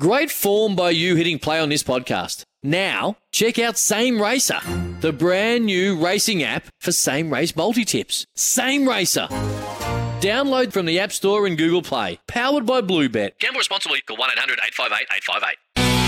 Great 0.00 0.30
form 0.30 0.74
by 0.74 0.88
you 0.88 1.16
hitting 1.16 1.38
play 1.38 1.60
on 1.60 1.68
this 1.68 1.82
podcast. 1.82 2.44
Now, 2.62 3.18
check 3.30 3.58
out 3.58 3.76
Same 3.76 4.22
Racer, 4.22 4.58
the 5.00 5.12
brand 5.12 5.66
new 5.66 6.02
racing 6.02 6.42
app 6.42 6.64
for 6.80 6.92
same 6.92 7.30
race 7.30 7.54
multi 7.54 7.84
tips. 7.84 8.24
Same 8.34 8.88
Racer. 8.88 9.26
Download 10.22 10.72
from 10.72 10.86
the 10.86 10.98
App 10.98 11.12
Store 11.12 11.46
and 11.46 11.58
Google 11.58 11.82
Play. 11.82 12.20
Powered 12.26 12.64
by 12.64 12.80
Bluebet. 12.80 13.38
Gamble 13.38 13.58
responsibly. 13.58 14.00
Call 14.00 14.16
1 14.16 14.30
800 14.30 14.60
858 14.64 15.06
858. 15.14 15.56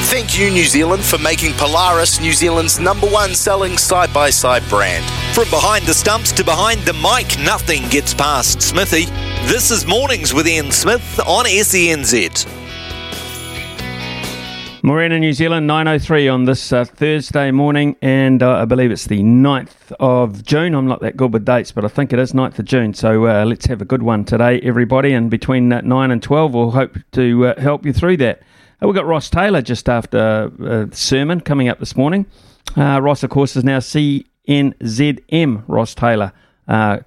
Thank 0.06 0.38
you, 0.38 0.50
New 0.50 0.64
Zealand, 0.64 1.04
for 1.04 1.18
making 1.18 1.52
Polaris 1.52 2.20
New 2.20 2.32
Zealand's 2.32 2.80
number 2.80 3.06
one 3.08 3.34
selling 3.34 3.76
side 3.76 4.14
by 4.14 4.30
side 4.30 4.66
brand. 4.70 5.04
From 5.34 5.50
behind 5.50 5.84
the 5.84 5.92
stumps 5.92 6.32
to 6.32 6.44
behind 6.44 6.80
the 6.82 6.94
mic, 6.94 7.38
nothing 7.44 7.86
gets 7.90 8.14
past 8.14 8.62
Smithy. 8.62 9.04
This 9.46 9.70
is 9.70 9.86
Mornings 9.86 10.32
with 10.32 10.48
Ian 10.48 10.70
Smith 10.70 11.20
on 11.26 11.44
SENZ. 11.44 12.63
Morena, 14.84 15.18
New 15.18 15.32
Zealand, 15.32 15.66
9.03 15.66 16.30
on 16.30 16.44
this 16.44 16.70
uh, 16.70 16.84
Thursday 16.84 17.50
morning, 17.50 17.96
and 18.02 18.42
uh, 18.42 18.56
I 18.56 18.66
believe 18.66 18.90
it's 18.90 19.06
the 19.06 19.20
9th 19.20 19.92
of 19.98 20.44
June. 20.44 20.74
I'm 20.74 20.86
not 20.86 21.00
that 21.00 21.16
good 21.16 21.32
with 21.32 21.46
dates, 21.46 21.72
but 21.72 21.86
I 21.86 21.88
think 21.88 22.12
it 22.12 22.18
is 22.18 22.34
9th 22.34 22.58
of 22.58 22.66
June. 22.66 22.92
So 22.92 23.26
uh, 23.26 23.46
let's 23.46 23.64
have 23.64 23.80
a 23.80 23.86
good 23.86 24.02
one 24.02 24.26
today, 24.26 24.60
everybody. 24.60 25.14
And 25.14 25.30
between 25.30 25.72
uh, 25.72 25.80
9 25.80 26.10
and 26.10 26.22
12, 26.22 26.52
we'll 26.52 26.72
hope 26.72 26.98
to 27.12 27.46
uh, 27.46 27.58
help 27.58 27.86
you 27.86 27.94
through 27.94 28.18
that. 28.18 28.42
Uh, 28.82 28.86
we've 28.86 28.94
got 28.94 29.06
Ross 29.06 29.30
Taylor 29.30 29.62
just 29.62 29.88
after 29.88 30.52
sermon 30.92 31.40
coming 31.40 31.70
up 31.70 31.78
this 31.78 31.96
morning. 31.96 32.26
Ross, 32.76 33.22
of 33.22 33.30
course, 33.30 33.56
is 33.56 33.64
now 33.64 33.78
CNZM 33.78 35.64
Ross 35.66 35.94
Taylor. 35.94 36.30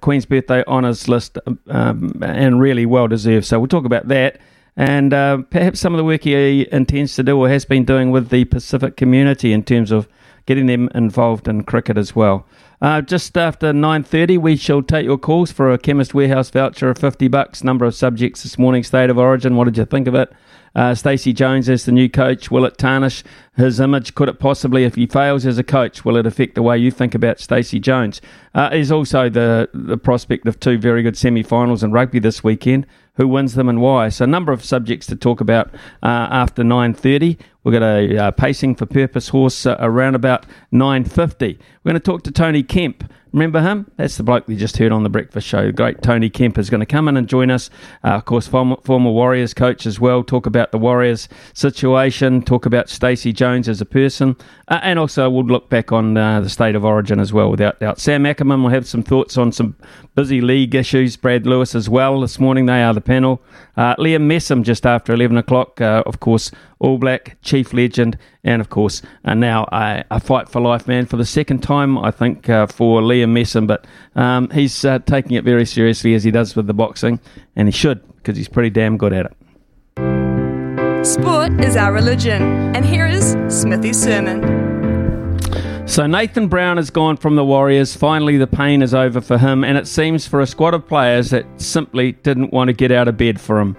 Queen's 0.00 0.26
Birthday 0.26 0.64
Honours 0.64 1.06
list, 1.06 1.38
um, 1.68 2.20
and 2.24 2.60
really 2.60 2.86
well 2.86 3.06
deserved. 3.06 3.46
So 3.46 3.60
we'll 3.60 3.68
talk 3.68 3.84
about 3.84 4.08
that 4.08 4.40
and 4.78 5.12
uh, 5.12 5.38
perhaps 5.50 5.80
some 5.80 5.92
of 5.92 5.98
the 5.98 6.04
work 6.04 6.22
he 6.22 6.66
intends 6.70 7.16
to 7.16 7.24
do 7.24 7.36
or 7.36 7.48
has 7.48 7.64
been 7.64 7.84
doing 7.84 8.12
with 8.12 8.28
the 8.28 8.44
Pacific 8.44 8.96
community 8.96 9.52
in 9.52 9.64
terms 9.64 9.90
of 9.90 10.08
getting 10.46 10.66
them 10.66 10.88
involved 10.94 11.48
in 11.48 11.64
cricket 11.64 11.98
as 11.98 12.14
well. 12.14 12.46
Uh, 12.80 13.02
just 13.02 13.36
after 13.36 13.72
9.30, 13.72 14.38
we 14.38 14.54
shall 14.54 14.80
take 14.80 15.04
your 15.04 15.18
calls 15.18 15.50
for 15.50 15.72
a 15.72 15.78
Chemist 15.78 16.14
Warehouse 16.14 16.48
voucher 16.48 16.90
of 16.90 16.96
50 16.96 17.26
bucks. 17.26 17.64
Number 17.64 17.86
of 17.86 17.94
subjects 17.96 18.44
this 18.44 18.56
morning, 18.56 18.84
State 18.84 19.10
of 19.10 19.18
Origin. 19.18 19.56
What 19.56 19.64
did 19.64 19.76
you 19.76 19.84
think 19.84 20.06
of 20.06 20.14
it? 20.14 20.32
Uh, 20.76 20.94
Stacey 20.94 21.32
Jones 21.32 21.68
as 21.68 21.84
the 21.84 21.90
new 21.90 22.08
coach. 22.08 22.52
Will 22.52 22.64
it 22.64 22.78
tarnish 22.78 23.24
his 23.56 23.80
image? 23.80 24.14
Could 24.14 24.28
it 24.28 24.38
possibly, 24.38 24.84
if 24.84 24.94
he 24.94 25.06
fails 25.08 25.44
as 25.44 25.58
a 25.58 25.64
coach, 25.64 26.04
will 26.04 26.16
it 26.16 26.24
affect 26.24 26.54
the 26.54 26.62
way 26.62 26.78
you 26.78 26.92
think 26.92 27.16
about 27.16 27.40
Stacey 27.40 27.80
Jones? 27.80 28.20
Uh, 28.54 28.70
is 28.72 28.92
also 28.92 29.28
the 29.28 29.68
the 29.74 29.98
prospect 29.98 30.46
of 30.46 30.60
two 30.60 30.78
very 30.78 31.02
good 31.02 31.16
semi-finals 31.16 31.82
in 31.82 31.90
rugby 31.90 32.20
this 32.20 32.44
weekend. 32.44 32.86
Who 33.18 33.26
wins 33.26 33.54
them 33.54 33.68
and 33.68 33.80
why? 33.80 34.08
So 34.08 34.24
a 34.24 34.28
number 34.28 34.52
of 34.52 34.64
subjects 34.64 35.06
to 35.08 35.16
talk 35.16 35.40
about 35.40 35.74
uh, 36.04 36.28
after 36.30 36.62
9.30. 36.62 37.36
We've 37.64 37.72
got 37.72 37.82
a 37.82 38.16
uh, 38.16 38.30
pacing 38.30 38.76
for 38.76 38.86
purpose 38.86 39.28
horse 39.28 39.66
uh, 39.66 39.76
around 39.80 40.14
about 40.14 40.46
9.50. 40.72 41.58
We're 41.82 41.90
going 41.90 41.94
to 41.94 42.00
talk 42.00 42.22
to 42.22 42.30
Tony 42.30 42.62
Kemp. 42.62 43.12
Remember 43.32 43.60
him? 43.60 43.90
That's 43.96 44.16
the 44.16 44.22
bloke 44.22 44.48
we 44.48 44.56
just 44.56 44.78
heard 44.78 44.90
on 44.90 45.02
the 45.02 45.10
breakfast 45.10 45.46
show. 45.46 45.70
Great 45.70 46.02
Tony 46.02 46.30
Kemp 46.30 46.56
is 46.56 46.70
going 46.70 46.80
to 46.80 46.86
come 46.86 47.08
in 47.08 47.16
and 47.16 47.28
join 47.28 47.50
us. 47.50 47.68
Uh, 48.02 48.08
of 48.12 48.24
course, 48.24 48.46
former, 48.46 48.76
former, 48.84 49.10
Warriors 49.10 49.52
coach 49.52 49.84
as 49.86 50.00
well. 50.00 50.24
Talk 50.24 50.46
about 50.46 50.72
the 50.72 50.78
Warriors 50.78 51.28
situation. 51.52 52.42
Talk 52.42 52.64
about 52.64 52.88
Stacey 52.88 53.32
Jones 53.32 53.68
as 53.68 53.80
a 53.80 53.84
person, 53.84 54.34
uh, 54.68 54.80
and 54.82 54.98
also 54.98 55.28
we'll 55.28 55.44
look 55.44 55.68
back 55.68 55.92
on 55.92 56.16
uh, 56.16 56.40
the 56.40 56.48
state 56.48 56.74
of 56.74 56.84
origin 56.84 57.20
as 57.20 57.32
well. 57.32 57.50
Without 57.50 57.80
doubt, 57.80 57.98
Sam 57.98 58.24
Ackerman 58.24 58.62
will 58.62 58.70
have 58.70 58.86
some 58.86 59.02
thoughts 59.02 59.36
on 59.36 59.52
some 59.52 59.76
busy 60.14 60.40
league 60.40 60.74
issues. 60.74 61.16
Brad 61.16 61.46
Lewis 61.46 61.74
as 61.74 61.88
well 61.88 62.20
this 62.20 62.38
morning. 62.38 62.66
They 62.66 62.82
are 62.82 62.94
the 62.94 63.00
panel. 63.00 63.42
Uh, 63.76 63.94
Liam 63.96 64.22
Messam 64.22 64.62
just 64.62 64.86
after 64.86 65.12
eleven 65.12 65.36
o'clock. 65.36 65.80
Uh, 65.80 66.02
of 66.06 66.20
course, 66.20 66.50
All 66.80 66.98
Black 66.98 67.36
chief 67.42 67.72
legend, 67.72 68.16
and 68.44 68.60
of 68.60 68.70
course, 68.70 69.02
uh, 69.24 69.34
now 69.34 69.68
a, 69.72 70.04
a, 70.10 70.20
fight 70.20 70.48
for 70.48 70.60
life 70.60 70.86
man 70.86 71.06
for 71.06 71.16
the 71.16 71.24
second 71.24 71.60
time, 71.60 71.98
I 71.98 72.10
think, 72.10 72.48
uh, 72.48 72.66
for 72.66 73.00
Liam 73.00 73.30
Messam. 73.30 73.66
But 73.66 73.86
um, 74.14 74.48
he's 74.50 74.84
uh, 74.84 75.00
taking 75.00 75.32
it 75.32 75.44
very 75.44 75.66
seriously 75.66 76.14
as 76.14 76.22
he 76.24 76.30
does 76.30 76.54
with 76.54 76.66
the 76.66 76.74
boxing, 76.74 77.20
and 77.56 77.66
he 77.66 77.72
should 77.72 78.00
because 78.16 78.36
he's 78.36 78.48
pretty 78.48 78.70
damn 78.70 78.96
good 78.96 79.12
at 79.12 79.26
it. 79.26 81.06
Sport 81.06 81.60
is 81.60 81.76
our 81.76 81.92
religion, 81.92 82.42
and 82.76 82.84
here 82.84 83.06
is 83.06 83.36
Smithy's 83.48 84.00
sermon. 84.00 84.68
So 85.88 86.06
Nathan 86.06 86.48
Brown 86.48 86.76
has 86.76 86.90
gone 86.90 87.16
from 87.16 87.34
the 87.36 87.44
Warriors. 87.44 87.96
Finally, 87.96 88.36
the 88.36 88.46
pain 88.46 88.82
is 88.82 88.92
over 88.92 89.22
for 89.22 89.38
him, 89.38 89.64
and 89.64 89.78
it 89.78 89.88
seems 89.88 90.26
for 90.26 90.40
a 90.40 90.46
squad 90.46 90.74
of 90.74 90.86
players 90.86 91.30
that 91.30 91.46
simply 91.56 92.12
didn't 92.12 92.52
want 92.52 92.68
to 92.68 92.74
get 92.74 92.92
out 92.92 93.08
of 93.08 93.16
bed 93.16 93.40
for 93.40 93.58
him. 93.58 93.74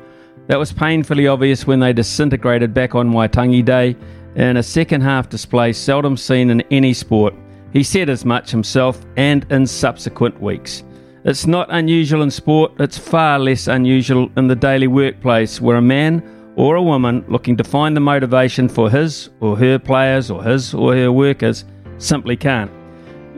That 0.50 0.58
was 0.58 0.74
painfully 0.74 1.28
obvious 1.28 1.68
when 1.68 1.80
they 1.80 1.94
disintegrated 1.94 2.74
back 2.74 2.96
on 2.96 3.12
Waitangi 3.12 3.64
Day 3.64 3.96
in 4.34 4.58
a 4.58 4.64
second 4.64 5.02
half 5.02 5.30
display 5.30 5.72
seldom 5.74 6.18
seen 6.18 6.50
in 6.50 6.62
any 6.72 6.92
sport. 6.92 7.36
He 7.72 7.84
said 7.84 8.10
as 8.10 8.26
much 8.26 8.50
himself 8.50 9.06
and 9.16 9.46
in 9.52 9.68
subsequent 9.68 10.42
weeks. 10.42 10.84
It's 11.24 11.46
not 11.46 11.68
unusual 11.70 12.24
in 12.24 12.32
sport, 12.32 12.72
it's 12.80 12.98
far 12.98 13.38
less 13.38 13.68
unusual 13.68 14.32
in 14.38 14.48
the 14.48 14.56
daily 14.56 14.88
workplace 14.88 15.62
where 15.62 15.78
a 15.78 15.84
man 15.84 16.24
or 16.56 16.78
a 16.78 16.84
woman 16.84 17.24
looking 17.28 17.56
to 17.58 17.64
find 17.64 17.96
the 17.96 18.02
motivation 18.02 18.68
for 18.68 18.90
his 18.90 19.30
or 19.42 19.56
her 19.56 19.78
players 19.78 20.31
or 20.31 20.44
his 20.44 20.74
or 20.74 20.96
her 20.96 21.12
workers 21.12 21.64
simply 22.00 22.36
can't. 22.36 22.72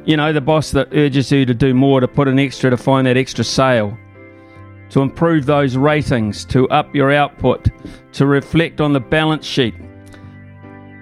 You 0.06 0.16
know, 0.16 0.32
the 0.32 0.40
boss 0.40 0.72
that 0.72 0.88
urges 0.94 1.30
you 1.30 1.46
to 1.46 1.54
do 1.54 1.74
more, 1.74 2.00
to 2.00 2.08
put 2.08 2.30
an 2.30 2.40
extra 2.40 2.70
to 2.70 2.78
find 2.78 3.06
that 3.06 3.18
extra 3.18 3.44
sale, 3.44 3.98
to 4.92 5.02
improve 5.02 5.46
those 5.46 5.76
ratings, 5.76 6.46
to 6.46 6.70
up 6.70 6.94
your 6.94 7.12
output, 7.12 7.70
to 8.14 8.26
reflect 8.26 8.80
on 8.80 8.94
the 8.94 9.00
balance 9.00 9.46
sheet. 9.46 9.74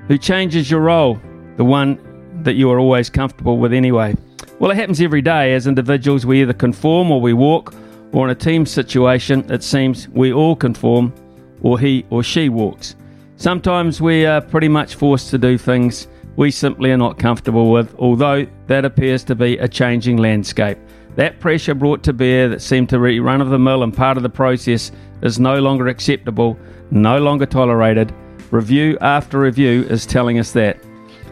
Who 0.07 0.17
changes 0.17 0.71
your 0.71 0.81
role? 0.81 1.19
The 1.57 1.65
one 1.65 1.99
that 2.43 2.53
you 2.53 2.71
are 2.71 2.79
always 2.79 3.09
comfortable 3.09 3.57
with 3.57 3.73
anyway. 3.73 4.15
Well, 4.59 4.71
it 4.71 4.77
happens 4.77 5.01
every 5.01 5.21
day. 5.21 5.53
As 5.53 5.67
individuals, 5.67 6.25
we 6.25 6.41
either 6.41 6.53
conform 6.53 7.11
or 7.11 7.19
we 7.19 7.33
walk, 7.33 7.73
or 8.11 8.25
in 8.25 8.31
a 8.31 8.35
team 8.35 8.65
situation, 8.65 9.49
it 9.51 9.63
seems 9.63 10.07
we 10.09 10.33
all 10.33 10.55
conform 10.55 11.13
or 11.61 11.79
he 11.79 12.05
or 12.09 12.23
she 12.23 12.49
walks. 12.49 12.95
Sometimes 13.35 14.01
we 14.01 14.25
are 14.25 14.41
pretty 14.41 14.67
much 14.67 14.95
forced 14.95 15.29
to 15.31 15.37
do 15.37 15.57
things 15.57 16.07
we 16.35 16.51
simply 16.51 16.91
are 16.91 16.97
not 16.97 17.19
comfortable 17.19 17.71
with, 17.71 17.93
although 17.99 18.45
that 18.67 18.85
appears 18.85 19.23
to 19.25 19.35
be 19.35 19.57
a 19.57 19.67
changing 19.67 20.17
landscape. 20.17 20.77
That 21.19 21.41
pressure 21.41 21.75
brought 21.75 22.01
to 22.03 22.13
bear 22.13 22.47
that 22.47 22.61
seemed 22.61 22.87
to 22.91 22.97
be 22.97 23.19
run 23.19 23.41
of 23.41 23.49
the 23.49 23.59
mill 23.59 23.83
and 23.83 23.93
part 23.93 24.15
of 24.15 24.23
the 24.23 24.29
process 24.29 24.89
is 25.21 25.37
no 25.37 25.59
longer 25.59 25.89
acceptable, 25.89 26.57
no 26.91 27.19
longer 27.19 27.45
tolerated. 27.45 28.13
Review 28.51 28.97
after 29.01 29.37
review 29.37 29.83
is 29.89 30.05
telling 30.05 30.39
us 30.39 30.53
that. 30.53 30.79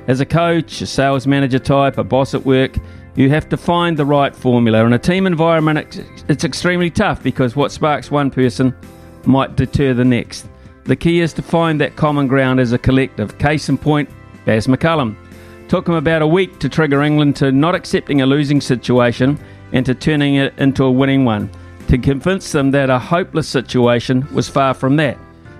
As 0.08 0.20
a 0.20 0.26
coach, 0.26 0.82
a 0.82 0.86
sales 0.86 1.26
manager 1.26 1.58
type, 1.58 1.98
a 1.98 2.04
boss 2.04 2.34
at 2.34 2.46
work, 2.46 2.76
you 3.16 3.30
have 3.30 3.48
to 3.48 3.56
find 3.56 3.96
the 3.96 4.04
right 4.04 4.36
formula. 4.36 4.84
In 4.84 4.92
a 4.92 5.00
team 5.00 5.26
environment, 5.26 6.04
it's 6.28 6.44
extremely 6.44 6.90
tough 6.90 7.24
because 7.24 7.56
what 7.56 7.72
sparks 7.72 8.12
one 8.12 8.30
person 8.30 8.76
might 9.24 9.56
deter 9.56 9.94
the 9.94 10.04
next. 10.04 10.50
The 10.84 10.98
key 10.98 11.22
is 11.22 11.32
to 11.32 11.42
find 11.42 11.80
that 11.80 11.96
common 11.96 12.28
ground 12.28 12.60
as 12.60 12.74
a 12.74 12.78
collective. 12.78 13.38
Case 13.38 13.70
in 13.70 13.78
point, 13.78 14.10
Baz 14.44 14.68
McCullum. 14.68 15.16
Took 15.70 15.88
him 15.88 15.96
about 15.96 16.22
a 16.22 16.28
week 16.28 16.60
to 16.60 16.68
trigger 16.68 17.04
England 17.04 17.38
to 17.38 17.54
not 17.54 17.74
accepting 17.74 18.22
a 18.22 18.26
losing 18.26 18.60
situation 18.60 19.40
and 19.74 19.86
to 19.86 19.96
turning 19.96 20.36
it 20.36 20.54
into 20.58 20.84
a 20.84 20.92
winning 20.92 21.26
one, 21.26 21.50
to 21.88 21.98
convince 21.98 22.52
them 22.52 22.72
that 22.72 22.90
a 22.90 23.00
hopeless 23.00 23.48
situation 23.48 24.28
was 24.34 24.50
far 24.50 24.74
from 24.74 24.96
that. 24.98 25.18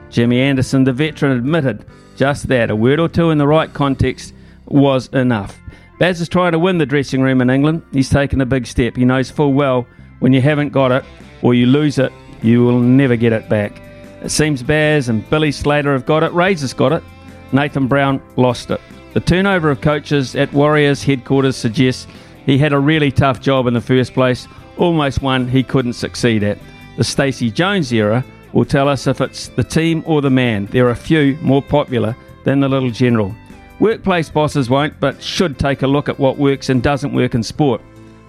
Jimmy 0.10 0.40
Anderson, 0.40 0.84
the 0.84 0.94
veteran, 0.94 1.38
admitted 1.38 1.86
just 2.16 2.48
that 2.48 2.70
a 2.70 2.76
word 2.76 3.00
or 3.00 3.08
two 3.08 3.30
in 3.30 3.38
the 3.38 3.48
right 3.48 3.74
context 3.74 4.34
was 4.66 5.08
enough. 5.10 5.58
Baz 6.00 6.22
is 6.22 6.30
trying 6.30 6.52
to 6.52 6.60
win 6.60 6.78
the 6.78 6.86
dressing 6.86 7.22
room 7.22 7.42
in 7.42 7.50
England. 7.50 7.82
He's 7.92 8.10
taken 8.10 8.42
a 8.42 8.46
big 8.46 8.68
step. 8.68 8.96
He 8.96 9.06
knows 9.06 9.32
full 9.32 9.54
well 9.54 9.88
when 10.20 10.34
you 10.34 10.42
haven't 10.42 10.70
got 10.70 10.92
it 10.92 11.04
or 11.42 11.54
you 11.54 11.66
lose 11.66 11.98
it, 12.00 12.12
you 12.42 12.64
will 12.64 12.80
never 12.80 13.16
get 13.16 13.34
it 13.34 13.50
back. 13.50 13.82
It 14.22 14.30
seems 14.30 14.64
Baz 14.64 15.10
and 15.10 15.28
Billy 15.30 15.52
Slater 15.52 15.94
have 15.94 16.06
got 16.06 16.24
it, 16.24 16.32
Razor's 16.34 16.74
got 16.74 16.92
it. 16.92 17.04
Nathan 17.52 17.88
Brown 17.88 18.22
lost 18.36 18.72
it. 18.72 18.82
The 19.14 19.20
turnover 19.20 19.72
of 19.72 19.82
coaches 19.82 20.36
at 20.36 20.52
Warriors 20.54 21.04
headquarters 21.04 21.56
suggests 21.56 22.08
he 22.48 22.58
had 22.58 22.72
a 22.74 22.80
really 22.80 23.12
tough 23.12 23.42
job 23.42 23.68
in 23.68 23.74
the 23.74 23.82
first 23.82 24.14
place, 24.14 24.48
almost 24.78 25.22
one 25.22 25.48
he 25.48 25.62
couldn't 25.62 25.94
succeed 25.94 26.44
at. 26.44 26.58
The 26.96 27.04
Stacey 27.04 27.52
Jones 27.52 27.92
era 27.92 28.24
will 28.54 28.64
tell 28.64 28.88
us 28.88 29.06
if 29.06 29.20
it's 29.20 29.50
the 29.50 29.64
team 29.66 30.02
or 30.06 30.22
the 30.22 30.30
man. 30.30 30.66
There 30.68 30.90
are 30.90 30.96
few 30.96 31.38
more 31.42 31.62
popular 31.62 32.16
than 32.46 32.62
the 32.62 32.70
little 32.70 32.90
general. 32.90 33.36
Workplace 33.82 34.30
bosses 34.30 34.70
won't, 34.70 34.98
but 35.02 35.22
should 35.22 35.60
take 35.60 35.82
a 35.82 35.88
look 35.88 36.08
at 36.08 36.18
what 36.18 36.38
works 36.38 36.70
and 36.70 36.82
doesn't 36.82 37.14
work 37.14 37.36
in 37.36 37.44
sport. 37.44 37.82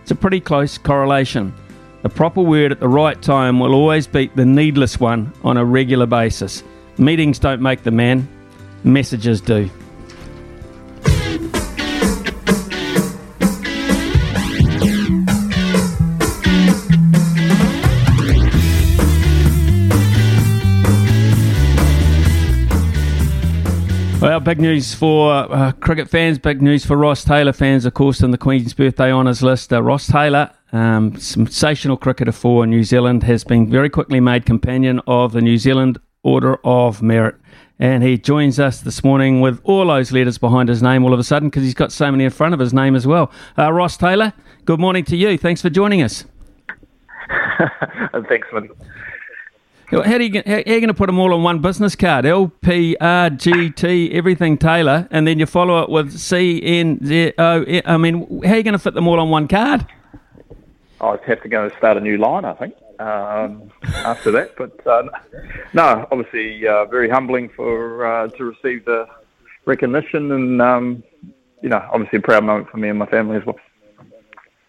It's 0.03 0.11
a 0.11 0.17
pretty 0.17 0.41
close 0.41 0.77
correlation. 0.79 1.55
The 2.03 2.09
proper 2.09 2.43
word 2.43 2.73
at 2.73 2.81
the 2.81 2.89
right 2.89 3.21
time 3.23 3.61
will 3.61 3.73
always 3.73 4.09
beat 4.09 4.35
the 4.35 4.45
needless 4.45 4.99
one 4.99 5.33
on 5.45 5.57
a 5.57 5.65
regular 5.65 6.07
basis. 6.07 6.65
Meetings 6.99 7.39
don't 7.39 7.63
make 7.63 7.85
the 7.85 7.93
man, 7.93 8.29
messages 8.83 9.41
do. 9.41 9.71
Well, 24.21 24.41
big 24.41 24.61
news 24.61 24.95
for 24.95 25.33
uh, 25.33 25.71
cricket 25.71 26.11
fans, 26.11 26.41
big 26.41 26.61
news 26.61 26.85
for 26.85 26.97
Ross 26.97 27.23
Taylor 27.23 27.53
fans, 27.53 27.87
of 27.87 27.95
course, 27.95 28.21
in 28.21 28.33
the 28.33 28.39
Queen's 28.39 28.75
Birthday 28.75 29.13
Honours 29.13 29.45
list. 29.45 29.73
Uh, 29.73 29.81
Ross 29.81 30.09
Taylor, 30.09 30.51
um, 30.73 31.17
sensational 31.17 31.97
cricketer 31.97 32.33
for 32.33 32.67
New 32.67 32.83
Zealand, 32.83 33.23
has 33.23 33.45
been 33.45 33.71
very 33.71 33.89
quickly 33.89 34.19
made 34.19 34.45
companion 34.45 35.01
of 35.07 35.33
the 35.33 35.41
New 35.41 35.57
Zealand 35.57 35.99
Order 36.25 36.59
of 36.65 37.01
Merit. 37.01 37.37
And 37.79 38.03
he 38.03 38.19
joins 38.19 38.59
us 38.59 38.81
this 38.81 39.05
morning 39.05 39.41
with 39.41 39.61
all 39.63 39.87
those 39.87 40.11
letters 40.11 40.37
behind 40.37 40.69
his 40.69 40.83
name 40.83 41.05
all 41.05 41.15
of 41.15 41.21
a 41.21 41.25
sudden 41.25 41.49
because 41.49 41.63
he's 41.63 41.75
got 41.75 41.93
so 41.93 42.11
many 42.11 42.25
in 42.25 42.31
front 42.31 42.55
of 42.55 42.59
his 42.59 42.75
name 42.75 42.97
as 42.97 43.07
well. 43.07 43.31
Uh, 43.57 43.73
Ross 43.73 43.97
Taylor, 43.97 44.33
good 44.65 44.81
morning 44.81 45.05
to 45.05 45.17
you. 45.17 45.39
Thanks 45.39 45.63
for 45.63 45.71
joining 45.71 46.03
us. 46.03 46.25
Thanks, 48.29 48.49
man. 48.53 48.69
How 49.91 50.01
are 50.03 50.21
you, 50.21 50.43
how 50.45 50.53
are 50.53 50.59
you 50.59 50.65
going 50.65 50.89
to 50.89 50.95
put 50.95 51.07
them 51.07 51.19
all 51.19 51.33
on 51.33 51.43
one 51.43 51.61
business 51.61 51.97
card? 51.97 52.27
L 52.27 52.49
P 52.61 52.95
R 53.01 53.31
G 53.31 53.71
T 53.71 54.13
everything 54.13 54.59
Taylor, 54.59 55.09
and 55.11 55.27
then 55.27 55.39
you 55.39 55.47
follow 55.47 55.83
it 55.83 55.89
with 55.89 56.19
C 56.19 56.61
N 56.63 57.03
Z 57.03 57.33
O. 57.39 57.65
I 57.87 57.97
mean, 57.97 58.43
how 58.45 58.53
are 58.53 58.57
you 58.59 58.63
going 58.63 58.73
to 58.75 58.79
fit 58.79 58.93
them 58.93 59.09
all 59.09 59.19
on 59.19 59.31
one 59.31 59.49
card? 59.49 59.87
I'd 61.01 61.21
have 61.25 61.43
to 61.43 61.49
go 61.49 61.65
and 61.65 61.73
start 61.79 61.97
a 61.97 62.01
new 62.01 62.19
line, 62.19 62.45
I 62.45 62.53
think, 62.53 62.75
um, 62.99 63.73
after 63.95 64.31
that. 64.33 64.57
But 64.59 64.87
uh, 64.87 65.05
no, 65.73 66.07
obviously 66.13 66.67
uh, 66.69 66.85
very 66.85 67.09
humbling 67.09 67.49
for 67.49 68.05
uh, 68.05 68.29
to 68.29 68.45
receive 68.45 68.85
the 68.85 69.09
recognition, 69.65 70.33
and 70.33 70.61
um, 70.61 71.03
you 71.63 71.71
know, 71.71 71.83
obviously 71.91 72.19
a 72.19 72.23
proud 72.23 72.45
moment 72.45 72.69
for 72.69 72.77
me 72.77 72.91
and 72.91 72.99
my 72.99 73.07
family 73.07 73.39
as 73.39 73.47
well. 73.47 73.59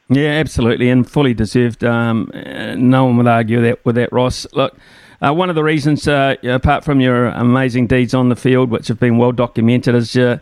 Yeah, 0.07 0.29
absolutely, 0.29 0.89
and 0.89 1.09
fully 1.09 1.33
deserved. 1.33 1.83
Um, 1.83 2.31
no 2.77 3.03
one 3.03 3.17
would 3.17 3.27
argue 3.27 3.61
that 3.63 3.83
with 3.83 3.95
that, 3.95 4.13
Ross. 4.13 4.47
Look. 4.53 4.77
Uh, 5.21 5.33
one 5.33 5.49
of 5.49 5.55
the 5.55 5.63
reasons, 5.63 6.07
uh, 6.07 6.35
apart 6.43 6.85
from 6.85 7.01
your 7.01 7.25
amazing 7.27 7.87
deeds 7.87 8.13
on 8.13 8.29
the 8.29 8.35
field, 8.35 8.69
which 8.69 8.87
have 8.87 8.99
been 8.99 9.17
well 9.17 9.33
documented, 9.33 9.93
is 9.93 10.15
uh, 10.15 10.39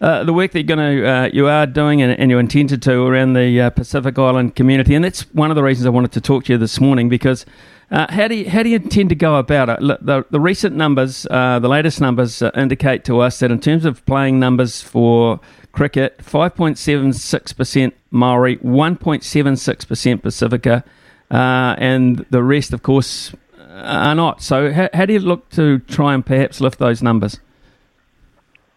uh 0.00 0.24
the 0.24 0.32
work 0.32 0.52
that 0.52 0.60
you're 0.60 0.76
going 0.76 0.98
to 0.98 1.08
uh, 1.08 1.30
you 1.32 1.46
are 1.46 1.66
doing 1.66 2.00
and, 2.00 2.18
and, 2.18 2.30
you 2.30 2.38
intended 2.38 2.80
to 2.82 3.06
around 3.06 3.34
the 3.34 3.60
uh, 3.60 3.70
Pacific 3.70 4.18
Island 4.18 4.56
community, 4.56 4.94
and 4.94 5.04
that's 5.04 5.22
one 5.34 5.50
of 5.50 5.56
the 5.56 5.62
reasons 5.62 5.86
I 5.86 5.90
wanted 5.90 6.12
to 6.12 6.20
talk 6.20 6.44
to 6.44 6.52
you 6.52 6.58
this 6.58 6.80
morning 6.80 7.08
because. 7.08 7.44
how 7.90 8.26
do 8.26 8.34
you 8.34 8.48
how 8.48 8.62
do 8.62 8.70
you 8.70 8.76
intend 8.76 9.10
to 9.10 9.14
go 9.14 9.36
about 9.36 9.68
it? 9.68 9.78
The, 9.78 10.24
the 10.30 10.40
recent 10.40 10.74
numbers, 10.74 11.24
the 11.24 11.68
latest 11.68 12.00
numbers, 12.00 12.42
indicate 12.56 13.04
to 13.04 13.20
us 13.20 13.38
that 13.38 13.50
in 13.50 13.60
terms 13.60 13.84
of 13.84 14.04
playing 14.06 14.40
numbers 14.40 14.80
for 14.80 15.38
cricket, 15.70 16.20
five 16.22 16.56
point 16.56 16.78
seven 16.78 17.12
six 17.12 17.52
percent 17.52 17.94
Maori, 18.10 18.56
one 18.62 18.96
point 18.96 19.22
seven 19.22 19.54
six 19.54 19.84
percent 19.84 20.22
Pacifica, 20.22 20.82
and 21.30 22.24
the 22.30 22.42
rest, 22.42 22.72
of 22.72 22.82
course, 22.82 23.32
are 23.74 24.14
not. 24.14 24.42
So, 24.42 24.72
how, 24.72 24.88
how, 24.94 25.06
do 25.06 25.12
you 25.12 25.18
look 25.18 25.48
to 25.50 25.78
try 25.80 26.14
and 26.14 26.24
perhaps 26.24 26.60
lift 26.60 26.78
those 26.78 27.02
numbers? 27.02 27.40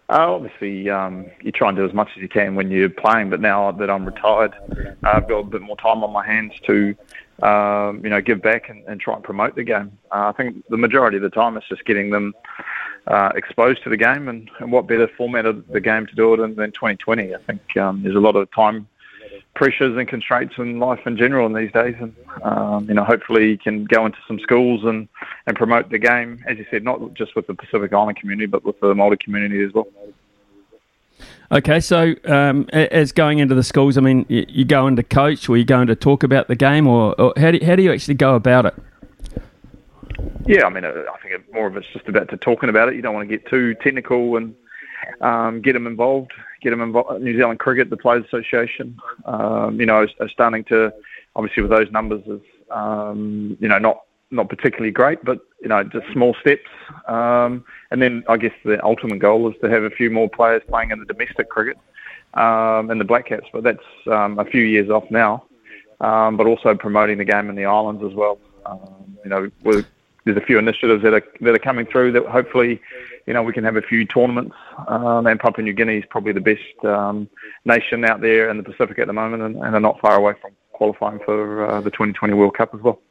Uh, 0.10 0.34
obviously, 0.34 0.90
um, 0.90 1.26
you 1.42 1.52
try 1.52 1.68
and 1.68 1.78
do 1.78 1.86
as 1.86 1.94
much 1.94 2.10
as 2.16 2.22
you 2.22 2.30
can 2.30 2.56
when 2.56 2.72
you're 2.72 2.90
playing. 2.90 3.30
But 3.30 3.42
now 3.42 3.72
that 3.72 3.90
I'm 3.90 4.06
retired, 4.06 4.54
uh, 4.72 4.94
I've 5.04 5.28
got 5.28 5.40
a 5.40 5.44
bit 5.44 5.62
more 5.62 5.76
time 5.78 6.04
on 6.04 6.12
my 6.12 6.26
hands 6.26 6.54
to, 6.66 6.96
um, 7.44 8.02
you 8.04 8.10
know, 8.10 8.22
give 8.22 8.42
back 8.42 8.70
and, 8.70 8.86
and, 8.88 9.02
try 9.02 9.16
and 9.16 9.24
promote 9.24 9.56
the 9.56 9.64
game. 9.64 9.98
Uh, 10.12 10.28
I 10.28 10.32
think 10.32 10.64
the 10.70 10.78
majority 10.78 11.18
of 11.18 11.24
the 11.24 11.30
time 11.30 11.58
it's 11.58 11.68
just 11.68 11.84
getting 11.84 12.10
them 12.10 12.34
uh, 13.08 13.32
exposed 13.36 13.84
to 13.84 13.90
the 13.90 13.98
game, 13.98 14.30
and, 14.30 14.50
and, 14.60 14.72
what 14.72 14.88
better 14.88 15.10
format 15.18 15.46
of 15.46 15.68
the 15.68 15.82
game 15.82 16.06
to 16.06 16.16
do 16.16 16.34
it 16.34 16.40
in 16.40 16.56
than 16.56 16.72
2020. 16.72 17.36
I 17.36 17.38
think 17.40 17.78
um, 17.78 18.02
there's 18.04 18.16
a 18.16 18.20
lot 18.20 18.36
of 18.38 18.50
time 18.52 18.88
pressures 19.58 19.98
and 19.98 20.08
constraints 20.08 20.54
in 20.60 20.80
life 20.80 21.00
in 21.08 21.18
general 21.18 21.48
in 21.48 21.54
these 21.54 21.72
days. 21.72 21.96
And 22.00 22.16
um, 22.44 22.88
you 22.88 22.94
know, 22.94 23.04
hopefully, 23.04 23.50
you 23.50 23.58
can 23.58 23.86
go 23.86 24.06
into 24.06 24.20
some 24.28 24.40
schools 24.40 24.84
and 24.86 25.10
and 25.48 25.58
promote 25.58 25.90
the 25.90 25.98
game, 25.98 26.44
as 26.48 26.58
you 26.58 26.66
said, 26.72 26.84
not 26.84 27.14
just 27.14 27.36
with 27.36 27.48
the 27.48 27.56
Pacific 27.56 27.92
Island 27.92 28.18
community, 28.18 28.46
but 28.46 28.64
with 28.64 28.80
the 28.80 28.94
Maori 28.94 29.18
community 29.18 29.62
as 29.64 29.74
well. 29.74 29.88
Okay, 31.52 31.80
so 31.80 32.14
um, 32.26 32.70
as 32.74 33.12
going 33.12 33.40
into 33.40 33.56
the 33.56 33.64
schools, 33.64 33.98
I 33.98 34.02
mean, 34.02 34.26
you, 34.28 34.66
go 34.66 34.86
into 34.86 35.02
coach, 35.02 35.48
or 35.48 35.56
you 35.56 35.64
going 35.64 35.88
to 35.88 35.96
talk 35.96 36.24
about 36.24 36.50
the 36.50 36.58
game, 36.58 36.86
or, 36.88 37.20
or 37.20 37.34
how 37.38 37.52
do 37.52 37.58
you, 37.58 37.66
how 37.66 37.78
do 37.78 37.84
you 37.84 37.92
actually 37.94 38.16
go 38.16 38.36
about 38.36 38.66
it? 38.66 38.76
Yeah, 40.46 40.66
I 40.66 40.70
mean, 40.70 40.84
uh, 40.84 40.90
I 40.90 41.18
think 41.22 41.54
more 41.54 41.68
of 41.68 41.78
it's 41.78 41.88
just 41.94 42.08
about 42.08 42.30
to 42.30 42.38
talking 42.38 42.68
about 42.68 42.90
it. 42.90 42.96
You 42.96 43.02
don't 43.02 43.16
want 43.16 43.30
to 43.30 43.38
get 43.38 43.48
too 43.48 43.76
technical 43.76 44.36
and 44.36 44.54
um, 45.22 45.62
get 45.62 45.72
them 45.74 45.88
involved 45.88 46.34
get 46.62 46.72
them 46.72 46.82
involved. 46.82 47.22
New 47.22 47.36
Zealand 47.38 47.60
Cricket, 47.60 47.90
the 47.90 47.98
Players 47.98 48.26
Association, 48.26 48.98
um, 49.26 49.80
you 49.80 49.86
know, 49.86 49.98
are, 49.98 50.10
are, 50.20 50.30
starting 50.30 50.64
to 50.66 50.94
obviously 51.36 51.64
with 51.64 51.72
those 51.72 51.92
numbers 51.92 52.24
is 52.28 52.42
um, 52.72 53.58
you 53.60 53.68
know 53.68 53.78
not 53.78 54.02
not 54.32 54.50
particularly 54.50 54.92
great, 54.92 55.24
but 55.24 55.40
you 55.62 55.70
know 55.70 55.84
just 55.84 56.06
small 56.12 56.36
steps. 56.42 56.70
Um, 57.08 57.64
and 57.92 58.02
then 58.02 58.24
I 58.28 58.38
guess 58.38 58.54
the 58.66 58.84
ultimate 58.84 59.20
goal 59.20 59.50
is 59.50 59.56
to 59.62 59.70
have 59.70 59.84
a 59.84 59.90
few 59.90 60.10
more 60.10 60.30
players 60.30 60.62
playing 60.68 60.92
in 60.92 61.00
the 61.00 61.06
domestic 61.06 61.50
cricket 61.50 61.78
um, 62.34 62.90
and 62.90 63.00
the 63.00 63.06
Black 63.06 63.28
Caps, 63.28 63.48
but 63.54 63.64
that's 63.64 63.80
um, 64.12 64.40
a 64.40 64.46
few 64.46 64.64
years 64.64 64.90
off 64.90 65.10
now. 65.10 65.44
Um, 66.00 66.38
but 66.38 66.46
also 66.46 66.76
promoting 66.76 67.18
the 67.18 67.26
game 67.26 67.50
in 67.50 67.56
the 67.56 67.66
islands 67.66 68.04
as 68.04 68.14
well. 68.14 68.38
You 69.24 69.30
know, 69.32 69.50
there's 70.28 70.38
a 70.38 70.46
few 70.46 70.60
initiatives 70.60 71.04
that 71.04 71.14
are 71.14 71.24
that 71.42 71.56
are 71.56 71.60
coming 71.60 71.86
through 71.86 72.12
that 72.14 72.26
hopefully 72.26 72.80
you 73.28 73.34
know, 73.34 73.44
we 73.44 73.54
can 73.54 73.66
have 73.66 73.76
a 73.76 73.82
few 73.82 74.06
tournaments. 74.06 74.56
Um, 74.88 75.28
and 75.28 75.40
Papua 75.40 75.64
New 75.64 75.74
Guinea 75.74 75.98
is 75.98 76.06
probably 76.10 76.32
the 76.32 76.40
best 76.40 76.86
um, 76.86 77.30
nation 77.66 78.06
out 78.06 78.22
there 78.22 78.50
in 78.50 78.58
the 78.58 78.64
Pacific 78.64 78.98
at 79.00 79.08
the 79.08 79.14
moment, 79.14 79.44
and, 79.44 79.58
and 79.58 79.76
are 79.76 79.82
not 79.82 80.00
far 80.00 80.16
away 80.16 80.34
from 80.42 80.52
qualifying 80.72 81.20
for 81.26 81.70
uh, 81.70 81.82
the 81.82 81.92
2020 81.92 82.34
World 82.34 82.56
Cup 82.56 82.74
as 82.74 82.82
well. 82.82 83.02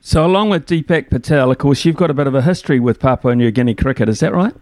So, 0.00 0.24
along 0.24 0.50
with 0.50 0.66
Deepak 0.66 1.10
Patel, 1.10 1.50
of 1.50 1.58
course, 1.58 1.84
you've 1.84 1.96
got 1.96 2.10
a 2.10 2.14
bit 2.14 2.28
of 2.28 2.34
a 2.34 2.42
history 2.42 2.78
with 2.78 3.00
Papua 3.00 3.34
New 3.34 3.50
Guinea 3.50 3.74
cricket. 3.74 4.08
Is 4.08 4.20
that 4.20 4.32
right? 4.32 4.54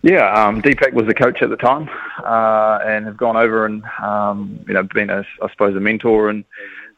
Yeah, 0.00 0.32
um, 0.32 0.62
Deepak 0.62 0.94
was 0.94 1.06
the 1.06 1.14
coach 1.14 1.42
at 1.42 1.50
the 1.50 1.56
time, 1.56 1.90
uh, 2.24 2.78
and 2.86 3.04
have 3.04 3.18
gone 3.18 3.36
over 3.36 3.66
and 3.66 3.84
um, 4.02 4.58
you 4.66 4.72
know 4.72 4.84
been 4.84 5.10
a, 5.10 5.22
I 5.42 5.50
suppose 5.50 5.76
a 5.76 5.80
mentor 5.80 6.30
and 6.30 6.44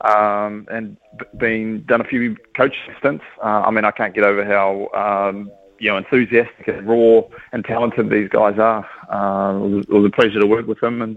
um, 0.04 0.66
and 0.70 0.96
been 1.38 1.84
done 1.86 2.00
a 2.00 2.04
few 2.04 2.36
coach 2.56 2.74
stints. 2.98 3.24
Uh, 3.42 3.62
I 3.66 3.70
mean, 3.70 3.84
I 3.84 3.90
can't 3.90 4.14
get 4.14 4.24
over 4.24 4.44
how 4.44 4.88
um, 4.94 5.50
you 5.78 5.90
know 5.90 5.96
enthusiastic 5.96 6.68
and 6.68 6.86
raw 6.86 7.22
and 7.52 7.64
talented 7.64 8.10
these 8.10 8.28
guys 8.28 8.58
are. 8.58 8.86
Uh, 9.10 9.64
it, 9.64 9.88
was, 9.88 10.04
a 10.04 10.10
pleasure 10.10 10.40
to 10.40 10.46
work 10.46 10.66
with 10.66 10.80
them, 10.80 11.02
and 11.02 11.16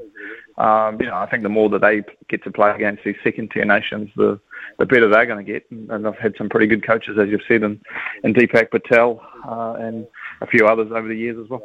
um, 0.57 0.99
you 0.99 1.07
know 1.07 1.15
I 1.15 1.27
think 1.29 1.43
the 1.43 1.49
more 1.49 1.69
that 1.69 1.81
they 1.81 2.03
get 2.29 2.43
to 2.43 2.51
play 2.51 2.71
against 2.71 3.03
these 3.03 3.15
second 3.23 3.51
tier 3.51 3.65
nations, 3.65 4.09
the 4.15 4.39
the 4.79 4.85
better 4.85 5.09
they're 5.09 5.25
going 5.25 5.43
to 5.43 5.51
get. 5.51 5.69
And 5.71 6.07
I've 6.07 6.17
had 6.17 6.35
some 6.37 6.49
pretty 6.49 6.67
good 6.67 6.85
coaches, 6.85 7.17
as 7.19 7.29
you've 7.29 7.41
said, 7.47 7.63
and, 7.63 7.79
and 8.23 8.35
Deepak 8.35 8.71
Patel 8.71 9.21
uh, 9.47 9.73
and 9.79 10.07
a 10.41 10.47
few 10.47 10.67
others 10.67 10.91
over 10.91 11.07
the 11.07 11.15
years 11.15 11.37
as 11.43 11.49
well. 11.49 11.63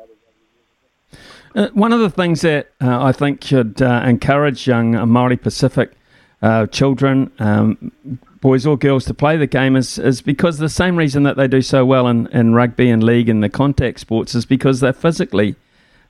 Uh, 1.55 1.69
one 1.75 1.93
of 1.93 2.01
the 2.01 2.09
things 2.09 2.41
that 2.41 2.71
uh, 2.81 3.05
I 3.05 3.13
think 3.13 3.45
should 3.45 3.83
uh, 3.83 4.03
encourage 4.07 4.67
young 4.67 4.93
Maori 5.09 5.37
Pacific 5.37 5.93
uh, 6.43 6.67
children, 6.67 7.31
um, 7.39 7.93
boys 8.41 8.67
or 8.67 8.77
girls 8.77 9.05
to 9.05 9.15
play 9.15 9.37
the 9.37 9.47
game 9.47 9.77
is, 9.77 9.99
is 9.99 10.21
because 10.21 10.59
the 10.59 10.69
same 10.69 10.97
reason 10.97 11.23
that 11.23 11.37
they 11.37 11.47
do 11.47 11.63
so 11.63 11.87
well 11.87 12.09
in, 12.09 12.27
in 12.29 12.53
rugby 12.53 12.91
and 12.91 13.03
league 13.03 13.29
and 13.29 13.43
the 13.43 13.49
contact 13.49 14.01
sports 14.01 14.35
is 14.35 14.45
because 14.45 14.81
they're 14.81 14.93
physically 14.93 15.55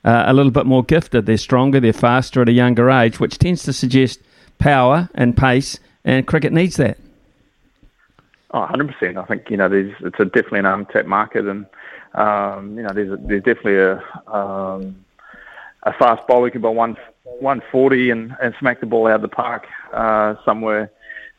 uh, 0.05 0.25
a 0.27 0.33
little 0.33 0.51
bit 0.51 0.65
more 0.65 0.83
gifted. 0.83 1.27
They're 1.27 1.37
stronger, 1.37 1.79
they're 1.79 1.93
faster 1.93 2.41
at 2.43 2.49
a 2.49 2.53
younger 2.53 2.91
age, 2.91 3.21
which 3.21 3.39
tends 3.39 3.63
to 3.65 3.73
suggest 3.73 4.21
power 4.59 5.11
and 5.15 5.37
pace, 5.37 5.79
and 6.05 6.27
cricket 6.27 6.53
needs 6.53 6.77
that. 6.77 6.97
Oh, 8.53 8.67
100%. 8.67 9.17
I 9.17 9.25
think, 9.27 9.51
you 9.51 9.57
know, 9.59 9.69
there's, 9.69 9.95
it's 10.01 10.19
a 10.19 10.25
definitely 10.25 10.61
an 10.61 10.67
untapped 10.67 11.07
market, 11.07 11.47
and, 11.47 11.67
um, 12.15 12.77
you 12.77 12.83
know, 12.83 12.93
there's, 12.95 13.13
a, 13.13 13.17
there's 13.17 13.43
definitely 13.43 13.77
a, 13.77 14.03
um, 14.35 15.05
a 15.83 15.93
fast 15.93 16.27
bowler 16.27 16.51
can 16.51 16.63
bowl 16.63 16.75
one, 16.75 16.97
140 17.25 18.11
and, 18.11 18.37
and 18.43 18.55
smack 18.59 18.81
the 18.81 18.87
ball 18.87 19.07
out 19.07 19.17
of 19.17 19.23
the 19.23 19.29
park 19.29 19.67
uh, 19.93 20.37
somewhere 20.45 20.91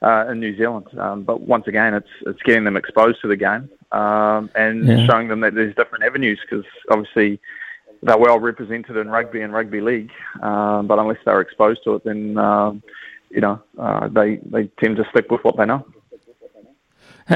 uh, 0.01 0.27
in 0.29 0.39
New 0.39 0.55
Zealand. 0.57 0.87
Um, 0.97 1.23
but 1.23 1.41
once 1.41 1.67
again, 1.67 1.93
it's 1.93 2.09
it's 2.25 2.41
getting 2.43 2.63
them 2.63 2.77
exposed 2.77 3.21
to 3.21 3.27
the 3.27 3.37
game 3.37 3.69
um, 3.91 4.49
and 4.55 4.85
yeah. 4.85 5.05
showing 5.05 5.27
them 5.27 5.41
that 5.41 5.55
there's 5.55 5.75
different 5.75 6.03
avenues 6.03 6.39
because 6.41 6.65
obviously 6.89 7.39
they're 8.01 8.17
well 8.17 8.39
represented 8.39 8.97
in 8.97 9.09
rugby 9.09 9.41
and 9.41 9.53
rugby 9.53 9.81
league. 9.81 10.11
Um, 10.41 10.87
but 10.87 10.99
unless 10.99 11.17
they're 11.25 11.41
exposed 11.41 11.83
to 11.85 11.95
it, 11.95 12.03
then 12.03 12.37
um, 12.37 12.83
you 13.29 13.41
know 13.41 13.61
uh, 13.77 14.07
they 14.09 14.37
they 14.45 14.67
tend 14.79 14.97
to 14.97 15.05
stick 15.11 15.31
with 15.31 15.43
what 15.43 15.57
they 15.57 15.65
know. 15.65 15.85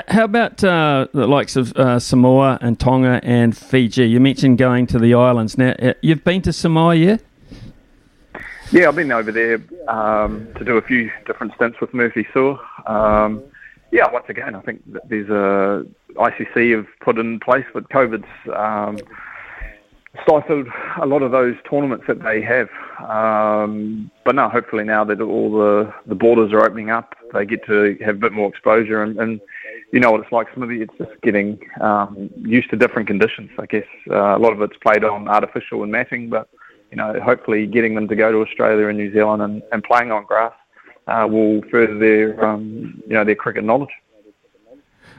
How 0.09 0.25
about 0.25 0.61
uh, 0.65 1.07
the 1.13 1.27
likes 1.27 1.55
of 1.55 1.71
uh, 1.77 1.99
Samoa 1.99 2.57
and 2.61 2.77
Tonga 2.77 3.21
and 3.23 3.55
Fiji? 3.55 4.03
You 4.03 4.19
mentioned 4.19 4.57
going 4.57 4.85
to 4.87 4.99
the 4.99 5.13
islands. 5.13 5.57
Now, 5.57 5.75
uh, 5.81 5.93
you've 6.01 6.25
been 6.25 6.41
to 6.41 6.51
Samoa, 6.51 6.95
yeah? 6.95 7.17
Yeah, 8.69 8.89
I've 8.89 8.95
been 8.97 9.13
over 9.13 9.31
there 9.31 9.61
um, 9.87 10.49
to 10.57 10.65
do 10.65 10.75
a 10.77 10.81
few 10.81 11.09
different 11.25 11.53
stints 11.55 11.79
with 11.79 11.93
Murphy 11.93 12.27
Su'a. 12.33 12.59
Um, 12.89 13.41
yeah, 13.91 14.11
once 14.11 14.25
again, 14.27 14.55
I 14.55 14.61
think 14.61 14.81
that 14.91 15.07
there's 15.07 15.29
a 15.29 15.85
ICC 16.15 16.75
have 16.75 16.87
put 16.99 17.17
in 17.17 17.39
place, 17.39 17.63
but 17.73 17.89
COVID's 17.89 18.25
um, 18.53 18.97
stifled 20.23 20.67
a 21.01 21.05
lot 21.05 21.21
of 21.21 21.31
those 21.31 21.55
tournaments 21.69 22.03
that 22.07 22.21
they 22.21 22.41
have. 22.41 22.67
Um, 22.99 24.11
but 24.25 24.35
no, 24.35 24.49
hopefully 24.49 24.83
now 24.83 25.05
that 25.05 25.21
all 25.21 25.49
the, 25.51 25.93
the 26.05 26.15
borders 26.15 26.51
are 26.51 26.65
opening 26.65 26.89
up, 26.89 27.15
they 27.33 27.45
get 27.45 27.65
to 27.67 27.97
have 28.03 28.15
a 28.15 28.19
bit 28.19 28.33
more 28.33 28.49
exposure 28.49 29.01
and, 29.01 29.17
and 29.17 29.39
you 29.93 30.01
know 30.01 30.11
what 30.11 30.19
it's 30.19 30.31
like, 30.33 30.47
Smithy. 30.53 30.81
It's 30.81 30.93
just 30.97 31.21
getting 31.21 31.57
um, 31.79 32.29
used 32.37 32.69
to 32.71 32.75
different 32.75 33.07
conditions. 33.07 33.49
I 33.57 33.65
guess 33.65 33.87
uh, 34.09 34.35
a 34.35 34.39
lot 34.39 34.51
of 34.51 34.61
it's 34.61 34.75
played 34.77 35.05
on 35.05 35.29
artificial 35.29 35.83
and 35.83 35.91
matting, 35.91 36.29
but 36.29 36.49
you 36.91 36.97
know, 36.97 37.19
hopefully 37.19 37.65
getting 37.65 37.95
them 37.95 38.07
to 38.07 38.15
go 38.15 38.31
to 38.31 38.37
Australia 38.39 38.87
and 38.87 38.97
New 38.97 39.11
Zealand 39.11 39.41
and, 39.41 39.61
and 39.71 39.83
playing 39.83 40.11
on 40.11 40.25
grass 40.25 40.53
uh, 41.07 41.27
will 41.29 41.61
further 41.71 41.97
their 41.97 42.45
um, 42.45 43.01
you 43.07 43.13
know 43.13 43.23
their 43.23 43.35
cricket 43.35 43.63
knowledge. 43.63 43.89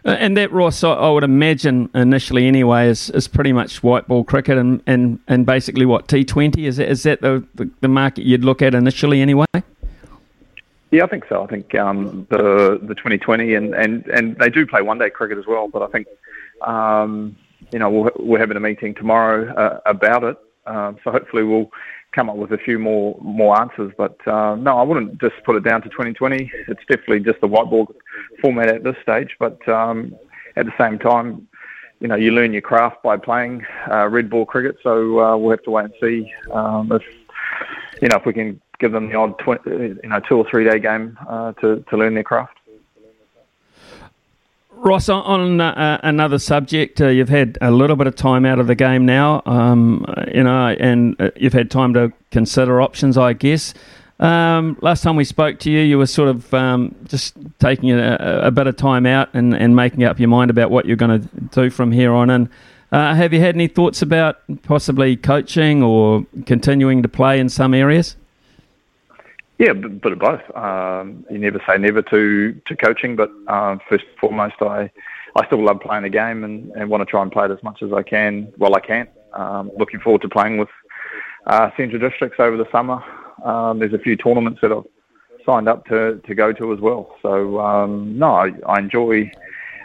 Uh, 0.05 0.11
and 0.11 0.37
that 0.37 0.53
Ross, 0.53 0.85
I 0.85 1.11
would 1.11 1.25
imagine 1.25 1.91
initially 1.93 2.47
anyway, 2.47 2.89
is, 2.89 3.11
is 3.11 3.27
pretty 3.27 3.53
much 3.53 3.83
white 3.83 4.07
ball 4.07 4.23
cricket 4.23 4.57
and, 4.57 4.81
and, 4.87 5.19
and 5.27 5.45
basically 5.45 5.87
what 5.87 6.07
T 6.07 6.25
Twenty 6.25 6.67
is 6.67 6.77
that 6.77 6.89
is 6.89 7.03
that 7.03 7.21
the, 7.21 7.45
the, 7.81 7.89
market 7.89 8.25
you'd 8.25 8.45
look 8.45 8.63
at 8.63 8.75
initially 8.75 9.21
anyway? 9.21 9.47
Yeah, 10.91 11.05
I 11.05 11.09
think 11.09 11.25
so. 11.29 11.43
I 11.43 11.47
think 11.47 11.75
um, 11.75 12.27
the 12.31 12.79
the 12.81 12.95
2020 12.95 13.55
and, 13.55 13.75
and, 13.75 14.07
and 14.07 14.37
they 14.37 14.49
do 14.49 14.67
play 14.67 14.83
one 14.83 14.99
day 14.99 15.11
cricket 15.11 15.37
as 15.37 15.47
well. 15.47 15.69
But 15.69 15.83
I 15.83 15.89
think 15.89 16.07
um, 16.63 17.37
you 17.73 17.79
know 17.79 17.91
we're, 17.91 18.13
we're 18.19 18.39
having 18.39 18.57
a 18.57 18.61
meeting 18.61 18.95
tomorrow 18.95 19.53
uh, 19.55 19.81
about 19.85 20.23
it. 20.23 20.37
Um, 20.69 20.97
so 21.03 21.11
hopefully 21.11 21.43
we'll 21.43 21.71
come 22.13 22.31
up 22.31 22.37
with 22.37 22.53
a 22.53 22.59
few 22.59 22.79
more 22.79 23.19
more 23.21 23.61
answers. 23.61 23.93
But 23.97 24.17
uh, 24.27 24.57
no, 24.57 24.79
I 24.79 24.83
wouldn't 24.83 25.21
just 25.21 25.35
put 25.45 25.57
it 25.57 25.65
down 25.65 25.83
to 25.83 25.89
2020. 25.89 26.51
It's 26.69 26.81
definitely 26.89 27.21
just 27.21 27.41
the 27.41 27.47
white 27.47 27.71
ball 27.71 27.93
format 28.41 28.69
at 28.69 28.85
this 28.85 28.97
stage. 29.03 29.37
But 29.39 29.67
um, 29.69 30.15
at 30.57 30.67
the 30.67 30.73
same 30.79 30.99
time, 30.99 31.49
you 32.01 32.09
know, 32.09 32.17
you 32.17 32.33
learn 32.33 32.53
your 32.53 32.63
craft 32.63 33.03
by 33.03 33.17
playing 33.17 33.65
uh, 33.91 34.09
red 34.09 34.31
ball 34.31 34.47
cricket. 34.47 34.77
So 34.83 35.21
uh, 35.21 35.37
we'll 35.37 35.51
have 35.51 35.63
to 35.65 35.71
wait 35.71 35.87
and 35.87 35.95
see 36.01 36.33
um, 36.53 36.93
if 36.93 37.03
you 38.01 38.09
know 38.09 38.17
if 38.17 38.27
we 38.27 38.33
can 38.33 38.61
give 38.79 38.93
them 38.93 39.09
the 39.09 39.17
odd 39.17 39.39
tw- 39.39 39.67
you 39.67 39.99
know 40.05 40.21
two 40.29 40.37
or 40.37 40.49
three 40.49 40.65
day 40.65 40.79
game 40.79 41.19
uh, 41.29 41.53
to 41.55 41.85
to 41.91 41.97
learn 41.97 42.15
their 42.15 42.25
craft. 42.25 42.58
Ross, 44.85 45.08
on 45.08 45.61
uh, 45.61 46.00
another 46.02 46.38
subject, 46.38 47.00
uh, 47.00 47.08
you've 47.08 47.28
had 47.28 47.58
a 47.61 47.70
little 47.70 47.97
bit 47.97 48.06
of 48.06 48.14
time 48.14 48.44
out 48.44 48.58
of 48.58 48.66
the 48.66 48.75
game 48.75 49.04
now, 49.04 49.42
um, 49.44 50.04
you 50.32 50.42
know, 50.42 50.68
and 50.68 51.20
uh, 51.20 51.30
you've 51.37 51.52
had 51.52 51.70
time 51.70 51.94
to 51.94 52.12
consider 52.30 52.80
options, 52.80 53.18
I 53.18 53.32
guess. 53.32 53.75
Um, 54.20 54.78
last 54.80 55.02
time 55.02 55.16
we 55.16 55.25
spoke 55.25 55.58
to 55.61 55.70
you, 55.70 55.80
you 55.80 55.99
were 55.99 56.06
sort 56.06 56.28
of 56.28 56.52
um, 56.52 56.94
just 57.06 57.37
taking 57.58 57.92
a, 57.92 58.40
a, 58.44 58.50
bit 58.50 58.66
of 58.66 58.76
time 58.76 59.06
out 59.06 59.28
and, 59.32 59.54
and 59.54 59.76
making 59.76 60.02
up 60.02 60.18
your 60.18 60.28
mind 60.28 60.50
about 60.50 60.70
what 60.70 60.87
you're 60.87 60.97
going 60.97 61.23
to 61.23 61.28
do 61.52 61.70
from 61.70 61.92
here 61.92 62.12
on 62.12 62.28
in. 62.28 62.50
Uh, 62.90 63.14
have 63.14 63.32
you 63.32 63.40
had 63.40 63.54
any 63.54 63.68
thoughts 63.68 64.02
about 64.02 64.40
possibly 64.62 65.16
coaching 65.16 65.82
or 65.82 66.26
continuing 66.47 67.02
to 67.02 67.08
play 67.08 67.38
in 67.38 67.49
some 67.49 67.75
areas? 67.75 68.16
Yeah, 69.59 69.73
but, 69.73 70.00
but 70.00 70.19
both. 70.19 70.57
Um, 70.57 71.27
you 71.31 71.38
never 71.38 71.61
say 71.67 71.79
never 71.79 72.00
to, 72.03 72.53
to 72.65 72.77
coaching, 72.77 73.17
but 73.17 73.31
um, 73.49 73.81
first 73.88 74.05
and 74.05 74.19
foremost, 74.19 74.55
I 74.61 74.91
I 75.37 75.47
still 75.47 75.62
love 75.62 75.81
playing 75.81 76.05
the 76.05 76.09
game 76.09 76.45
and, 76.45 76.71
and 76.73 76.88
want 76.88 77.00
to 77.03 77.05
try 77.05 77.23
and 77.23 77.31
play 77.31 77.45
it 77.45 77.50
as 77.50 77.62
much 77.62 77.83
as 77.83 77.93
I 77.93 78.03
can 78.03 78.53
while 78.57 78.75
I 78.75 78.81
can. 78.81 79.09
Um, 79.35 79.71
looking 79.77 80.00
forward 80.00 80.23
to 80.23 80.29
playing 80.29 80.59
with 80.59 80.69
uh, 81.47 81.71
Central 81.77 82.00
Districts 82.00 82.41
over 82.41 82.57
the 82.57 82.71
summer. 82.73 83.03
Um, 83.45 83.79
there's 83.79 83.93
a 83.93 83.99
few 83.99 84.17
tournaments 84.17 84.61
that 84.62 84.73
I've 84.73 84.85
signed 85.45 85.69
up 85.69 85.85
to, 85.87 86.21
to 86.27 86.35
go 86.35 86.53
to 86.53 86.73
as 86.73 86.81
well. 86.81 87.15
So 87.21 87.61
um, 87.61 88.19
no, 88.19 88.35
I, 88.35 88.53
I 88.67 88.79
enjoy 88.79 89.31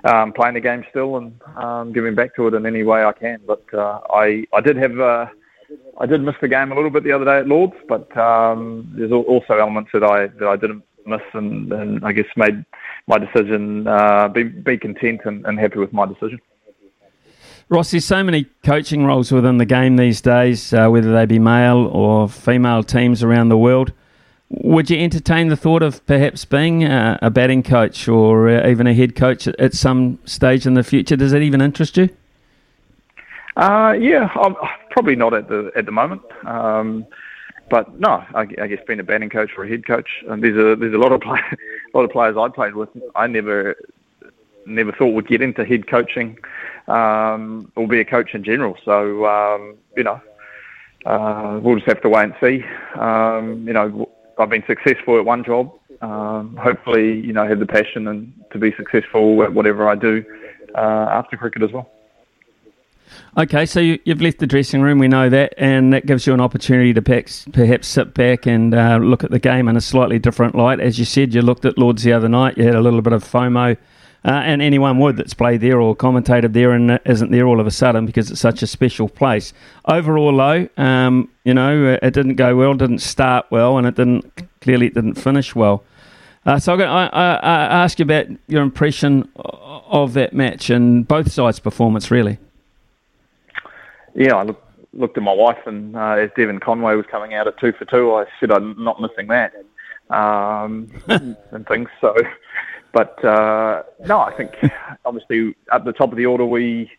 um, 0.06 0.34
playing 0.34 0.54
the 0.54 0.62
game 0.62 0.86
still 0.90 1.18
and 1.18 1.94
giving 1.94 2.16
back 2.16 2.36
to 2.36 2.48
it 2.48 2.54
in 2.54 2.66
any 2.66 2.84
way 2.84 3.04
I 3.04 3.12
can. 3.12 3.42
But 3.46 3.64
uh, 3.74 4.00
I 4.12 4.46
I 4.54 4.62
did 4.62 4.78
have. 4.78 5.00
Uh, 5.00 5.26
I 6.00 6.06
did 6.06 6.22
miss 6.22 6.36
the 6.42 6.48
game 6.48 6.72
a 6.72 6.76
little 6.76 6.90
bit 6.90 7.04
the 7.04 7.12
other 7.12 7.26
day 7.26 7.38
at 7.40 7.48
Lords, 7.48 7.76
but 7.88 8.16
um, 8.18 8.92
there's 8.98 9.12
also 9.12 9.58
elements 9.58 9.92
that 9.94 10.04
I 10.04 10.28
that 10.28 10.48
I 10.48 10.56
didn't 10.56 10.84
miss, 11.06 11.22
and, 11.34 11.72
and 11.72 12.06
I 12.06 12.12
guess 12.12 12.26
made 12.36 12.66
my 13.08 13.18
decision 13.18 13.88
uh, 13.88 14.28
be 14.28 14.44
be 14.44 14.78
content 14.78 15.22
and, 15.26 15.46
and 15.46 15.60
happy 15.60 15.80
with 15.80 15.94
my 15.94 16.06
decision. 16.06 16.40
Ross, 17.70 17.92
there's 17.92 18.06
so 18.06 18.24
many 18.24 18.46
coaching 18.64 19.06
roles 19.06 19.32
within 19.32 19.58
the 19.58 19.66
game 19.66 19.96
these 19.96 20.22
days, 20.22 20.74
uh, 20.74 20.90
whether 20.90 21.14
they 21.14 21.26
be 21.26 21.40
male 21.40 21.88
or 21.88 22.28
female 22.28 22.84
teams 22.84 23.24
around 23.24 23.50
the 23.50 23.58
world. 23.58 23.94
Would 24.50 24.90
you 24.90 25.00
entertain 25.00 25.48
the 25.48 25.56
thought 25.56 25.82
of 25.82 26.06
perhaps 26.06 26.46
being 26.46 26.84
a, 26.84 27.18
a 27.22 27.32
batting 27.32 27.64
coach 27.64 28.08
or 28.08 28.50
uh, 28.50 28.70
even 28.70 28.86
a 28.86 28.94
head 28.94 29.16
coach 29.16 29.48
at, 29.48 29.74
some 29.74 30.20
stage 30.26 30.68
in 30.68 30.76
the 30.76 30.84
future? 30.84 31.16
Does 31.16 31.32
that 31.32 31.42
even 31.42 31.62
interest 31.62 31.98
you? 31.98 32.10
Uh, 33.56 33.96
yeah, 34.00 34.30
I'm, 34.36 34.56
probably 34.94 35.16
not 35.16 35.34
at 35.34 35.50
the 35.50 35.72
at 35.76 35.86
the 35.86 35.92
moment. 35.92 36.22
Um, 36.46 37.06
but 37.70 38.00
no, 38.00 38.24
I, 38.36 38.42
I, 38.62 38.68
guess 38.68 38.80
being 38.86 39.00
a 39.00 39.04
batting 39.04 39.30
coach 39.30 39.52
or 39.58 39.64
a 39.64 39.70
head 39.70 39.86
coach, 39.88 40.08
and 40.30 40.44
there's 40.44 40.56
a 40.56 40.80
there's 40.80 40.94
a 40.94 40.98
lot 40.98 41.12
of 41.12 41.22
play, 41.28 41.40
a 41.40 41.98
lot 41.98 42.06
of 42.06 42.12
players 42.12 42.38
I 42.38 42.48
played 42.50 42.76
with. 42.76 42.90
I 43.16 43.28
never 43.28 43.76
never 44.66 44.94
thought 44.94 45.14
would 45.14 45.28
get 45.28 45.42
into 45.42 45.66
head 45.66 45.88
coaching 45.88 46.38
um, 46.88 47.72
or 47.76 47.88
be 47.88 48.00
a 48.00 48.06
coach 48.06 48.34
in 48.34 48.44
general. 48.44 48.78
So 48.86 49.26
um, 49.26 49.76
you 49.98 50.04
know, 50.04 50.22
uh, 51.06 51.60
we'll 51.62 51.76
just 51.76 51.88
have 51.88 52.02
to 52.02 52.10
wait 52.10 52.26
and 52.26 52.36
see. 52.40 52.64
Um, 53.00 53.66
you 53.68 53.74
know, 53.74 54.10
I've 54.38 54.50
been 54.50 54.64
successful 54.68 55.18
at 55.18 55.26
one 55.26 55.44
job. 55.44 55.74
Um, 56.02 56.58
hopefully, 56.58 57.22
you 57.22 57.34
know, 57.34 57.48
have 57.48 57.60
the 57.60 57.66
passion 57.66 58.08
and 58.08 58.34
to 58.52 58.60
be 58.60 58.74
successful 58.76 59.42
at 59.42 59.54
whatever 59.54 59.88
I 59.88 59.96
do 59.96 60.24
uh, 60.76 61.08
after 61.10 61.38
cricket 61.38 61.64
as 61.64 61.72
well. 61.72 61.90
Okay, 63.36 63.66
so 63.66 63.80
you, 63.80 64.00
have 64.06 64.22
left 64.22 64.38
the 64.38 64.46
dressing 64.46 64.82
room, 64.84 65.00
we 65.00 65.08
know 65.08 65.28
that, 65.28 65.56
and 65.58 65.92
that 65.92 66.06
gives 66.06 66.28
you 66.28 66.36
an 66.36 66.40
opportunity 66.40 66.94
to 66.94 67.02
perhaps, 67.02 67.46
perhaps 67.52 67.88
sit 67.88 68.14
back 68.14 68.46
and 68.46 68.76
uh, 68.76 68.98
look 68.98 69.24
at 69.24 69.32
the 69.32 69.40
game 69.40 69.68
in 69.68 69.76
a 69.76 69.82
slightly 69.82 70.20
different 70.20 70.54
light. 70.54 70.80
As 70.80 71.00
you 71.00 71.06
said, 71.06 71.34
you 71.34 71.42
looked 71.42 71.66
at 71.66 71.76
Lords 71.76 72.04
the 72.04 72.14
other 72.14 72.30
night, 72.30 72.60
you 72.60 72.64
had 72.64 72.76
a 72.76 72.82
little 72.82 73.02
bit 73.02 73.12
of 73.12 73.24
FOMO, 73.24 73.76
uh, 74.26 74.30
and 74.30 74.62
anyone 74.62 75.00
would 75.00 75.18
that's 75.18 75.34
played 75.34 75.62
there 75.62 75.82
or 75.82 75.96
commentated 75.96 76.54
there 76.54 76.74
and 76.74 77.00
isn't 77.06 77.32
there 77.32 77.48
all 77.48 77.60
of 77.60 77.66
a 77.66 77.72
sudden 77.72 78.06
because 78.06 78.30
it's 78.30 78.40
such 78.40 78.62
a 78.62 78.68
special 78.68 79.10
place. 79.10 79.52
Overall, 79.86 80.38
though, 80.38 80.70
um, 80.78 81.28
you 81.44 81.56
know, 81.56 81.98
it 82.04 82.14
didn't 82.14 82.36
go 82.36 82.56
well, 82.56 82.76
didn't 82.76 83.00
start 83.00 83.48
well, 83.50 83.80
and 83.80 83.88
it 83.88 83.96
didn't 83.96 84.44
clearly 84.62 84.86
it 84.86 84.94
didn't 84.94 85.16
finish 85.16 85.56
well. 85.56 85.84
Uh, 86.46 86.60
so 86.60 86.76
I, 86.76 87.08
I, 87.08 87.36
I 87.36 87.84
ask 87.84 87.98
you 87.98 88.04
about 88.04 88.28
your 88.48 88.62
impression 88.62 89.28
of 89.36 90.14
that 90.14 90.34
match 90.34 90.70
and 90.70 91.08
both 91.08 91.32
sides' 91.32 91.60
performance, 91.60 92.12
really 92.12 92.38
yeah, 94.16 94.36
I 94.36 94.44
look, 94.44 94.64
looked 94.94 95.18
at 95.18 95.24
my 95.24 95.34
wife, 95.34 95.66
and 95.66 95.96
uh, 95.96 96.12
as 96.12 96.30
Devon 96.36 96.60
Conway 96.60 96.96
was 96.96 97.06
coming 97.10 97.34
out 97.34 97.48
at 97.48 97.58
two 97.60 97.74
for 97.74 97.86
two, 97.86 98.14
I 98.14 98.26
said 98.40 98.52
I'm 98.52 98.82
not 98.84 99.02
missing 99.02 99.28
that, 99.28 99.54
um, 100.10 100.92
and 101.52 101.68
things. 101.68 101.90
So, 102.02 102.16
but 102.92 103.24
uh, 103.24 103.84
no, 104.06 104.20
I 104.20 104.34
think 104.36 104.52
obviously 105.06 105.56
at 105.72 105.86
the 105.86 105.94
top 105.94 106.12
of 106.12 106.18
the 106.18 106.26
order 106.26 106.46
we 106.46 106.92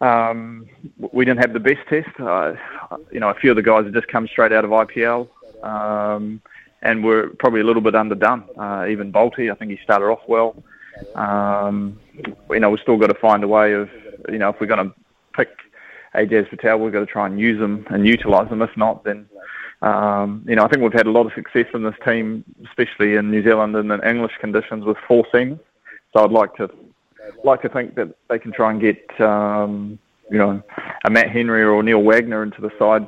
um, 0.00 0.66
we 1.12 1.24
didn't 1.24 1.40
have 1.40 1.52
the 1.52 1.60
best 1.60 1.86
test. 1.88 2.08
Uh, 2.18 2.54
you 3.10 3.20
know, 3.20 3.28
a 3.28 3.34
few 3.34 3.50
of 3.50 3.56
the 3.56 3.62
guys 3.62 3.84
had 3.84 3.94
just 3.94 4.08
come 4.08 4.26
straight 4.26 4.52
out 4.52 4.64
of 4.64 4.70
IPL. 4.70 5.28
Um, 5.62 6.42
and 6.82 7.04
were 7.04 7.30
probably 7.38 7.60
a 7.60 7.64
little 7.64 7.82
bit 7.82 7.94
underdone. 7.94 8.44
Uh, 8.58 8.86
even 8.88 9.12
Bolty, 9.12 9.50
I 9.50 9.54
think 9.54 9.70
he 9.70 9.78
started 9.82 10.06
off 10.06 10.20
well. 10.26 10.62
Um, 11.14 11.98
you 12.50 12.60
know, 12.60 12.70
we've 12.70 12.80
still 12.80 12.96
got 12.96 13.06
to 13.06 13.14
find 13.14 13.42
a 13.44 13.48
way 13.48 13.72
of, 13.72 13.88
you 14.28 14.38
know, 14.38 14.50
if 14.50 14.60
we're 14.60 14.66
going 14.66 14.88
to 14.88 14.94
pick 15.32 15.50
Ajaz 16.14 16.48
Patel, 16.50 16.78
we've 16.78 16.92
got 16.92 17.00
to 17.00 17.06
try 17.06 17.26
and 17.26 17.38
use 17.38 17.58
them 17.58 17.86
and 17.90 18.06
utilise 18.06 18.48
them. 18.48 18.62
If 18.62 18.76
not, 18.76 19.04
then 19.04 19.26
um, 19.80 20.44
you 20.46 20.56
know 20.56 20.64
I 20.64 20.68
think 20.68 20.82
we've 20.82 20.92
had 20.92 21.06
a 21.06 21.10
lot 21.10 21.26
of 21.26 21.32
success 21.34 21.66
in 21.74 21.82
this 21.82 21.94
team, 22.04 22.44
especially 22.66 23.16
in 23.16 23.30
New 23.30 23.42
Zealand 23.42 23.74
and 23.76 23.90
in 23.90 24.02
English 24.04 24.32
conditions 24.40 24.84
with 24.84 24.96
four 25.08 25.24
seamers. 25.32 25.60
So 26.14 26.24
I'd 26.24 26.32
like 26.32 26.54
to 26.56 26.68
like 27.44 27.62
to 27.62 27.68
think 27.68 27.94
that 27.94 28.14
they 28.28 28.38
can 28.38 28.52
try 28.52 28.70
and 28.70 28.80
get 28.80 29.20
um, 29.20 29.98
you 30.30 30.38
know 30.38 30.62
a 31.04 31.10
Matt 31.10 31.30
Henry 31.30 31.62
or 31.64 31.82
Neil 31.82 32.02
Wagner 32.02 32.42
into 32.42 32.60
the 32.60 32.70
side 32.78 33.06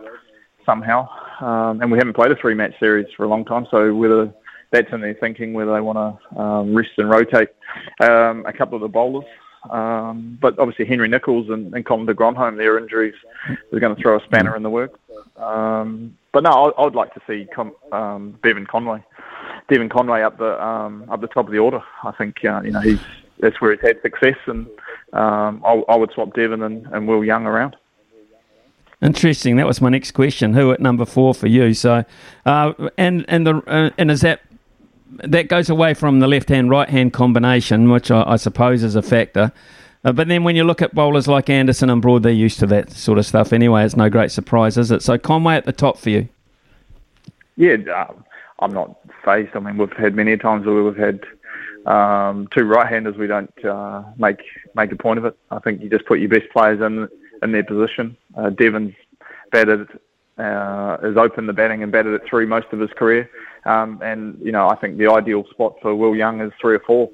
somehow. 0.65 1.09
Um, 1.41 1.83
and 1.83 1.91
we 1.91 1.99
haven't 1.99 2.15
played 2.15 2.31
a 2.31 2.37
three 2.37 2.55
match 2.55 2.75
series 2.81 3.07
for 3.17 3.25
a 3.25 3.29
long 3.29 3.45
time, 3.45 3.67
so 3.71 3.95
whether 3.95 4.33
that's 4.71 4.93
in 4.93 5.01
their 5.01 5.15
thinking 5.15 5.53
whether 5.53 5.73
they 5.73 5.81
want 5.81 5.99
to 5.99 6.41
um, 6.41 6.75
rest 6.75 6.91
and 6.99 7.09
rotate 7.09 7.49
um, 8.01 8.45
a 8.47 8.53
couple 8.53 8.75
of 8.75 8.83
the 8.83 8.89
bowlers 8.89 9.25
um, 9.71 10.39
but 10.41 10.59
obviously 10.59 10.85
Henry 10.85 11.09
Nicholls 11.09 11.49
and, 11.49 11.75
and 11.75 11.85
Colin 11.85 12.07
de 12.07 12.15
Grandhomme, 12.15 12.57
their 12.57 12.79
injuries 12.79 13.15
are 13.73 13.81
going 13.81 13.95
to 13.95 14.01
throw 14.01 14.19
a 14.19 14.25
spanner 14.25 14.57
in 14.57 14.63
the 14.63 14.71
works. 14.71 14.99
Um, 15.37 16.17
but 16.33 16.43
no, 16.43 16.51
I, 16.51 16.81
I 16.81 16.85
would 16.85 16.95
like 16.95 17.15
to 17.15 17.23
see 17.27 17.47
Con, 17.55 17.73
um, 17.93 18.39
Devon 18.43 18.67
Conway, 18.67 19.03
Devon 19.69 19.89
Conway 19.89 20.23
up 20.23 20.39
the 20.39 20.63
um, 20.65 21.09
up 21.11 21.21
the 21.21 21.29
top 21.29 21.47
of 21.47 21.53
the 21.53 21.59
order. 21.59 21.83
I 22.03 22.13
think 22.13 22.45
uh, 22.45 22.61
you 22.63 22.73
know 22.73 22.81
he's 22.81 23.01
that's 23.41 23.61
where 23.61 23.73
he's 23.73 23.81
had 23.81 24.01
success, 24.03 24.37
and 24.47 24.67
um, 25.13 25.63
I, 25.65 25.83
I 25.89 25.97
would 25.97 26.13
swap 26.13 26.35
Devon 26.35 26.63
and, 26.63 26.87
and 26.89 27.09
Will 27.09 27.25
Young 27.25 27.47
around. 27.47 27.77
Interesting. 29.03 29.57
That 29.57 29.67
was 29.67 29.81
my 29.81 29.91
next 29.91 30.13
question. 30.13 30.55
Who 30.55 30.73
at 30.73 30.81
number 30.81 31.05
four 31.05 31.35
for 31.35 31.47
you? 31.47 31.75
So, 31.75 32.05
uh, 32.47 32.73
and 32.97 33.25
and 33.29 33.47
the 33.47 33.63
uh, 33.67 33.91
and 33.99 34.11
is 34.11 34.23
that 34.23 34.41
that 35.25 35.49
goes 35.49 35.71
away 35.71 35.95
from 35.95 36.21
the 36.21 36.27
left 36.27 36.49
hand 36.49 36.71
right 36.71 36.89
hand 36.89 37.13
combination, 37.13 37.91
which 37.91 38.11
I, 38.11 38.23
I, 38.27 38.37
suppose 38.37 38.83
is 38.83 38.97
a 38.97 39.03
factor. 39.03 39.53
Uh, 40.05 40.13
but 40.13 40.29
then 40.29 40.45
when 40.45 40.57
you 40.57 40.65
look 40.65 40.83
at 40.83 40.95
bowlers 40.95 41.29
like 41.29 41.49
Anderson 41.49 41.91
and 41.91 42.03
Broad, 42.03 42.23
they're 42.23 42.33
used 42.33 42.59
to 42.61 42.67
that 42.67 42.91
sort 42.91 43.19
of 43.19 43.27
stuff 43.27 43.53
anyway. 43.53 43.85
It's 43.85 43.97
no 43.97 44.11
great 44.11 44.31
surprise, 44.31 44.77
is 44.77 44.91
it? 44.91 45.03
So 45.03 45.17
Conway 45.17 45.57
at 45.57 45.65
the 45.65 45.73
top 45.73 45.97
for 45.99 46.11
you. 46.11 46.29
Yeah, 47.57 47.77
uh, 47.95 48.13
I'm 48.59 48.73
not 48.73 48.99
phased. 49.25 49.55
I 49.55 49.61
mean, 49.61 49.79
we've 49.79 49.93
had 49.93 50.15
many 50.15 50.37
times 50.37 50.67
where 50.67 50.83
we've 50.83 50.97
had 50.97 51.25
um, 51.87 52.49
two 52.49 52.65
right-handers, 52.65 53.17
we 53.17 53.27
don't 53.27 53.65
uh, 53.65 54.03
make 54.17 54.41
make 54.75 54.91
a 54.91 54.97
point 54.97 55.19
of 55.19 55.25
it. 55.27 55.37
I 55.51 55.59
think 55.59 55.83
you 55.83 55.91
just 55.91 56.07
put 56.07 56.19
your 56.19 56.31
best 56.31 56.51
players 56.51 56.81
in 56.81 57.09
in 57.43 57.53
their 57.53 57.65
position. 57.65 58.17
Uh, 58.37 58.51
Devon's 58.51 58.95
batted 59.53 59.89
uh, 60.39 60.99
has 61.03 61.17
opened 61.17 61.49
the 61.49 61.53
batting 61.53 61.83
and 61.83 61.93
batted 61.93 62.15
it 62.15 62.23
through 62.29 62.47
most 62.47 62.67
of 62.73 62.81
his 62.81 62.91
career, 62.93 63.31
um, 63.65 64.01
and 64.03 64.39
you 64.43 64.53
know 64.53 64.69
I 64.69 64.77
think 64.77 64.99
the 64.99 65.11
ideal 65.11 65.45
spot 65.51 65.77
for 65.83 65.95
Will 65.95 66.15
Young 66.15 66.41
is 66.41 66.53
three 66.61 66.75
or 66.75 66.81
four. 66.81 67.11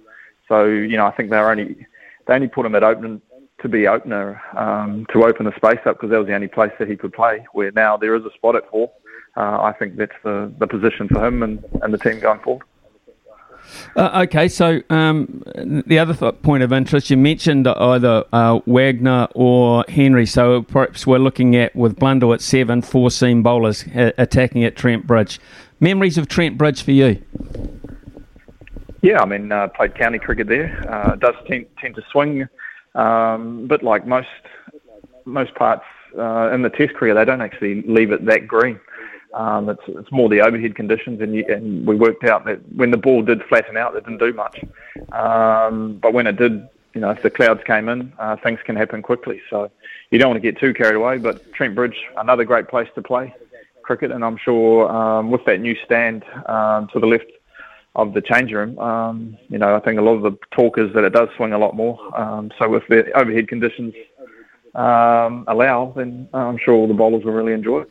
So 0.49 0.64
you 0.64 0.97
know 0.97 1.07
I 1.07 1.12
think 1.12 1.30
they're 1.30 1.50
only 1.50 1.87
they 2.26 2.35
only 2.35 2.49
put 2.49 2.66
him 2.66 2.75
at 2.75 2.83
opening 2.83 3.21
to 3.62 3.69
be 3.69 3.87
opener 3.87 4.40
um, 4.57 5.07
to 5.12 5.25
open 5.25 5.47
the 5.47 5.54
space 5.57 5.80
up 5.87 5.97
because 5.97 6.11
that 6.11 6.19
was 6.19 6.26
the 6.26 6.35
only 6.35 6.49
place 6.49 6.73
that 6.78 6.88
he 6.88 6.97
could 6.97 7.12
play. 7.12 7.47
Where 7.52 7.71
now 7.73 7.97
there 7.97 8.14
is 8.14 8.25
a 8.25 8.30
spot 8.33 8.57
at 8.57 8.69
four. 8.71 8.90
Uh, 9.37 9.62
I 9.62 9.73
think 9.78 9.97
that's 9.97 10.12
the, 10.25 10.52
the 10.59 10.66
position 10.66 11.09
for 11.09 11.25
him 11.25 11.42
and, 11.42 11.64
and 11.83 11.95
the 11.95 11.99
team 11.99 12.19
going 12.19 12.40
forward. 12.40 12.66
Uh, 13.95 14.25
okay, 14.25 14.49
so 14.49 14.80
um, 14.90 15.42
the 15.87 15.99
other 15.99 16.14
th- 16.14 16.42
point 16.42 16.62
of 16.62 16.73
interest, 16.73 17.11
you 17.11 17.16
mentioned 17.16 17.69
either 17.69 18.25
uh, 18.33 18.61
Wagner 18.66 19.28
or 19.35 19.85
Henry. 19.88 20.26
So 20.26 20.62
perhaps 20.62 21.07
we're 21.07 21.19
looking 21.19 21.54
at 21.57 21.76
with 21.76 21.97
Blundell 21.97 22.33
at 22.33 22.40
seven, 22.40 22.83
four 22.83 23.11
seam 23.11 23.42
bowlers 23.42 23.85
attacking 23.95 24.64
at 24.64 24.76
Trent 24.76 25.07
Bridge. 25.07 25.38
Memories 25.81 26.19
of 26.19 26.29
Trent 26.29 26.59
Bridge 26.59 26.83
for 26.83 26.91
you? 26.91 27.23
Yeah, 29.03 29.23
I 29.23 29.25
mean, 29.25 29.51
uh, 29.51 29.69
played 29.69 29.95
county 29.95 30.19
cricket 30.19 30.47
there. 30.47 30.85
Uh, 30.87 31.17
does 31.17 31.35
tend, 31.49 31.67
tend 31.81 31.95
to 31.95 32.03
swing, 32.13 32.47
um, 32.95 33.67
but 33.67 33.83
like 33.83 34.07
most 34.07 34.29
most 35.25 35.55
parts 35.55 35.85
uh, 36.19 36.51
in 36.53 36.61
the 36.63 36.69
Test 36.69 36.95
career, 36.95 37.15
they 37.15 37.25
don't 37.25 37.41
actually 37.41 37.83
leave 37.83 38.13
it 38.13 38.27
that 38.27 38.47
green. 38.47 38.79
Um, 39.33 39.69
it's, 39.71 39.83
it's 39.87 40.11
more 40.11 40.29
the 40.29 40.41
overhead 40.41 40.75
conditions, 40.75 41.21
and, 41.21 41.35
you, 41.35 41.45
and 41.49 41.87
we 41.87 41.95
worked 41.95 42.25
out 42.25 42.45
that 42.47 42.59
when 42.75 42.91
the 42.91 42.97
ball 42.97 43.23
did 43.23 43.43
flatten 43.45 43.77
out, 43.77 43.95
it 43.95 44.05
didn't 44.05 44.19
do 44.19 44.33
much. 44.33 44.63
Um, 45.13 45.99
but 45.99 46.13
when 46.13 46.27
it 46.27 46.37
did, 46.37 46.69
you 46.95 47.01
know, 47.01 47.11
if 47.11 47.23
the 47.23 47.31
clouds 47.31 47.63
came 47.65 47.89
in, 47.89 48.13
uh, 48.19 48.37
things 48.43 48.59
can 48.65 48.77
happen 48.77 49.03
quickly. 49.03 49.41
So 49.49 49.71
you 50.11 50.19
don't 50.19 50.31
want 50.31 50.43
to 50.43 50.53
get 50.53 50.61
too 50.61 50.75
carried 50.75 50.97
away. 50.97 51.19
But 51.19 51.53
Trent 51.53 51.75
Bridge, 51.77 51.97
another 52.17 52.45
great 52.45 52.69
place 52.69 52.89
to 52.97 53.03
play 53.03 53.33
cricket, 53.90 54.12
and 54.12 54.25
I'm 54.25 54.37
sure 54.37 54.88
um, 54.88 55.32
with 55.32 55.44
that 55.47 55.59
new 55.59 55.75
stand 55.85 56.23
um, 56.47 56.87
to 56.92 57.00
the 57.00 57.09
left 57.09 57.30
of 57.97 58.14
the 58.14 58.20
change 58.20 58.52
room, 58.52 58.78
um, 58.78 59.37
you 59.49 59.59
know, 59.59 59.75
I 59.75 59.80
think 59.80 59.99
a 59.99 60.02
lot 60.02 60.12
of 60.12 60.23
the 60.23 60.38
talk 60.52 60.78
is 60.78 60.92
that 60.94 61.02
it 61.02 61.12
does 61.12 61.28
swing 61.37 61.52
a 61.52 61.59
lot 61.59 61.75
more. 61.75 61.99
Um, 62.16 62.52
so 62.56 62.73
if 62.76 62.85
the 62.88 63.11
overhead 63.18 63.49
conditions 63.49 63.92
um, 64.76 65.44
allow, 65.49 65.92
then 65.97 66.28
I'm 66.32 66.56
sure 66.56 66.73
all 66.75 66.87
the 66.87 66.94
bowlers 66.94 67.25
will 67.25 67.32
really 67.32 67.52
enjoy 67.52 67.80
it. 67.80 67.90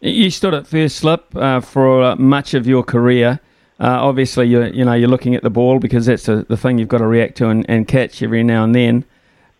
You 0.00 0.28
stood 0.28 0.54
at 0.54 0.66
first 0.66 0.96
slip 0.96 1.36
uh, 1.36 1.60
for 1.60 2.02
uh, 2.02 2.16
much 2.16 2.52
of 2.54 2.66
your 2.66 2.82
career. 2.82 3.38
Uh, 3.78 4.08
obviously, 4.10 4.48
you 4.48 4.64
you 4.64 4.84
know 4.84 4.94
you're 4.94 5.14
looking 5.14 5.36
at 5.36 5.44
the 5.44 5.50
ball 5.50 5.78
because 5.78 6.06
that's 6.06 6.28
a, 6.28 6.42
the 6.48 6.56
thing 6.56 6.78
you've 6.78 6.88
got 6.88 6.98
to 6.98 7.06
react 7.06 7.36
to 7.36 7.48
and, 7.48 7.64
and 7.68 7.86
catch 7.86 8.24
every 8.24 8.42
now 8.42 8.64
and 8.64 8.74
then. 8.74 9.04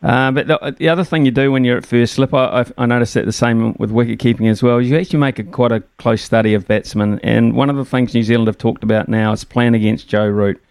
Uh, 0.01 0.31
but 0.31 0.47
the, 0.47 0.77
the, 0.79 0.89
other 0.89 1.03
thing 1.03 1.25
you 1.25 1.33
do 1.33 1.51
when 1.51 1.65
you're 1.65 1.77
at 1.77 1.85
first 1.85 2.15
slip, 2.15 2.33
I, 2.33 2.65
I, 2.79 2.87
noticed 2.87 3.15
that 3.15 3.25
the 3.25 3.33
same 3.33 3.75
with 3.81 3.91
wicket 3.91 4.21
keeping 4.21 4.47
as 4.47 4.63
well. 4.63 4.81
You 4.81 4.97
actually 4.97 5.19
make 5.19 5.41
a, 5.41 5.45
quite 5.45 5.73
a 5.73 5.81
close 5.99 6.23
study 6.23 6.55
of 6.55 6.69
batsmen, 6.69 7.19
and 7.25 7.55
one 7.55 7.69
of 7.69 7.75
the 7.75 7.85
things 7.85 8.15
New 8.15 8.23
Zealand 8.23 8.47
have 8.47 8.59
talked 8.59 8.85
about 8.85 9.09
now 9.09 9.33
is 9.33 9.43
playing 9.43 9.75
against 9.75 10.09
Joe 10.09 10.29
Root. 10.29 10.63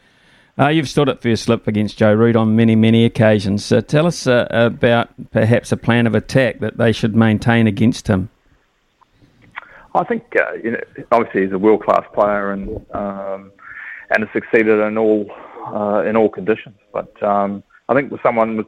Uh, 0.58 0.70
you've 0.70 0.88
stood 0.88 1.10
at 1.10 1.22
first 1.22 1.44
slip 1.44 1.68
against 1.68 1.98
Joe 1.98 2.14
Root 2.14 2.38
on 2.38 2.56
many, 2.56 2.76
many 2.76 3.04
occasions. 3.04 3.66
So 3.66 3.82
tell 3.82 4.08
us 4.08 4.28
uh, 4.28 4.48
about 4.50 5.10
perhaps 5.32 5.74
a 5.74 5.78
plan 5.78 6.08
of 6.08 6.16
attack 6.16 6.60
that 6.62 6.78
they 6.78 6.94
should 6.94 7.14
maintain 7.14 7.68
against 7.68 8.08
him. 8.08 8.30
I 9.94 10.04
think 10.06 10.24
uh, 10.40 10.54
you 10.64 10.72
know, 10.72 10.80
obviously 11.12 11.44
he's 11.44 11.52
a 11.52 11.58
world 11.58 11.84
class 11.84 12.06
player 12.14 12.52
and 12.52 12.70
um, 12.94 13.52
and 14.10 14.24
has 14.24 14.30
succeeded 14.32 14.80
in 14.80 14.98
all 14.98 15.30
uh, 15.68 16.04
in 16.04 16.16
all 16.16 16.30
conditions. 16.30 16.78
But 16.94 17.22
um, 17.22 17.62
I 17.90 17.94
think 17.94 18.12
with 18.12 18.22
someone 18.24 18.58
with, 18.58 18.68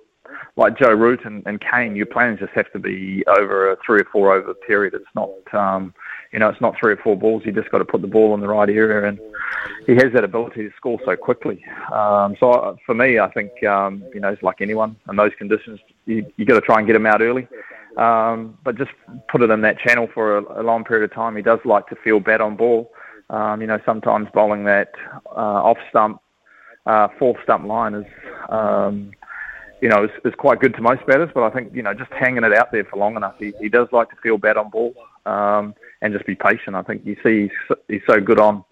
like 0.59 0.77
Joe 0.77 0.93
Root 0.93 1.25
and, 1.25 1.41
and 1.45 1.59
Kane, 1.61 1.95
your 1.95 2.05
plans 2.05 2.39
just 2.39 2.51
have 2.53 2.71
to 2.73 2.79
be 2.79 3.23
over 3.27 3.71
a 3.71 3.77
three 3.85 4.01
or 4.01 4.07
four 4.11 4.33
over 4.33 4.53
period. 4.53 4.93
It's 4.93 5.05
not 5.15 5.31
um, 5.53 5.93
you 6.31 6.39
know 6.39 6.49
it's 6.49 6.61
not 6.61 6.75
three 6.79 6.93
or 6.93 6.98
four 6.98 7.17
balls. 7.17 7.43
You 7.45 7.51
just 7.51 7.72
got 7.72 7.79
to 7.79 7.85
put 7.85 8.01
the 8.01 8.07
ball 8.07 8.33
in 8.35 8.41
the 8.41 8.48
right 8.48 8.69
area, 8.69 9.07
and 9.07 9.19
he 9.87 9.93
has 9.95 10.13
that 10.13 10.24
ability 10.24 10.63
to 10.67 10.72
score 10.75 11.00
so 11.05 11.15
quickly. 11.15 11.63
Um, 11.91 12.35
so 12.39 12.51
uh, 12.51 12.75
for 12.85 12.93
me, 12.93 13.19
I 13.19 13.31
think 13.31 13.63
um, 13.63 14.03
you 14.13 14.19
know 14.19 14.29
it's 14.29 14.43
like 14.43 14.61
anyone 14.61 14.95
in 15.09 15.15
those 15.15 15.31
conditions. 15.37 15.79
You 16.05 16.25
you 16.37 16.45
got 16.45 16.55
to 16.55 16.61
try 16.61 16.77
and 16.77 16.85
get 16.85 16.95
him 16.95 17.05
out 17.05 17.22
early. 17.22 17.48
Um, 17.98 18.57
but 18.63 18.77
just 18.77 18.91
put 19.29 19.41
it 19.41 19.50
in 19.50 19.61
that 19.61 19.79
channel 19.79 20.07
for 20.13 20.37
a, 20.37 20.61
a, 20.61 20.63
long 20.63 20.85
period 20.85 21.09
of 21.09 21.13
time. 21.13 21.35
He 21.35 21.41
does 21.41 21.59
like 21.65 21.87
to 21.87 21.95
feel 21.95 22.19
bad 22.19 22.39
on 22.39 22.55
ball. 22.55 22.91
Um, 23.29 23.61
you 23.61 23.67
know, 23.67 23.79
sometimes 23.85 24.29
bowling 24.33 24.63
that 24.65 24.91
uh, 25.25 25.63
off 25.63 25.77
stump, 25.89 26.22
uh, 26.85 27.09
fourth 27.17 27.37
stump 27.43 27.65
line 27.65 27.95
is, 27.95 28.05
um, 28.50 29.11
you 29.81 29.89
know, 29.89 30.03
is, 30.03 30.11
is, 30.25 30.33
quite 30.35 30.59
good 30.59 30.74
to 30.75 30.81
most 30.81 31.05
batters. 31.05 31.29
But 31.33 31.44
I 31.44 31.50
think 31.50 31.74
you 31.74 31.83
know, 31.83 31.94
just 31.94 32.11
hanging 32.11 32.44
it 32.44 32.53
out 32.53 32.72
there 32.72 32.85
for 32.85 32.98
long 32.98 33.15
enough, 33.15 33.35
he, 33.39 33.53
he 33.59 33.70
does 33.70 33.87
like 33.92 34.09
to 34.09 34.15
feel 34.18 34.37
bad 34.37 34.57
on 34.57 34.70
ball 34.70 34.94
um, 35.25 35.74
and 36.01 36.13
just 36.13 36.25
be 36.25 36.35
patient. 36.35 36.75
I 36.75 36.83
think 36.83 37.05
you 37.05 37.15
see 37.24 37.44
he's, 37.44 37.77
he's 37.87 38.01
so 38.07 38.20
good 38.20 38.39
on 38.39 38.63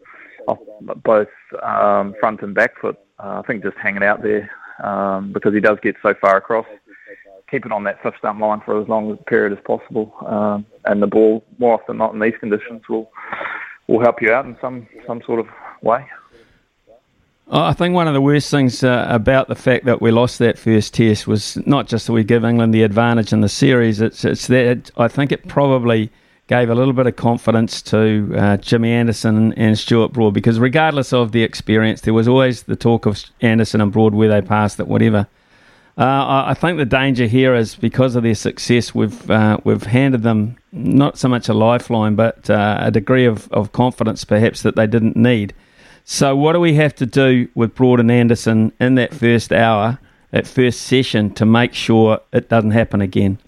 off 0.47 0.59
both 1.03 1.27
um, 1.61 2.15
front 2.19 2.41
and 2.41 2.53
back 2.55 2.79
foot. 2.79 2.97
Uh, 3.19 3.41
I 3.43 3.47
think 3.47 3.63
just 3.63 3.77
hanging 3.77 4.03
out 4.03 4.21
there 4.21 4.49
um, 4.83 5.33
because 5.33 5.53
he 5.53 5.59
does 5.59 5.77
get 5.81 5.95
so 6.01 6.13
far 6.21 6.37
across 6.37 6.65
keep 7.49 7.65
it 7.65 7.71
on 7.71 7.83
that 7.85 8.01
fifth 8.03 8.15
stump 8.19 8.39
line 8.39 8.61
for 8.65 8.79
as 8.81 8.87
long 8.87 9.11
a 9.11 9.15
period 9.15 9.57
as 9.57 9.63
possible. 9.65 10.13
Um, 10.25 10.65
and 10.85 11.01
the 11.01 11.07
ball, 11.07 11.43
more 11.59 11.73
often 11.73 11.85
than 11.89 11.97
not 11.97 12.13
in 12.13 12.19
these 12.19 12.37
conditions, 12.39 12.81
will 12.89 13.11
will 13.87 14.01
help 14.01 14.21
you 14.21 14.31
out 14.31 14.45
in 14.45 14.57
some 14.61 14.87
some 15.05 15.21
sort 15.25 15.39
of 15.39 15.47
way. 15.81 16.05
I 17.49 17.71
think 17.71 17.95
one 17.95 18.09
of 18.09 18.13
the 18.13 18.21
worst 18.21 18.51
things 18.51 18.83
uh, 18.83 19.05
about 19.09 19.47
the 19.47 19.55
fact 19.55 19.85
that 19.85 20.01
we 20.01 20.11
lost 20.11 20.39
that 20.39 20.59
first 20.59 20.93
test 20.93 21.27
was 21.27 21.55
not 21.65 21.87
just 21.87 22.07
that 22.07 22.13
we 22.13 22.25
give 22.25 22.43
England 22.43 22.73
the 22.73 22.83
advantage 22.83 23.31
in 23.31 23.39
the 23.39 23.47
series. 23.47 24.01
It's 24.01 24.25
it's 24.25 24.47
that 24.47 24.91
I 24.97 25.07
think 25.07 25.31
it 25.31 25.47
probably 25.47 26.11
gave 26.47 26.69
a 26.69 26.75
little 26.75 26.93
bit 26.93 27.07
of 27.07 27.15
confidence 27.15 27.81
to 27.83 28.33
uh, 28.35 28.57
Jimmy 28.57 28.91
Anderson 28.91 29.53
and 29.53 29.79
Stuart 29.79 30.11
Broad 30.11 30.33
because 30.33 30.59
regardless 30.59 31.13
of 31.13 31.31
the 31.31 31.43
experience, 31.43 32.01
there 32.01 32.13
was 32.13 32.27
always 32.27 32.63
the 32.63 32.75
talk 32.75 33.05
of 33.05 33.23
Anderson 33.39 33.79
and 33.79 33.93
Broad 33.93 34.13
where 34.13 34.29
they 34.29 34.41
passed 34.41 34.79
it, 34.79 34.87
whatever. 34.87 35.27
Uh, 35.97 36.43
I 36.47 36.53
think 36.53 36.77
the 36.77 36.85
danger 36.85 37.27
here 37.27 37.55
is 37.55 37.75
because 37.75 38.15
of 38.15 38.23
their 38.23 38.35
success, 38.35 38.93
we've 38.93 39.31
uh, 39.31 39.57
we've 39.63 39.83
handed 39.83 40.23
them 40.23 40.57
not 40.73 41.17
so 41.17 41.29
much 41.29 41.47
a 41.47 41.53
lifeline, 41.53 42.15
but 42.15 42.49
uh, 42.49 42.77
a 42.81 42.91
degree 42.91 43.25
of, 43.25 43.49
of 43.53 43.71
confidence 43.71 44.25
perhaps 44.25 44.63
that 44.63 44.75
they 44.75 44.85
didn't 44.85 45.15
need. 45.15 45.53
So, 46.09 46.37
what 46.37 46.53
do 46.53 46.61
we 46.61 46.75
have 46.75 46.95
to 46.95 47.05
do 47.05 47.49
with 47.53 47.75
Broad 47.75 47.99
and 47.99 48.09
Anderson 48.09 48.71
in 48.79 48.95
that 48.95 49.13
first 49.13 49.51
hour, 49.51 49.99
that 50.31 50.47
first 50.47 50.83
session, 50.83 51.33
to 51.33 51.45
make 51.45 51.73
sure 51.73 52.21
it 52.31 52.47
doesn't 52.47 52.71
happen 52.71 53.01
again? 53.01 53.39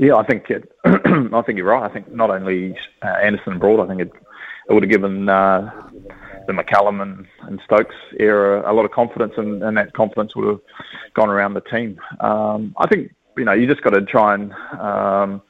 Yeah, 0.00 0.16
I 0.16 0.24
think 0.24 0.50
it, 0.50 0.68
I 0.84 1.42
think 1.42 1.58
you're 1.58 1.68
right. 1.68 1.88
I 1.88 1.94
think 1.94 2.12
not 2.12 2.30
only 2.30 2.76
uh, 3.04 3.06
Anderson 3.06 3.52
and 3.52 3.60
Broad, 3.60 3.78
I 3.78 3.86
think 3.86 4.00
it, 4.00 4.12
it 4.68 4.72
would 4.72 4.82
have 4.82 4.90
given 4.90 5.28
uh, 5.28 5.70
the 6.48 6.52
McCullum 6.52 7.00
and, 7.00 7.24
and 7.42 7.60
Stokes 7.64 7.94
era 8.18 8.68
a 8.68 8.74
lot 8.74 8.84
of 8.84 8.90
confidence, 8.90 9.34
and, 9.36 9.62
and 9.62 9.76
that 9.76 9.92
confidence 9.92 10.34
would 10.34 10.48
have 10.48 10.60
gone 11.14 11.28
around 11.28 11.54
the 11.54 11.60
team. 11.60 12.00
Um, 12.18 12.74
I 12.78 12.88
think 12.88 13.14
you 13.36 13.44
know 13.44 13.52
you 13.52 13.68
just 13.68 13.82
got 13.82 13.90
to 13.90 14.02
try 14.02 14.34
and 14.34 14.52
um, 14.76 15.40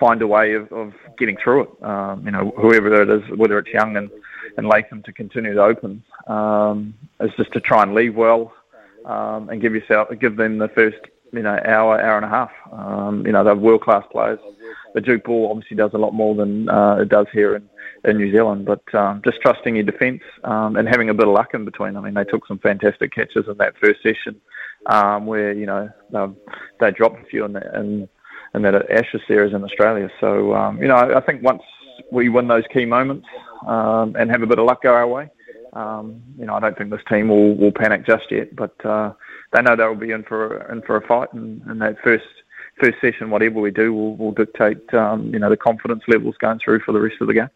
find 0.00 0.20
a 0.22 0.26
way 0.26 0.54
of, 0.54 0.72
of 0.72 0.92
getting 1.18 1.36
through 1.36 1.62
it. 1.62 1.84
Um, 1.84 2.24
you 2.24 2.32
know, 2.32 2.52
whoever 2.56 3.02
it 3.02 3.08
is, 3.08 3.38
whether 3.38 3.56
it's 3.60 3.68
Young 3.68 3.96
and, 3.96 4.10
and 4.56 4.66
Latham 4.66 5.02
to 5.04 5.12
continue 5.12 5.54
to 5.54 5.62
open, 5.62 6.02
um, 6.26 6.94
is 7.20 7.30
just 7.36 7.52
to 7.52 7.60
try 7.60 7.82
and 7.82 7.94
leave 7.94 8.14
well 8.14 8.52
um, 9.04 9.48
and 9.48 9.60
give 9.60 9.74
yourself 9.74 10.08
give 10.20 10.36
them 10.36 10.58
the 10.58 10.68
first 10.68 10.98
you 11.32 11.42
know 11.42 11.58
hour 11.64 12.00
hour 12.00 12.16
and 12.16 12.26
a 12.26 12.28
half. 12.28 12.50
Um, 12.72 13.24
you 13.26 13.32
know, 13.32 13.44
they're 13.44 13.56
world 13.56 13.82
class 13.82 14.04
players. 14.12 14.38
The 14.94 15.00
Duke 15.00 15.24
ball 15.24 15.50
obviously 15.50 15.76
does 15.76 15.92
a 15.94 15.98
lot 15.98 16.12
more 16.12 16.34
than 16.34 16.68
uh, 16.68 16.96
it 16.96 17.08
does 17.08 17.26
here 17.32 17.56
in 17.56 17.68
in 18.04 18.16
New 18.18 18.32
Zealand. 18.32 18.66
But 18.66 18.82
um, 18.94 19.22
just 19.24 19.40
trusting 19.40 19.76
your 19.76 19.84
defence 19.84 20.22
um, 20.44 20.76
and 20.76 20.88
having 20.88 21.08
a 21.08 21.14
bit 21.14 21.28
of 21.28 21.34
luck 21.34 21.54
in 21.54 21.64
between. 21.64 21.96
I 21.96 22.00
mean, 22.00 22.14
they 22.14 22.24
took 22.24 22.46
some 22.46 22.58
fantastic 22.58 23.12
catches 23.12 23.48
in 23.48 23.56
that 23.58 23.74
first 23.82 24.02
session, 24.02 24.40
um, 24.86 25.26
where 25.26 25.52
you 25.52 25.66
know 25.66 25.90
they, 26.10 26.26
they 26.80 26.90
dropped 26.90 27.22
a 27.22 27.26
few 27.26 27.44
in, 27.44 27.54
the, 27.54 27.78
in, 27.78 28.08
in 28.54 28.62
that 28.62 28.90
Ashes 28.90 29.22
series 29.26 29.54
in 29.54 29.64
Australia. 29.64 30.10
So 30.20 30.72
you 30.80 30.88
know, 30.88 30.96
I 30.96 31.20
think 31.20 31.42
once 31.42 31.62
we 32.12 32.28
win 32.28 32.46
those 32.46 32.64
key 32.72 32.84
moments 32.84 33.26
um, 33.66 34.14
and 34.16 34.30
have 34.30 34.42
a 34.42 34.46
bit 34.46 34.58
of 34.58 34.66
luck 34.66 34.82
go 34.82 34.92
our 34.92 35.08
way. 35.08 35.30
Um, 35.72 36.22
you 36.38 36.44
know, 36.44 36.54
I 36.54 36.60
don't 36.60 36.76
think 36.76 36.90
this 36.90 37.00
team 37.08 37.28
will, 37.28 37.56
will 37.56 37.72
panic 37.72 38.06
just 38.06 38.30
yet, 38.30 38.54
but 38.54 38.74
uh, 38.84 39.12
they 39.52 39.62
know 39.62 39.74
they'll 39.74 39.94
be 39.94 40.10
in 40.10 40.22
for 40.22 40.70
in 40.70 40.82
for 40.82 40.96
a 40.96 41.06
fight, 41.06 41.32
and, 41.32 41.62
and 41.62 41.80
that 41.80 41.96
first 42.04 42.26
first 42.78 43.00
session, 43.00 43.30
whatever 43.30 43.58
we 43.60 43.70
do, 43.70 43.94
will, 43.94 44.16
will 44.16 44.32
dictate 44.32 44.92
um, 44.92 45.32
you 45.32 45.38
know 45.38 45.48
the 45.48 45.56
confidence 45.56 46.02
levels 46.08 46.34
going 46.38 46.58
through 46.62 46.80
for 46.80 46.92
the 46.92 47.00
rest 47.00 47.16
of 47.22 47.26
the 47.26 47.34
game. 47.34 47.48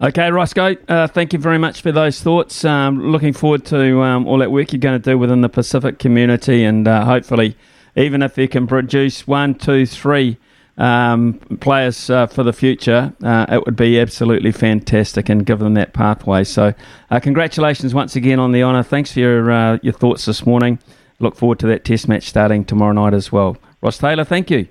Okay, 0.00 0.30
Roscoe, 0.30 0.76
uh, 0.88 1.06
thank 1.08 1.32
you 1.32 1.38
very 1.38 1.58
much 1.58 1.80
for 1.80 1.90
those 1.90 2.20
thoughts. 2.20 2.64
Um, 2.64 3.10
looking 3.10 3.32
forward 3.32 3.64
to 3.66 4.02
um, 4.02 4.26
all 4.26 4.38
that 4.38 4.52
work 4.52 4.72
you're 4.72 4.80
going 4.80 5.00
to 5.00 5.10
do 5.10 5.18
within 5.18 5.40
the 5.40 5.48
Pacific 5.48 5.98
community, 5.98 6.64
and 6.64 6.86
uh, 6.86 7.04
hopefully, 7.04 7.56
even 7.96 8.22
if 8.22 8.38
you 8.38 8.46
can 8.46 8.68
produce 8.68 9.26
one, 9.26 9.54
two, 9.56 9.84
three 9.84 10.36
um, 10.76 11.34
players 11.60 12.10
uh, 12.10 12.26
for 12.26 12.42
the 12.42 12.52
future, 12.52 13.12
uh, 13.22 13.46
it 13.48 13.64
would 13.64 13.76
be 13.76 14.00
absolutely 14.00 14.52
fantastic 14.52 15.28
and 15.28 15.46
give 15.46 15.60
them 15.60 15.74
that 15.74 15.92
pathway. 15.92 16.44
So, 16.44 16.74
uh, 17.10 17.20
congratulations 17.20 17.94
once 17.94 18.16
again 18.16 18.40
on 18.40 18.52
the 18.52 18.62
honour. 18.62 18.82
Thanks 18.82 19.12
for 19.12 19.20
your 19.20 19.50
uh, 19.50 19.78
your 19.82 19.92
thoughts 19.92 20.24
this 20.24 20.44
morning. 20.44 20.78
Look 21.20 21.36
forward 21.36 21.60
to 21.60 21.66
that 21.68 21.84
Test 21.84 22.08
match 22.08 22.24
starting 22.24 22.64
tomorrow 22.64 22.92
night 22.92 23.14
as 23.14 23.30
well. 23.30 23.56
Ross 23.80 23.98
Taylor, 23.98 24.24
thank 24.24 24.50
you. 24.50 24.66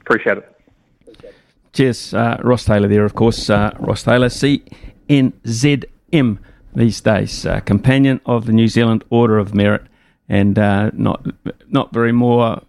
Appreciate 0.00 0.38
it. 0.38 0.48
Cheers, 1.72 2.12
uh, 2.12 2.38
Ross 2.42 2.64
Taylor. 2.64 2.88
There, 2.88 3.04
of 3.04 3.14
course, 3.14 3.48
uh, 3.48 3.70
Ross 3.78 4.02
Taylor, 4.02 4.28
CNZM 4.28 6.38
these 6.74 7.00
days, 7.00 7.46
companion 7.64 8.20
of 8.26 8.46
the 8.46 8.52
New 8.52 8.66
Zealand 8.66 9.04
Order 9.10 9.38
of 9.38 9.54
Merit, 9.54 9.82
and 10.28 10.56
not 10.56 11.24
not 11.68 11.92
very 11.92 12.10
more 12.10 12.62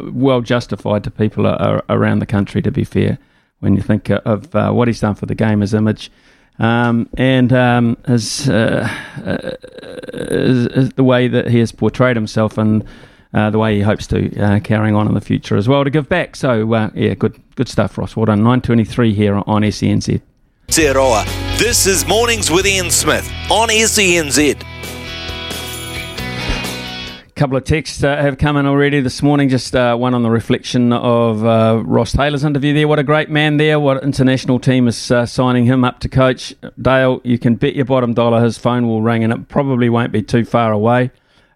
well 0.00 0.40
justified 0.40 1.04
to 1.04 1.10
people 1.10 1.46
around 1.46 2.18
the 2.20 2.26
country. 2.26 2.62
To 2.62 2.70
be 2.70 2.84
fair, 2.84 3.18
when 3.60 3.74
you 3.74 3.82
think 3.82 4.10
of 4.10 4.54
uh, 4.54 4.72
what 4.72 4.88
he's 4.88 5.00
done 5.00 5.14
for 5.14 5.26
the 5.26 5.34
game, 5.34 5.60
his 5.60 5.74
image, 5.74 6.10
um, 6.58 7.08
and 7.16 7.52
um, 7.52 7.96
his, 8.06 8.48
uh, 8.48 8.86
his, 10.12 10.74
his, 10.74 10.88
the 10.90 11.04
way 11.04 11.28
that 11.28 11.48
he 11.48 11.58
has 11.58 11.72
portrayed 11.72 12.16
himself 12.16 12.58
and 12.58 12.84
uh, 13.34 13.50
the 13.50 13.58
way 13.58 13.76
he 13.76 13.80
hopes 13.80 14.06
to 14.08 14.38
uh, 14.38 14.60
carrying 14.60 14.94
on 14.94 15.08
in 15.08 15.14
the 15.14 15.20
future 15.20 15.56
as 15.56 15.68
well 15.68 15.84
to 15.84 15.90
give 15.90 16.08
back. 16.08 16.36
So 16.36 16.72
uh, 16.74 16.90
yeah, 16.94 17.14
good 17.14 17.40
good 17.54 17.68
stuff, 17.68 17.96
Ross. 17.96 18.16
Nine 18.16 18.60
twenty 18.60 18.84
three 18.84 19.14
here 19.14 19.36
on 19.46 19.62
SENZ. 19.62 20.20
Zeroa. 20.68 21.24
This 21.58 21.86
is 21.86 22.06
Mornings 22.06 22.50
with 22.50 22.66
Ian 22.66 22.90
Smith 22.90 23.30
on 23.50 23.68
SENZ 23.68 24.62
couple 27.42 27.56
of 27.56 27.64
texts 27.64 28.04
uh, 28.04 28.16
have 28.18 28.38
come 28.38 28.56
in 28.56 28.66
already 28.66 29.00
this 29.00 29.20
morning. 29.20 29.48
Just 29.48 29.74
uh, 29.74 29.96
one 29.96 30.14
on 30.14 30.22
the 30.22 30.30
reflection 30.30 30.92
of 30.92 31.44
uh, 31.44 31.82
Ross 31.84 32.12
Taylor's 32.12 32.44
interview 32.44 32.72
there. 32.72 32.86
What 32.86 33.00
a 33.00 33.02
great 33.02 33.30
man 33.30 33.56
there. 33.56 33.80
What 33.80 34.00
international 34.04 34.60
team 34.60 34.86
is 34.86 35.10
uh, 35.10 35.26
signing 35.26 35.64
him 35.64 35.82
up 35.82 35.98
to 36.00 36.08
coach. 36.08 36.54
Dale, 36.80 37.20
you 37.24 37.40
can 37.40 37.56
bet 37.56 37.74
your 37.74 37.84
bottom 37.84 38.14
dollar 38.14 38.44
his 38.44 38.58
phone 38.58 38.86
will 38.86 39.02
ring 39.02 39.24
and 39.24 39.32
it 39.32 39.48
probably 39.48 39.90
won't 39.90 40.12
be 40.12 40.22
too 40.22 40.44
far 40.44 40.70
away. 40.70 41.10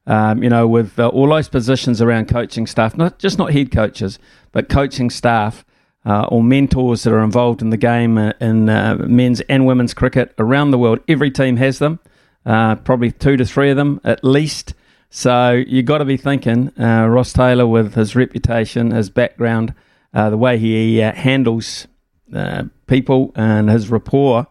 Um, 0.08 0.42
you 0.42 0.50
know, 0.50 0.66
with 0.66 0.98
uh, 0.98 1.06
all 1.06 1.28
those 1.28 1.48
positions 1.48 2.02
around 2.02 2.26
coaching 2.26 2.66
staff, 2.66 2.96
not 2.96 3.20
just 3.20 3.38
not 3.38 3.52
head 3.52 3.70
coaches, 3.70 4.18
but 4.50 4.68
coaching 4.68 5.08
staff 5.08 5.64
uh, 6.04 6.22
or 6.22 6.42
mentors 6.42 7.04
that 7.04 7.12
are 7.12 7.22
involved 7.22 7.62
in 7.62 7.70
the 7.70 7.76
game 7.76 8.18
in 8.18 8.64
men's 8.64 9.40
and 9.42 9.66
women's 9.66 9.94
cricket 9.94 10.34
around 10.36 10.72
the 10.72 10.78
world. 10.78 10.98
Every 11.06 11.30
team 11.30 11.58
has 11.58 11.78
them, 11.78 12.00
probably 12.44 13.12
two 13.12 13.36
to 13.36 13.44
three 13.44 13.70
of 13.70 13.76
them 13.76 14.00
at 14.02 14.24
least. 14.24 14.74
So 15.10 15.52
you've 15.52 15.86
got 15.86 15.98
to 15.98 16.04
be 16.04 16.16
thinking 16.16 16.72
uh, 16.78 17.06
Ross 17.06 17.32
Taylor 17.32 17.66
with 17.66 17.94
his 17.94 18.16
reputation, 18.16 18.90
his 18.90 19.10
background, 19.10 19.74
uh, 20.12 20.30
the 20.30 20.36
way 20.36 20.58
he 20.58 21.02
uh, 21.02 21.12
handles 21.12 21.86
uh, 22.34 22.64
people 22.86 23.32
and 23.36 23.70
his 23.70 23.90
rapport. 23.90 24.46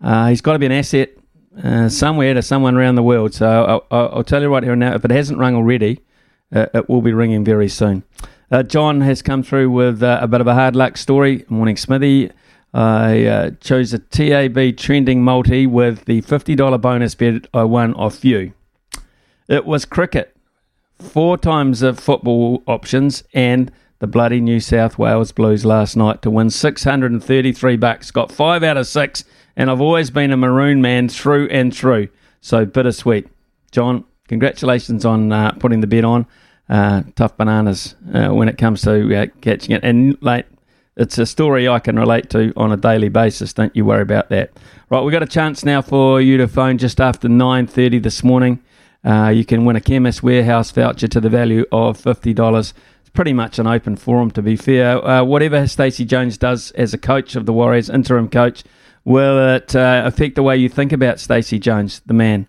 Uh, 0.00 0.28
he's 0.28 0.40
got 0.40 0.54
to 0.54 0.58
be 0.58 0.66
an 0.66 0.72
asset 0.72 1.10
uh, 1.62 1.88
somewhere 1.88 2.34
to 2.34 2.42
someone 2.42 2.76
around 2.76 2.94
the 2.94 3.02
world. 3.02 3.34
So 3.34 3.84
I'll, 3.90 4.08
I'll, 4.08 4.24
tell 4.24 4.40
you 4.42 4.48
right 4.48 4.62
here 4.62 4.76
now, 4.76 4.94
if 4.94 5.04
it 5.04 5.10
hasn't 5.10 5.38
rung 5.38 5.54
already, 5.54 6.00
it 6.50 6.88
will 6.88 7.02
be 7.02 7.12
ringing 7.12 7.44
very 7.44 7.68
soon. 7.68 8.02
John 8.66 9.00
has 9.00 9.22
come 9.22 9.42
through 9.42 9.70
with 9.70 10.02
a 10.02 10.26
bit 10.28 10.40
of 10.42 10.46
a 10.46 10.54
hard 10.54 10.76
luck 10.76 10.96
story. 10.98 11.44
Morning, 11.48 11.76
Smithy. 11.76 12.30
I 12.74 13.52
chose 13.60 13.92
a 13.92 13.98
TAB 13.98 14.76
trending 14.76 15.22
multi 15.22 15.66
with 15.66 16.04
the 16.04 16.22
$50 16.22 16.80
bonus 16.80 17.14
bet 17.14 17.46
I 17.54 17.64
won 17.64 17.94
off 17.94 18.24
you. 18.24 18.52
It 19.48 19.64
was 19.66 19.84
cricket, 19.84 20.36
four 20.98 21.36
times 21.36 21.82
of 21.82 21.98
football 21.98 22.62
options, 22.66 23.24
and 23.34 23.70
the 23.98 24.06
bloody 24.06 24.40
New 24.40 24.60
South 24.60 24.98
Wales 24.98 25.30
Blues 25.30 25.64
last 25.64 25.96
night 25.96 26.22
to 26.22 26.30
win 26.30 26.50
633 26.50 27.76
bucks. 27.76 28.10
Got 28.10 28.32
five 28.32 28.62
out 28.62 28.76
of 28.76 28.86
six, 28.86 29.24
and 29.56 29.70
I've 29.70 29.80
always 29.80 30.10
been 30.10 30.32
a 30.32 30.36
maroon 30.36 30.80
man 30.82 31.08
through 31.08 31.48
and 31.50 31.74
through. 31.74 32.08
So 32.40 32.64
bittersweet. 32.64 33.28
John, 33.70 34.04
congratulations 34.28 35.04
on 35.04 35.32
uh, 35.32 35.52
putting 35.52 35.80
the 35.80 35.86
bet 35.86 36.04
on. 36.04 36.26
Uh, 36.68 37.02
tough 37.16 37.36
bananas 37.36 37.96
uh, 38.14 38.28
when 38.28 38.48
it 38.48 38.56
comes 38.56 38.82
to 38.82 39.14
uh, 39.14 39.26
catching 39.40 39.74
it. 39.74 39.84
And 39.84 40.16
like, 40.20 40.46
it's 40.96 41.18
a 41.18 41.26
story 41.26 41.68
I 41.68 41.78
can 41.78 41.98
relate 41.98 42.30
to 42.30 42.52
on 42.56 42.72
a 42.72 42.76
daily 42.76 43.08
basis. 43.08 43.52
Don't 43.52 43.74
you 43.76 43.84
worry 43.84 44.02
about 44.02 44.30
that. 44.30 44.50
Right, 44.90 45.00
we've 45.02 45.12
got 45.12 45.22
a 45.22 45.26
chance 45.26 45.64
now 45.64 45.80
for 45.80 46.20
you 46.20 46.38
to 46.38 46.48
phone 46.48 46.78
just 46.78 47.00
after 47.00 47.28
9.30 47.28 48.02
this 48.02 48.24
morning. 48.24 48.62
Uh, 49.04 49.28
you 49.28 49.44
can 49.44 49.64
win 49.64 49.76
a 49.76 49.80
Chemist 49.80 50.22
Warehouse 50.22 50.70
voucher 50.70 51.08
to 51.08 51.20
the 51.20 51.28
value 51.28 51.64
of 51.72 52.00
$50. 52.00 52.58
It's 53.00 53.10
pretty 53.12 53.32
much 53.32 53.58
an 53.58 53.66
open 53.66 53.96
forum, 53.96 54.30
to 54.32 54.42
be 54.42 54.56
fair. 54.56 55.04
Uh, 55.04 55.24
whatever 55.24 55.66
Stacey 55.66 56.04
Jones 56.04 56.38
does 56.38 56.70
as 56.72 56.94
a 56.94 56.98
coach 56.98 57.34
of 57.34 57.46
the 57.46 57.52
Warriors, 57.52 57.90
interim 57.90 58.28
coach, 58.28 58.62
will 59.04 59.56
it 59.56 59.74
uh, 59.74 60.02
affect 60.04 60.36
the 60.36 60.42
way 60.42 60.56
you 60.56 60.68
think 60.68 60.92
about 60.92 61.18
Stacey 61.18 61.58
Jones, 61.58 62.00
the 62.06 62.14
man? 62.14 62.46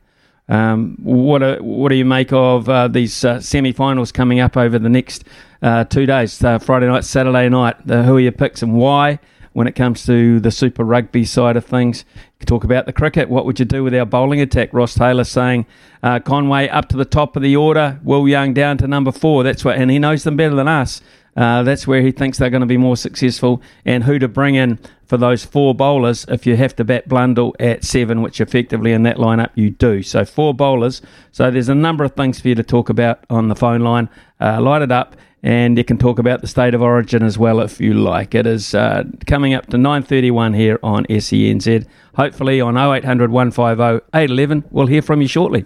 Um, 0.48 0.98
what, 1.02 1.42
a, 1.42 1.58
what 1.58 1.90
do 1.90 1.96
you 1.96 2.06
make 2.06 2.32
of 2.32 2.70
uh, 2.70 2.88
these 2.88 3.24
uh, 3.26 3.40
semi-finals 3.40 4.12
coming 4.12 4.40
up 4.40 4.56
over 4.56 4.78
the 4.78 4.90
next 4.90 5.24
uh, 5.62 5.86
two 5.86 6.06
days, 6.06 6.38
Friday 6.38 6.88
night, 6.88 7.06
Saturday 7.06 7.50
night? 7.50 7.78
who 7.88 8.18
are 8.18 8.20
your 8.20 8.32
picks 8.32 8.62
and 8.62 8.76
why? 8.76 9.20
When 9.54 9.68
it 9.68 9.76
comes 9.76 10.06
to 10.06 10.40
the 10.40 10.52
Super 10.52 10.84
Rugby 10.84 11.26
side 11.26 11.56
of 11.56 11.66
things. 11.66 12.06
Talk 12.46 12.66
about 12.66 12.86
the 12.86 12.94
cricket. 12.94 13.30
What 13.30 13.46
would 13.46 13.60
you 13.60 13.66
do 13.66 13.84
with 13.86 13.96
our 13.96 14.06
bowling 14.06 14.42
attack? 14.42 14.74
Ross 14.74 14.96
Taylor 14.96 15.24
saying 15.24 15.66
uh, 16.02 16.20
Conway 16.20 16.68
up 16.68 16.90
to 16.90 16.98
the 16.98 17.06
top 17.06 17.38
of 17.38 17.42
the 17.42 17.56
order, 17.56 18.02
Will 18.04 18.28
Young 18.28 18.54
down 18.54 18.78
to 18.80 18.88
number 18.88 19.14
four. 19.14 19.44
That's 19.44 19.64
what, 19.64 19.78
and 19.78 19.90
he 19.90 19.98
knows 19.98 20.24
them 20.24 20.36
better 20.36 20.56
than 20.56 20.68
us. 20.68 21.02
Uh, 21.36 21.64
that's 21.64 21.88
where 21.88 22.02
he 22.02 22.12
thinks 22.12 22.38
they're 22.38 22.50
going 22.50 22.62
to 22.62 22.68
be 22.68 22.78
more 22.78 22.98
successful, 22.98 23.62
and 23.86 24.04
who 24.04 24.20
to 24.20 24.28
bring 24.28 24.56
in 24.56 24.78
for 25.06 25.18
those 25.18 25.46
four 25.46 25.74
bowlers 25.74 26.26
if 26.28 26.46
you 26.46 26.56
have 26.56 26.76
to 26.76 26.84
bat 26.84 27.08
Blundell 27.08 27.56
at 27.60 27.84
seven, 27.84 28.22
which 28.22 28.40
effectively 28.40 28.92
in 28.92 29.04
that 29.04 29.18
lineup 29.18 29.50
you 29.56 29.70
do. 29.70 30.04
So 30.04 30.26
four 30.26 30.54
bowlers. 30.54 31.02
So 31.32 31.50
there's 31.50 31.70
a 31.70 31.76
number 31.76 32.04
of 32.04 32.12
things 32.12 32.40
for 32.40 32.50
you 32.50 32.56
to 32.56 32.64
talk 32.64 32.90
about 32.90 33.26
on 33.30 33.48
the 33.48 33.56
phone 33.56 33.82
line. 33.82 34.10
Uh, 34.40 34.62
light 34.62 34.82
it 34.82 34.92
up 34.92 35.16
and 35.44 35.78
you 35.78 35.84
can 35.84 35.98
talk 35.98 36.20
about 36.20 36.40
the 36.40 36.48
state 36.48 36.74
of 36.74 36.82
origin 36.82 37.22
as 37.22 37.38
well 37.38 37.60
if 37.60 37.82
you 37.82 37.94
like. 37.94 38.34
It 38.34 38.48
is 38.48 38.74
uh, 38.74 39.04
coming 39.28 39.54
up 39.54 39.68
to 39.68 39.78
9.31 39.78 40.56
here 40.56 40.80
on 40.82 41.06
SENZ. 41.08 41.86
Hopefully 42.16 42.62
on 42.62 42.78
0800 42.78 43.30
150 43.30 44.06
811. 44.14 44.64
We'll 44.72 44.88
hear 44.88 45.02
from 45.02 45.22
you 45.22 45.28
shortly. 45.28 45.66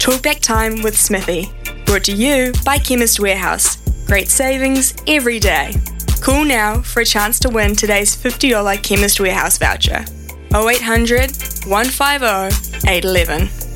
Talkback 0.00 0.40
time 0.40 0.82
with 0.82 0.98
Smithy. 0.98 1.52
Brought 1.86 2.04
to 2.04 2.12
you 2.12 2.52
by 2.64 2.78
Chemist 2.78 3.20
Warehouse. 3.20 3.76
Great 4.06 4.28
savings 4.28 4.94
every 5.06 5.38
day. 5.38 5.74
Call 6.20 6.44
now 6.44 6.80
for 6.80 7.00
a 7.00 7.04
chance 7.04 7.38
to 7.40 7.48
win 7.48 7.76
today's 7.76 8.16
$50 8.16 8.82
Chemist 8.82 9.20
Warehouse 9.20 9.58
voucher. 9.58 10.04
0800 10.54 11.30
150 11.66 12.88
811. 12.88 13.67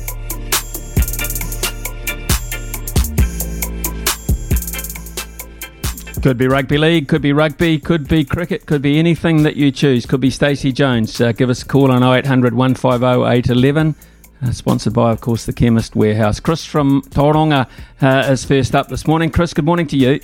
Could 6.23 6.37
be 6.37 6.47
rugby 6.47 6.77
league, 6.77 7.09
could 7.09 7.21
be 7.21 7.33
rugby, 7.33 7.77
could 7.77 8.07
be 8.07 8.23
cricket, 8.23 8.65
could 8.65 8.81
be 8.81 8.97
anything 8.97 9.43
that 9.43 9.57
you 9.57 9.71
choose. 9.71 10.05
Could 10.05 10.21
be 10.21 10.29
Stacey 10.29 10.71
Jones. 10.71 11.19
Uh, 11.19 11.33
give 11.33 11.49
us 11.49 11.63
a 11.63 11.65
call 11.65 11.91
on 11.91 12.01
0800 12.01 12.53
150 12.53 13.05
811. 13.05 13.93
Uh, 14.41 14.51
sponsored 14.53 14.93
by, 14.93 15.11
of 15.11 15.19
course, 15.19 15.45
the 15.45 15.51
Chemist 15.51 15.97
Warehouse. 15.97 16.39
Chris 16.39 16.63
from 16.63 17.01
Tauranga 17.09 17.67
uh, 18.01 18.31
is 18.31 18.45
first 18.45 18.73
up 18.73 18.87
this 18.87 19.05
morning. 19.05 19.31
Chris, 19.31 19.53
good 19.53 19.65
morning 19.65 19.85
to 19.87 19.97
you. 19.97 20.21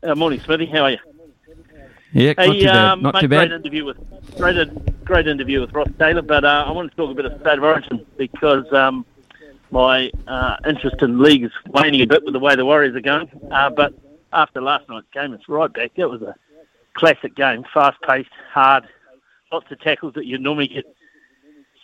Uh, 0.00 0.14
morning, 0.14 0.38
Smithy. 0.38 0.66
How 0.66 0.84
are 0.84 0.90
you? 0.92 0.98
Yeah, 2.12 2.34
not 2.36 2.52
too 2.52 2.62
bad. 2.62 2.76
Um, 2.76 3.02
not 3.02 3.14
mate, 3.14 3.20
too 3.22 3.28
bad. 3.28 3.48
Great 3.48 3.56
interview 3.56 3.84
with 3.84 3.96
great, 4.38 5.04
great 5.04 5.26
interview 5.26 5.60
with 5.60 5.72
Ross 5.72 5.88
Taylor, 5.98 6.22
but 6.22 6.44
uh, 6.44 6.66
I 6.68 6.70
want 6.70 6.88
to 6.88 6.96
talk 6.96 7.10
a 7.10 7.14
bit 7.14 7.24
of 7.24 7.40
state 7.40 7.58
of 7.58 7.64
origin 7.64 8.06
because 8.16 8.72
um, 8.72 9.04
my 9.72 10.12
uh, 10.28 10.58
interest 10.68 11.02
in 11.02 11.18
league 11.18 11.42
is 11.42 11.52
waning 11.66 12.00
a 12.02 12.06
bit 12.06 12.22
with 12.22 12.32
the 12.32 12.38
way 12.38 12.54
the 12.54 12.64
Warriors 12.64 12.94
are 12.94 13.00
going. 13.00 13.28
Uh, 13.50 13.68
but 13.68 13.92
after 14.32 14.60
last 14.60 14.88
night's 14.88 15.06
game, 15.12 15.32
it's 15.32 15.48
right 15.48 15.72
back. 15.72 15.92
That 15.96 16.10
was 16.10 16.22
a 16.22 16.34
classic 16.94 17.34
game, 17.34 17.64
fast-paced, 17.72 18.30
hard, 18.50 18.88
lots 19.50 19.70
of 19.70 19.80
tackles 19.80 20.14
that 20.14 20.26
you 20.26 20.38
normally 20.38 20.68
get 20.68 20.84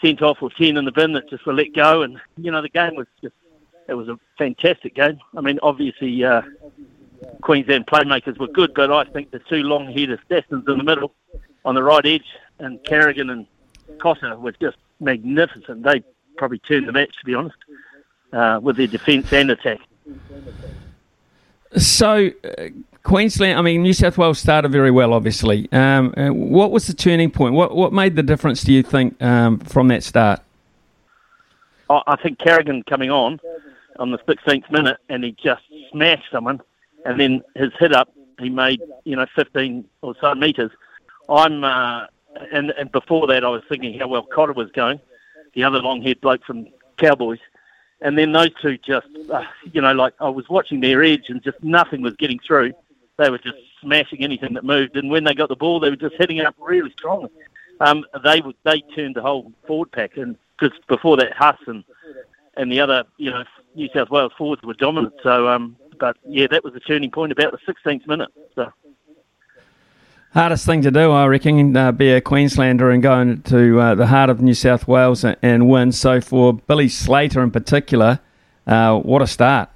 sent 0.03 0.23
off 0.23 0.43
or 0.43 0.51
10 0.51 0.77
in 0.77 0.85
the 0.85 0.93
bin 0.93 1.13
that 1.13 1.29
just 1.29 1.47
were 1.47 1.53
let 1.53 1.75
go. 1.75 2.03
And, 2.03 2.21
you 2.37 2.51
know, 2.51 2.63
the 2.63 2.69
game 2.69 2.95
was 2.95 3.07
just, 3.23 3.35
it 3.89 3.95
was 3.95 4.09
a 4.09 4.19
fantastic 4.37 4.95
game. 4.95 5.19
I 5.37 5.41
mean, 5.41 5.59
obviously, 5.63 6.25
uh, 6.25 6.43
Queensland 7.43 7.87
playmakers 7.87 8.39
were 8.39 8.49
good, 8.49 8.75
but 8.75 8.93
I 8.93 9.05
think 9.05 9.31
the 9.31 9.41
two 9.41 9.63
long-headed 9.63 10.21
assassins 10.21 10.65
in 10.69 10.79
the 10.79 10.85
middle 10.85 11.13
on 11.65 11.75
the 11.75 11.83
right 11.83 12.05
edge 12.07 12.27
and 12.59 12.83
Carrigan 12.85 13.31
and 13.31 13.47
Cotter 13.99 14.37
were 14.37 14.53
just 14.53 14.77
magnificent. 15.01 15.83
They 15.83 16.03
probably 16.37 16.59
turned 16.61 16.87
the 16.89 16.93
match, 16.93 17.15
to 17.19 17.25
be 17.25 17.35
honest, 17.35 17.57
uh, 18.33 18.61
with 18.63 18.77
their 18.77 18.87
defence 18.87 19.33
and 19.33 19.51
attack. 19.51 19.81
So, 21.77 22.31
uh, 22.45 22.69
Queensland, 23.03 23.59
I 23.59 23.63
mean, 23.63 23.83
New 23.83 23.93
South 23.93 24.19
Wales 24.19 24.39
started 24.39 24.71
very 24.71 24.91
well, 24.91 25.13
obviously. 25.13 25.69
Um, 25.73 26.13
uh, 26.17 26.29
what 26.29 26.71
was 26.71 26.87
the 26.87 26.95
turning 26.95 27.31
point? 27.31 27.55
What 27.55 27.75
what 27.75 27.93
made 27.93 28.17
the 28.17 28.23
difference, 28.23 28.63
do 28.63 28.73
you 28.73 28.83
think, 28.83 29.21
um, 29.23 29.59
from 29.61 29.89
that 29.89 30.03
start? 30.03 30.41
I 31.91 32.17
think 32.23 32.39
Carrigan 32.39 32.83
coming 32.83 33.11
on 33.11 33.41
on 33.99 34.11
the 34.11 34.19
16th 34.19 34.71
minute, 34.71 34.99
and 35.09 35.25
he 35.25 35.33
just 35.43 35.63
smashed 35.91 36.31
someone, 36.31 36.61
and 37.05 37.19
then 37.19 37.43
his 37.57 37.73
hit 37.79 37.95
up, 37.95 38.13
he 38.39 38.51
made 38.51 38.81
you 39.05 39.17
know 39.17 39.27
15 39.35 39.85
or 40.03 40.15
so 40.21 40.35
meters. 40.35 40.71
I'm 41.29 41.65
uh, 41.65 42.07
and 42.53 42.71
and 42.71 42.93
before 42.93 43.27
that, 43.29 43.45
I 43.45 43.49
was 43.49 43.63
thinking 43.69 43.99
how 43.99 44.09
well 44.09 44.23
Cotter 44.23 44.53
was 44.53 44.71
going, 44.73 45.01
the 45.55 45.65
other 45.65 45.81
long-haired 45.81 46.21
bloke 46.21 46.45
from 46.45 46.67
Cowboys, 46.99 47.41
and 48.01 48.17
then 48.17 48.33
those 48.33 48.51
two 48.61 48.79
just, 48.79 49.07
uh, 49.31 49.45
you 49.73 49.81
know, 49.81 49.93
like 49.93 50.15
I 50.21 50.29
was 50.29 50.49
watching 50.49 50.81
their 50.81 51.03
edge, 51.03 51.29
and 51.29 51.43
just 51.43 51.63
nothing 51.63 52.03
was 52.03 52.15
getting 52.17 52.39
through. 52.39 52.73
They 53.17 53.31
were 53.31 53.39
just 53.39 53.57
smashing 53.81 54.23
anything 54.23 54.55
that 54.55 54.65
moved, 54.65 54.97
and 54.97 55.11
when 55.11 55.25
they 55.25 55.35
got 55.35 55.49
the 55.49 55.57
ball, 55.57 55.81
they 55.81 55.91
were 55.91 55.97
just 55.97 56.15
hitting 56.17 56.37
it 56.37 56.47
up 56.47 56.55
really 56.59 56.91
strongly. 56.93 57.31
Um, 57.81 58.05
they 58.25 58.43
they 58.65 58.81
turned 58.95 59.17
the 59.17 59.23
whole 59.23 59.53
forward 59.67 59.93
pack, 59.93 60.17
and 60.17 60.37
because 60.59 60.77
before 60.89 61.17
that, 61.17 61.33
Haas 61.33 61.59
and 61.67 61.85
and 62.57 62.71
the 62.71 62.81
other, 62.81 63.05
you 63.17 63.31
know, 63.31 63.45
New 63.75 63.89
South 63.95 64.11
Wales 64.11 64.33
forwards 64.37 64.63
were 64.63 64.75
dominant. 64.75 65.15
So, 65.23 65.49
um, 65.49 65.77
but 65.99 66.17
yeah, 66.27 66.49
that 66.49 66.65
was 66.65 66.75
the 66.75 66.81
turning 66.81 67.11
point 67.11 67.33
about 67.33 67.53
the 67.53 67.73
16th 67.73 68.07
minute. 68.07 68.31
So. 68.55 68.73
Hardest 70.35 70.67
thing 70.67 70.83
to 70.83 70.91
do, 70.91 71.11
I 71.11 71.27
reckon, 71.27 71.75
uh, 71.75 71.91
be 71.91 72.11
a 72.11 72.21
Queenslander 72.21 72.91
and 72.91 73.03
go 73.03 73.19
into 73.19 73.81
uh, 73.81 73.95
the 73.95 74.07
heart 74.09 74.29
of 74.29 74.43
New 74.43 74.53
South 74.53 74.87
Wales 74.87 75.25
and, 75.25 75.39
and, 75.41 75.71
win. 75.71 75.91
So 75.91 76.21
for 76.21 76.53
Billy 76.53 76.91
Slater 76.91 77.43
in 77.43 77.51
particular, 77.51 78.21
uh, 78.67 78.99
what 78.99 79.23
a 79.23 79.27
start! 79.27 79.71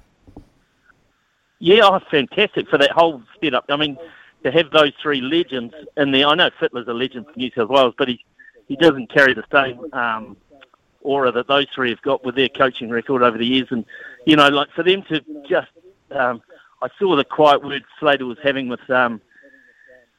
Yeah, 1.57 1.81
oh, 1.83 1.99
fantastic 2.11 2.69
for 2.69 2.77
that 2.77 2.91
whole 2.91 3.23
setup. 3.41 3.65
I 3.69 3.77
mean, 3.77 3.97
to 4.43 4.51
have 4.51 4.69
those 4.69 4.91
three 5.01 5.21
legends 5.21 5.73
in 5.97 6.11
there. 6.11 6.27
I 6.27 6.35
know 6.35 6.51
Fittler's 6.59 6.87
a 6.87 6.93
legend 6.93 7.25
for 7.25 7.33
New 7.35 7.49
South 7.55 7.69
Wales, 7.69 7.95
but 7.97 8.07
he 8.07 8.23
he 8.67 8.75
doesn't 8.75 9.11
carry 9.11 9.33
the 9.33 9.43
same 9.51 9.79
um, 9.93 10.37
aura 11.01 11.31
that 11.31 11.47
those 11.47 11.65
three 11.73 11.89
have 11.89 12.01
got 12.03 12.23
with 12.23 12.35
their 12.35 12.49
coaching 12.49 12.89
record 12.89 13.23
over 13.23 13.37
the 13.37 13.45
years. 13.45 13.67
And 13.71 13.85
you 14.25 14.35
know, 14.35 14.49
like 14.49 14.69
for 14.71 14.83
them 14.83 15.01
to 15.09 15.19
just, 15.49 15.71
um, 16.11 16.43
I 16.81 16.89
saw 16.99 17.15
the 17.15 17.25
quiet 17.25 17.63
words 17.63 17.85
Slater 17.99 18.27
was 18.27 18.37
having 18.43 18.67
with. 18.67 18.87
Um, 18.91 19.19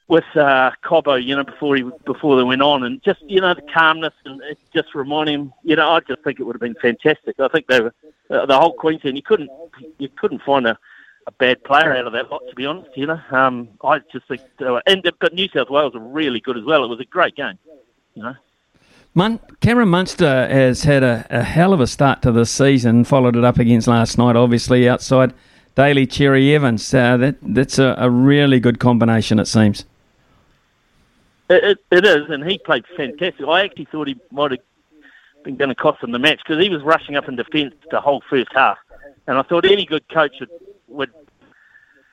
with 0.08 0.24
uh, 0.34 0.70
Cobbo, 0.84 1.22
you 1.22 1.34
know, 1.34 1.44
before 1.44 1.76
he 1.76 1.84
before 2.04 2.36
they 2.36 2.42
went 2.42 2.62
on, 2.62 2.84
and 2.84 3.02
just 3.02 3.22
you 3.22 3.40
know 3.40 3.54
the 3.54 3.62
calmness 3.62 4.12
and 4.24 4.42
just 4.74 4.94
remind 4.94 5.30
him, 5.30 5.52
you 5.62 5.76
know, 5.76 5.90
I 5.90 6.00
just 6.00 6.22
think 6.22 6.40
it 6.40 6.44
would 6.44 6.54
have 6.54 6.60
been 6.60 6.76
fantastic. 6.80 7.40
I 7.40 7.48
think 7.48 7.66
they 7.66 7.80
were 7.80 7.94
uh, 8.30 8.46
the 8.46 8.58
whole 8.58 8.74
Queensland. 8.74 9.16
You 9.16 9.22
couldn't 9.22 9.50
you 9.98 10.08
couldn't 10.08 10.42
find 10.42 10.66
a, 10.66 10.78
a 11.26 11.32
bad 11.32 11.64
player 11.64 11.96
out 11.96 12.06
of 12.06 12.12
that 12.12 12.30
lot, 12.30 12.42
to 12.48 12.54
be 12.54 12.66
honest. 12.66 12.90
You 12.96 13.06
know, 13.06 13.20
um, 13.30 13.68
I 13.82 14.00
just 14.12 14.28
think, 14.28 14.42
were, 14.60 14.82
and 14.86 15.02
but 15.20 15.32
New 15.32 15.48
South 15.48 15.70
Wales 15.70 15.94
are 15.94 16.00
really 16.00 16.40
good 16.40 16.58
as 16.58 16.64
well. 16.64 16.84
It 16.84 16.88
was 16.88 17.00
a 17.00 17.06
great 17.06 17.34
game, 17.34 17.58
you 18.14 18.22
know. 18.22 18.34
Mun- 19.16 19.40
Cameron 19.60 19.90
Munster 19.90 20.48
has 20.48 20.82
had 20.82 21.04
a, 21.04 21.24
a 21.30 21.44
hell 21.44 21.72
of 21.72 21.80
a 21.80 21.86
start 21.86 22.20
to 22.22 22.32
this 22.32 22.50
season. 22.50 23.04
Followed 23.04 23.36
it 23.36 23.44
up 23.44 23.58
against 23.58 23.86
last 23.86 24.18
night, 24.18 24.36
obviously 24.36 24.88
outside 24.88 25.32
Daly 25.76 26.06
Cherry 26.06 26.54
Evans. 26.54 26.92
Uh, 26.92 27.16
that 27.16 27.36
that's 27.40 27.78
a, 27.78 27.94
a 27.96 28.10
really 28.10 28.60
good 28.60 28.78
combination, 28.78 29.38
it 29.38 29.46
seems. 29.46 29.86
It, 31.62 31.78
it 31.90 32.04
is, 32.04 32.30
and 32.30 32.48
he 32.48 32.58
played 32.58 32.84
fantastic. 32.96 33.46
I 33.46 33.64
actually 33.64 33.86
thought 33.86 34.08
he 34.08 34.16
might 34.30 34.50
have 34.52 34.60
been 35.44 35.56
going 35.56 35.68
to 35.68 35.74
cost 35.74 36.00
them 36.00 36.12
the 36.12 36.18
match 36.18 36.40
because 36.44 36.62
he 36.62 36.70
was 36.70 36.82
rushing 36.82 37.16
up 37.16 37.28
in 37.28 37.36
defence 37.36 37.74
the 37.90 38.00
whole 38.00 38.22
first 38.28 38.48
half, 38.52 38.78
and 39.26 39.38
I 39.38 39.42
thought 39.42 39.64
any 39.64 39.84
good 39.84 40.08
coach 40.08 40.36
would, 40.40 40.50
would 40.88 41.10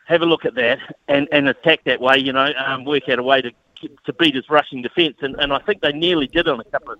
have 0.05 0.21
a 0.21 0.25
look 0.25 0.45
at 0.45 0.55
that 0.55 0.79
and, 1.07 1.27
and 1.31 1.47
attack 1.47 1.83
that 1.85 2.01
way. 2.01 2.17
You 2.17 2.33
know, 2.33 2.51
um, 2.65 2.83
work 2.83 3.07
out 3.09 3.19
a 3.19 3.23
way 3.23 3.41
to 3.41 3.51
to 4.05 4.13
beat 4.13 4.35
his 4.35 4.49
rushing 4.49 4.81
defence, 4.81 5.17
and, 5.21 5.35
and 5.39 5.51
I 5.51 5.59
think 5.59 5.81
they 5.81 5.91
nearly 5.91 6.27
did 6.27 6.47
on 6.47 6.59
a 6.59 6.63
couple 6.65 6.93
of 6.93 6.99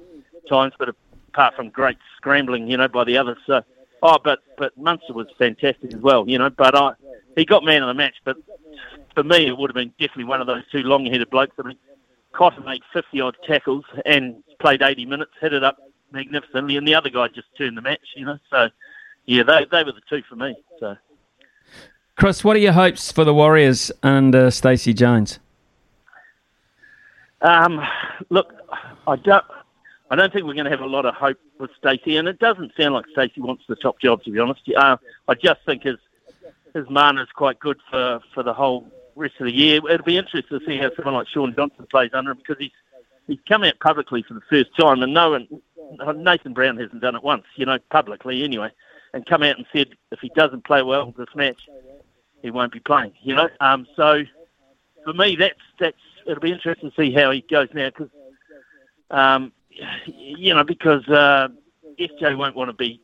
times, 0.49 0.73
but 0.79 0.89
apart 1.29 1.55
from 1.55 1.69
great 1.69 1.97
scrambling, 2.17 2.67
you 2.67 2.77
know, 2.77 2.87
by 2.87 3.03
the 3.03 3.17
others. 3.17 3.37
So, 3.45 3.61
oh, 4.01 4.17
but 4.23 4.39
but 4.57 4.75
Munster 4.77 5.13
was 5.13 5.27
fantastic 5.37 5.93
as 5.93 5.99
well, 5.99 6.27
you 6.27 6.37
know. 6.39 6.49
But 6.49 6.75
I, 6.75 6.93
he 7.35 7.45
got 7.45 7.63
man 7.63 7.83
of 7.83 7.87
the 7.87 7.93
match, 7.93 8.15
but 8.23 8.37
for 9.13 9.23
me, 9.23 9.47
it 9.47 9.57
would 9.57 9.69
have 9.69 9.75
been 9.75 9.93
definitely 9.99 10.23
one 10.23 10.41
of 10.41 10.47
those 10.47 10.63
two 10.71 10.79
long-headed 10.79 11.29
blokes. 11.29 11.53
I 11.59 11.67
mean, 11.67 11.77
Cotter 12.33 12.61
made 12.61 12.81
50 12.93 13.21
odd 13.21 13.37
tackles 13.45 13.85
and 14.05 14.43
played 14.59 14.81
80 14.81 15.05
minutes, 15.05 15.31
hit 15.39 15.53
it 15.53 15.63
up 15.63 15.77
magnificently, 16.11 16.77
and 16.77 16.87
the 16.87 16.95
other 16.95 17.09
guy 17.09 17.27
just 17.27 17.47
turned 17.57 17.77
the 17.77 17.81
match, 17.81 17.99
you 18.15 18.25
know. 18.25 18.37
So, 18.49 18.69
yeah, 19.25 19.43
they, 19.43 19.65
they 19.71 19.83
were 19.83 19.91
the 19.91 20.01
two 20.09 20.21
for 20.29 20.35
me. 20.35 20.55
So, 20.79 20.95
Chris, 22.15 22.43
what 22.43 22.55
are 22.55 22.59
your 22.59 22.73
hopes 22.73 23.11
for 23.11 23.23
the 23.23 23.33
Warriors 23.33 23.91
under 24.03 24.51
Stacey 24.51 24.93
Jones? 24.93 25.39
Um, 27.41 27.81
look, 28.29 28.53
I 29.07 29.15
don't. 29.15 29.45
I 30.09 30.15
don't 30.15 30.33
think 30.33 30.45
we're 30.45 30.55
going 30.55 30.65
to 30.65 30.71
have 30.71 30.81
a 30.81 30.85
lot 30.85 31.05
of 31.05 31.15
hope 31.15 31.37
with 31.57 31.71
Stacey, 31.77 32.17
and 32.17 32.27
it 32.27 32.37
doesn't 32.37 32.73
sound 32.77 32.93
like 32.93 33.05
Stacey 33.13 33.39
wants 33.39 33.63
the 33.69 33.77
top 33.77 33.97
job, 34.01 34.21
to 34.23 34.31
be 34.31 34.39
honest. 34.39 34.59
Uh, 34.75 34.97
I 35.29 35.35
just 35.35 35.61
think 35.65 35.83
his 35.83 35.97
his 36.73 36.85
mana 36.89 37.23
is 37.23 37.29
quite 37.33 37.59
good 37.59 37.79
for, 37.89 38.19
for 38.33 38.43
the 38.43 38.53
whole 38.53 38.87
rest 39.21 39.35
of 39.39 39.45
the 39.45 39.55
year. 39.55 39.79
It'll 39.89 40.05
be 40.05 40.17
interesting 40.17 40.59
to 40.59 40.65
see 40.65 40.77
how 40.77 40.91
someone 40.95 41.15
like 41.15 41.27
Shaun 41.27 41.53
Johnson 41.55 41.87
plays 41.89 42.11
under 42.13 42.31
him 42.31 42.37
because 42.37 42.57
he's 42.59 42.71
he's 43.27 43.39
come 43.47 43.63
out 43.63 43.79
publicly 43.79 44.23
for 44.27 44.33
the 44.33 44.41
first 44.49 44.75
time, 44.79 45.01
and 45.01 45.13
no 45.13 45.31
one, 45.31 45.47
Nathan 46.17 46.53
Brown 46.53 46.77
hasn't 46.77 47.01
done 47.01 47.15
it 47.15 47.23
once, 47.23 47.45
you 47.55 47.65
know, 47.65 47.77
publicly 47.89 48.43
anyway, 48.43 48.69
and 49.13 49.25
come 49.25 49.43
out 49.43 49.57
and 49.57 49.65
said 49.73 49.89
if 50.11 50.19
he 50.19 50.29
doesn't 50.35 50.65
play 50.65 50.81
well 50.81 51.13
this 51.17 51.27
match, 51.35 51.61
he 52.41 52.51
won't 52.51 52.71
be 52.71 52.79
playing. 52.79 53.13
You 53.21 53.35
know, 53.35 53.49
um, 53.59 53.87
so 53.95 54.23
for 55.03 55.13
me, 55.13 55.35
that's 55.35 55.59
that's 55.79 55.97
it'll 56.25 56.41
be 56.41 56.51
interesting 56.51 56.91
to 56.91 56.95
see 56.95 57.13
how 57.13 57.31
he 57.31 57.41
goes 57.41 57.69
now 57.73 57.89
because, 57.89 58.09
um, 59.09 59.51
you 60.05 60.53
know, 60.53 60.63
because 60.63 61.07
uh, 61.07 61.47
SJ 61.99 62.37
won't 62.37 62.55
want 62.55 62.69
to 62.69 62.73
be 62.73 63.01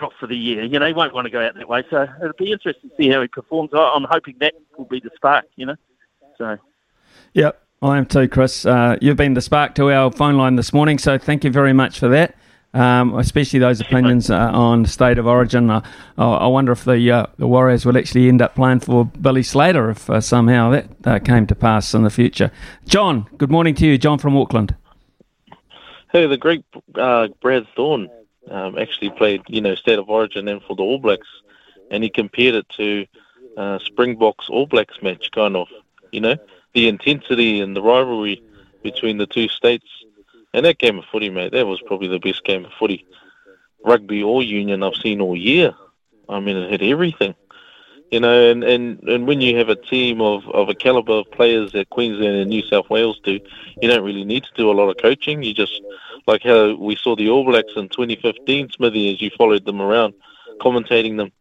drop 0.00 0.12
for 0.18 0.26
the 0.26 0.36
year. 0.36 0.64
You 0.64 0.78
know, 0.78 0.86
he 0.86 0.94
won't 0.94 1.14
want 1.14 1.26
to 1.26 1.30
go 1.30 1.40
out 1.40 1.54
that 1.54 1.68
way. 1.68 1.84
So 1.90 2.08
it'll 2.20 2.32
be 2.32 2.50
interesting 2.50 2.90
to 2.90 2.96
see 2.96 3.08
how 3.10 3.20
he 3.20 3.28
performs. 3.28 3.70
I'm 3.72 4.06
hoping 4.10 4.34
that 4.40 4.54
will 4.76 4.86
be 4.86 4.98
the 4.98 5.10
spark, 5.14 5.44
you 5.56 5.66
know. 5.66 5.76
So. 6.38 6.56
Yep, 7.34 7.62
I 7.82 7.98
am 7.98 8.06
too, 8.06 8.26
Chris. 8.26 8.64
Uh, 8.66 8.96
you've 9.00 9.18
been 9.18 9.34
the 9.34 9.42
spark 9.42 9.74
to 9.76 9.92
our 9.92 10.10
phone 10.10 10.36
line 10.36 10.56
this 10.56 10.72
morning, 10.72 10.98
so 10.98 11.18
thank 11.18 11.44
you 11.44 11.50
very 11.50 11.74
much 11.74 12.00
for 12.00 12.08
that. 12.08 12.34
Um, 12.72 13.18
especially 13.18 13.58
those 13.58 13.80
opinions 13.80 14.30
uh, 14.30 14.36
on 14.52 14.86
state 14.86 15.18
of 15.18 15.26
origin. 15.26 15.70
Uh, 15.70 15.82
I 16.16 16.46
wonder 16.46 16.70
if 16.70 16.84
the 16.84 17.10
uh, 17.10 17.26
the 17.36 17.48
Warriors 17.48 17.84
will 17.84 17.98
actually 17.98 18.28
end 18.28 18.40
up 18.40 18.54
playing 18.54 18.78
for 18.78 19.04
Billy 19.04 19.42
Slater 19.42 19.90
if 19.90 20.08
uh, 20.08 20.20
somehow 20.20 20.70
that 20.70 20.86
uh, 21.04 21.18
came 21.18 21.48
to 21.48 21.56
pass 21.56 21.94
in 21.94 22.04
the 22.04 22.10
future. 22.10 22.52
John, 22.86 23.26
good 23.38 23.50
morning 23.50 23.74
to 23.74 23.86
you. 23.86 23.98
John 23.98 24.18
from 24.18 24.36
Auckland. 24.36 24.76
Hey, 26.12 26.28
the 26.28 26.36
great 26.36 26.64
uh, 26.94 27.26
Brad 27.42 27.66
Thorn 27.74 28.08
um, 28.48 28.78
actually 28.78 29.10
played, 29.10 29.42
you 29.48 29.60
know, 29.60 29.74
State 29.74 29.98
of 29.98 30.08
Origin 30.08 30.48
and 30.48 30.62
for 30.62 30.76
the 30.76 30.82
All 30.82 30.98
Blacks, 30.98 31.28
and 31.90 32.02
he 32.02 32.10
compared 32.10 32.54
it 32.54 32.68
to 32.70 33.06
uh, 33.56 33.78
Springboks 33.80 34.48
All 34.48 34.66
Blacks 34.66 35.02
match, 35.02 35.30
kind 35.32 35.56
of, 35.56 35.68
you 36.12 36.20
know, 36.20 36.36
the 36.74 36.88
intensity 36.88 37.60
and 37.60 37.76
the 37.76 37.82
rivalry 37.82 38.42
between 38.82 39.18
the 39.18 39.26
two 39.26 39.48
states. 39.48 39.86
And 40.52 40.64
that 40.66 40.78
game 40.78 40.98
of 40.98 41.04
footy, 41.12 41.30
mate, 41.30 41.52
that 41.52 41.66
was 41.66 41.80
probably 41.82 42.08
the 42.08 42.18
best 42.18 42.44
game 42.44 42.64
of 42.64 42.72
footy, 42.78 43.06
rugby 43.84 44.22
or 44.22 44.42
union 44.42 44.82
I've 44.82 44.94
seen 44.94 45.20
all 45.20 45.36
year. 45.36 45.74
I 46.28 46.40
mean, 46.40 46.56
it 46.56 46.70
had 46.70 46.82
everything. 46.82 47.34
You 48.10 48.18
know, 48.18 48.50
and, 48.50 48.64
and, 48.64 49.00
and 49.04 49.28
when 49.28 49.40
you 49.40 49.56
have 49.58 49.68
a 49.68 49.76
team 49.76 50.20
of, 50.20 50.44
of 50.48 50.68
a 50.68 50.74
caliber 50.74 51.12
of 51.12 51.30
players 51.30 51.70
that 51.72 51.90
Queensland 51.90 52.36
and 52.36 52.50
New 52.50 52.62
South 52.62 52.90
Wales 52.90 53.20
do, 53.22 53.38
you 53.80 53.88
don't 53.88 54.04
really 54.04 54.24
need 54.24 54.42
to 54.42 54.50
do 54.56 54.68
a 54.68 54.72
lot 54.72 54.88
of 54.88 54.96
coaching. 54.96 55.44
You 55.44 55.54
just 55.54 55.80
like 56.30 56.44
how 56.44 56.74
we 56.76 56.94
saw 56.94 57.16
the 57.16 57.28
All 57.28 57.44
Blacks 57.44 57.72
in 57.74 57.88
2015, 57.88 58.70
Smithy, 58.70 59.12
as 59.12 59.20
you 59.20 59.30
followed 59.36 59.64
them 59.64 59.80
around, 59.80 60.14
commentating 60.60 61.16
them. 61.16 61.32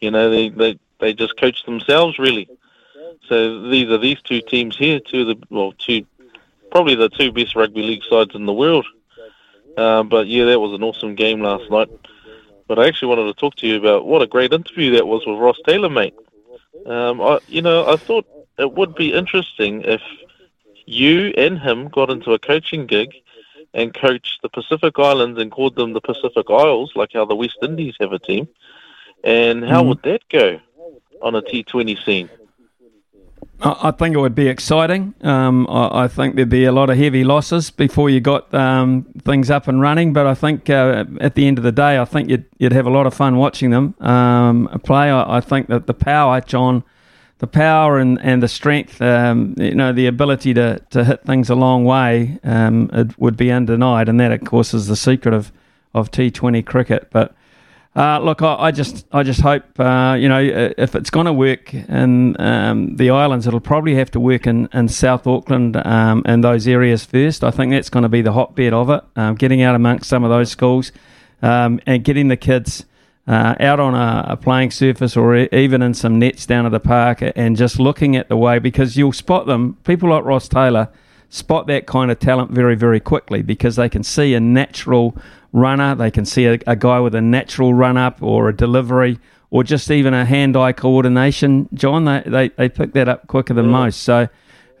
You 0.00 0.12
know, 0.12 0.30
they 0.30 0.48
they, 0.48 0.78
they 1.00 1.12
just 1.12 1.36
coached 1.36 1.66
themselves 1.66 2.18
really. 2.18 2.48
So 3.28 3.68
these 3.68 3.90
are 3.90 3.98
these 3.98 4.22
two 4.22 4.40
teams 4.40 4.76
here, 4.76 5.00
two 5.00 5.22
of 5.22 5.26
the 5.28 5.46
well, 5.50 5.72
two 5.72 6.06
probably 6.70 6.94
the 6.94 7.08
two 7.08 7.32
best 7.32 7.56
rugby 7.56 7.82
league 7.82 8.04
sides 8.08 8.34
in 8.34 8.46
the 8.46 8.52
world. 8.52 8.86
Uh, 9.76 10.04
but 10.04 10.28
yeah, 10.28 10.44
that 10.44 10.60
was 10.60 10.72
an 10.72 10.84
awesome 10.84 11.14
game 11.16 11.40
last 11.40 11.68
night. 11.70 11.88
But 12.68 12.78
I 12.78 12.86
actually 12.86 13.08
wanted 13.08 13.26
to 13.26 13.34
talk 13.34 13.56
to 13.56 13.66
you 13.66 13.76
about 13.76 14.06
what 14.06 14.22
a 14.22 14.26
great 14.26 14.52
interview 14.52 14.92
that 14.92 15.06
was 15.06 15.26
with 15.26 15.38
Ross 15.38 15.58
Taylor, 15.66 15.88
mate. 15.88 16.14
Um, 16.86 17.20
I, 17.20 17.38
you 17.48 17.62
know, 17.62 17.86
I 17.86 17.96
thought 17.96 18.26
it 18.58 18.72
would 18.72 18.94
be 18.94 19.12
interesting 19.12 19.82
if 19.82 20.02
you 20.86 21.32
and 21.36 21.58
him 21.58 21.88
got 21.88 22.10
into 22.10 22.34
a 22.34 22.38
coaching 22.38 22.86
gig 22.86 23.14
and 23.74 23.94
coached 23.94 24.40
the 24.42 24.48
Pacific 24.48 24.98
Islands 24.98 25.40
and 25.40 25.50
called 25.50 25.76
them 25.76 25.92
the 25.92 26.00
Pacific 26.00 26.46
Isles, 26.48 26.92
like 26.96 27.10
how 27.12 27.24
the 27.24 27.36
West 27.36 27.58
Indies 27.62 27.94
have 28.00 28.12
a 28.12 28.18
team. 28.18 28.48
And 29.24 29.64
how 29.64 29.82
mm. 29.82 29.88
would 29.88 30.02
that 30.02 30.28
go 30.28 30.60
on 31.22 31.34
a 31.34 31.42
T20 31.42 32.04
scene? 32.04 32.30
I 33.60 33.90
think 33.90 34.14
it 34.14 34.18
would 34.18 34.36
be 34.36 34.46
exciting. 34.46 35.14
Um, 35.22 35.66
I, 35.68 36.04
I, 36.04 36.08
think 36.08 36.36
there'd 36.36 36.48
be 36.48 36.64
a 36.64 36.72
lot 36.72 36.90
of 36.90 36.96
heavy 36.96 37.24
losses 37.24 37.72
before 37.72 38.08
you 38.08 38.20
got 38.20 38.52
um, 38.54 39.04
things 39.22 39.50
up 39.50 39.66
and 39.66 39.80
running. 39.80 40.12
But 40.12 40.28
I 40.28 40.34
think 40.34 40.70
uh, 40.70 41.04
at 41.20 41.34
the 41.34 41.48
end 41.48 41.58
of 41.58 41.64
the 41.64 41.72
day, 41.72 41.98
I 41.98 42.04
think 42.04 42.28
you'd, 42.28 42.44
you'd 42.58 42.72
have 42.72 42.86
a 42.86 42.90
lot 42.90 43.08
of 43.08 43.14
fun 43.14 43.36
watching 43.36 43.70
them 43.70 43.94
um, 44.00 44.68
play. 44.84 45.10
I, 45.10 45.38
I, 45.38 45.40
think 45.40 45.66
that 45.68 45.88
the 45.88 45.94
power, 45.94 46.40
John, 46.40 46.84
the 47.38 47.46
power 47.46 47.98
and, 47.98 48.20
and 48.20 48.42
the 48.42 48.48
strength, 48.48 49.00
um, 49.00 49.54
you 49.58 49.74
know, 49.74 49.92
the 49.92 50.06
ability 50.06 50.54
to, 50.54 50.80
to 50.90 51.04
hit 51.04 51.22
things 51.22 51.48
a 51.50 51.54
long 51.54 51.84
way 51.84 52.38
um, 52.42 52.90
it 52.92 53.18
would 53.18 53.36
be 53.36 53.50
undenied. 53.52 54.08
And 54.08 54.18
that, 54.20 54.32
of 54.32 54.44
course, 54.44 54.74
is 54.74 54.86
the 54.88 54.96
secret 54.96 55.34
of, 55.34 55.52
of 55.94 56.10
T20 56.10 56.64
cricket. 56.66 57.08
But 57.10 57.34
Uh, 57.96 58.20
look, 58.20 58.42
I, 58.42 58.54
I, 58.68 58.70
just, 58.70 59.06
I 59.10 59.24
just 59.24 59.40
hope, 59.40 59.64
uh, 59.80 60.16
you 60.18 60.28
know, 60.28 60.40
if 60.78 60.94
it's 60.94 61.10
going 61.10 61.26
to 61.26 61.32
work 61.32 61.74
in 61.74 62.40
um, 62.40 62.94
the 62.96 63.10
islands, 63.10 63.46
it'll 63.46 63.60
probably 63.60 63.94
have 63.96 64.10
to 64.12 64.20
work 64.20 64.46
in, 64.46 64.68
in 64.72 64.88
South 64.88 65.26
Auckland 65.26 65.76
um, 65.76 66.22
and 66.24 66.44
those 66.44 66.68
areas 66.68 67.04
first. 67.04 67.42
I 67.42 67.50
think 67.50 67.72
that's 67.72 67.90
going 67.90 68.04
to 68.04 68.08
be 68.08 68.22
the 68.22 68.32
hotbed 68.32 68.72
of 68.72 68.90
it. 68.90 69.02
Um, 69.16 69.34
getting 69.34 69.62
out 69.62 69.74
amongst 69.74 70.08
some 70.08 70.22
of 70.22 70.30
those 70.30 70.50
schools 70.50 70.92
um, 71.42 71.80
and 71.86 72.04
getting 72.04 72.28
the 72.28 72.36
kids 72.36 72.84
uh, 73.28 73.54
out 73.60 73.78
on 73.78 73.94
a, 73.94 74.32
a, 74.32 74.36
playing 74.38 74.70
surface 74.70 75.14
or 75.14 75.36
even 75.36 75.82
in 75.82 75.92
some 75.92 76.18
nets 76.18 76.46
down 76.46 76.64
at 76.64 76.72
the 76.72 76.80
park 76.80 77.18
and 77.20 77.58
just 77.58 77.78
looking 77.78 78.16
at 78.16 78.30
the 78.30 78.36
way 78.38 78.58
because 78.58 78.96
you'll 78.96 79.12
spot 79.12 79.46
them. 79.46 79.76
People 79.84 80.08
like 80.08 80.24
Ross 80.24 80.48
Taylor 80.48 80.88
spot 81.28 81.66
that 81.66 81.86
kind 81.86 82.10
of 82.10 82.18
talent 82.18 82.50
very, 82.50 82.74
very 82.74 82.98
quickly 82.98 83.42
because 83.42 83.76
they 83.76 83.90
can 83.90 84.02
see 84.02 84.32
a 84.32 84.40
natural 84.40 85.14
runner, 85.52 85.94
they 85.94 86.10
can 86.10 86.24
see 86.24 86.46
a, 86.46 86.58
a 86.66 86.74
guy 86.74 87.00
with 87.00 87.14
a 87.14 87.20
natural 87.20 87.74
run 87.74 87.98
up 87.98 88.22
or 88.22 88.48
a 88.48 88.56
delivery 88.56 89.18
or 89.50 89.62
just 89.62 89.90
even 89.90 90.14
a 90.14 90.24
hand 90.24 90.56
eye 90.56 90.72
coordination. 90.72 91.68
John, 91.74 92.06
they, 92.06 92.22
they, 92.24 92.48
they 92.48 92.70
pick 92.70 92.94
that 92.94 93.10
up 93.10 93.26
quicker 93.26 93.52
than 93.52 93.68
most. 93.68 94.00
So 94.02 94.28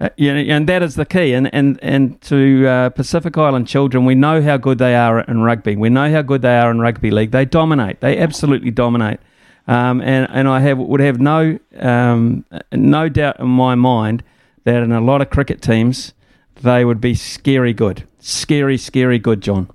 uh, 0.00 0.08
you 0.16 0.32
and 0.32 0.68
that 0.68 0.82
is 0.82 0.94
the 0.94 1.04
key. 1.04 1.32
And 1.32 1.52
and 1.54 1.78
and 1.82 2.20
to 2.22 2.66
uh, 2.66 2.88
Pacific 2.90 3.36
Island 3.36 3.66
children, 3.66 4.04
we 4.04 4.14
know 4.14 4.40
how 4.42 4.56
good 4.56 4.78
they 4.78 4.94
are 4.94 5.20
in 5.20 5.42
rugby. 5.42 5.76
We 5.76 5.88
know 5.88 6.10
how 6.10 6.22
good 6.22 6.42
they 6.42 6.58
are 6.58 6.70
in 6.70 6.80
rugby 6.80 7.10
league. 7.10 7.32
They 7.32 7.44
dominate. 7.44 8.00
They 8.00 8.18
absolutely 8.18 8.70
dominate. 8.70 9.20
Um, 9.66 10.00
and 10.00 10.28
and 10.30 10.48
I 10.48 10.60
have 10.60 10.78
would 10.78 11.00
have 11.00 11.20
no 11.20 11.58
um, 11.78 12.44
no 12.72 13.08
doubt 13.08 13.40
in 13.40 13.48
my 13.48 13.74
mind 13.74 14.22
that 14.64 14.82
in 14.82 14.92
a 14.92 15.00
lot 15.00 15.20
of 15.20 15.30
cricket 15.30 15.60
teams 15.60 16.14
they 16.62 16.84
would 16.84 17.00
be 17.00 17.14
scary 17.14 17.72
good, 17.72 18.06
scary, 18.20 18.78
scary 18.78 19.18
good, 19.18 19.40
John. 19.40 19.70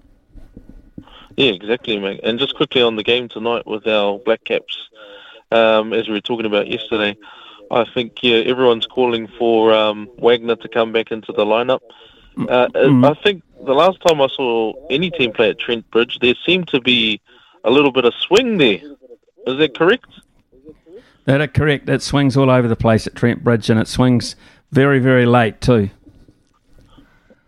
Yeah, 1.36 1.52
exactly, 1.52 1.98
mate. 1.98 2.20
And 2.24 2.40
just 2.40 2.56
quickly 2.56 2.82
on 2.82 2.96
the 2.96 3.04
game 3.04 3.28
tonight 3.28 3.66
with 3.66 3.88
our 3.88 4.20
Black 4.20 4.44
Caps, 4.44 4.90
um, 5.52 5.94
as 5.94 6.08
we 6.08 6.14
were 6.14 6.22
talking 6.22 6.46
about 6.46 6.68
yesterday. 6.68 7.18
I 7.74 7.86
think 7.94 8.18
yeah, 8.22 8.38
everyone's 8.38 8.86
calling 8.86 9.28
for 9.40 9.74
um, 9.74 10.10
Wagner 10.20 10.56
to 10.58 10.68
come 10.70 10.92
back 10.92 11.12
into 11.12 11.32
the 11.32 11.46
lineup. 11.46 11.82
Uh, 12.38 12.68
mm-hmm. 12.68 13.06
I 13.06 13.14
think 13.24 13.44
the 13.64 13.74
last 13.74 14.00
time 14.02 14.22
I 14.22 14.28
saw 14.28 14.74
any 14.90 15.10
team 15.10 15.32
play 15.32 15.50
at 15.50 15.60
Trent 15.60 15.90
Bridge, 15.92 16.20
there 16.22 16.36
seemed 16.46 16.68
to 16.70 16.80
be 16.80 17.22
a 17.64 17.72
little 17.72 17.92
bit 17.92 18.06
of 18.06 18.14
swing 18.16 18.58
there. 18.58 18.82
Is 19.48 19.58
that 19.58 19.78
correct? 19.78 20.08
That 21.26 21.42
is 21.42 21.50
correct. 21.54 21.90
It 21.90 22.02
swings 22.02 22.36
all 22.38 22.50
over 22.50 22.68
the 22.68 22.76
place 22.76 23.08
at 23.08 23.16
Trent 23.16 23.44
Bridge, 23.44 23.70
and 23.70 23.80
it 23.80 23.88
swings 23.88 24.36
very, 24.72 25.00
very 25.00 25.26
late 25.26 25.62
too. 25.62 25.90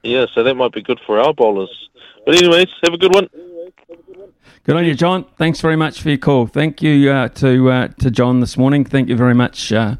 Yeah, 0.03 0.25
so 0.33 0.43
that 0.43 0.55
might 0.55 0.71
be 0.71 0.81
good 0.81 0.99
for 1.05 1.19
our 1.19 1.33
bowlers. 1.33 1.89
But 2.25 2.35
anyways, 2.35 2.67
have 2.83 2.93
a 2.93 2.97
good 2.97 3.13
one. 3.13 3.27
Good 4.63 4.75
on 4.75 4.85
you, 4.85 4.95
John. 4.95 5.25
Thanks 5.37 5.61
very 5.61 5.75
much 5.75 6.01
for 6.01 6.09
your 6.09 6.17
call. 6.17 6.47
Thank 6.47 6.81
you 6.81 7.11
uh, 7.11 7.27
to 7.29 7.69
uh, 7.69 7.87
to 7.99 8.09
John 8.09 8.39
this 8.39 8.57
morning. 8.57 8.85
Thank 8.85 9.09
you 9.09 9.15
very 9.15 9.35
much. 9.35 9.71
Uh, 9.71 9.95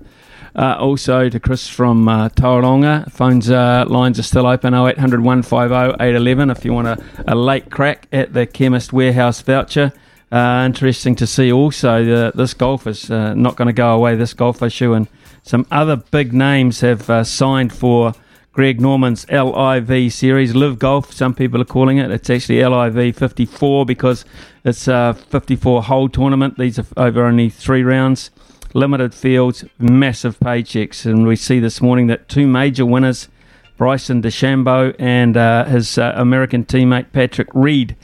uh 0.55 0.75
also 0.79 1.29
to 1.29 1.39
Chris 1.39 1.67
from 1.67 2.07
uh, 2.07 2.29
Tauranga. 2.29 3.11
Phones 3.11 3.49
uh, 3.49 3.85
lines 3.87 4.19
are 4.19 4.23
still 4.23 4.47
open 4.47 4.73
0800 4.73 5.21
150 5.21 6.03
811 6.03 6.49
if 6.49 6.65
you 6.65 6.73
want 6.73 6.87
a, 6.87 7.03
a 7.27 7.35
late 7.35 7.69
crack 7.69 8.07
at 8.11 8.33
the 8.33 8.45
Chemist 8.45 8.93
Warehouse 8.93 9.41
voucher. 9.41 9.93
Uh, 10.31 10.63
interesting 10.65 11.15
to 11.15 11.27
see 11.27 11.51
also 11.51 12.03
that 12.03 12.35
this 12.35 12.53
golf 12.53 12.87
is 12.87 13.09
not 13.09 13.55
going 13.55 13.67
to 13.67 13.73
go 13.73 13.93
away, 13.93 14.15
this 14.15 14.33
golf 14.33 14.61
issue, 14.61 14.93
and 14.93 15.07
some 15.43 15.65
other 15.71 15.95
big 15.95 16.33
names 16.33 16.81
have 16.81 17.27
signed 17.27 17.71
for 17.71 18.13
Greg 18.55 18.79
Norman's 18.79 19.29
LIV 19.29 20.13
series, 20.13 20.55
Live 20.55 20.79
Golf, 20.79 21.11
some 21.11 21.33
people 21.33 21.61
are 21.61 21.65
calling 21.65 21.97
it. 21.97 22.09
It's 22.09 22.29
actually 22.29 22.63
LIV 22.63 23.13
54 23.17 23.85
because 23.85 24.23
it's 24.63 24.87
a 24.87 25.13
54 25.13 25.83
hole 25.83 26.07
tournament. 26.07 26.57
These 26.57 26.79
are 26.79 26.85
over 26.95 27.25
only 27.25 27.49
three 27.49 27.83
rounds, 27.83 28.31
limited 28.75 29.15
fields, 29.15 29.63
massive 29.79 30.37
paychecks. 30.39 31.05
And 31.05 31.25
we 31.25 31.37
see 31.37 31.59
this 31.59 31.81
morning 31.81 32.07
that 32.07 32.27
two 32.27 32.45
major 32.45 32.85
winners, 32.85 33.29
Bryson 33.77 34.21
DeChambeau 34.21 34.93
and 34.99 35.35
uh, 35.37 35.65
his 35.65 35.97
uh, 35.97 36.13
American 36.15 36.65
teammate 36.65 37.11
Patrick 37.13 37.47
Reed, 37.53 37.95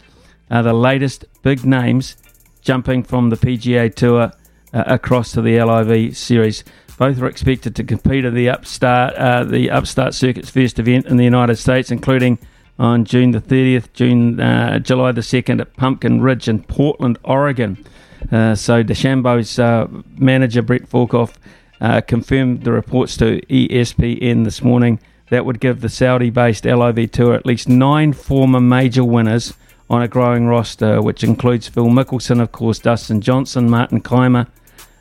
are 0.49 0.63
the 0.63 0.73
latest 0.73 1.25
big 1.43 1.65
names 1.65 2.15
jumping 2.61 3.03
from 3.03 3.29
the 3.29 3.35
PGA 3.35 3.93
Tour 3.93 4.31
uh, 4.73 4.83
across 4.87 5.33
to 5.33 5.41
the 5.41 5.61
LIV 5.61 6.15
series. 6.15 6.63
Both 6.97 7.21
are 7.21 7.27
expected 7.27 7.75
to 7.75 7.83
compete 7.83 8.25
at 8.25 8.33
the 8.33 8.49
Upstart, 8.49 9.15
uh, 9.15 9.43
the 9.43 9.71
Upstart 9.71 10.13
Circuit's 10.13 10.49
first 10.49 10.79
event 10.79 11.05
in 11.05 11.17
the 11.17 11.23
United 11.23 11.57
States, 11.57 11.91
including 11.91 12.39
on 12.79 13.03
June 13.05 13.31
the 13.31 13.41
30th, 13.41 13.91
June, 13.93 14.39
uh, 14.39 14.79
July 14.79 15.11
the 15.11 15.21
2nd 15.21 15.59
at 15.59 15.75
Pumpkin 15.75 16.21
Ridge 16.21 16.47
in 16.47 16.63
Portland, 16.63 17.17
Oregon. 17.23 17.83
Uh, 18.31 18.55
so 18.55 18.83
DeChambeau's 18.83 19.57
uh, 19.57 19.87
manager 20.17 20.61
Brett 20.61 20.89
Falkoff 20.89 21.33
uh, 21.79 22.01
confirmed 22.01 22.63
the 22.63 22.71
reports 22.71 23.17
to 23.17 23.41
ESPN 23.47 24.43
this 24.43 24.61
morning. 24.61 24.99
That 25.29 25.45
would 25.45 25.61
give 25.61 25.79
the 25.79 25.89
Saudi-based 25.89 26.65
LIV 26.65 27.11
Tour 27.11 27.33
at 27.33 27.45
least 27.45 27.69
nine 27.69 28.11
former 28.11 28.59
major 28.59 29.03
winners 29.03 29.53
on 29.89 30.01
a 30.01 30.07
growing 30.07 30.47
roster, 30.47 31.01
which 31.01 31.23
includes 31.23 31.67
Phil 31.67 31.87
Mickelson, 31.87 32.41
of 32.41 32.51
course, 32.51 32.79
Dustin 32.79 33.21
Johnson, 33.21 33.69
Martin 33.69 34.01
Kaymer, 34.01 34.47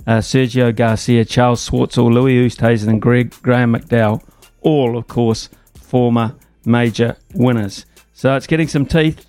uh, 0.06 0.18
Sergio 0.18 0.74
Garcia, 0.74 1.24
Charles 1.24 1.68
Schwartzel, 1.68 2.12
Louis 2.12 2.46
Oosthuizen, 2.46 2.88
and 2.88 3.02
Greg, 3.02 3.34
Graham 3.42 3.74
McDowell, 3.74 4.22
all, 4.62 4.96
of 4.96 5.06
course, 5.08 5.48
former 5.74 6.34
major 6.64 7.16
winners. 7.34 7.86
So 8.12 8.34
it's 8.36 8.46
getting 8.46 8.68
some 8.68 8.86
teeth. 8.86 9.26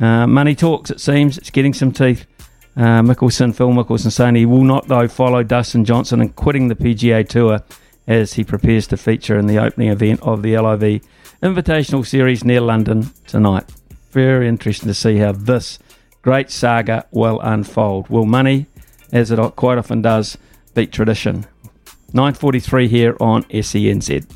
Uh, 0.00 0.26
money 0.26 0.54
talks, 0.54 0.90
it 0.90 1.00
seems. 1.00 1.38
It's 1.38 1.50
getting 1.50 1.74
some 1.74 1.92
teeth. 1.92 2.26
Uh, 2.76 3.02
Mickelson, 3.02 3.54
Phil 3.54 3.70
Mickelson 3.70 4.10
saying 4.10 4.34
he 4.34 4.46
will 4.46 4.64
not, 4.64 4.88
though, 4.88 5.08
follow 5.08 5.42
Dustin 5.42 5.84
Johnson 5.84 6.20
in 6.20 6.30
quitting 6.30 6.68
the 6.68 6.74
PGA 6.74 7.28
Tour 7.28 7.60
as 8.06 8.34
he 8.34 8.44
prepares 8.44 8.86
to 8.88 8.96
feature 8.96 9.38
in 9.38 9.46
the 9.46 9.58
opening 9.58 9.88
event 9.88 10.20
of 10.22 10.42
the 10.42 10.56
LIV 10.56 11.02
Invitational 11.42 12.06
Series 12.06 12.44
near 12.44 12.60
London 12.60 13.10
tonight. 13.26 13.64
Very 14.10 14.48
interesting 14.48 14.88
to 14.88 14.94
see 14.94 15.18
how 15.18 15.32
this 15.32 15.78
great 16.22 16.50
saga 16.50 17.06
will 17.10 17.40
unfold. 17.40 18.08
Will 18.08 18.26
money 18.26 18.66
as 19.12 19.30
it 19.30 19.38
quite 19.56 19.78
often 19.78 20.02
does, 20.02 20.38
beat 20.74 20.90
tradition. 20.90 21.46
9.43 22.12 22.88
here 22.88 23.16
on 23.20 23.44
SENZ. 23.44 24.26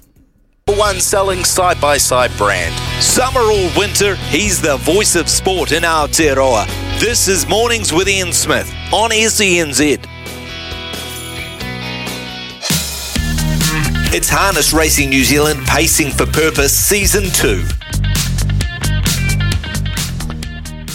One 0.67 1.01
selling 1.01 1.45
side 1.45 1.81
by 1.81 1.97
side 1.97 2.31
brand. 2.37 2.75
Summer 3.03 3.41
or 3.41 3.71
winter, 3.79 4.17
he's 4.17 4.61
the 4.61 4.77
voice 4.79 5.17
of 5.17 5.29
sport 5.29 5.73
in 5.73 5.83
Aotearoa. 5.83 6.86
This 6.99 7.29
is 7.29 7.47
Mornings 7.47 7.93
with 7.93 8.09
Ian 8.09 8.33
Smith 8.33 8.73
on 8.91 9.11
SENZ. 9.11 9.99
It's 14.15 14.31
Harness 14.31 14.73
Racing 14.73 15.11
New 15.11 15.23
Zealand 15.23 15.61
Pacing 15.67 16.11
for 16.11 16.25
Purpose 16.25 16.75
Season 16.75 17.25
2. 17.25 17.65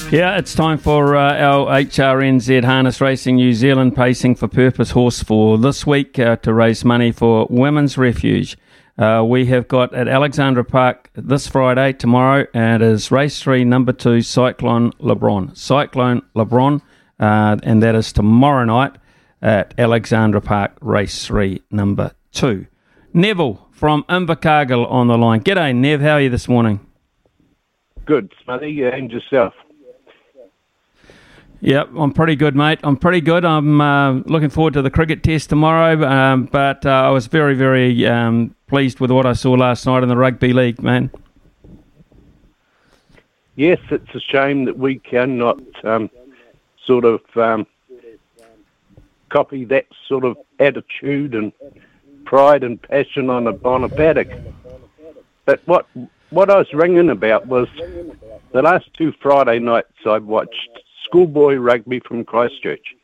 Yeah, 0.10 0.40
it's 0.40 0.56
time 0.56 0.80
for 0.80 1.16
uh, 1.16 1.38
our 1.38 1.68
HRNZ 1.68 2.64
Harness 2.64 3.00
Racing 3.00 3.36
New 3.36 3.54
Zealand 3.54 3.96
Pacing 3.96 4.34
for 4.34 4.48
Purpose 4.48 4.92
Horse 4.92 5.22
for 5.22 5.60
this 5.60 5.86
week 5.86 6.18
uh, 6.18 6.36
to 6.38 6.52
raise 6.52 6.84
money 6.84 7.12
for 7.12 7.46
Women's 7.48 7.96
Refuge. 8.00 8.58
Uh, 8.98 9.24
we 9.26 9.46
have 9.48 9.68
got 9.68 9.94
at 9.94 10.08
Alexandra 10.08 10.64
Park 10.64 11.10
this 11.16 11.48
Friday, 11.48 11.94
tomorrow, 11.94 12.46
and 12.54 12.84
it 12.84 12.86
is 12.86 13.12
race 13.12 13.42
three, 13.42 13.64
number 13.64 13.94
two, 13.94 14.22
Cyclone 14.22 14.92
LeBron. 14.94 15.58
Cyclone 15.58 16.22
LeBron, 16.36 16.82
uh, 17.20 17.58
and 17.64 17.82
that 17.82 17.96
is 17.96 18.12
tomorrow 18.12 18.66
night 18.66 18.98
at 19.42 19.74
Alexandra 19.78 20.42
Park, 20.42 20.78
race 20.82 21.26
three, 21.26 21.62
number 21.72 22.12
two. 22.32 22.68
Neville 23.14 23.68
from 23.72 24.04
Invercargill 24.04 24.90
on 24.92 25.08
the 25.08 25.18
line. 25.18 25.42
G'day, 25.42 25.76
Nev. 25.76 26.02
How 26.02 26.14
are 26.14 26.22
you 26.22 26.30
this 26.30 26.48
morning? 26.48 26.80
Good, 28.06 28.32
Smithy, 28.44 28.84
and 28.84 29.12
yourself. 29.12 29.54
Yep, 31.64 31.90
I'm 31.96 32.12
pretty 32.12 32.36
good, 32.36 32.56
mate. 32.56 32.80
I'm 32.84 32.98
pretty 32.98 33.22
good. 33.22 33.46
I'm 33.46 33.80
uh, 33.80 34.14
looking 34.26 34.50
forward 34.50 34.74
to 34.74 34.82
the 34.82 34.90
cricket 34.90 35.22
test 35.22 35.50
tomorrow, 35.50 36.04
um, 36.08 36.46
but 36.46 36.84
uh, 36.88 36.90
I 36.90 37.10
was 37.10 37.28
very, 37.28 37.54
very 37.54 38.08
um, 38.08 38.56
pleased 38.66 39.00
with 39.00 39.12
what 39.12 39.28
I 39.28 39.34
saw 39.34 39.52
last 39.52 39.86
night 39.86 40.02
in 40.02 40.10
the 40.10 40.18
rugby 40.18 40.54
league, 40.54 40.82
man. 40.82 41.12
Yes, 43.56 43.78
it's 43.92 44.10
a 44.16 44.20
shame 44.20 44.66
that 44.66 44.76
we 44.76 44.98
cannot 44.98 45.62
um, 45.84 46.10
sort 46.88 47.06
of 47.06 47.22
um, 47.36 47.68
copy 49.30 49.64
that 49.66 49.86
sort 50.08 50.26
of 50.26 50.38
attitude 50.60 51.36
and 51.36 51.52
pride 52.26 52.64
and 52.64 52.82
passion 52.82 53.30
on 53.30 53.46
a 53.46 53.52
on 53.64 53.84
a 53.84 53.90
paddock. 53.90 54.30
But 55.46 55.62
what 55.66 55.86
what 56.32 56.50
I 56.50 56.58
was 56.58 56.74
ringing 56.74 57.12
about 57.12 57.46
was 57.46 57.68
the 58.52 58.64
last 58.64 58.92
two 58.96 59.14
Friday 59.22 59.60
nights 59.60 59.94
I 60.08 60.18
watched 60.18 60.81
schoolboy 61.12 61.56
rugby 61.56 62.00
from 62.00 62.24
Christchurch, 62.24 62.96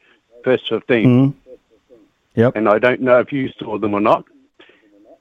first 0.43 0.67
15. 0.69 1.05
Mm. 1.05 1.33
Yep. 2.35 2.55
And 2.55 2.69
I 2.69 2.79
don't 2.79 3.01
know 3.01 3.19
if 3.19 3.33
you 3.33 3.51
saw 3.59 3.77
them 3.77 3.93
or 3.93 3.99
not. 3.99 4.25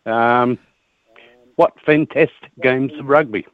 Um, 0.05 0.59
what 1.57 1.79
fantastic 1.81 2.51
games 2.63 2.93
of 2.99 3.09
rugby. 3.09 3.47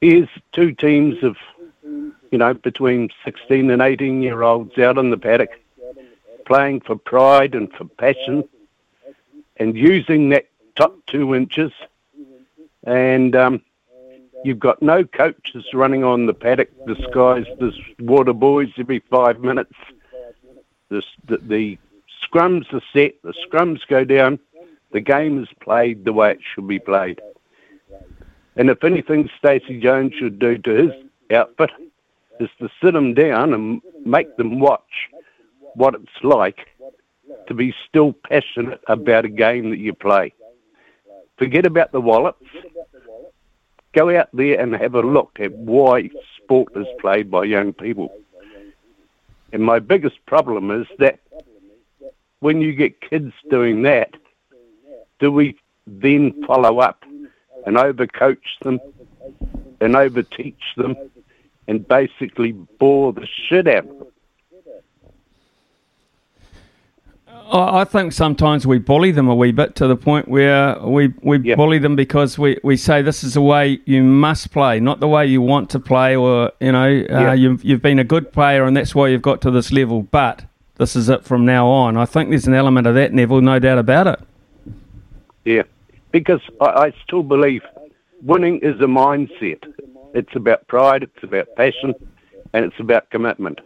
Here's 0.00 0.28
two 0.52 0.72
teams 0.72 1.22
of 1.22 1.36
you 2.30 2.38
know, 2.38 2.54
between 2.54 3.10
16 3.24 3.70
and 3.70 3.82
18 3.82 4.22
year 4.22 4.42
olds 4.42 4.76
out 4.78 4.98
in 4.98 5.10
the 5.10 5.16
paddock, 5.16 5.50
playing 6.44 6.80
for 6.80 6.96
pride 6.96 7.54
and 7.54 7.72
for 7.72 7.84
passion, 7.84 8.44
and 9.56 9.76
using 9.76 10.30
that 10.30 10.46
top 10.74 10.94
two 11.06 11.34
inches. 11.34 11.72
And 12.84 13.34
um, 13.34 13.62
you've 14.44 14.58
got 14.58 14.80
no 14.82 15.04
coaches 15.04 15.64
running 15.72 16.04
on 16.04 16.26
the 16.26 16.34
paddock 16.34 16.70
disguised 16.86 17.62
as 17.62 17.74
water 17.98 18.32
boys 18.32 18.68
every 18.78 19.00
five 19.10 19.40
minutes. 19.40 19.74
The, 20.88 21.02
the, 21.26 21.38
the 21.38 21.78
scrums 22.24 22.72
are 22.72 22.82
set, 22.92 23.14
the 23.22 23.34
scrums 23.46 23.80
go 23.88 24.04
down, 24.04 24.38
the 24.92 25.00
game 25.00 25.42
is 25.42 25.48
played 25.60 26.04
the 26.04 26.12
way 26.12 26.32
it 26.32 26.40
should 26.54 26.68
be 26.68 26.78
played. 26.78 27.20
And 28.56 28.70
if 28.70 28.82
anything 28.84 29.28
Stacey 29.38 29.80
Jones 29.80 30.14
should 30.18 30.38
do 30.38 30.56
to 30.58 30.70
his 30.70 30.92
outfit 31.32 31.70
is 32.40 32.48
to 32.58 32.68
sit 32.82 32.92
them 32.92 33.14
down 33.14 33.52
and 33.52 33.82
make 34.04 34.36
them 34.36 34.60
watch 34.60 35.10
what 35.74 35.94
it's 35.94 36.22
like 36.22 36.66
to 37.48 37.54
be 37.54 37.74
still 37.88 38.12
passionate 38.12 38.80
about 38.86 39.24
a 39.24 39.28
game 39.28 39.70
that 39.70 39.78
you 39.78 39.92
play. 39.92 40.32
Forget 41.38 41.66
about 41.66 41.92
the 41.92 42.00
wallets. 42.00 42.42
Go 43.96 44.14
out 44.14 44.28
there 44.34 44.60
and 44.60 44.76
have 44.76 44.94
a 44.94 45.00
look 45.00 45.38
at 45.40 45.52
why 45.52 46.10
sport 46.36 46.76
is 46.76 46.86
played 47.00 47.30
by 47.30 47.44
young 47.44 47.72
people. 47.72 48.12
And 49.54 49.62
my 49.62 49.78
biggest 49.78 50.24
problem 50.26 50.70
is 50.70 50.86
that 50.98 51.18
when 52.40 52.60
you 52.60 52.74
get 52.74 53.00
kids 53.00 53.32
doing 53.48 53.80
that, 53.84 54.10
do 55.18 55.32
we 55.32 55.56
then 55.86 56.44
follow 56.44 56.78
up 56.78 57.06
and 57.64 57.78
overcoach 57.78 58.58
them 58.62 58.78
and 59.80 59.94
overteach 59.94 60.74
them 60.76 60.94
and 61.66 61.88
basically 61.88 62.52
bore 62.52 63.14
the 63.14 63.26
shit 63.26 63.66
out 63.66 63.88
of 63.88 63.98
them? 63.98 64.06
I 67.52 67.84
think 67.84 68.12
sometimes 68.12 68.66
we 68.66 68.78
bully 68.78 69.12
them 69.12 69.28
a 69.28 69.34
wee 69.34 69.52
bit 69.52 69.76
to 69.76 69.86
the 69.86 69.96
point 69.96 70.28
where 70.28 70.78
we, 70.80 71.14
we 71.22 71.38
yeah. 71.38 71.54
bully 71.54 71.78
them 71.78 71.94
because 71.94 72.38
we, 72.38 72.58
we 72.64 72.76
say 72.76 73.02
this 73.02 73.22
is 73.22 73.34
the 73.34 73.40
way 73.40 73.80
you 73.84 74.02
must 74.02 74.50
play, 74.50 74.80
not 74.80 75.00
the 75.00 75.08
way 75.08 75.26
you 75.26 75.40
want 75.40 75.70
to 75.70 75.78
play, 75.78 76.16
or 76.16 76.52
you 76.60 76.72
know 76.72 76.86
uh, 76.86 77.04
yeah. 77.08 77.32
you've 77.34 77.64
you've 77.64 77.82
been 77.82 77.98
a 77.98 78.04
good 78.04 78.32
player 78.32 78.64
and 78.64 78.76
that's 78.76 78.94
why 78.94 79.08
you've 79.08 79.22
got 79.22 79.40
to 79.42 79.50
this 79.50 79.70
level. 79.70 80.02
But 80.02 80.44
this 80.76 80.96
is 80.96 81.08
it 81.08 81.24
from 81.24 81.44
now 81.44 81.68
on. 81.68 81.96
I 81.96 82.04
think 82.04 82.30
there's 82.30 82.46
an 82.46 82.54
element 82.54 82.86
of 82.86 82.94
that, 82.94 83.12
Neville, 83.12 83.40
no 83.40 83.58
doubt 83.58 83.78
about 83.78 84.06
it. 84.06 84.20
Yeah, 85.44 85.62
because 86.10 86.40
I, 86.60 86.66
I 86.66 86.94
still 87.04 87.22
believe 87.22 87.62
winning 88.22 88.58
is 88.58 88.80
a 88.80 88.86
mindset. 88.86 89.62
It's 90.14 90.34
about 90.34 90.66
pride, 90.66 91.02
it's 91.02 91.22
about 91.22 91.48
passion, 91.56 91.94
and 92.52 92.64
it's 92.64 92.80
about 92.80 93.10
commitment. 93.10 93.60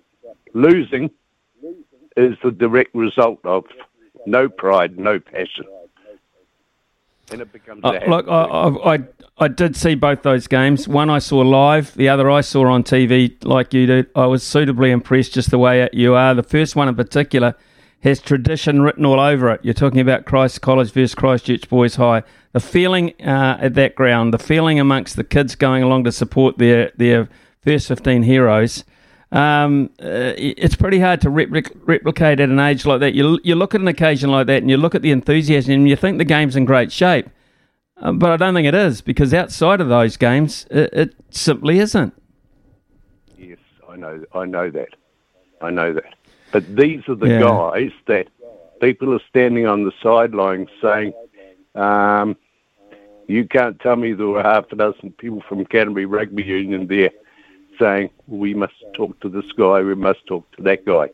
Losing 0.52 1.10
is 2.22 2.36
the 2.42 2.50
direct 2.50 2.94
result 2.94 3.40
of 3.44 3.64
no 4.26 4.48
pride, 4.48 4.98
no 4.98 5.18
passion. 5.18 5.64
And 7.32 7.40
it 7.40 7.52
becomes 7.52 7.82
uh, 7.84 8.00
look, 8.08 8.26
I, 8.28 8.94
I, 8.94 8.98
I 9.38 9.48
did 9.48 9.76
see 9.76 9.94
both 9.94 10.22
those 10.22 10.46
games. 10.48 10.88
One 10.88 11.08
I 11.08 11.20
saw 11.20 11.38
live, 11.38 11.94
the 11.94 12.08
other 12.08 12.30
I 12.30 12.40
saw 12.40 12.66
on 12.66 12.82
TV, 12.82 13.42
like 13.44 13.72
you 13.72 13.86
did. 13.86 14.06
I 14.16 14.26
was 14.26 14.42
suitably 14.42 14.90
impressed 14.90 15.34
just 15.34 15.50
the 15.50 15.58
way 15.58 15.88
you 15.92 16.14
are. 16.14 16.34
The 16.34 16.42
first 16.42 16.74
one 16.74 16.88
in 16.88 16.96
particular 16.96 17.54
has 18.00 18.20
tradition 18.20 18.82
written 18.82 19.04
all 19.04 19.20
over 19.20 19.50
it. 19.50 19.60
You're 19.62 19.74
talking 19.74 20.00
about 20.00 20.24
Christ 20.24 20.60
College 20.60 20.90
versus 20.90 21.14
Christchurch 21.14 21.68
Boys 21.68 21.96
High. 21.96 22.24
The 22.52 22.60
feeling 22.60 23.14
uh, 23.20 23.58
at 23.60 23.74
that 23.74 23.94
ground, 23.94 24.34
the 24.34 24.38
feeling 24.38 24.80
amongst 24.80 25.14
the 25.16 25.24
kids 25.24 25.54
going 25.54 25.82
along 25.82 26.04
to 26.04 26.12
support 26.12 26.58
their 26.58 26.90
their 26.96 27.28
first 27.62 27.86
15 27.88 28.24
heroes 28.24 28.84
um, 29.32 29.90
uh, 30.02 30.34
it's 30.36 30.74
pretty 30.74 30.98
hard 30.98 31.20
to 31.20 31.28
replic- 31.28 31.76
replicate 31.84 32.40
at 32.40 32.48
an 32.48 32.58
age 32.58 32.84
like 32.84 33.00
that. 33.00 33.14
You, 33.14 33.38
you 33.44 33.54
look 33.54 33.74
at 33.74 33.80
an 33.80 33.88
occasion 33.88 34.30
like 34.30 34.48
that 34.48 34.62
and 34.62 34.70
you 34.70 34.76
look 34.76 34.94
at 34.94 35.02
the 35.02 35.12
enthusiasm 35.12 35.72
and 35.72 35.88
you 35.88 35.96
think 35.96 36.18
the 36.18 36.24
game's 36.24 36.56
in 36.56 36.64
great 36.64 36.90
shape. 36.90 37.28
Uh, 37.96 38.12
but 38.12 38.30
I 38.30 38.36
don't 38.36 38.54
think 38.54 38.66
it 38.66 38.74
is 38.74 39.00
because 39.02 39.32
outside 39.32 39.80
of 39.80 39.88
those 39.88 40.16
games, 40.16 40.66
it, 40.70 40.90
it 40.92 41.14
simply 41.30 41.78
isn't. 41.78 42.12
Yes, 43.38 43.58
I 43.88 43.96
know. 43.96 44.24
I 44.34 44.46
know 44.46 44.70
that. 44.70 44.96
I 45.60 45.70
know 45.70 45.92
that. 45.92 46.14
But 46.50 46.74
these 46.74 47.02
are 47.08 47.14
the 47.14 47.28
yeah. 47.28 47.40
guys 47.40 47.92
that 48.06 48.28
people 48.80 49.14
are 49.14 49.20
standing 49.28 49.66
on 49.66 49.84
the 49.84 49.92
sidelines 50.02 50.68
saying, 50.82 51.12
um, 51.76 52.36
"You 53.28 53.46
can't 53.46 53.78
tell 53.78 53.96
me 53.96 54.14
there 54.14 54.26
were 54.26 54.42
half 54.42 54.72
a 54.72 54.76
dozen 54.76 55.12
people 55.12 55.42
from 55.48 55.64
Canterbury 55.66 56.06
Rugby 56.06 56.42
Union 56.42 56.88
there." 56.88 57.10
Saying, 57.80 58.10
we 58.26 58.54
must 58.54 58.74
talk 58.94 59.18
to 59.20 59.28
this 59.28 59.50
guy, 59.56 59.80
we 59.80 59.94
must 59.94 60.24
talk 60.26 60.50
to 60.56 60.62
that 60.62 60.84
guy. 60.84 61.08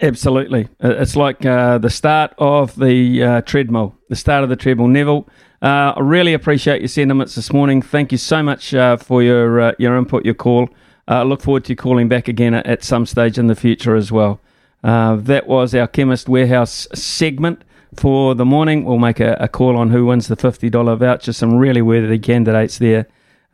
Absolutely. 0.00 0.68
Uh, 0.82 0.94
it's 0.98 1.16
like 1.16 1.44
uh, 1.44 1.78
the 1.78 1.90
start 1.90 2.32
of 2.38 2.76
the 2.76 3.22
uh, 3.22 3.40
treadmill, 3.42 3.96
the 4.08 4.16
start 4.16 4.44
of 4.44 4.50
the 4.50 4.56
treadmill. 4.56 4.86
Neville, 4.86 5.28
uh, 5.60 5.92
I 5.96 6.00
really 6.00 6.34
appreciate 6.34 6.80
your 6.80 6.88
sentiments 6.88 7.34
this 7.34 7.52
morning. 7.52 7.82
Thank 7.82 8.12
you 8.12 8.18
so 8.18 8.42
much 8.42 8.72
uh, 8.74 8.96
for 8.96 9.22
your 9.22 9.60
uh, 9.60 9.72
your 9.78 9.96
input, 9.96 10.24
your 10.24 10.34
call. 10.34 10.68
I 11.08 11.22
look 11.22 11.40
forward 11.40 11.64
to 11.64 11.74
calling 11.74 12.06
back 12.06 12.28
again 12.28 12.54
at, 12.54 12.66
at, 12.66 12.84
some 12.84 13.06
stage 13.06 13.38
in 13.38 13.46
the 13.46 13.56
future 13.56 13.96
as 13.96 14.12
well. 14.12 14.40
that 14.82 15.48
was 15.48 15.74
our 15.74 15.88
Chemist 15.88 16.28
Warehouse 16.28 16.86
segment 16.94 17.64
for 17.96 18.34
the 18.34 18.44
morning. 18.44 18.84
We'll 18.84 18.98
make 18.98 19.18
a, 19.18 19.36
a 19.40 19.48
call 19.48 19.76
on 19.76 19.90
who 19.90 20.04
wins 20.04 20.28
the 20.28 20.36
$50 20.36 20.98
voucher. 20.98 21.32
Some 21.32 21.56
really 21.56 21.82
worthy 21.82 22.18
candidates 22.18 22.78
there 22.78 23.08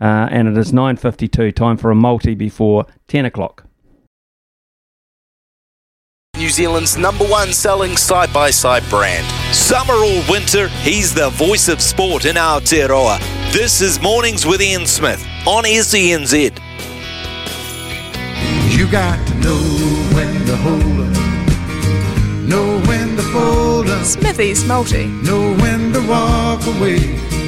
uh, 0.05 0.29
and 0.31 0.47
it 0.49 0.59
is 0.59 0.71
9.52, 0.71 1.55
time 1.55 1.79
for 1.79 1.91
a 1.91 1.95
multi 1.95 2.35
before 2.35 2.85
10 3.09 3.25
o'clock. 3.25 3.65
New 6.37 6.51
Zealand's 6.51 6.99
number 6.99 7.25
one 7.25 7.55
selling 7.55 7.97
side 7.97 8.31
by 8.31 8.51
side 8.51 8.83
brand. 8.91 9.25
Summer 9.55 9.95
or 9.95 10.23
winter, 10.29 10.69
he's 10.69 11.15
the 11.15 11.31
voice 11.31 11.69
of 11.69 11.81
sport 11.81 12.27
in 12.27 12.37
Aotearoa. 12.37 13.19
This 13.51 13.81
is 13.81 14.03
Mornings 14.03 14.45
with 14.45 14.61
Ian 14.61 14.87
Smith 14.87 15.25
on 15.47 15.65
SENZ. 15.65 16.51
You 18.77 18.91
got 18.91 19.27
to 19.27 19.35
know 19.37 19.63
when 20.13 20.45
to 20.47 20.57
hold 20.57 20.83
up, 20.83 22.47
know 22.47 22.79
when 22.89 23.17
to 23.17 23.23
fold 23.23 23.89
up, 23.89 24.05
Smithy's 24.05 24.67
multi, 24.67 25.07
know 25.07 25.55
when 25.55 25.95
to 25.95 26.07
walk 26.07 26.67
away, 26.67 26.99
and 26.99 27.44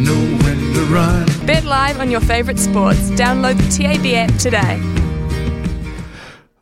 know 0.00 0.18
when 0.44 0.58
to 0.74 0.84
run. 0.92 1.26
Bet 1.46 1.64
live 1.64 2.00
on 2.00 2.10
your 2.10 2.20
favourite 2.20 2.58
sports. 2.58 3.10
Download 3.10 3.56
the 3.56 3.68
TAB 3.70 4.06
app 4.14 4.38
today. 4.38 4.80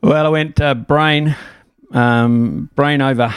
Well, 0.02 0.26
I 0.26 0.28
went 0.28 0.60
uh, 0.60 0.74
brain, 0.74 1.36
um, 1.92 2.70
brain 2.74 3.02
over 3.02 3.34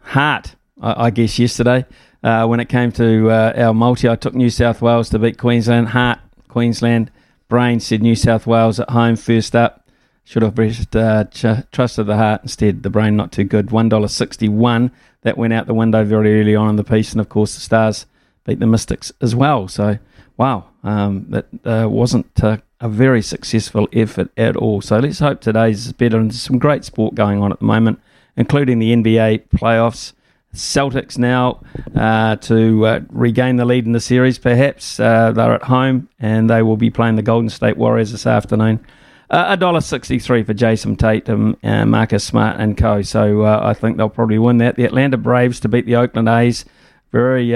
heart, 0.00 0.56
I, 0.80 1.06
I 1.06 1.10
guess, 1.10 1.38
yesterday. 1.38 1.84
Uh, 2.22 2.46
when 2.46 2.58
it 2.58 2.68
came 2.68 2.90
to 2.92 3.30
uh, 3.30 3.52
our 3.56 3.72
multi, 3.72 4.08
I 4.08 4.16
took 4.16 4.34
New 4.34 4.50
South 4.50 4.82
Wales 4.82 5.10
to 5.10 5.18
beat 5.18 5.38
Queensland. 5.38 5.88
Heart, 5.88 6.18
Queensland. 6.48 7.10
Brain 7.48 7.78
said 7.78 8.02
New 8.02 8.16
South 8.16 8.46
Wales 8.46 8.80
at 8.80 8.90
home 8.90 9.14
first 9.14 9.54
up. 9.54 9.88
Should 10.24 10.42
have 10.42 10.58
uh, 10.58 11.24
ch- 11.26 11.70
trusted 11.70 12.06
the 12.06 12.16
heart 12.16 12.42
instead. 12.42 12.82
The 12.82 12.90
brain 12.90 13.14
not 13.14 13.30
too 13.30 13.44
good. 13.44 13.70
One 13.70 13.88
dollar 13.88 14.08
sixty-one. 14.08 14.90
That 15.22 15.38
went 15.38 15.52
out 15.52 15.66
the 15.66 15.74
window 15.74 16.04
very 16.04 16.40
early 16.40 16.56
on 16.56 16.68
in 16.68 16.76
the 16.76 16.84
piece, 16.84 17.12
and 17.12 17.20
of 17.20 17.28
course 17.28 17.54
the 17.54 17.60
Stars 17.60 18.06
beat 18.46 18.60
the 18.60 18.66
Mystics 18.66 19.12
as 19.20 19.34
well. 19.34 19.68
So 19.68 19.98
wow, 20.36 20.66
um, 20.84 21.26
that 21.30 21.46
uh, 21.64 21.88
wasn't 21.88 22.42
uh, 22.42 22.58
a 22.80 22.88
very 22.88 23.22
successful 23.22 23.88
effort 23.92 24.30
at 24.36 24.56
all. 24.56 24.80
So 24.80 24.98
let's 24.98 25.18
hope 25.18 25.40
today's 25.40 25.92
better. 25.92 26.18
And 26.18 26.34
some 26.34 26.58
great 26.58 26.84
sport 26.84 27.14
going 27.14 27.42
on 27.42 27.52
at 27.52 27.58
the 27.58 27.64
moment, 27.64 28.00
including 28.36 28.78
the 28.78 28.92
NBA 28.94 29.48
playoffs. 29.48 30.12
Celtics 30.54 31.18
now 31.18 31.60
uh, 31.94 32.36
to 32.36 32.86
uh, 32.86 33.00
regain 33.10 33.56
the 33.56 33.66
lead 33.66 33.84
in 33.84 33.92
the 33.92 34.00
series, 34.00 34.38
perhaps. 34.38 34.98
Uh, 34.98 35.30
they're 35.32 35.52
at 35.52 35.64
home 35.64 36.08
and 36.18 36.48
they 36.48 36.62
will 36.62 36.78
be 36.78 36.88
playing 36.88 37.16
the 37.16 37.22
Golden 37.22 37.50
State 37.50 37.76
Warriors 37.76 38.12
this 38.12 38.26
afternoon. 38.26 38.82
Uh, 39.28 39.46
a 39.48 39.56
dollar 39.56 39.82
sixty-three 39.82 40.44
for 40.44 40.54
Jayson 40.54 40.96
Tatum, 40.96 41.58
uh, 41.62 41.84
Marcus 41.84 42.24
Smart, 42.24 42.58
and 42.58 42.76
co. 42.76 43.02
So 43.02 43.44
I 43.44 43.74
think 43.74 43.96
they'll 43.96 44.08
probably 44.08 44.38
win 44.38 44.58
that. 44.58 44.76
The 44.76 44.84
Atlanta 44.84 45.18
Braves 45.18 45.60
to 45.60 45.68
beat 45.68 45.84
the 45.84 45.96
Oakland 45.96 46.28
A's, 46.28 46.64
very 47.10 47.54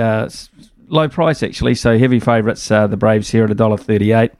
low 0.91 1.09
price 1.09 1.43
actually. 1.43 1.75
So 1.75 1.99
heavy 1.99 2.21
favourites, 2.21 2.71
uh, 2.71 2.87
the 2.87 2.97
Braves 2.97 3.31
here 3.31 3.45
at 3.45 3.51
$1.38. 3.51 4.31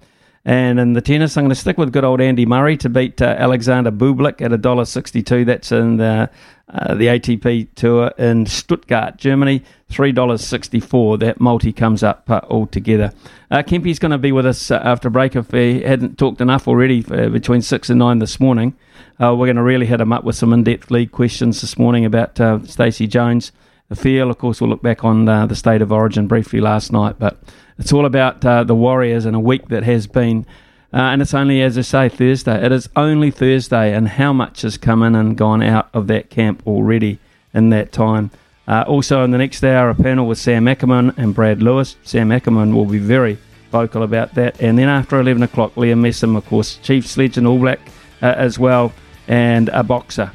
And 0.43 0.81
in 0.81 0.95
the 0.95 1.03
tennis, 1.03 1.37
I'm 1.37 1.45
going 1.45 1.51
to 1.51 1.55
stick 1.55 1.77
with 1.77 1.93
good 1.93 2.05
old 2.05 2.21
Andy 2.21 2.47
Murray 2.47 2.77
to 2.79 2.89
beat 2.89 3.21
uh, 3.21 3.37
Alexander 3.39 3.91
Bublik 3.91 4.41
at 4.41 4.51
$1.62. 4.51 5.45
That's 5.45 5.71
in 5.71 5.99
the, 5.99 6.31
uh, 6.73 6.95
the 6.95 7.07
ATP 7.09 7.69
Tour 7.75 8.13
in 8.17 8.47
Stuttgart, 8.47 9.19
Germany. 9.19 9.63
$3.64. 9.91 11.19
That 11.19 11.41
multi 11.41 11.73
comes 11.73 12.03
up 12.03 12.31
uh, 12.31 12.41
all 12.49 12.67
together. 12.67 13.13
Uh, 13.51 13.63
Kempy's 13.63 13.99
going 13.99 14.13
to 14.13 14.19
be 14.19 14.33
with 14.33 14.47
us 14.47 14.71
uh, 14.71 14.81
after 14.83 15.11
break 15.11 15.37
if 15.37 15.51
he 15.51 15.83
hadn't 15.83 16.17
talked 16.17 16.41
enough 16.41 16.67
already 16.67 17.05
uh, 17.11 17.29
between 17.29 17.61
6 17.61 17.91
and 17.91 17.99
9 17.99 18.21
this 18.21 18.41
morning. 18.41 18.75
Uh, 19.21 19.35
we're 19.37 19.47
going 19.47 19.57
to 19.57 19.63
really 19.63 19.87
hit 19.87 20.01
him 20.01 20.13
up 20.13 20.25
with 20.25 20.37
some 20.37 20.53
in 20.53 20.65
depth 20.65 20.91
league 20.91 21.13
questions 21.13 21.61
this 21.61 21.77
morning 21.77 22.07
about 22.07 22.39
Stacey 22.67 23.07
Jones 23.07 23.53
the 23.91 23.97
feel. 23.97 24.31
Of 24.31 24.39
course, 24.39 24.61
we'll 24.61 24.71
look 24.71 24.81
back 24.81 25.05
on 25.05 25.29
uh, 25.29 25.45
the 25.47 25.55
state 25.55 25.83
of 25.83 25.93
origin 25.93 26.27
briefly 26.27 26.61
last 26.61 26.91
night, 26.91 27.17
but 27.19 27.39
it's 27.79 27.93
all 27.93 28.07
about 28.07 28.43
uh, 28.45 28.65
the 28.65 28.75
Warriors 28.75 29.27
and 29.27 29.37
a 29.37 29.41
week 29.41 29.69
that 29.69 29.83
has 29.83 30.07
been. 30.07 30.47
Uh, 30.93 31.13
and 31.13 31.21
it's 31.21 31.35
only, 31.35 31.61
as 31.61 31.77
I 31.77 31.83
say, 31.83 32.09
Thursday. 32.09 32.65
It 32.65 32.73
is 32.73 32.89
only 32.97 33.31
Thursday, 33.31 33.93
and 33.93 34.09
how 34.09 34.33
much 34.33 34.63
has 34.63 34.79
come 34.79 35.03
in 35.03 35.15
and 35.15 35.37
gone 35.37 35.63
out 35.63 35.91
of 35.93 36.07
that 36.07 36.31
camp 36.31 36.63
already 36.67 37.19
in 37.53 37.69
that 37.71 37.93
time. 37.93 38.31
Uh, 38.67 38.85
also, 38.87 39.23
in 39.25 39.33
the 39.33 39.39
next 39.39 39.63
hour, 39.65 39.91
a 39.91 39.95
panel 39.95 40.27
with 40.27 40.39
Sam 40.39 40.67
Ackerman 40.69 41.15
and 41.17 41.35
Brad 41.35 41.63
Lewis. 41.63 41.97
Sam 42.03 42.33
Ackerman 42.33 42.75
will 42.75 42.87
be 42.87 42.99
very 42.99 43.39
vocal 43.73 44.03
about 44.03 44.35
that. 44.35 44.61
And 44.61 44.79
then 44.79 44.89
after 44.89 45.19
11 45.21 45.43
o'clock, 45.43 45.75
Liam 45.75 46.01
Messam, 46.01 46.37
of 46.37 46.47
course, 46.47 46.77
Chiefs 46.77 47.17
legend 47.17 47.47
All 47.47 47.59
Black 47.59 47.81
uh, 48.23 48.35
as 48.37 48.59
well, 48.59 48.93
and 49.27 49.69
a 49.71 49.83
boxer. 49.83 50.31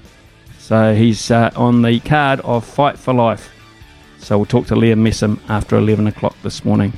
So 0.65 0.95
he's 0.95 1.29
uh, 1.29 1.51
on 1.55 1.83
the 1.83 1.99
card 1.99 2.39
of 2.39 2.65
Fight 2.65 2.97
for 2.97 3.13
Life. 3.13 3.53
So 4.17 4.35
we'll 4.35 4.47
talk 4.47 4.65
to 4.65 4.73
Liam 4.73 4.97
Messam 5.07 5.39
after 5.47 5.77
11 5.77 6.07
o'clock 6.07 6.35
this 6.41 6.65
morning. 6.65 6.91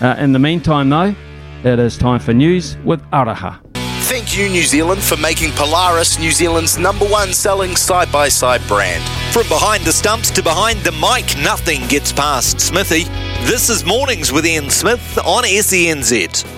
Uh, 0.00 0.14
in 0.20 0.30
the 0.30 0.38
meantime, 0.38 0.88
though, 0.88 1.16
it 1.64 1.80
is 1.80 1.98
time 1.98 2.20
for 2.20 2.32
news 2.32 2.76
with 2.84 3.02
Araha. 3.10 3.58
Thank 4.02 4.38
you, 4.38 4.48
New 4.48 4.62
Zealand, 4.62 5.02
for 5.02 5.16
making 5.16 5.50
Polaris 5.56 6.20
New 6.20 6.30
Zealand's 6.30 6.78
number 6.78 7.06
one 7.06 7.32
selling 7.32 7.74
side 7.74 8.12
by 8.12 8.28
side 8.28 8.62
brand. 8.68 9.02
From 9.34 9.48
behind 9.48 9.82
the 9.82 9.92
stumps 9.92 10.30
to 10.30 10.40
behind 10.40 10.78
the 10.84 10.92
mic, 10.92 11.36
nothing 11.42 11.88
gets 11.88 12.12
past 12.12 12.60
Smithy. 12.60 13.02
This 13.48 13.68
is 13.68 13.84
Mornings 13.84 14.30
with 14.30 14.46
Ian 14.46 14.70
Smith 14.70 15.18
on 15.24 15.42
SENZ. 15.42 16.57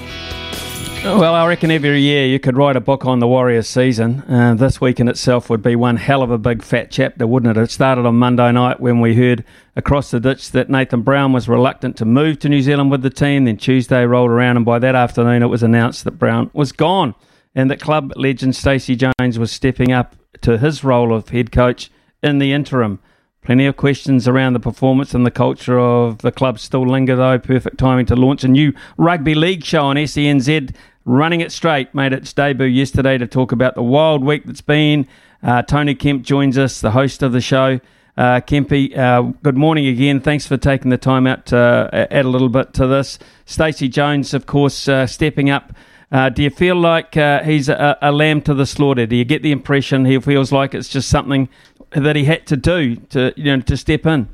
Well, 1.02 1.34
I 1.34 1.46
reckon 1.46 1.70
every 1.70 2.02
year 2.02 2.26
you 2.26 2.38
could 2.38 2.58
write 2.58 2.76
a 2.76 2.80
book 2.80 3.06
on 3.06 3.20
the 3.20 3.26
Warriors 3.26 3.66
season. 3.66 4.22
Uh, 4.28 4.54
this 4.54 4.82
week 4.82 5.00
in 5.00 5.08
itself 5.08 5.48
would 5.48 5.62
be 5.62 5.74
one 5.74 5.96
hell 5.96 6.22
of 6.22 6.30
a 6.30 6.36
big 6.36 6.62
fat 6.62 6.90
chapter, 6.90 7.26
wouldn't 7.26 7.56
it? 7.56 7.60
It 7.60 7.70
started 7.70 8.04
on 8.04 8.16
Monday 8.16 8.52
night 8.52 8.80
when 8.80 9.00
we 9.00 9.14
heard 9.14 9.42
across 9.74 10.10
the 10.10 10.20
ditch 10.20 10.50
that 10.50 10.68
Nathan 10.68 11.00
Brown 11.00 11.32
was 11.32 11.48
reluctant 11.48 11.96
to 11.96 12.04
move 12.04 12.38
to 12.40 12.50
New 12.50 12.60
Zealand 12.60 12.90
with 12.90 13.00
the 13.00 13.08
team. 13.08 13.46
Then 13.46 13.56
Tuesday 13.56 14.04
rolled 14.04 14.30
around, 14.30 14.58
and 14.58 14.66
by 14.66 14.78
that 14.78 14.94
afternoon 14.94 15.42
it 15.42 15.46
was 15.46 15.62
announced 15.62 16.04
that 16.04 16.18
Brown 16.18 16.50
was 16.52 16.70
gone 16.70 17.14
and 17.54 17.70
that 17.70 17.80
club 17.80 18.12
legend 18.16 18.54
Stacey 18.54 18.94
Jones 18.94 19.38
was 19.38 19.50
stepping 19.50 19.92
up 19.92 20.16
to 20.42 20.58
his 20.58 20.84
role 20.84 21.14
of 21.14 21.30
head 21.30 21.50
coach 21.50 21.90
in 22.22 22.38
the 22.38 22.52
interim. 22.52 23.00
Plenty 23.42 23.64
of 23.66 23.76
questions 23.76 24.28
around 24.28 24.52
the 24.52 24.60
performance 24.60 25.14
and 25.14 25.24
the 25.24 25.30
culture 25.30 25.78
of 25.78 26.18
the 26.18 26.30
club 26.30 26.58
still 26.58 26.86
linger, 26.86 27.16
though. 27.16 27.38
Perfect 27.38 27.78
timing 27.78 28.04
to 28.06 28.16
launch 28.16 28.44
a 28.44 28.48
new 28.48 28.74
rugby 28.98 29.34
league 29.34 29.64
show 29.64 29.86
on 29.86 29.96
SENZ. 29.96 30.74
Running 31.06 31.40
it 31.40 31.50
straight 31.50 31.94
made 31.94 32.12
its 32.12 32.32
debut 32.34 32.66
yesterday 32.66 33.16
to 33.16 33.26
talk 33.26 33.50
about 33.50 33.74
the 33.74 33.82
wild 33.82 34.22
week 34.22 34.44
that's 34.44 34.60
been. 34.60 35.08
Uh, 35.42 35.62
Tony 35.62 35.94
Kemp 35.94 36.22
joins 36.22 36.58
us, 36.58 36.82
the 36.82 36.90
host 36.90 37.22
of 37.22 37.32
the 37.32 37.40
show. 37.40 37.80
Uh, 38.14 38.40
Kempy, 38.40 38.94
uh, 38.96 39.22
good 39.42 39.56
morning 39.56 39.86
again. 39.86 40.20
Thanks 40.20 40.46
for 40.46 40.58
taking 40.58 40.90
the 40.90 40.98
time 40.98 41.26
out 41.26 41.46
to 41.46 41.56
uh, 41.56 42.06
add 42.10 42.26
a 42.26 42.28
little 42.28 42.50
bit 42.50 42.74
to 42.74 42.86
this. 42.86 43.18
Stacey 43.46 43.88
Jones, 43.88 44.34
of 44.34 44.44
course, 44.44 44.86
uh, 44.86 45.06
stepping 45.06 45.48
up 45.48 45.72
uh, 46.12 46.28
do 46.28 46.42
you 46.42 46.50
feel 46.50 46.74
like 46.74 47.14
he's 47.14 47.68
a, 47.68 47.96
a, 48.02 48.10
lamb 48.10 48.42
to 48.42 48.52
the 48.52 48.66
slaughter? 48.66 49.06
Do 49.06 49.14
you 49.14 49.24
get 49.24 49.44
the 49.44 49.52
impression 49.52 50.04
he 50.04 50.18
feels 50.18 50.50
like 50.50 50.74
it's 50.74 50.88
just 50.88 51.08
something 51.08 51.48
that 51.90 52.16
he 52.16 52.24
had 52.24 52.46
to 52.46 52.56
do 52.56 52.96
to 52.96 53.32
you 53.36 53.44
know 53.44 53.60
to 53.62 53.76
step 53.76 54.06
in? 54.06 54.28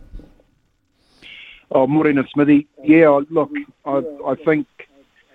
Oh, 1.71 1.87
morning, 1.87 2.25
Smithy. 2.33 2.69
Yeah, 2.85 3.21
look, 3.29 3.51
I, 3.85 4.03
I 4.27 4.35
think 4.45 4.67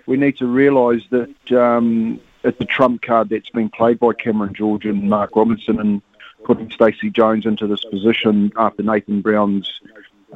we 0.06 0.18
need 0.18 0.38
to 0.38 0.48
realise 0.48 1.04
that 1.10 1.52
um, 1.52 2.22
it's 2.44 2.60
a 2.62 2.66
trump 2.66 3.02
card 3.02 3.30
that's 3.30 3.50
been 3.50 3.70
played 3.70 4.00
by 4.00 4.14
Cameron 4.14 4.54
George 4.54 4.86
and 4.86 5.10
Mark 5.10 5.36
Robinson 5.36 5.80
and 5.80 6.02
putting 6.44 6.72
Stacey 6.72 7.10
Jones 7.10 7.46
into 7.46 7.68
this 7.68 7.84
position 7.84 8.52
after 8.56 8.82
Nathan 8.82 9.22
Brown's 9.22 9.70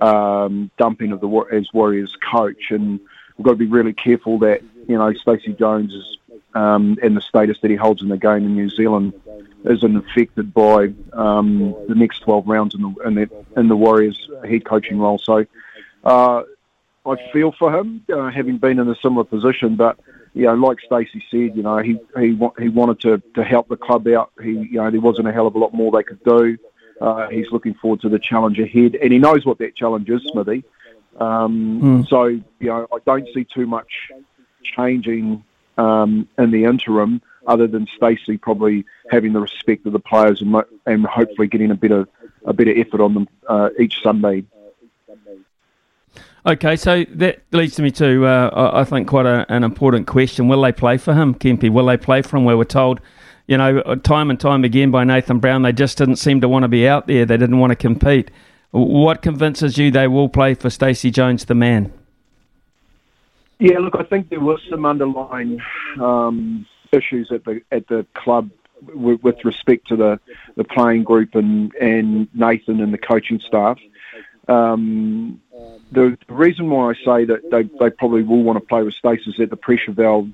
um, 0.02 0.70
dumping 0.78 1.12
of 1.12 1.22
the 1.22 1.48
as 1.52 1.68
Warriors 1.74 2.16
coach, 2.30 2.72
and 2.72 3.00
we've 3.38 3.46
got 3.46 3.52
to 3.52 3.58
be 3.58 3.66
really 3.66 3.94
careful 3.94 4.38
that 4.40 4.62
you 4.88 4.98
know, 4.98 5.14
Stacey 5.14 5.54
Jones 5.54 5.94
is, 5.94 6.18
um, 6.54 6.98
and 7.02 7.18
the 7.18 7.22
status 7.22 7.58
that 7.62 7.72
he 7.72 7.78
holds 7.78 8.02
in 8.02 8.10
the 8.10 8.18
game 8.18 8.46
in 8.46 8.54
New 8.54 8.70
Zealand 8.70 9.14
isn't 9.66 9.98
affected 9.98 10.54
by 10.54 10.94
um, 11.14 11.76
the 11.88 11.96
next 11.96 12.20
12 12.20 12.48
rounds 12.48 12.76
in 12.76 12.82
the, 12.82 12.96
in 13.06 13.16
the, 13.16 13.30
in 13.58 13.68
the 13.68 13.76
Warriors 13.76 14.30
head 14.48 14.66
coaching 14.66 15.00
role. 15.00 15.18
So 15.18 15.46
uh, 16.04 16.44
I 17.06 17.32
feel 17.32 17.52
for 17.52 17.78
him, 17.78 18.04
uh, 18.14 18.30
having 18.30 18.58
been 18.58 18.80
in 18.80 18.90
a 18.90 18.96
similar 18.96 19.24
position, 19.24 19.76
but 19.76 20.00
you 20.34 20.44
know, 20.44 20.54
like 20.56 20.80
Stacey 20.82 21.24
said, 21.32 21.56
you 21.56 21.64
know, 21.64 21.78
he 21.78 21.98
he 22.20 22.38
he 22.60 22.70
wanted 22.70 23.00
to, 23.02 23.24
to 23.36 23.44
help 23.44 23.70
the 23.70 23.78
club 23.78 24.06
out. 24.08 24.32
He 24.44 24.50
you 24.50 24.74
know 24.74 24.92
there 24.92 25.00
wasn't 25.00 25.30
a 25.30 25.32
hell 25.32 25.48
of 25.48 25.56
a 25.56 25.58
lot 25.58 25.74
more 25.74 25.92
they 25.92 26.04
could 26.04 26.22
do. 26.24 26.58
Uh, 27.00 27.30
he's 27.30 27.50
looking 27.52 27.74
forward 27.76 28.02
to 28.02 28.10
the 28.10 28.20
challenge 28.20 28.60
ahead, 28.60 28.96
and 28.96 29.14
he 29.14 29.18
knows 29.18 29.46
what 29.46 29.60
that 29.60 29.76
challenge 29.76 30.10
is, 30.10 30.22
Smithy. 30.32 30.66
Um, 31.20 31.82
mm. 31.82 32.08
So 32.10 32.26
you 32.26 32.44
know, 32.60 32.86
I 32.92 32.98
don't 33.06 33.28
see 33.34 33.46
too 33.46 33.66
much 33.66 34.12
changing 34.64 35.44
um, 35.78 36.28
in 36.38 36.52
the 36.52 36.66
interim, 36.66 37.22
other 37.48 37.68
than 37.68 37.88
Stacey 37.96 38.38
probably 38.38 38.86
having 39.10 39.34
the 39.34 39.40
respect 39.40 39.86
of 39.86 39.94
the 39.94 40.00
players 40.00 40.42
and, 40.42 40.56
and 40.86 41.06
hopefully 41.06 41.48
getting 41.48 41.72
a 41.72 41.76
better 41.76 42.08
a 42.46 42.54
better 42.54 42.78
effort 42.78 43.02
on 43.02 43.14
them 43.14 43.28
uh, 43.48 43.70
each 43.80 44.02
Sunday. 44.04 44.44
Okay, 46.48 46.76
so 46.76 47.04
that 47.16 47.42
leads 47.52 47.76
to 47.76 47.82
me 47.82 47.90
to, 47.92 48.24
uh, 48.24 48.72
I 48.76 48.84
think, 48.84 49.08
quite 49.08 49.26
a, 49.26 49.52
an 49.52 49.64
important 49.64 50.06
question. 50.06 50.48
Will 50.48 50.62
they 50.62 50.72
play 50.72 50.98
for 50.98 51.16
him, 51.16 51.34
Kempy? 51.34 51.72
Will 51.72 51.88
they 51.88 51.98
play 51.98 52.22
for 52.22 52.38
him? 52.38 52.46
We 52.46 52.54
were 52.54 52.66
told, 52.66 53.02
you 53.48 53.58
know, 53.58 53.82
time 53.96 54.30
and 54.30 54.40
time 54.40 54.64
again 54.64 54.92
by 54.92 55.06
Nathan 55.06 55.40
Brown, 55.40 55.64
they 55.64 55.72
just 55.74 55.98
didn't 55.98 56.18
seem 56.18 56.42
to 56.42 56.48
want 56.48 56.62
to 56.62 56.68
be 56.68 56.88
out 56.88 57.08
there. 57.08 57.26
They 57.26 57.38
didn't 57.38 57.58
want 57.58 57.72
to 57.72 57.76
compete. 57.76 58.30
What 58.70 59.24
convinces 59.24 59.80
you 59.80 59.90
they 59.90 60.08
will 60.08 60.30
play 60.30 60.54
for 60.54 60.70
Stacey 60.70 61.10
Jones, 61.10 61.46
the 61.46 61.56
man? 61.56 61.92
Yeah, 63.58 63.80
look, 63.80 63.96
I 63.98 64.04
think 64.04 64.30
there 64.30 64.40
was 64.40 64.60
some 64.70 64.86
underlying 64.86 65.60
um, 66.00 66.68
issues 66.92 67.32
at 67.32 67.44
the 67.46 67.62
at 67.72 67.88
the 67.88 68.06
club 68.14 68.50
with, 68.94 69.24
with, 69.24 69.46
respect 69.46 69.88
to 69.88 69.96
the, 69.96 70.20
the 70.56 70.64
playing 70.64 71.04
group 71.04 71.36
and, 71.36 71.74
and 71.76 72.28
Nathan 72.36 72.82
and 72.82 72.94
the 72.94 72.98
coaching 72.98 73.40
staff. 73.40 73.80
Um, 74.48 75.42
the, 75.92 76.18
the, 76.28 76.34
reason 76.34 76.70
why 76.70 76.92
I 76.92 76.94
say 76.94 77.26
that 77.26 77.50
they, 77.50 77.64
they 77.80 77.90
probably 77.90 78.22
will 78.22 78.44
want 78.44 78.60
to 78.60 78.66
play 78.66 78.84
with 78.84 78.94
Stace 78.94 79.26
is 79.26 79.38
that 79.38 79.50
the 79.50 79.56
pressure 79.56 79.92
valve, 79.92 80.30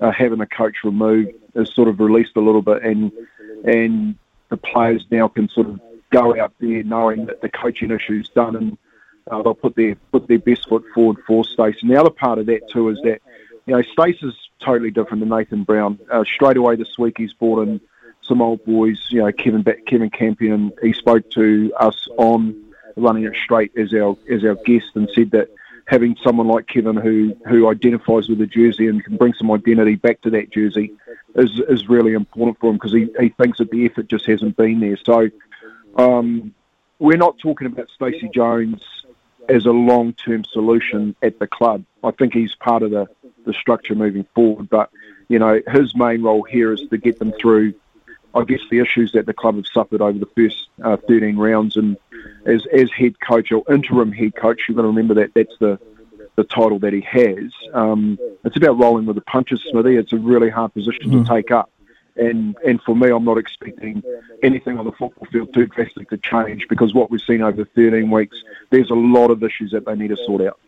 uh, 0.00 0.10
having 0.10 0.40
a 0.40 0.46
coach 0.46 0.78
removed, 0.82 1.32
is 1.54 1.72
sort 1.72 1.88
of 1.88 2.00
released 2.00 2.36
a 2.36 2.40
little 2.40 2.62
bit, 2.62 2.82
and 2.82 3.12
and 3.64 4.16
the 4.48 4.56
players 4.56 5.04
now 5.10 5.28
can 5.28 5.48
sort 5.48 5.68
of 5.68 5.80
go 6.10 6.38
out 6.40 6.52
there 6.58 6.82
knowing 6.82 7.26
that 7.26 7.40
the 7.40 7.48
coaching 7.48 7.90
issue 7.90 8.20
is 8.20 8.28
done 8.30 8.56
and 8.56 8.78
uh, 9.30 9.42
they'll 9.42 9.54
put 9.54 9.76
their 9.76 9.94
put 10.10 10.26
their 10.26 10.38
best 10.38 10.68
foot 10.68 10.84
forward 10.94 11.18
for 11.26 11.44
Stace. 11.44 11.76
And 11.82 11.90
the 11.90 12.00
other 12.00 12.10
part 12.10 12.38
of 12.38 12.46
that 12.46 12.68
too 12.70 12.88
is 12.88 12.98
that 13.04 13.20
you 13.66 13.74
know 13.74 13.82
Stace 13.82 14.22
is 14.22 14.34
totally 14.64 14.90
different 14.90 15.22
to 15.22 15.28
Nathan 15.28 15.64
Brown. 15.64 15.98
Uh, 16.10 16.24
straight 16.24 16.56
away 16.56 16.76
this 16.76 16.98
week 16.98 17.18
he's 17.18 17.32
brought 17.32 17.66
in 17.68 17.80
some 18.22 18.40
old 18.40 18.64
boys. 18.64 19.06
You 19.10 19.22
know 19.22 19.32
Kevin 19.32 19.64
Kevin 19.86 20.10
Campion. 20.10 20.72
He 20.82 20.92
spoke 20.92 21.30
to 21.32 21.72
us 21.78 22.08
on 22.16 22.62
running 22.96 23.24
it 23.24 23.34
straight 23.42 23.72
as 23.76 23.92
our 23.94 24.16
as 24.30 24.44
our 24.44 24.54
guest 24.54 24.90
and 24.94 25.08
said 25.14 25.30
that 25.32 25.48
having 25.86 26.16
someone 26.22 26.48
like 26.48 26.66
Kevin 26.66 26.96
who 26.96 27.36
who 27.46 27.68
identifies 27.68 28.28
with 28.28 28.38
the 28.38 28.46
jersey 28.46 28.88
and 28.88 29.04
can 29.04 29.16
bring 29.16 29.34
some 29.34 29.50
identity 29.50 29.96
back 29.96 30.20
to 30.22 30.30
that 30.30 30.50
jersey 30.50 30.92
is 31.34 31.60
is 31.68 31.88
really 31.88 32.12
important 32.12 32.58
for 32.60 32.70
him 32.70 32.76
because 32.76 32.92
he, 32.92 33.08
he 33.18 33.30
thinks 33.30 33.58
that 33.58 33.70
the 33.70 33.84
effort 33.86 34.08
just 34.08 34.26
hasn't 34.26 34.56
been 34.56 34.80
there. 34.80 34.98
So 35.04 35.30
um, 35.96 36.54
we're 36.98 37.16
not 37.16 37.38
talking 37.38 37.66
about 37.66 37.88
Stacey 37.94 38.30
Jones 38.32 38.82
as 39.48 39.66
a 39.66 39.72
long-term 39.72 40.44
solution 40.44 41.16
at 41.22 41.38
the 41.38 41.46
club. 41.46 41.84
I 42.02 42.10
think 42.12 42.32
he's 42.32 42.54
part 42.54 42.82
of 42.82 42.90
the, 42.90 43.08
the 43.44 43.52
structure 43.52 43.94
moving 43.94 44.26
forward. 44.34 44.68
But 44.68 44.90
you 45.28 45.38
know, 45.38 45.60
his 45.68 45.96
main 45.96 46.22
role 46.22 46.42
here 46.42 46.72
is 46.72 46.82
to 46.90 46.98
get 46.98 47.18
them 47.18 47.32
through, 47.40 47.74
I 48.34 48.44
guess, 48.44 48.60
the 48.70 48.80
issues 48.80 49.12
that 49.12 49.26
the 49.26 49.32
club 49.32 49.56
have 49.56 49.66
suffered 49.66 50.02
over 50.02 50.18
the 50.18 50.26
first 50.36 50.68
uh, 50.82 50.96
13 51.08 51.36
rounds. 51.36 51.76
And 51.76 51.96
as 52.44 52.66
as 52.66 52.90
head 52.92 53.18
coach 53.20 53.52
or 53.52 53.64
interim 53.72 54.12
head 54.12 54.34
coach, 54.34 54.62
you've 54.68 54.76
got 54.76 54.82
to 54.82 54.88
remember 54.88 55.14
that 55.14 55.32
that's 55.34 55.56
the 55.58 55.78
the 56.36 56.44
title 56.44 56.78
that 56.80 56.92
he 56.92 57.02
has. 57.02 57.52
Um, 57.74 58.18
it's 58.44 58.56
about 58.56 58.78
rolling 58.78 59.06
with 59.06 59.16
the 59.16 59.22
punches, 59.22 59.62
Smithy. 59.70 59.96
It's 59.96 60.12
a 60.12 60.18
really 60.18 60.50
hard 60.50 60.72
position 60.72 61.10
mm. 61.10 61.24
to 61.24 61.28
take 61.28 61.50
up. 61.50 61.70
And 62.16 62.56
and 62.66 62.80
for 62.82 62.94
me, 62.94 63.10
I'm 63.10 63.24
not 63.24 63.38
expecting 63.38 64.02
anything 64.42 64.78
on 64.78 64.84
the 64.84 64.92
football 64.92 65.26
field 65.30 65.54
too 65.54 65.66
drastic 65.66 66.10
to 66.10 66.18
change 66.18 66.66
because 66.68 66.92
what 66.92 67.10
we've 67.10 67.22
seen 67.22 67.42
over 67.42 67.64
13 67.64 68.10
weeks, 68.10 68.36
there's 68.70 68.90
a 68.90 68.94
lot 68.94 69.30
of 69.30 69.42
issues 69.42 69.70
that 69.72 69.86
they 69.86 69.94
need 69.94 70.08
to 70.08 70.16
sort 70.26 70.42
out. 70.42 70.58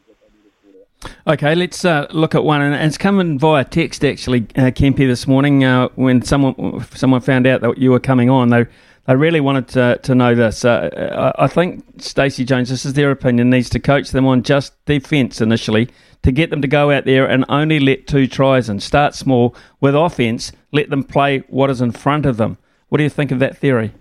Okay, 1.26 1.54
let's 1.54 1.84
uh, 1.84 2.06
look 2.10 2.34
at 2.34 2.44
one, 2.44 2.62
and 2.62 2.74
it's 2.74 2.96
coming 2.96 3.38
via 3.38 3.64
text 3.64 4.04
actually, 4.04 4.40
uh, 4.56 4.70
Kempy, 4.70 5.06
this 5.06 5.26
morning. 5.26 5.64
Uh, 5.64 5.88
when 5.96 6.22
someone 6.22 6.84
someone 6.94 7.20
found 7.20 7.46
out 7.46 7.60
that 7.60 7.76
you 7.76 7.90
were 7.90 8.00
coming 8.00 8.30
on, 8.30 8.48
they 8.48 8.66
they 9.06 9.14
really 9.14 9.40
wanted 9.40 9.68
to, 9.68 9.98
to 10.02 10.14
know 10.14 10.34
this. 10.34 10.64
Uh, 10.64 11.32
I 11.38 11.46
think 11.46 11.84
Stacey 11.98 12.44
Jones, 12.44 12.70
this 12.70 12.86
is 12.86 12.94
their 12.94 13.10
opinion, 13.10 13.50
needs 13.50 13.68
to 13.70 13.80
coach 13.80 14.10
them 14.12 14.26
on 14.26 14.42
just 14.42 14.82
defence 14.86 15.42
initially 15.42 15.90
to 16.24 16.32
get 16.32 16.50
them 16.50 16.62
to 16.62 16.68
go 16.68 16.90
out 16.90 17.04
there 17.04 17.26
and 17.26 17.44
only 17.48 17.78
let 17.78 18.06
two 18.06 18.26
tries 18.26 18.68
and 18.68 18.82
start 18.82 19.14
small 19.14 19.54
with 19.80 19.94
offence. 19.94 20.52
Let 20.72 20.90
them 20.90 21.04
play 21.04 21.40
what 21.48 21.70
is 21.70 21.80
in 21.80 21.92
front 21.92 22.26
of 22.26 22.38
them. 22.38 22.58
What 22.88 22.98
do 22.98 23.04
you 23.04 23.10
think 23.10 23.30
of 23.30 23.38
that 23.38 23.56
theory? 23.56 23.92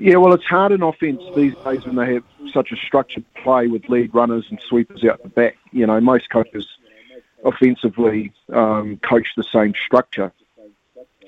Yeah, 0.00 0.16
well, 0.16 0.32
it's 0.32 0.44
hard 0.44 0.72
in 0.72 0.82
offence 0.82 1.22
these 1.34 1.54
days 1.64 1.84
when 1.84 1.96
they 1.96 2.14
have 2.14 2.24
such 2.52 2.72
a 2.72 2.76
structured 2.76 3.24
play 3.34 3.66
with 3.68 3.88
lead 3.88 4.14
runners 4.14 4.46
and 4.50 4.60
sweepers 4.68 5.04
out 5.04 5.22
the 5.22 5.28
back. 5.28 5.56
You 5.72 5.86
know, 5.86 6.00
most 6.00 6.30
coaches 6.30 6.66
offensively 7.44 8.32
um, 8.52 8.98
coach 9.08 9.28
the 9.36 9.44
same 9.44 9.74
structure. 9.86 10.32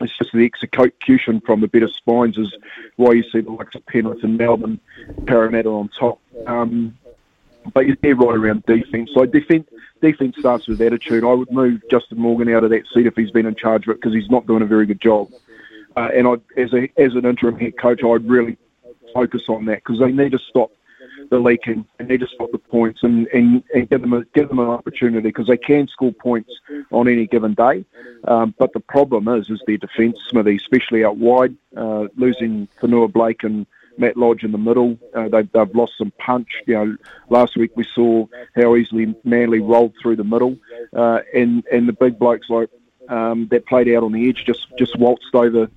It's 0.00 0.16
just 0.16 0.32
the 0.32 0.44
execution 0.44 1.40
from 1.44 1.60
the 1.60 1.68
better 1.68 1.88
spines 1.88 2.38
is 2.38 2.52
why 2.96 3.12
you 3.12 3.22
see 3.30 3.40
the 3.40 3.50
likes 3.50 3.74
of 3.74 3.84
Penrith 3.86 4.24
and 4.24 4.38
Melbourne, 4.38 4.80
Parramatta 5.26 5.68
on 5.68 5.90
top. 5.98 6.20
Um, 6.46 6.96
but 7.72 7.86
you're 7.86 8.16
right 8.16 8.36
around 8.36 8.64
defence. 8.66 9.10
So 9.14 9.26
defence, 9.26 9.68
defence 10.00 10.36
starts 10.38 10.66
with 10.66 10.80
attitude. 10.80 11.24
I 11.24 11.32
would 11.32 11.50
move 11.50 11.82
Justin 11.90 12.18
Morgan 12.18 12.52
out 12.54 12.64
of 12.64 12.70
that 12.70 12.84
seat 12.92 13.06
if 13.06 13.16
he's 13.16 13.30
been 13.30 13.46
in 13.46 13.54
charge 13.54 13.86
of 13.86 13.90
it 13.90 14.00
because 14.00 14.14
he's 14.14 14.30
not 14.30 14.46
doing 14.46 14.62
a 14.62 14.66
very 14.66 14.86
good 14.86 15.00
job. 15.00 15.30
Uh, 15.96 16.08
and 16.14 16.26
I, 16.26 16.34
as 16.56 16.72
a 16.72 16.90
as 16.96 17.14
an 17.14 17.26
interim 17.26 17.58
head 17.58 17.76
coach, 17.76 18.02
I'd 18.04 18.28
really 18.28 18.56
focus 19.12 19.42
on 19.48 19.64
that 19.66 19.78
because 19.84 19.98
they 19.98 20.12
need 20.12 20.32
to 20.32 20.38
stop 20.38 20.70
the 21.30 21.38
leaking. 21.38 21.84
They 21.98 22.04
need 22.04 22.20
to 22.20 22.26
stop 22.26 22.50
the 22.52 22.58
points 22.58 23.02
and, 23.02 23.26
and, 23.28 23.62
and 23.74 23.88
give 23.88 24.00
them 24.00 24.12
a, 24.12 24.24
give 24.34 24.48
them 24.48 24.58
an 24.58 24.68
opportunity 24.68 25.28
because 25.28 25.46
they 25.46 25.56
can 25.56 25.88
score 25.88 26.12
points 26.12 26.50
on 26.90 27.08
any 27.08 27.26
given 27.26 27.54
day. 27.54 27.84
Um, 28.24 28.54
but 28.58 28.72
the 28.72 28.80
problem 28.80 29.28
is 29.28 29.48
is 29.50 29.62
their 29.66 29.76
defence, 29.76 30.18
Smithy, 30.28 30.56
especially 30.56 31.04
out 31.04 31.16
wide, 31.16 31.56
uh, 31.76 32.08
losing 32.16 32.68
Fonua 32.80 33.12
Blake 33.12 33.44
and 33.44 33.66
Matt 34.00 34.16
Lodge 34.16 34.42
in 34.42 34.52
the 34.52 34.58
middle. 34.58 34.98
Uh, 35.14 35.28
they've, 35.28 35.50
they've 35.52 35.74
lost 35.74 35.92
some 35.98 36.12
punch. 36.18 36.48
You 36.66 36.74
know, 36.74 36.96
last 37.28 37.56
week 37.56 37.72
we 37.76 37.84
saw 37.94 38.26
how 38.56 38.74
easily 38.76 39.14
Manly 39.24 39.60
rolled 39.60 39.94
through 40.00 40.16
the 40.16 40.24
middle, 40.24 40.56
uh, 40.92 41.20
and 41.34 41.64
and 41.70 41.88
the 41.88 41.92
big 41.92 42.18
blokes 42.18 42.48
like 42.50 42.70
um, 43.08 43.48
that 43.48 43.66
played 43.66 43.88
out 43.88 44.02
on 44.02 44.12
the 44.12 44.28
edge 44.28 44.44
just 44.44 44.66
just 44.78 44.96
waltzed 44.98 45.34
over 45.34 45.70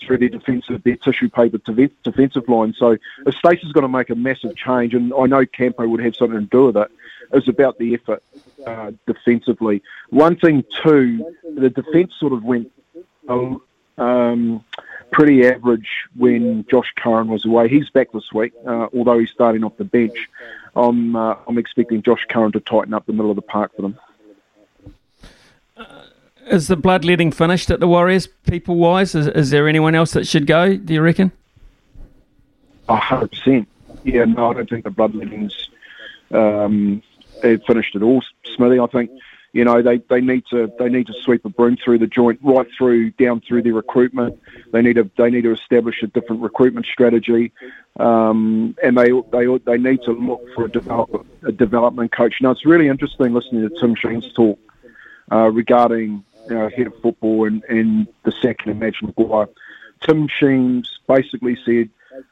through 0.00 0.18
their 0.18 0.28
defensive, 0.28 0.82
their 0.82 0.96
tissue 0.96 1.28
paper 1.28 1.58
defensive 2.04 2.48
line. 2.48 2.74
So 2.78 2.96
if 3.26 3.34
Stacey's 3.34 3.72
going 3.72 3.82
to 3.82 3.88
make 3.88 4.10
a 4.10 4.14
massive 4.14 4.56
change, 4.56 4.94
and 4.94 5.12
I 5.12 5.26
know 5.26 5.44
Campo 5.44 5.86
would 5.86 6.00
have 6.00 6.16
something 6.16 6.40
to 6.40 6.46
do 6.46 6.66
with 6.66 6.76
it, 6.76 6.90
it's 7.32 7.48
about 7.48 7.78
the 7.78 7.94
effort 7.94 8.22
uh, 8.66 8.92
defensively. 9.06 9.82
One 10.10 10.36
thing 10.36 10.64
too, 10.82 11.34
the 11.56 11.70
defence 11.70 12.12
sort 12.18 12.32
of 12.32 12.44
went 12.44 12.70
um, 13.28 14.64
pretty 15.14 15.46
average 15.46 15.88
when 16.16 16.66
Josh 16.68 16.92
Curran 16.96 17.28
was 17.28 17.44
away. 17.44 17.68
He's 17.68 17.88
back 17.88 18.10
this 18.12 18.32
week, 18.32 18.52
uh, 18.66 18.88
although 18.92 19.18
he's 19.18 19.30
starting 19.30 19.62
off 19.62 19.76
the 19.76 19.84
bench. 19.84 20.28
I'm 20.74 21.14
uh, 21.14 21.36
I'm 21.46 21.56
expecting 21.56 22.02
Josh 22.02 22.26
Curran 22.28 22.50
to 22.52 22.60
tighten 22.60 22.92
up 22.92 23.06
the 23.06 23.12
middle 23.12 23.30
of 23.30 23.36
the 23.36 23.42
park 23.42 23.74
for 23.76 23.82
them. 23.82 23.98
Is 26.48 26.66
the 26.66 26.76
bloodletting 26.76 27.30
finished 27.30 27.70
at 27.70 27.80
the 27.80 27.88
Warriors, 27.88 28.26
people 28.26 28.76
wise? 28.76 29.14
Is, 29.14 29.28
is 29.28 29.50
there 29.50 29.68
anyone 29.68 29.94
else 29.94 30.12
that 30.12 30.26
should 30.26 30.46
go, 30.46 30.76
do 30.76 30.92
you 30.92 31.00
reckon? 31.00 31.32
hundred 32.88 33.30
percent. 33.30 33.68
Yeah, 34.02 34.24
no, 34.24 34.50
I 34.50 34.54
don't 34.54 34.68
think 34.68 34.84
the 34.84 34.90
bloodletting's 34.90 35.70
um, 36.32 37.02
finished 37.40 37.94
at 37.96 38.02
all, 38.02 38.22
Smithy. 38.56 38.78
I 38.80 38.86
think 38.88 39.10
you 39.54 39.64
know 39.64 39.80
they, 39.80 39.98
they 40.10 40.20
need 40.20 40.44
to 40.50 40.70
they 40.78 40.90
need 40.90 41.06
to 41.06 41.14
sweep 41.22 41.44
a 41.46 41.48
broom 41.48 41.78
through 41.82 41.98
the 41.98 42.06
joint 42.06 42.38
right 42.42 42.66
through 42.76 43.12
down 43.12 43.40
through 43.40 43.62
their 43.62 43.72
recruitment. 43.72 44.38
They 44.72 44.82
need 44.82 44.94
to 44.94 45.10
they 45.16 45.30
need 45.30 45.42
to 45.42 45.52
establish 45.52 46.02
a 46.02 46.08
different 46.08 46.42
recruitment 46.42 46.86
strategy, 46.86 47.52
um, 47.98 48.76
and 48.82 48.98
they 48.98 49.12
they 49.32 49.46
they 49.64 49.78
need 49.78 50.02
to 50.02 50.12
look 50.12 50.42
for 50.54 50.66
a, 50.66 50.70
develop, 50.70 51.26
a 51.44 51.52
development 51.52 52.12
coach. 52.12 52.34
Now 52.42 52.50
it's 52.50 52.66
really 52.66 52.88
interesting 52.88 53.32
listening 53.32 53.66
to 53.68 53.80
Tim 53.80 53.94
Sheens 53.94 54.30
talk 54.34 54.58
uh, 55.32 55.50
regarding 55.50 56.24
you 56.48 56.54
know, 56.54 56.68
head 56.68 56.88
of 56.88 57.00
football 57.00 57.46
and, 57.46 57.62
and 57.64 58.08
the 58.24 58.32
second 58.32 58.70
and 58.70 58.80
Madge 58.80 59.00
Maguire. 59.02 59.48
Tim 60.00 60.28
Sheens 60.28 60.98
basically 61.06 61.56
said, 61.64 61.88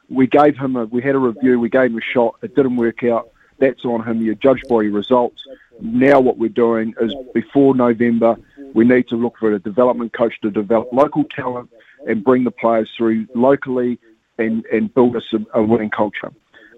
we 0.09 0.27
gave 0.27 0.57
him 0.57 0.75
a, 0.75 0.85
we 0.85 1.01
had 1.01 1.15
a 1.15 1.19
review, 1.19 1.59
we 1.59 1.69
gave 1.69 1.91
him 1.91 1.97
a 1.97 2.01
shot, 2.01 2.35
it 2.41 2.55
didn't 2.55 2.75
work 2.75 3.03
out. 3.03 3.29
That's 3.59 3.85
on 3.85 4.03
him. 4.03 4.21
You're 4.21 4.35
judged 4.35 4.67
by 4.67 4.81
your 4.81 4.93
results. 4.93 5.43
Now 5.79 6.19
what 6.19 6.37
we're 6.37 6.49
doing 6.49 6.93
is 7.01 7.13
before 7.33 7.75
November, 7.75 8.37
we 8.73 8.85
need 8.85 9.07
to 9.09 9.15
look 9.15 9.37
for 9.39 9.53
a 9.53 9.59
development 9.59 10.13
coach 10.13 10.39
to 10.41 10.51
develop 10.51 10.91
local 10.91 11.23
talent 11.25 11.69
and 12.07 12.23
bring 12.23 12.43
the 12.43 12.51
players 12.51 12.89
through 12.97 13.27
locally 13.33 13.99
and, 14.37 14.65
and 14.65 14.93
build 14.93 15.15
us 15.15 15.25
a, 15.33 15.59
a 15.59 15.63
winning 15.63 15.89
culture. 15.89 16.31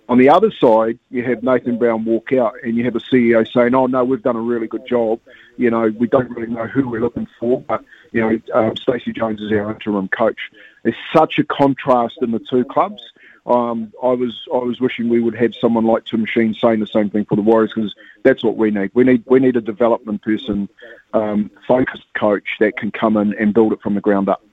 On 0.07 0.19
the 0.19 0.29
other 0.29 0.51
side, 0.51 0.99
you 1.09 1.23
have 1.23 1.41
Nathan 1.41 1.79
Brown 1.79 2.05
walk 2.05 2.31
out 2.31 2.53
and 2.63 2.75
you 2.75 2.83
have 2.83 2.95
a 2.95 2.99
CEO 2.99 3.47
saying, 3.51 3.73
oh, 3.73 3.87
no, 3.87 4.03
we've 4.03 4.21
done 4.21 4.35
a 4.35 4.41
really 4.41 4.67
good 4.67 4.85
job. 4.85 5.19
You 5.57 5.71
know, 5.71 5.91
we 5.97 6.07
don't 6.07 6.29
really 6.29 6.51
know 6.51 6.67
who 6.67 6.87
we're 6.87 7.01
looking 7.01 7.27
for, 7.39 7.61
but, 7.61 7.83
you 8.11 8.21
know, 8.21 8.39
um, 8.53 8.75
Stacey 8.77 9.13
Jones 9.13 9.41
is 9.41 9.51
our 9.51 9.71
interim 9.71 10.07
coach. 10.09 10.39
There's 10.83 10.95
such 11.11 11.39
a 11.39 11.43
contrast 11.43 12.19
in 12.21 12.31
the 12.31 12.39
two 12.39 12.65
clubs. 12.65 13.01
Um, 13.45 13.93
I 14.01 14.07
was 14.07 14.47
I 14.51 14.57
was 14.57 14.79
wishing 14.79 15.07
we 15.07 15.21
would 15.21 15.35
have 15.35 15.53
someone 15.55 15.85
like 15.85 16.05
Tim 16.05 16.25
Sheens 16.25 16.59
saying 16.59 16.79
the 16.79 16.87
same 16.87 17.11
thing 17.11 17.25
for 17.25 17.35
the 17.35 17.43
Warriors 17.43 17.73
because 17.75 17.93
that's 18.23 18.43
what 18.43 18.57
we 18.57 18.71
need. 18.71 18.89
We 18.95 19.03
need 19.03 19.23
we 19.27 19.39
need 19.39 19.55
a 19.55 19.61
development 19.61 20.23
person, 20.23 20.67
um, 21.13 21.51
focused 21.67 22.05
coach 22.15 22.47
that 22.59 22.77
can 22.77 22.89
come 22.89 23.17
in 23.17 23.35
and 23.35 23.53
build 23.53 23.71
it 23.71 23.81
from 23.81 23.93
the 23.93 24.01
ground 24.01 24.29
up. 24.29 24.43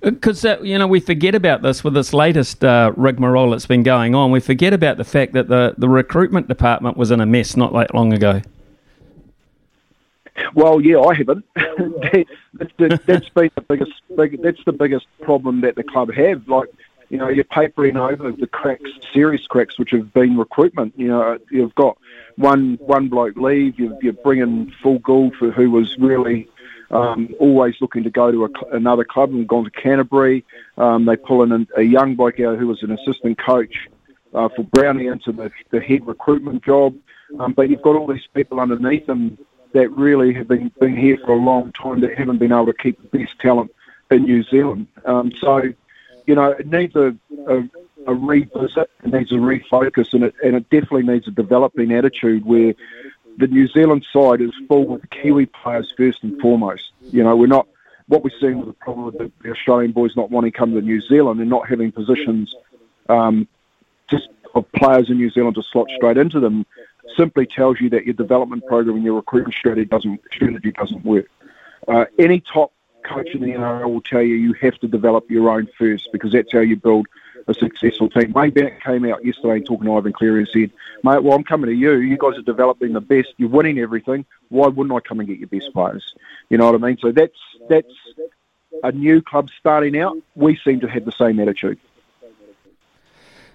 Because 0.00 0.44
uh, 0.44 0.58
you 0.62 0.78
know 0.78 0.86
we 0.86 1.00
forget 1.00 1.34
about 1.34 1.60
this 1.60 1.84
with 1.84 1.92
this 1.92 2.14
latest 2.14 2.64
uh, 2.64 2.92
rigmarole 2.96 3.50
that's 3.50 3.66
been 3.66 3.82
going 3.82 4.14
on. 4.14 4.30
We 4.30 4.40
forget 4.40 4.72
about 4.72 4.96
the 4.96 5.04
fact 5.04 5.34
that 5.34 5.48
the, 5.48 5.74
the 5.76 5.88
recruitment 5.88 6.48
department 6.48 6.96
was 6.96 7.10
in 7.10 7.20
a 7.20 7.26
mess 7.26 7.56
not 7.56 7.74
that 7.74 7.94
long 7.94 8.14
ago. 8.14 8.40
Well, 10.54 10.80
yeah, 10.80 11.00
I 11.00 11.14
haven't. 11.14 11.44
that's, 11.54 12.72
that's 13.04 13.28
been 13.28 13.50
the 13.54 13.64
biggest. 13.68 13.92
Big, 14.16 14.42
that's 14.42 14.64
the 14.64 14.72
biggest 14.72 15.06
problem 15.20 15.60
that 15.62 15.74
the 15.76 15.82
club 15.82 16.12
have. 16.12 16.48
Like, 16.48 16.68
you 17.08 17.18
know, 17.18 17.28
you're 17.28 17.44
papering 17.44 17.96
over 17.96 18.32
the 18.32 18.46
cracks, 18.46 18.90
serious 19.12 19.46
cracks, 19.46 19.78
which 19.78 19.90
have 19.90 20.12
been 20.12 20.36
recruitment. 20.36 20.94
You 20.96 21.08
know, 21.08 21.38
you've 21.50 21.74
got 21.74 21.98
one 22.36 22.78
one 22.80 23.08
bloke 23.08 23.36
leave. 23.36 23.78
You're, 23.78 23.96
you're 24.02 24.12
bringing 24.12 24.72
Phil 24.82 24.98
Gould 24.98 25.34
for 25.36 25.50
who 25.50 25.70
was 25.70 25.96
really 25.98 26.48
um, 26.90 27.34
always 27.38 27.74
looking 27.80 28.04
to 28.04 28.10
go 28.10 28.30
to 28.30 28.44
a, 28.44 28.50
another 28.72 29.04
club 29.04 29.30
and 29.30 29.48
gone 29.48 29.64
to 29.64 29.70
Canterbury. 29.70 30.44
Um, 30.76 31.04
they 31.04 31.16
pull 31.16 31.42
in 31.42 31.52
a, 31.52 31.80
a 31.80 31.82
young 31.82 32.14
bloke 32.14 32.40
out 32.40 32.58
who 32.58 32.66
was 32.66 32.82
an 32.82 32.92
assistant 32.92 33.38
coach 33.38 33.88
uh, 34.34 34.48
for 34.48 34.62
Brownie 34.64 35.06
into 35.06 35.32
the, 35.32 35.50
the 35.70 35.80
head 35.80 36.06
recruitment 36.06 36.64
job. 36.64 36.94
Um, 37.40 37.52
but 37.52 37.68
you've 37.68 37.82
got 37.82 37.96
all 37.96 38.06
these 38.06 38.26
people 38.34 38.60
underneath 38.60 39.06
them 39.06 39.38
that 39.72 39.90
really 39.90 40.32
have 40.34 40.48
been, 40.48 40.70
been 40.80 40.96
here 40.96 41.18
for 41.24 41.32
a 41.32 41.36
long 41.36 41.72
time 41.72 42.00
that 42.00 42.16
haven't 42.16 42.38
been 42.38 42.52
able 42.52 42.66
to 42.66 42.72
keep 42.72 42.98
the 42.98 43.18
best 43.18 43.38
talent 43.40 43.70
in 44.10 44.22
New 44.22 44.42
Zealand. 44.44 44.86
Um, 45.04 45.32
so, 45.40 45.62
you 46.26 46.34
know, 46.34 46.50
it 46.50 46.66
needs 46.66 46.94
a, 46.96 47.16
a, 47.48 47.68
a 48.06 48.14
revisit, 48.14 48.90
it 49.04 49.12
needs 49.12 49.32
a 49.32 49.36
refocus, 49.36 50.12
and 50.12 50.24
it, 50.24 50.34
and 50.44 50.56
it 50.56 50.68
definitely 50.70 51.02
needs 51.04 51.26
a 51.28 51.30
developing 51.30 51.92
attitude 51.92 52.44
where 52.44 52.74
the 53.38 53.46
New 53.46 53.68
Zealand 53.68 54.04
side 54.12 54.40
is 54.40 54.52
full 54.68 54.86
with 54.86 55.08
Kiwi 55.10 55.46
players 55.46 55.92
first 55.96 56.22
and 56.22 56.40
foremost. 56.40 56.92
You 57.12 57.22
know, 57.22 57.36
we're 57.36 57.46
not 57.46 57.68
what 58.08 58.22
we're 58.22 58.38
seeing 58.40 58.58
with 58.58 58.68
the 58.68 58.72
problem 58.74 59.06
with 59.06 59.32
the 59.42 59.50
Australian 59.50 59.92
boys 59.92 60.16
not 60.16 60.30
wanting 60.30 60.52
to 60.52 60.58
come 60.58 60.72
to 60.74 60.80
New 60.80 61.00
Zealand 61.00 61.40
and 61.40 61.50
not 61.50 61.68
having 61.68 61.92
positions 61.92 62.54
um, 63.08 63.48
just 64.08 64.28
of 64.54 64.70
players 64.72 65.10
in 65.10 65.16
New 65.16 65.30
Zealand 65.30 65.56
to 65.56 65.62
slot 65.62 65.88
straight 65.96 66.16
into 66.16 66.40
them 66.40 66.64
simply 67.16 67.46
tells 67.46 67.80
you 67.80 67.90
that 67.90 68.04
your 68.04 68.14
development 68.14 68.64
program 68.66 68.96
and 68.96 69.04
your 69.04 69.14
recruitment 69.14 69.54
strategy 69.54 69.84
doesn't 69.84 70.20
strategy 70.32 70.72
doesn't 70.72 71.04
work. 71.04 71.26
Uh, 71.86 72.04
any 72.18 72.40
top 72.40 72.72
coach 73.06 73.28
in 73.34 73.40
the 73.40 73.52
NRL 73.52 73.92
will 73.92 74.00
tell 74.00 74.22
you 74.22 74.34
you 74.34 74.52
have 74.54 74.78
to 74.78 74.88
develop 74.88 75.30
your 75.30 75.50
own 75.50 75.68
first 75.78 76.10
because 76.12 76.32
that's 76.32 76.52
how 76.52 76.60
you 76.60 76.76
build 76.76 77.06
a 77.48 77.54
successful 77.54 78.08
team. 78.08 78.32
Wayne 78.32 78.50
Bennett 78.50 78.82
came 78.82 79.04
out 79.04 79.24
yesterday 79.24 79.64
talking 79.64 79.86
to 79.86 79.96
Ivan 79.96 80.12
Cleary 80.12 80.40
and 80.40 80.48
said, 80.48 80.70
mate, 81.04 81.22
well, 81.22 81.34
I'm 81.34 81.44
coming 81.44 81.70
to 81.70 81.74
you. 81.74 81.92
You 81.98 82.16
guys 82.18 82.36
are 82.36 82.42
developing 82.42 82.92
the 82.92 83.00
best. 83.00 83.34
You're 83.36 83.48
winning 83.48 83.78
everything. 83.78 84.24
Why 84.48 84.68
wouldn't 84.68 84.94
I 84.94 85.00
come 85.00 85.20
and 85.20 85.28
get 85.28 85.38
your 85.38 85.48
best 85.48 85.72
players? 85.72 86.14
You 86.50 86.58
know 86.58 86.70
what 86.70 86.74
I 86.74 86.86
mean? 86.86 86.98
So 87.00 87.12
that's 87.12 87.38
that's 87.68 87.92
a 88.82 88.92
new 88.92 89.22
club 89.22 89.48
starting 89.58 89.98
out. 89.98 90.16
We 90.34 90.56
seem 90.64 90.80
to 90.80 90.88
have 90.88 91.04
the 91.04 91.12
same 91.12 91.38
attitude. 91.40 91.78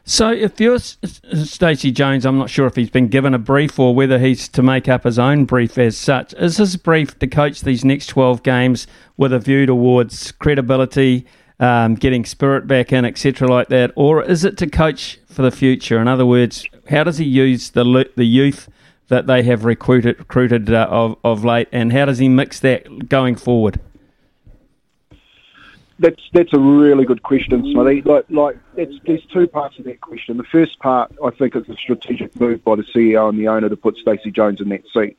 So, 0.04 0.32
if 0.32 0.60
you're 0.60 0.80
Stacey 0.80 1.92
Jones, 1.92 2.26
I'm 2.26 2.38
not 2.38 2.50
sure 2.50 2.66
if 2.66 2.76
he's 2.76 2.90
been 2.90 3.08
given 3.08 3.36
a 3.36 3.40
brief 3.40 3.78
or 3.78 3.94
whether 3.94 4.18
he's 4.18 4.48
to 4.50 4.64
make 4.64 4.90
up 4.90 5.04
his 5.04 5.20
own 5.20 5.46
brief 5.46 5.78
as 5.78 5.96
such. 5.96 6.34
Is 6.34 6.58
his 6.58 6.76
brief 6.76 7.20
to 7.20 7.28
coach 7.28 7.62
these 7.62 7.86
next 7.86 8.08
12 8.08 8.42
games 8.42 8.88
with 9.16 9.32
a 9.32 9.40
view 9.40 9.68
towards 9.68 10.32
credibility, 10.32 11.28
um, 11.60 11.94
getting 11.94 12.26
spirit 12.26 12.66
back 12.66 12.92
in, 12.92 13.06
etc., 13.06 13.48
like 13.48 13.68
that, 13.68 13.92
or 13.96 14.24
is 14.24 14.44
it 14.44 14.58
to 14.58 14.68
coach 14.68 15.20
for 15.28 15.44
the 15.44 15.52
future? 15.52 16.00
In 16.00 16.08
other 16.08 16.26
words, 16.26 16.66
how 16.90 17.04
does 17.04 17.20
he 17.20 17.26
use 17.26 17.70
the 17.70 18.10
the 18.16 18.26
youth 18.26 18.70
that 19.10 19.28
they 19.28 19.44
have 19.44 19.66
recruited 19.66 20.18
recruited 20.18 20.74
uh, 20.74 20.88
of 20.90 21.16
of 21.24 21.46
late, 21.46 21.68
and 21.72 21.94
how 21.94 22.06
does 22.06 22.18
he 22.18 22.28
mix 22.28 22.60
that 22.62 23.08
going 23.08 23.36
forward? 23.36 23.80
That's 26.02 26.22
that's 26.34 26.52
a 26.54 26.60
really 26.60 27.06
good 27.06 27.22
question, 27.22 27.62
Smithy. 27.72 28.02
Like 28.02 28.26
like 28.30 28.58
there's 28.76 29.26
two 29.32 29.46
parts 29.48 29.78
of 29.78 29.86
that 29.86 30.02
question. 30.02 30.38
The 30.38 30.44
first 30.44 30.80
part, 30.80 31.12
I 31.24 31.30
think, 31.30 31.56
is 31.56 31.70
a 31.70 31.76
strategic 31.76 32.40
move 32.40 32.64
by 32.64 32.76
the 32.76 32.84
CEO 32.84 33.30
and 33.30 33.38
the 33.38 33.48
owner 33.48 33.70
to 33.70 33.78
put 33.78 33.98
Stacey 33.98 34.32
Jones 34.32 34.62
in 34.62 34.70
that 34.70 34.84
seat. 34.92 35.16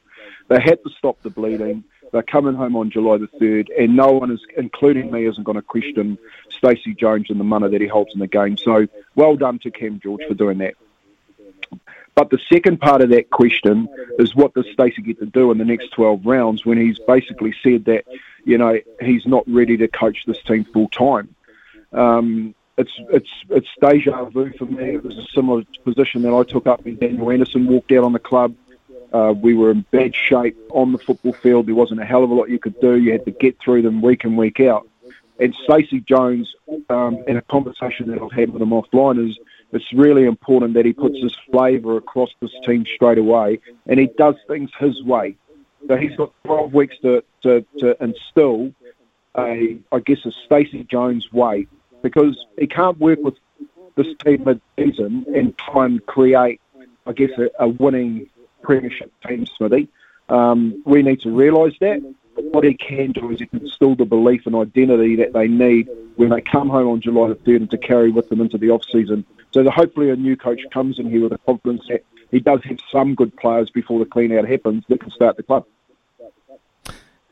They 0.49 0.61
had 0.61 0.83
to 0.83 0.91
stop 0.99 1.23
the 1.23 1.31
bleeding 1.31 1.85
They're 2.13 2.23
coming 2.23 2.55
home 2.55 2.77
on 2.77 2.91
July 2.91 3.17
the 3.19 3.29
3rd, 3.41 3.69
and 3.79 3.97
no 3.97 4.13
one 4.13 4.31
is, 4.31 4.41
including 4.57 5.11
me, 5.11 5.27
isn't 5.27 5.45
going 5.45 5.57
to 5.57 5.63
question 5.63 6.19
Stacey 6.51 6.95
Jones 6.95 7.31
and 7.31 7.41
the 7.41 7.45
money 7.45 7.69
that 7.69 7.81
he 7.81 7.87
holds 7.87 8.13
in 8.13 8.21
the 8.21 8.27
game. 8.27 8.57
So 8.59 8.87
well 9.15 9.37
done 9.37 9.59
to 9.61 9.71
Cam 9.71 9.99
George 9.99 10.23
for 10.29 10.35
doing 10.35 10.59
that. 10.59 10.75
But 12.15 12.31
the 12.31 12.39
second 12.53 12.81
part 12.81 13.01
of 13.01 13.09
that 13.11 13.31
question 13.31 13.89
is 14.19 14.35
what 14.35 14.53
does 14.55 14.67
Stacey 14.73 15.03
get 15.03 15.19
to 15.21 15.27
do 15.27 15.51
in 15.51 15.59
the 15.59 15.65
next 15.65 15.93
12 15.93 16.27
rounds 16.27 16.67
when 16.67 16.79
he's 16.79 16.99
basically 16.99 17.55
said 17.63 17.87
that, 17.87 18.05
you 18.45 18.59
know, 18.59 18.79
he's 19.01 19.27
not 19.27 19.45
ready 19.47 19.77
to 19.79 19.89
coach 19.89 20.25
this 20.27 20.43
team 20.43 20.65
full 20.65 20.89
time. 20.89 21.35
Um, 21.93 22.55
it's 22.79 22.93
it's 23.11 23.29
it's 23.51 23.69
deja 23.81 24.25
vu 24.25 24.51
for 24.59 24.65
me. 24.65 24.95
It 24.95 25.05
was 25.05 25.17
a 25.19 25.27
similar 25.35 25.63
position 25.85 26.23
that 26.23 26.35
I 26.35 26.43
took 26.43 26.67
up 26.67 26.85
when 26.85 26.97
Daniel 26.97 27.31
Anderson 27.31 27.67
walked 27.67 27.93
out 27.93 28.05
on 28.05 28.13
the 28.13 28.19
club. 28.19 28.55
Uh, 29.13 29.35
we 29.37 29.53
were 29.53 29.71
in 29.71 29.85
bad 29.91 30.15
shape 30.15 30.57
on 30.71 30.93
the 30.93 30.99
football 30.99 31.35
field. 31.35 31.67
There 31.67 31.75
wasn't 31.75 32.01
a 32.01 32.05
hell 32.05 32.25
of 32.25 32.31
a 32.31 32.35
lot 32.35 32.49
you 32.49 32.59
could 32.59 32.81
do. 32.81 32.97
You 32.97 33.13
had 33.13 33.27
to 33.27 33.31
get 33.31 33.59
through 33.61 33.83
them 33.83 34.01
week 34.01 34.25
in 34.25 34.37
week 34.37 34.61
out. 34.61 34.89
And 35.39 35.55
Stacey 35.65 36.01
Jones, 36.01 36.55
um, 36.89 37.23
in 37.27 37.37
a 37.37 37.43
conversation 37.43 38.09
that 38.09 38.23
I've 38.23 38.33
had 38.33 38.51
with 38.51 38.63
him 38.63 38.71
offline, 38.71 39.29
is 39.29 39.39
it's 39.73 39.93
really 39.93 40.25
important 40.25 40.75
that 40.75 40.85
he 40.85 40.93
puts 40.93 41.19
his 41.19 41.35
flavour 41.51 41.97
across 41.97 42.31
this 42.41 42.53
team 42.65 42.85
straight 42.95 43.19
away, 43.19 43.59
and 43.87 43.99
he 43.99 44.07
does 44.19 44.37
things 44.47 44.71
his 44.79 45.03
way. 45.03 45.37
So 45.89 45.97
he's 45.97 46.15
got 46.17 46.33
12 46.45 46.75
weeks 46.75 46.97
to, 47.03 47.25
to, 47.43 47.65
to 47.79 48.03
instill 48.03 48.73
a, 49.37 49.79
I 49.91 49.99
guess, 50.01 50.25
a 50.25 50.33
Stacey 50.45 50.85
Jones 50.85 51.33
way 51.33 51.67
because 52.03 52.37
he 52.59 52.67
can't 52.67 52.99
work 52.99 53.21
with 53.21 53.35
this 53.97 54.07
team 54.25 54.45
mid-season 54.45 55.27
and 55.35 55.57
try 55.57 55.87
and 55.87 56.05
create, 56.07 56.61
I 57.07 57.13
guess, 57.13 57.31
a, 57.39 57.51
a 57.59 57.69
winning 57.69 58.29
premiership 58.63 59.13
team, 59.27 59.47
Smithy. 59.47 59.89
Um, 60.29 60.83
we 60.87 61.03
need 61.03 61.21
to 61.23 61.31
realise 61.31 61.75
that. 61.81 62.01
But 62.35 62.45
what 62.47 62.65
he 62.65 62.75
can 62.75 63.13
do 63.13 63.31
is 63.31 63.41
he 63.41 63.47
can 63.47 63.61
instill 63.61 63.95
the 63.95 64.07
belief 64.07 64.47
and 64.47 64.57
identity 64.57 65.17
that 65.17 65.35
they 65.35 65.49
need 65.49 65.89
when 66.17 66.31
they 66.31 66.41
come 66.41 66.69
home 66.69 66.89
on 66.89 67.01
July 67.01 67.29
the 67.29 67.35
3rd 67.35 67.57
and 67.57 67.71
to 67.71 67.79
carry 67.79 68.11
with 68.11 68.29
them 68.31 68.41
into 68.41 68.57
the 68.57 68.71
off-season. 68.71 69.27
So 69.53 69.69
hopefully 69.71 70.11
a 70.11 70.17
new 70.17 70.37
coach 70.37 70.61
comes 70.73 70.99
in 70.99 71.11
here 71.11 71.23
with 71.23 71.33
a 71.33 71.39
confidence 71.39 71.83
that 71.89 72.05
he 72.31 72.41
does 72.41 72.61
have 72.65 72.79
some 72.91 73.15
good 73.15 73.37
players 73.37 73.71
before 73.71 73.99
the 73.99 74.07
clean-out 74.07 74.49
happens 74.49 74.85
that 74.89 75.01
can 75.01 75.11
start 75.11 75.37
the 75.37 75.43
club. 75.43 75.67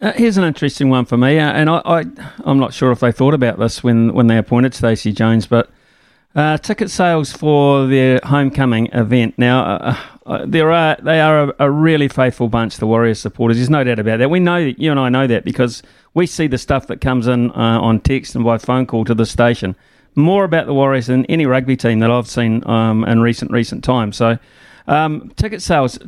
Uh, 0.02 0.12
here's 0.12 0.38
an 0.38 0.44
interesting 0.44 0.88
one 0.88 1.04
for 1.04 1.18
me, 1.18 1.38
uh, 1.38 1.52
and 1.52 1.68
I, 1.68 1.82
I, 1.84 2.04
am 2.46 2.58
not 2.58 2.72
sure 2.72 2.90
if 2.90 3.00
they 3.00 3.12
thought 3.12 3.34
about 3.34 3.58
this 3.58 3.84
when, 3.84 4.14
when 4.14 4.28
they 4.28 4.38
appointed 4.38 4.74
Stacey 4.74 5.12
Jones, 5.12 5.46
but 5.46 5.70
uh, 6.34 6.56
ticket 6.58 6.90
sales 6.90 7.32
for 7.32 7.86
their 7.86 8.20
homecoming 8.24 8.88
event. 8.92 9.34
Now, 9.36 9.64
uh, 9.64 9.96
uh, 10.26 10.46
there 10.46 10.70
are 10.70 10.96
they 11.02 11.20
are 11.20 11.48
a, 11.48 11.54
a, 11.58 11.70
really 11.70 12.08
faithful 12.08 12.48
bunch, 12.48 12.76
the 12.76 12.86
Warriors 12.86 13.18
supporters. 13.18 13.56
There's 13.56 13.68
no 13.68 13.82
doubt 13.82 13.98
about 13.98 14.18
that. 14.20 14.30
We 14.30 14.40
know 14.40 14.56
you 14.56 14.90
and 14.90 15.00
I 15.00 15.08
know 15.08 15.26
that 15.26 15.44
because 15.44 15.82
we 16.14 16.26
see 16.26 16.46
the 16.46 16.58
stuff 16.58 16.86
that 16.86 17.00
comes 17.00 17.26
in 17.26 17.50
uh, 17.50 17.80
on 17.80 18.00
text 18.00 18.34
and 18.34 18.44
by 18.44 18.58
phone 18.58 18.86
call 18.86 19.04
to 19.06 19.14
the 19.14 19.26
station. 19.26 19.74
More 20.16 20.44
about 20.44 20.66
the 20.66 20.74
Warriors 20.74 21.06
than 21.06 21.24
any 21.26 21.46
rugby 21.46 21.76
team 21.76 22.00
that 22.00 22.10
I've 22.10 22.28
seen 22.28 22.68
um, 22.68 23.04
in 23.04 23.20
recent 23.20 23.50
recent 23.50 23.84
times. 23.84 24.16
So, 24.16 24.38
um, 24.86 25.30
ticket 25.36 25.62
sales. 25.62 25.98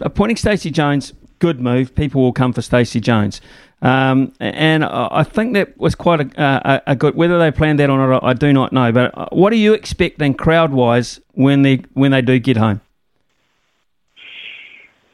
Appointing 0.00 0.36
Stacey 0.36 0.70
Jones 0.70 1.12
good 1.42 1.60
move. 1.60 1.92
People 1.96 2.22
will 2.22 2.32
come 2.32 2.52
for 2.52 2.62
Stacey 2.62 3.00
Jones. 3.00 3.40
Um, 3.82 4.32
and 4.38 4.84
I 4.84 5.24
think 5.24 5.54
that 5.54 5.76
was 5.76 5.96
quite 5.96 6.20
a, 6.20 6.40
a, 6.40 6.82
a, 6.92 6.96
good. 6.96 7.16
Whether 7.16 7.36
they 7.36 7.50
planned 7.50 7.80
that 7.80 7.90
or 7.90 7.98
not, 7.98 8.22
I 8.22 8.32
do 8.32 8.52
not 8.52 8.72
know. 8.72 8.92
But 8.92 9.18
uh, 9.18 9.26
what 9.32 9.52
are 9.52 9.56
you 9.56 9.74
expecting 9.74 10.34
crowd-wise 10.34 11.20
when 11.32 11.62
they 11.62 11.82
when 11.94 12.12
they 12.12 12.22
do 12.22 12.38
get 12.38 12.56
home? 12.56 12.80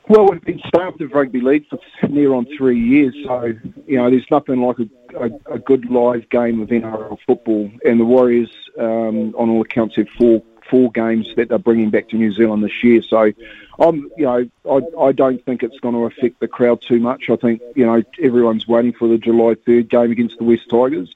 Well, 0.08 0.26
we've 0.26 0.42
been 0.42 0.60
starved 0.66 1.02
of 1.02 1.12
rugby 1.12 1.42
league 1.42 1.66
for 1.68 1.78
near 2.08 2.32
on 2.32 2.46
three 2.56 2.80
years, 2.80 3.14
so 3.26 3.52
you 3.86 3.98
know 3.98 4.08
there's 4.08 4.26
nothing 4.30 4.62
like 4.62 4.76
a, 4.78 4.88
a, 5.18 5.54
a 5.56 5.58
good 5.58 5.90
live 5.90 6.28
game 6.30 6.62
of 6.62 6.70
NRL 6.70 7.18
football. 7.26 7.70
And 7.84 8.00
the 8.00 8.06
Warriors, 8.06 8.50
um, 8.78 9.34
on 9.36 9.50
all 9.50 9.60
accounts, 9.60 9.96
have 9.96 10.08
four 10.16 10.42
four 10.70 10.90
games 10.92 11.26
that 11.36 11.50
they're 11.50 11.58
bringing 11.58 11.90
back 11.90 12.08
to 12.08 12.16
New 12.16 12.32
Zealand 12.32 12.64
this 12.64 12.82
year. 12.82 13.02
So 13.02 13.32
I'm, 13.78 14.10
you 14.16 14.24
know, 14.24 14.48
I, 14.70 14.80
I 14.98 15.12
don't 15.12 15.44
think 15.44 15.62
it's 15.62 15.78
going 15.80 15.94
to 15.94 16.04
affect 16.04 16.40
the 16.40 16.48
crowd 16.48 16.80
too 16.80 17.00
much. 17.00 17.30
I 17.30 17.36
think, 17.36 17.62
you 17.74 17.86
know, 17.86 18.02
everyone's 18.22 18.68
waiting 18.68 18.92
for 18.92 19.08
the 19.08 19.18
July 19.18 19.54
3rd 19.66 19.88
game 19.88 20.10
against 20.10 20.38
the 20.38 20.44
Wests 20.44 20.66
Tigers. 20.70 21.14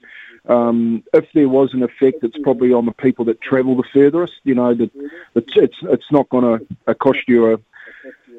Um, 0.49 1.05
if 1.13 1.27
there 1.35 1.49
was 1.49 1.73
an 1.73 1.83
effect, 1.83 2.25
it's 2.25 2.39
probably 2.39 2.73
on 2.73 2.87
the 2.87 2.93
people 2.93 3.25
that 3.27 3.41
travel 3.41 3.77
the 3.77 3.85
furthest. 3.93 4.35
You 4.45 4.55
know, 4.55 4.75
that 4.75 4.91
it's 5.35 5.77
it's 5.83 6.11
not 6.11 6.29
going 6.31 6.67
to 6.87 6.95
cost 6.95 7.21
you 7.29 7.53
a 7.55 7.59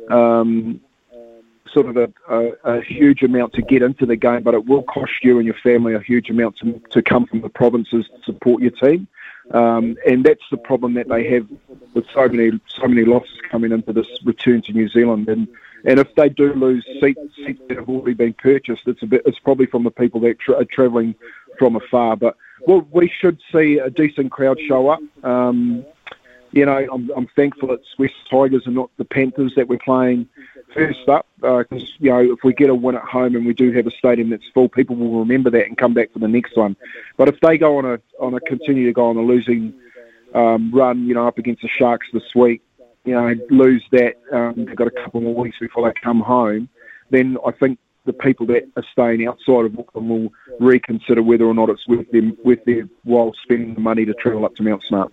um, 0.09 0.79
sort 1.73 1.87
of 1.87 1.97
a, 1.97 2.13
a, 2.29 2.77
a, 2.77 2.81
huge 2.81 3.23
amount 3.23 3.53
to 3.53 3.61
get 3.61 3.81
into 3.81 4.05
the 4.05 4.15
game, 4.15 4.43
but 4.43 4.53
it 4.53 4.65
will 4.65 4.83
cost 4.83 5.23
you 5.23 5.37
and 5.37 5.45
your 5.45 5.55
family 5.63 5.93
a 5.93 5.99
huge 5.99 6.29
amount 6.29 6.57
to, 6.57 6.81
to 6.91 7.01
come 7.01 7.25
from 7.25 7.41
the 7.41 7.49
provinces 7.49 8.07
to 8.07 8.23
support 8.23 8.61
your 8.61 8.71
team. 8.71 9.07
Um, 9.51 9.97
and 10.07 10.23
that's 10.23 10.43
the 10.51 10.57
problem 10.57 10.93
that 10.93 11.09
they 11.09 11.27
have 11.31 11.47
with 11.93 12.05
so 12.13 12.27
many 12.29 12.59
so 12.67 12.87
many 12.87 13.03
losses 13.03 13.37
coming 13.51 13.71
into 13.71 13.91
this 13.91 14.07
return 14.23 14.61
to 14.63 14.71
New 14.71 14.87
Zealand. 14.87 15.27
And 15.27 15.47
and 15.85 15.99
if 15.99 16.13
they 16.15 16.29
do 16.29 16.53
lose 16.53 16.85
seats, 17.01 17.19
seats 17.35 17.61
that 17.67 17.77
have 17.77 17.89
already 17.89 18.13
been 18.13 18.33
purchased, 18.33 18.83
it's 18.87 19.03
a 19.03 19.05
bit 19.05 19.23
it's 19.25 19.39
probably 19.39 19.65
from 19.65 19.83
the 19.83 19.91
people 19.91 20.21
that 20.21 20.39
tra- 20.39 20.61
are 20.61 20.65
travelling 20.65 21.15
from 21.59 21.75
afar. 21.75 22.15
But 22.15 22.37
well, 22.65 22.87
we 22.91 23.09
should 23.09 23.39
see 23.51 23.79
a 23.79 23.89
decent 23.89 24.31
crowd 24.31 24.59
show 24.65 24.87
up. 24.87 25.01
Um, 25.23 25.85
you 26.53 26.67
know, 26.67 26.87
I'm, 26.93 27.11
I'm 27.17 27.27
thankful 27.35 27.71
it's 27.73 27.97
Wests 27.97 28.15
Tigers 28.29 28.63
and 28.67 28.75
not 28.75 28.91
the 28.97 29.05
Panthers 29.05 29.53
that 29.55 29.67
we're 29.67 29.79
playing 29.79 30.29
first 30.73 31.09
up 31.09 31.27
because 31.37 31.83
uh, 31.83 31.97
you 31.99 32.09
know 32.09 32.19
if 32.19 32.43
we 32.43 32.53
get 32.53 32.69
a 32.69 32.75
win 32.75 32.95
at 32.95 33.03
home 33.03 33.35
and 33.35 33.45
we 33.45 33.53
do 33.53 33.71
have 33.71 33.87
a 33.87 33.91
stadium 33.91 34.29
that's 34.29 34.47
full, 34.53 34.69
people 34.69 34.95
will 34.95 35.19
remember 35.19 35.49
that 35.49 35.65
and 35.65 35.77
come 35.77 35.95
back 35.95 36.13
for 36.13 36.19
the 36.19 36.27
next 36.27 36.55
one. 36.55 36.75
But 37.17 37.27
if 37.27 37.39
they 37.41 37.57
go 37.57 37.79
on 37.79 37.85
a 37.85 37.99
on 38.19 38.35
a 38.35 38.39
continue 38.39 38.85
to 38.85 38.93
go 38.93 39.09
on 39.09 39.17
a 39.17 39.21
losing 39.21 39.73
um, 40.35 40.71
run, 40.71 41.07
you 41.07 41.15
know, 41.15 41.27
up 41.27 41.39
against 41.39 41.63
the 41.63 41.67
Sharks 41.67 42.07
this 42.13 42.35
week, 42.35 42.61
you 43.03 43.13
know, 43.13 43.33
lose 43.49 43.83
that, 43.91 44.15
um, 44.31 44.53
they've 44.65 44.75
got 44.75 44.87
a 44.87 44.91
couple 44.91 45.21
more 45.21 45.35
weeks 45.35 45.57
before 45.59 45.87
they 45.87 45.99
come 46.01 46.19
home, 46.19 46.69
then 47.09 47.37
I 47.45 47.51
think 47.51 47.79
the 48.05 48.13
people 48.13 48.45
that 48.47 48.63
are 48.75 48.83
staying 48.91 49.27
outside 49.27 49.65
of 49.65 49.79
Auckland 49.79 50.09
will 50.09 50.33
reconsider 50.59 51.23
whether 51.23 51.45
or 51.45 51.53
not 51.53 51.69
it's 51.69 51.87
worth 51.87 52.09
them 52.11 52.37
worth 52.43 52.63
their 52.65 52.87
while 53.03 53.33
spending 53.41 53.73
the 53.73 53.81
money 53.81 54.05
to 54.05 54.13
travel 54.13 54.45
up 54.45 54.55
to 54.55 54.63
Mount 54.63 54.83
Smart. 54.87 55.11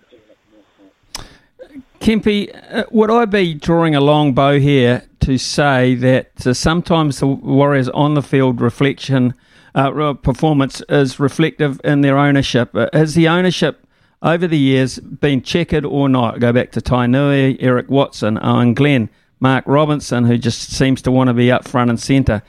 Kempy, 2.01 2.49
uh, 2.73 2.85
would 2.89 3.11
I 3.11 3.25
be 3.25 3.53
drawing 3.53 3.93
a 3.93 4.01
long 4.01 4.33
bow 4.33 4.57
here 4.57 5.03
to 5.19 5.37
say 5.37 5.93
that 5.93 6.47
uh, 6.47 6.53
sometimes 6.55 7.19
the 7.19 7.27
Warriors 7.27 7.89
on 7.89 8.15
the 8.15 8.23
field 8.23 8.59
reflection 8.59 9.35
uh, 9.75 10.13
performance 10.13 10.81
is 10.89 11.19
reflective 11.19 11.79
in 11.83 12.01
their 12.01 12.17
ownership? 12.17 12.75
Uh, 12.75 12.89
has 12.91 13.13
the 13.13 13.27
ownership 13.27 13.85
over 14.23 14.47
the 14.47 14.57
years 14.57 14.97
been 14.97 15.43
checkered 15.43 15.85
or 15.85 16.09
not? 16.09 16.39
Go 16.39 16.51
back 16.51 16.71
to 16.71 16.81
Tainui, 16.81 17.57
Eric 17.59 17.87
Watson, 17.87 18.39
Owen 18.41 18.73
Glenn, 18.73 19.07
Mark 19.39 19.63
Robinson, 19.67 20.25
who 20.25 20.39
just 20.39 20.71
seems 20.71 21.03
to 21.03 21.11
want 21.11 21.27
to 21.27 21.35
be 21.35 21.51
up 21.51 21.67
front 21.67 21.91
and 21.91 21.99
centre. 21.99 22.41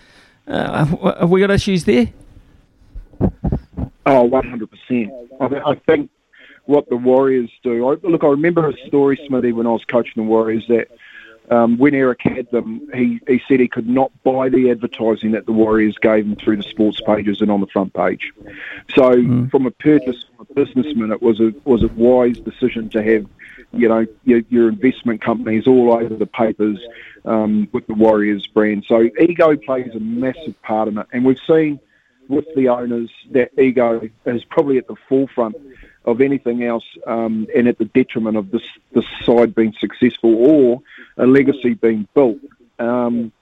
Uh, 0.47 0.87
have 1.21 1.29
we 1.29 1.41
got 1.41 1.51
issues 1.51 1.85
there? 1.85 2.09
Oh, 3.21 4.31
100%. 4.31 5.29
I, 5.43 5.71
I 5.71 5.75
think 5.75 6.11
what 6.65 6.89
the 6.89 6.97
Warriors 6.97 7.51
do. 7.63 7.89
I, 7.89 7.97
look, 8.03 8.25
I 8.25 8.29
remember 8.29 8.69
a 8.69 8.77
story, 8.87 9.21
Smithy, 9.27 9.53
when 9.53 9.67
I 9.67 9.71
was 9.71 9.85
coaching 9.85 10.15
the 10.17 10.23
Warriors 10.23 10.67
that 10.69 10.89
um, 11.51 11.77
when 11.77 11.95
Eric 11.95 12.21
had 12.23 12.51
them, 12.51 12.89
he, 12.95 13.21
he 13.27 13.43
said 13.47 13.61
he 13.61 13.69
could 13.69 13.89
not 13.89 14.11
buy 14.23 14.49
the 14.49 14.71
advertising 14.71 15.33
that 15.33 15.45
the 15.47 15.53
Warriors 15.53 15.99
gave 15.99 16.25
him 16.25 16.37
through 16.37 16.57
the 16.57 16.63
sports 16.63 17.01
pages 17.05 17.41
and 17.41 17.51
on 17.51 17.61
the 17.61 17.67
front 17.67 17.93
page. 17.93 18.33
So, 18.95 19.13
mm. 19.13 19.51
from 19.51 19.67
a 19.67 19.71
purchase 19.71 20.25
from 20.37 20.47
a 20.49 20.55
businessman, 20.55 21.11
it 21.11 21.21
was 21.21 21.41
a 21.41 21.53
was 21.65 21.83
a 21.83 21.89
wise 21.89 22.39
decision 22.39 22.89
to 22.91 23.03
have, 23.03 23.27
you 23.73 23.89
know, 23.89 24.07
your, 24.25 24.43
your 24.49 24.69
investment 24.69 25.21
companies 25.21 25.67
all 25.67 25.93
over 25.93 26.15
the 26.15 26.27
papers 26.27 26.79
um, 27.25 27.69
with 27.73 27.87
the 27.87 27.95
Warriors 27.95 28.47
brand. 28.47 28.85
So, 28.87 29.11
ego 29.21 29.57
plays 29.57 29.95
a 29.95 30.01
massive 30.01 30.61
part 30.63 30.89
in 30.89 30.99
it, 30.99 31.07
and 31.13 31.25
we've 31.25 31.41
seen 31.47 31.81
with 32.29 32.47
the 32.55 32.69
owners 32.69 33.11
that 33.33 33.51
ego 33.61 34.09
is 34.25 34.45
probably 34.45 34.79
at 34.79 34.87
the 34.87 34.97
forefront 35.09 35.57
of 36.05 36.21
anything 36.21 36.65
else, 36.65 36.85
um, 37.07 37.47
and 37.55 37.69
at 37.69 37.79
the 37.79 37.85
detriment 37.85 38.37
of 38.37 38.51
this 38.51 38.63
this 38.93 39.05
side 39.25 39.55
being 39.55 39.73
successful 39.79 40.35
or 40.35 40.83
a 41.17 41.27
legacy 41.27 41.75
being 41.75 42.09
built. 42.15 42.39
Um, 42.79 43.33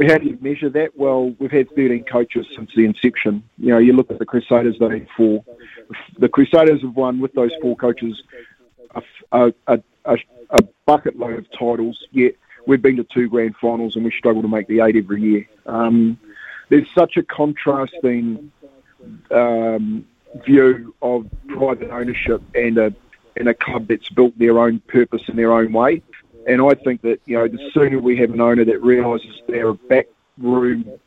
how 0.00 0.18
do 0.18 0.26
you 0.26 0.38
measure 0.40 0.70
that? 0.70 0.96
Well, 0.96 1.34
we've 1.38 1.50
had 1.50 1.68
13 1.76 2.04
coaches 2.04 2.46
since 2.56 2.70
the 2.74 2.86
inception. 2.86 3.44
You 3.58 3.72
know, 3.72 3.78
you 3.78 3.92
look 3.92 4.10
at 4.10 4.18
the 4.18 4.24
Crusaders; 4.24 4.78
they 4.78 4.88
had 4.88 5.08
four. 5.16 5.44
The 6.18 6.28
Crusaders 6.28 6.80
have 6.82 6.96
won 6.96 7.20
with 7.20 7.34
those 7.34 7.52
four 7.60 7.76
coaches 7.76 8.22
a, 9.32 9.52
a, 9.66 9.82
a, 10.04 10.16
a 10.50 10.62
bucket 10.86 11.18
load 11.18 11.38
of 11.38 11.50
titles. 11.52 12.06
Yet 12.10 12.34
we've 12.66 12.82
been 12.82 12.96
to 12.96 13.04
two 13.04 13.28
grand 13.28 13.56
finals, 13.56 13.96
and 13.96 14.04
we 14.04 14.10
struggle 14.12 14.42
to 14.42 14.48
make 14.48 14.66
the 14.66 14.80
eight 14.80 14.96
every 14.96 15.20
year. 15.20 15.48
Um, 15.66 16.18
there's 16.68 16.88
such 16.94 17.16
a 17.16 17.22
contrasting 17.22 18.50
um, 19.30 20.06
view 20.44 20.94
of 21.02 21.26
private 21.48 21.90
ownership 21.90 22.42
and 22.54 22.78
a 22.78 22.94
and 23.36 23.48
a 23.48 23.54
club 23.54 23.88
that's 23.88 24.08
built 24.10 24.38
their 24.38 24.58
own 24.58 24.78
purpose 24.80 25.22
in 25.28 25.36
their 25.36 25.52
own 25.52 25.72
way. 25.72 26.02
And 26.46 26.60
I 26.60 26.74
think 26.74 27.02
that 27.02 27.20
you 27.24 27.38
know 27.38 27.48
the 27.48 27.70
sooner 27.72 27.98
we 27.98 28.16
have 28.18 28.30
an 28.30 28.40
owner 28.40 28.64
that 28.64 28.82
realises 28.82 29.40
they're 29.46 29.68
a 29.68 29.74
backroom 29.74 30.98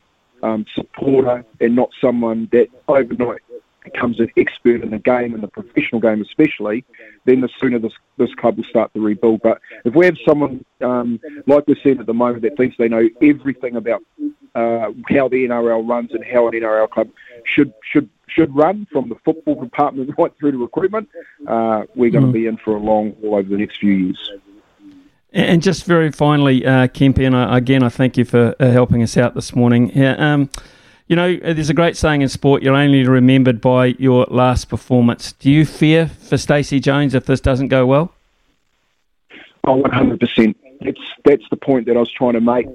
um, 0.43 0.65
supporter 0.73 1.45
and 1.59 1.75
not 1.75 1.89
someone 1.99 2.49
that 2.51 2.67
overnight 2.87 3.41
becomes 3.83 4.19
an 4.19 4.31
expert 4.35 4.81
in 4.81 4.89
the 4.89 4.99
game 4.99 5.33
and 5.33 5.43
the 5.43 5.47
professional 5.47 6.01
game 6.01 6.21
especially, 6.21 6.83
then 7.25 7.41
the 7.41 7.49
sooner 7.59 7.79
this 7.79 7.93
this 8.17 8.33
club 8.35 8.57
will 8.57 8.63
start 8.65 8.93
to 8.93 8.99
rebuild. 8.99 9.41
But 9.41 9.61
if 9.83 9.93
we 9.93 10.05
have 10.05 10.17
someone 10.25 10.65
um, 10.81 11.19
like 11.47 11.67
we're 11.67 11.75
seeing 11.83 11.99
at 11.99 12.05
the 12.05 12.13
moment 12.13 12.41
that 12.43 12.57
thinks 12.57 12.77
they 12.77 12.89
know 12.89 13.07
everything 13.21 13.75
about 13.75 14.01
uh, 14.55 14.91
how 15.09 15.27
the 15.27 15.45
NRL 15.47 15.87
runs 15.87 16.13
and 16.13 16.23
how 16.25 16.47
an 16.47 16.53
NRL 16.53 16.89
club 16.89 17.09
should 17.43 17.73
should 17.83 18.09
should 18.27 18.55
run 18.55 18.87
from 18.91 19.09
the 19.09 19.15
football 19.23 19.61
department 19.61 20.13
right 20.17 20.31
through 20.39 20.51
to 20.51 20.57
recruitment, 20.57 21.09
uh, 21.47 21.83
we're 21.95 22.11
going 22.11 22.25
to 22.25 22.31
be 22.31 22.47
in 22.47 22.57
for 22.57 22.75
a 22.75 22.79
long 22.79 23.15
haul 23.21 23.35
over 23.35 23.49
the 23.49 23.57
next 23.57 23.77
few 23.77 23.91
years. 23.91 24.31
And 25.31 25.61
just 25.61 25.83
very 25.85 26.11
finally, 26.11 26.65
uh, 26.65 26.87
Kempy, 26.87 27.25
and 27.25 27.35
I, 27.35 27.57
again, 27.57 27.83
I 27.83 27.89
thank 27.89 28.17
you 28.17 28.23
for 28.23 28.55
uh, 28.57 28.71
helping 28.71 29.03
us 29.03 29.17
out 29.17 29.35
this 29.35 29.53
morning. 29.53 29.91
Yeah, 29.93 30.13
um, 30.13 30.49
you 31.07 31.15
know, 31.17 31.35
there's 31.35 31.69
a 31.69 31.73
great 31.73 31.97
saying 31.97 32.21
in 32.21 32.29
sport: 32.29 32.63
you're 32.63 32.75
only 32.75 33.05
remembered 33.05 33.59
by 33.59 33.87
your 33.99 34.25
last 34.29 34.69
performance. 34.69 35.33
Do 35.33 35.51
you 35.51 35.65
fear 35.65 36.07
for 36.07 36.37
Stacey 36.37 36.79
Jones 36.79 37.13
if 37.13 37.25
this 37.25 37.41
doesn't 37.41 37.67
go 37.67 37.85
well? 37.85 38.13
Oh, 39.67 39.81
100%. 39.83 40.55
That's 40.85 41.01
that's 41.23 41.49
the 41.49 41.57
point 41.57 41.87
that 41.87 41.97
I 41.97 41.99
was 41.99 42.11
trying 42.11 42.33
to 42.33 42.41
make. 42.41 42.67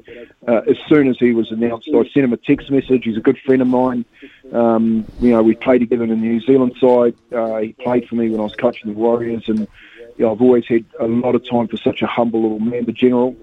Uh, 0.46 0.62
as 0.68 0.76
soon 0.88 1.08
as 1.08 1.18
he 1.18 1.32
was 1.32 1.50
announced, 1.50 1.88
I 1.88 2.02
sent 2.04 2.24
him 2.24 2.32
a 2.32 2.36
text 2.36 2.70
message. 2.70 3.04
He's 3.04 3.16
a 3.16 3.20
good 3.20 3.38
friend 3.38 3.62
of 3.62 3.68
mine. 3.68 4.04
Um, 4.52 5.06
you 5.20 5.30
know, 5.30 5.42
we 5.42 5.54
played 5.54 5.78
together 5.78 6.04
in 6.04 6.10
the 6.10 6.16
New 6.16 6.40
Zealand 6.40 6.74
side. 6.80 7.14
Uh, 7.32 7.58
he 7.58 7.72
played 7.72 8.08
for 8.08 8.16
me 8.16 8.30
when 8.30 8.40
I 8.40 8.44
was 8.44 8.54
coaching 8.56 8.92
the 8.92 8.98
Warriors, 8.98 9.44
and 9.48 9.60
you 9.60 10.26
know, 10.26 10.32
I've 10.32 10.42
always 10.42 10.66
had 10.66 10.84
a 10.98 11.06
lot 11.06 11.34
of 11.34 11.48
time 11.48 11.68
for 11.68 11.76
such 11.76 12.02
a 12.02 12.06
humble 12.06 12.42
little 12.42 12.60
man, 12.60 12.84
the 12.84 12.92
general. 12.92 13.36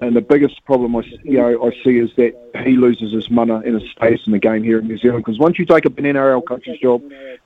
And 0.00 0.16
the 0.16 0.22
biggest 0.22 0.64
problem 0.64 0.96
I, 0.96 1.02
you 1.22 1.38
know, 1.38 1.66
I 1.66 1.70
see 1.84 1.98
is 1.98 2.10
that 2.16 2.34
he 2.64 2.76
loses 2.76 3.12
his 3.12 3.30
mana 3.30 3.56
and 3.56 3.80
his 3.80 3.90
space 3.90 4.20
in 4.26 4.32
the 4.32 4.38
game 4.38 4.62
here 4.62 4.78
in 4.78 4.88
New 4.88 4.96
Zealand. 4.96 5.24
Because 5.24 5.38
once 5.38 5.58
you 5.58 5.66
take 5.66 5.84
up 5.84 5.98
an 5.98 6.04
NRL 6.04 6.44
coach's 6.46 6.78
job, 6.78 7.02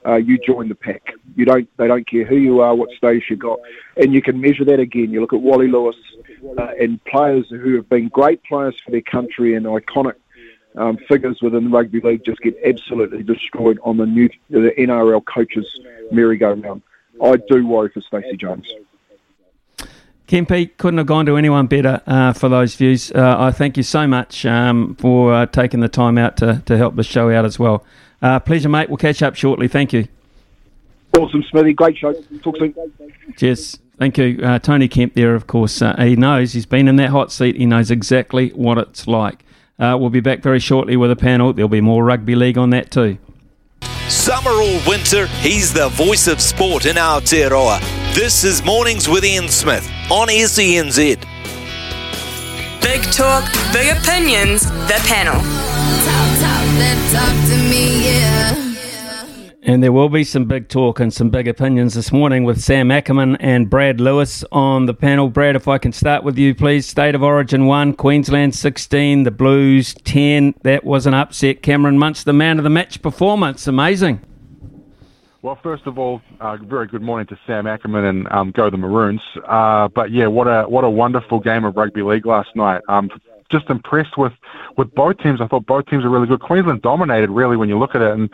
uh, 0.07 0.15
you 0.17 0.39
join 0.39 0.69
the 0.69 0.75
pack. 0.77 1.15
You 1.35 1.45
don't. 1.45 1.69
They 1.79 1.89
don't 1.89 2.07
care 2.07 2.25
who 2.25 2.37
you 2.37 2.61
are, 2.61 2.75
what 2.75 2.91
status 2.97 3.29
you 3.29 3.37
got, 3.37 3.59
and 3.97 4.15
you 4.15 4.23
can 4.23 4.41
measure 4.41 4.65
that 4.67 4.79
again. 4.79 5.11
You 5.11 5.21
look 5.21 5.33
at 5.33 5.41
Wally 5.41 5.67
Lewis 5.67 5.97
uh, 6.57 6.69
and 6.81 7.03
players 7.05 7.49
who 7.49 7.75
have 7.75 7.89
been 7.89 8.09
great 8.09 8.43
players 8.45 8.77
for 8.85 8.93
their 8.93 9.03
country 9.03 9.55
and 9.55 9.67
iconic 9.67 10.15
um, 10.77 10.97
figures 11.09 11.41
within 11.43 11.71
rugby 11.71 12.01
league 12.01 12.25
just 12.25 12.41
get 12.41 12.57
absolutely 12.65 13.23
destroyed 13.23 13.79
on 13.83 13.97
the 13.97 14.07
new 14.07 14.29
the 14.51 14.73
NRL 14.79 15.25
coaches 15.25 15.67
merry-go-round. 16.11 16.83
I 17.23 17.37
do 17.37 17.67
worry 17.67 17.91
for 17.91 18.01
Stacey 18.01 18.37
Jones. 18.37 18.67
Kempy 20.27 20.71
couldn't 20.79 20.99
have 20.99 21.07
gone 21.07 21.27
to 21.27 21.37
anyone 21.37 21.67
better 21.67 22.01
uh, 22.07 22.33
for 22.33 22.49
those 22.49 22.75
views. 22.77 23.13
Uh, 23.13 23.37
I 23.39 23.51
thank 23.51 23.77
you 23.77 23.83
so 23.83 24.07
much 24.07 24.47
um, 24.47 24.97
for 24.97 25.35
uh, 25.35 25.47
taking 25.47 25.81
the 25.81 25.89
time 25.89 26.17
out 26.17 26.39
to, 26.39 26.63
to 26.65 26.79
help 26.79 26.97
the 26.97 27.03
show 27.03 27.31
out 27.31 27.45
as 27.45 27.59
well. 27.59 27.85
Uh, 28.23 28.41
pleasure, 28.41 28.71
mate. 28.71 28.89
We'll 28.89 28.97
catch 28.97 29.23
up 29.23 29.35
shortly. 29.35 29.69
Thank 29.69 29.93
you. 29.93 30.09
Awesome, 31.19 31.45
Smithy. 31.51 31.75
Great 31.75 31.99
show. 31.99 32.13
Talk 32.43 32.57
soon. 32.57 32.75
Cheers. 33.37 33.79
Thank 33.99 34.17
you. 34.19 34.41
Uh, 34.43 34.59
Tony 34.59 34.89
Kemp 34.89 35.15
there, 35.15 35.35
of 35.35 35.47
course. 35.47 35.81
Uh, 35.81 35.95
he 35.99 36.17
knows, 36.17 36.55
he's 36.55 36.67
been 36.67 36.89
in 36.89 36.97
that 36.97 37.11
hot 37.11 37.31
seat. 37.31 37.57
He 37.57 37.67
knows 37.67 37.91
exactly 37.91 38.49
what 38.51 38.79
it's 38.79 39.07
like. 39.07 39.45
we'll 39.79 40.11
be 40.11 40.21
back 40.21 40.43
very 40.43 40.59
shortly 40.59 40.97
with 40.97 41.11
a 41.11 41.17
panel. 41.17 41.53
There'll 41.53 41.69
be 41.69 41.83
more 41.83 42.03
rugby 42.03 42.35
league 42.35 42.59
on 42.59 42.71
that 42.71 42.91
too. 42.91 43.19
Summer 44.09 44.51
or 44.51 44.81
winter, 44.87 45.27
he's 45.27 45.73
the 45.73 45.89
voice 45.89 46.27
of 46.27 46.41
sport 46.41 46.85
in 46.85 46.97
Aotearoa. 46.97 47.81
This 48.15 48.45
is 48.45 48.63
Mornings 48.63 49.09
with 49.09 49.25
Ian 49.25 49.49
Smith 49.49 49.91
on 50.11 50.29
SENZ. 50.29 51.19
Big 52.83 53.03
talk, 53.13 53.51
big 53.73 53.97
opinions, 53.97 54.63
the 54.63 55.01
panel. 55.07 55.41
Talk, 55.41 56.39
talk, 56.41 56.65
And 59.67 59.83
there 59.83 59.93
will 59.93 60.11
be 60.11 60.25
some 60.25 60.45
big 60.45 60.69
talk 60.69 61.01
and 61.01 61.11
some 61.11 61.31
big 61.31 61.49
opinions 61.49 61.95
this 61.95 62.13
morning 62.13 62.45
with 62.45 62.61
Sam 62.61 62.91
Ackerman 62.91 63.37
and 63.37 63.71
Brad 63.71 63.99
Lewis 63.99 64.45
on 64.53 64.85
the 64.85 64.93
panel. 64.93 65.31
Brad, 65.31 65.57
if 65.57 65.67
I 65.67 65.79
can 65.79 65.91
start 65.91 66.23
with 66.23 66.37
you, 66.37 66.55
please. 66.55 66.87
State 66.87 67.15
of 67.15 67.23
Origin 67.23 67.65
1, 67.65 67.95
Queensland 67.95 68.55
16, 68.55 69.23
the 69.23 69.31
Blues 69.31 69.95
10. 70.05 70.57
That 70.65 70.85
was 70.85 71.07
an 71.07 71.15
upset. 71.15 71.63
Cameron 71.63 71.97
Munster, 71.97 72.27
the 72.27 72.35
man 72.35 72.59
of 72.59 72.65
the 72.65 72.69
match 72.69 73.01
performance. 73.01 73.67
Amazing. 73.67 74.21
Well, 75.41 75.59
first 75.63 75.87
of 75.87 75.99
all, 75.99 76.21
uh, 76.41 76.59
very 76.59 76.87
good 76.87 77.01
morning 77.03 77.27
to 77.29 77.39
Sam 77.47 77.67
Ackerman 77.67 78.05
and 78.05 78.33
um, 78.33 78.51
go 78.51 78.69
the 78.69 78.77
Maroons. 78.77 79.23
Uh, 79.47 79.89
but 79.89 80.11
yeah, 80.11 80.27
what 80.27 80.47
a 80.47 80.65
what 80.69 80.85
a 80.85 80.91
wonderful 80.91 81.41
game 81.41 81.65
of 81.65 81.75
rugby 81.75 82.03
league 82.03 82.27
last 82.27 82.55
night. 82.55 82.83
Um, 82.91 83.09
just 83.51 83.71
impressed 83.71 84.19
with 84.19 84.33
with 84.77 84.95
both 84.95 85.19
teams. 85.19 85.41
I 85.41 85.47
thought 85.47 85.65
both 85.65 85.87
teams 85.87 86.05
were 86.05 86.11
really 86.11 86.27
good. 86.27 86.41
Queensland 86.41 86.83
dominated 86.83 87.31
really 87.31 87.57
when 87.57 87.69
you 87.69 87.79
look 87.79 87.95
at 87.95 88.03
it, 88.03 88.13
and 88.13 88.31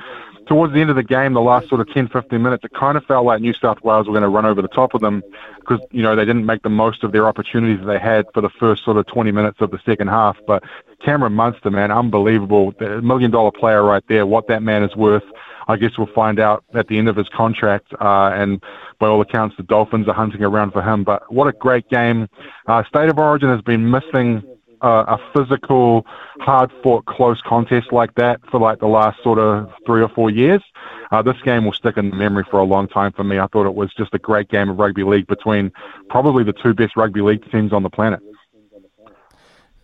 towards 0.47 0.73
the 0.73 0.81
end 0.81 0.91
of 0.91 0.97
the 0.97 1.03
game, 1.03 1.33
the 1.33 1.41
last 1.41 1.69
sort 1.69 1.81
of 1.81 1.93
10, 1.93 2.09
15 2.09 2.43
minutes, 2.43 2.65
it 2.65 2.73
kind 2.73 2.97
of 2.97 3.05
felt 3.05 3.25
like 3.25 3.41
New 3.41 3.55
South 3.55 3.83
Wales 3.83 4.07
were 4.07 4.13
going 4.13 4.23
to 4.23 4.29
run 4.29 4.47
over 4.47 4.61
the 4.61 4.69
top 4.69 4.95
of 4.95 5.01
them 5.01 5.23
because, 5.61 5.81
you 5.93 6.03
know, 6.03 6.17
they 6.17 6.25
didn't 6.25 6.47
make 6.47 6.63
the 6.63 6.69
most 6.69 7.05
of 7.05 7.13
their 7.13 7.27
opportunities 7.27 7.85
they 7.87 7.99
had 7.99 8.27
for 8.35 8.41
the 8.41 8.51
first 8.51 8.85
sort 8.85 8.97
of 8.97 9.07
20 9.07 9.31
minutes 9.33 9.61
of 9.61 9.71
the 9.71 9.79
second 9.85 10.09
half. 10.09 10.37
But 10.47 10.65
Cameron 11.05 11.35
Munster, 11.35 11.71
man, 11.71 11.91
unbelievable. 11.91 12.73
The 12.79 13.01
million 13.03 13.31
dollar 13.31 13.53
player 13.53 13.83
right 13.83 14.05
there. 14.09 14.27
What 14.27 14.49
that 14.49 14.63
man 14.63 14.83
is 14.83 14.95
worth, 14.97 15.25
I 15.69 15.77
guess 15.77 15.93
we'll 15.97 16.09
find 16.15 16.41
out 16.41 16.65
at 16.75 16.89
the 16.89 16.99
end 16.99 17.09
of 17.09 17.17
his 17.17 17.29
contract. 17.29 17.93
Uh, 18.01 18.31
and 18.35 18.63
by 18.99 19.09
all 19.09 19.21
accounts, 19.21 19.57
the 19.57 19.63
Dolphins 19.63 20.09
are 20.09 20.15
hunting 20.15 20.43
around 20.43 20.73
for 20.73 20.83
him. 20.83 21.05
But 21.05 21.33
what 21.33 21.47
a 21.47 21.53
great 21.53 21.89
game. 21.89 22.29
Uh, 22.67 22.83
State 22.85 23.09
of 23.09 23.19
Origin 23.19 23.49
has 23.49 23.63
been 23.63 23.91
missing 23.91 24.43
a, 24.83 24.89
a 24.89 25.19
physical, 25.35 26.07
hard-fought, 26.41 27.07
close 27.07 27.41
contest 27.43 27.93
like 27.93 28.15
that 28.15 28.41
for 28.51 28.61
like 28.61 28.81
the 28.81 28.87
last 28.87 29.23
sort 29.23 29.39
of 29.39 29.71
three 29.87 30.03
or 30.03 30.09
four 30.09 30.31
years. 30.31 30.63
Uh, 31.11 31.23
this 31.23 31.37
game 31.45 31.65
will 31.65 31.73
stick 31.73 31.97
in 31.97 32.17
memory 32.17 32.45
for 32.51 32.61
a 32.61 32.65
long 32.65 32.87
time 32.89 33.13
for 33.13 33.25
me. 33.25 33.39
I 33.39 33.47
thought 33.49 33.67
it 33.67 33.75
was 33.75 33.93
just 33.95 34.15
a 34.15 34.19
great 34.19 34.49
game 34.49 34.69
of 34.69 34.79
rugby 34.79 35.03
league 35.03 35.27
between 35.27 35.73
probably 36.09 36.45
the 36.45 36.53
two 36.53 36.75
best 36.75 36.97
rugby 36.97 37.21
league 37.21 37.51
teams 37.51 37.73
on 37.73 37.83
the 37.83 37.91
planet. 37.91 38.21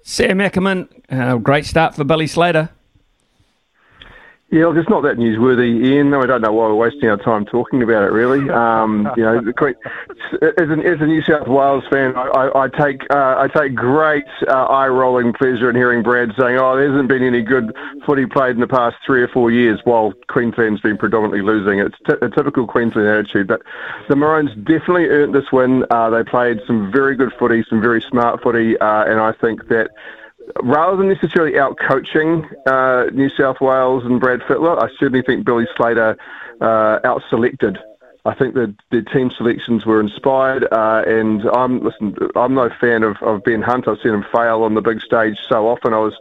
Sam 0.02 0.40
Ackerman, 0.40 0.88
uh, 1.10 1.36
great 1.38 1.66
start 1.66 1.96
for 1.96 2.04
Billy 2.04 2.28
Slater. 2.28 2.70
Yeah, 4.48 4.66
look, 4.66 4.76
it's 4.76 4.88
not 4.88 5.02
that 5.02 5.16
newsworthy, 5.16 5.84
Ian. 5.84 6.14
I 6.14 6.24
don't 6.24 6.40
know 6.40 6.52
why 6.52 6.68
we're 6.68 6.76
wasting 6.76 7.08
our 7.08 7.16
time 7.16 7.46
talking 7.46 7.82
about 7.82 8.04
it. 8.04 8.12
Really, 8.12 8.48
um, 8.50 9.10
you 9.16 9.24
know, 9.24 9.38
as, 9.38 10.70
an, 10.70 10.86
as 10.86 11.00
a 11.00 11.06
New 11.06 11.20
South 11.22 11.48
Wales 11.48 11.82
fan, 11.90 12.14
I, 12.16 12.28
I, 12.28 12.64
I 12.64 12.68
take 12.68 13.02
uh, 13.10 13.34
I 13.38 13.48
take 13.48 13.74
great 13.74 14.24
uh, 14.46 14.66
eye-rolling 14.66 15.32
pleasure 15.32 15.68
in 15.68 15.74
hearing 15.74 16.04
Brad 16.04 16.30
saying, 16.38 16.58
"Oh, 16.58 16.76
there 16.76 16.88
hasn't 16.88 17.08
been 17.08 17.24
any 17.24 17.42
good 17.42 17.74
footy 18.06 18.24
played 18.26 18.54
in 18.54 18.60
the 18.60 18.68
past 18.68 18.94
three 19.04 19.20
or 19.20 19.28
four 19.28 19.50
years," 19.50 19.80
while 19.82 20.12
Queensland's 20.28 20.80
been 20.80 20.96
predominantly 20.96 21.42
losing. 21.42 21.80
It's 21.80 21.96
t- 22.06 22.14
a 22.22 22.30
typical 22.30 22.68
Queensland 22.68 23.08
attitude. 23.08 23.48
But 23.48 23.62
the 24.08 24.14
Maroons 24.14 24.54
definitely 24.62 25.06
earned 25.06 25.34
this 25.34 25.50
win. 25.50 25.84
Uh, 25.90 26.08
they 26.10 26.22
played 26.22 26.60
some 26.68 26.92
very 26.92 27.16
good 27.16 27.32
footy, 27.36 27.64
some 27.68 27.80
very 27.80 28.00
smart 28.00 28.44
footy, 28.44 28.78
uh, 28.78 29.06
and 29.06 29.18
I 29.18 29.32
think 29.32 29.66
that 29.68 29.90
rather 30.62 30.96
than 30.96 31.08
necessarily 31.08 31.58
out 31.58 31.76
coaching 31.78 32.48
uh, 32.66 33.06
New 33.12 33.28
South 33.30 33.60
Wales 33.60 34.04
and 34.04 34.20
Brad 34.20 34.40
Fittler, 34.40 34.82
I 34.82 34.88
certainly 34.98 35.22
think 35.22 35.44
Billy 35.44 35.66
Slater 35.76 36.16
uh, 36.60 36.98
out 37.04 37.22
selected. 37.28 37.78
I 38.24 38.34
think 38.34 38.54
that 38.54 38.74
the 38.90 39.02
team 39.02 39.30
selections 39.30 39.86
were 39.86 40.00
inspired, 40.00 40.66
uh, 40.72 41.04
and 41.06 41.42
I'm 41.48 41.80
listen. 41.80 42.16
I'm 42.34 42.54
no 42.54 42.70
fan 42.80 43.04
of, 43.04 43.16
of 43.22 43.44
Ben 43.44 43.62
Hunt. 43.62 43.86
I've 43.86 44.00
seen 44.02 44.14
him 44.14 44.24
fail 44.32 44.64
on 44.64 44.74
the 44.74 44.80
big 44.80 45.00
stage 45.00 45.36
so 45.48 45.68
often. 45.68 45.94
I 45.94 45.98
was 45.98 46.14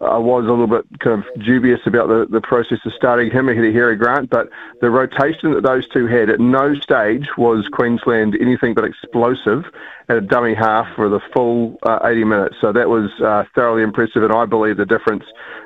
I 0.00 0.18
was 0.18 0.44
a 0.44 0.50
little 0.50 0.66
bit 0.66 0.84
kind 1.00 1.22
of 1.22 1.44
dubious 1.44 1.80
about 1.86 2.08
the, 2.08 2.26
the 2.30 2.40
process 2.40 2.78
of 2.84 2.92
starting 2.96 3.30
him 3.30 3.48
ahead 3.48 3.64
of 3.64 3.72
Harry 3.74 3.96
Grant, 3.96 4.30
but 4.30 4.48
the 4.80 4.90
rotation 4.90 5.54
that 5.54 5.62
those 5.62 5.88
two 5.88 6.06
had 6.06 6.30
at 6.30 6.40
no 6.40 6.74
stage 6.74 7.26
was 7.36 7.66
Queensland 7.72 8.36
anything 8.40 8.74
but 8.74 8.84
explosive 8.84 9.64
at 10.08 10.16
a 10.16 10.20
dummy 10.20 10.54
half 10.54 10.86
for 10.94 11.08
the 11.08 11.20
full 11.34 11.78
uh, 11.82 11.98
80 12.04 12.24
minutes. 12.24 12.56
So 12.60 12.72
that 12.72 12.88
was 12.88 13.10
uh, 13.24 13.44
thoroughly 13.54 13.82
impressive, 13.82 14.22
and 14.22 14.32
I 14.32 14.44
believe 14.46 14.76
the 14.76 14.86
difference 14.86 15.24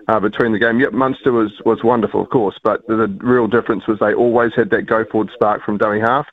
uh, 0.08 0.20
between 0.20 0.52
the 0.52 0.58
game. 0.58 0.80
Yep, 0.80 0.92
Munster 0.92 1.32
was, 1.32 1.52
was 1.64 1.82
wonderful, 1.84 2.22
of 2.22 2.30
course, 2.30 2.58
but 2.62 2.86
the, 2.86 2.96
the 2.96 3.18
real 3.22 3.46
difference 3.46 3.86
was 3.86 3.98
they 3.98 4.14
always 4.14 4.52
had 4.56 4.70
that 4.70 4.86
go 4.86 5.04
forward 5.10 5.30
spark 5.34 5.64
from 5.64 5.78
dummy 5.78 6.00
half 6.00 6.26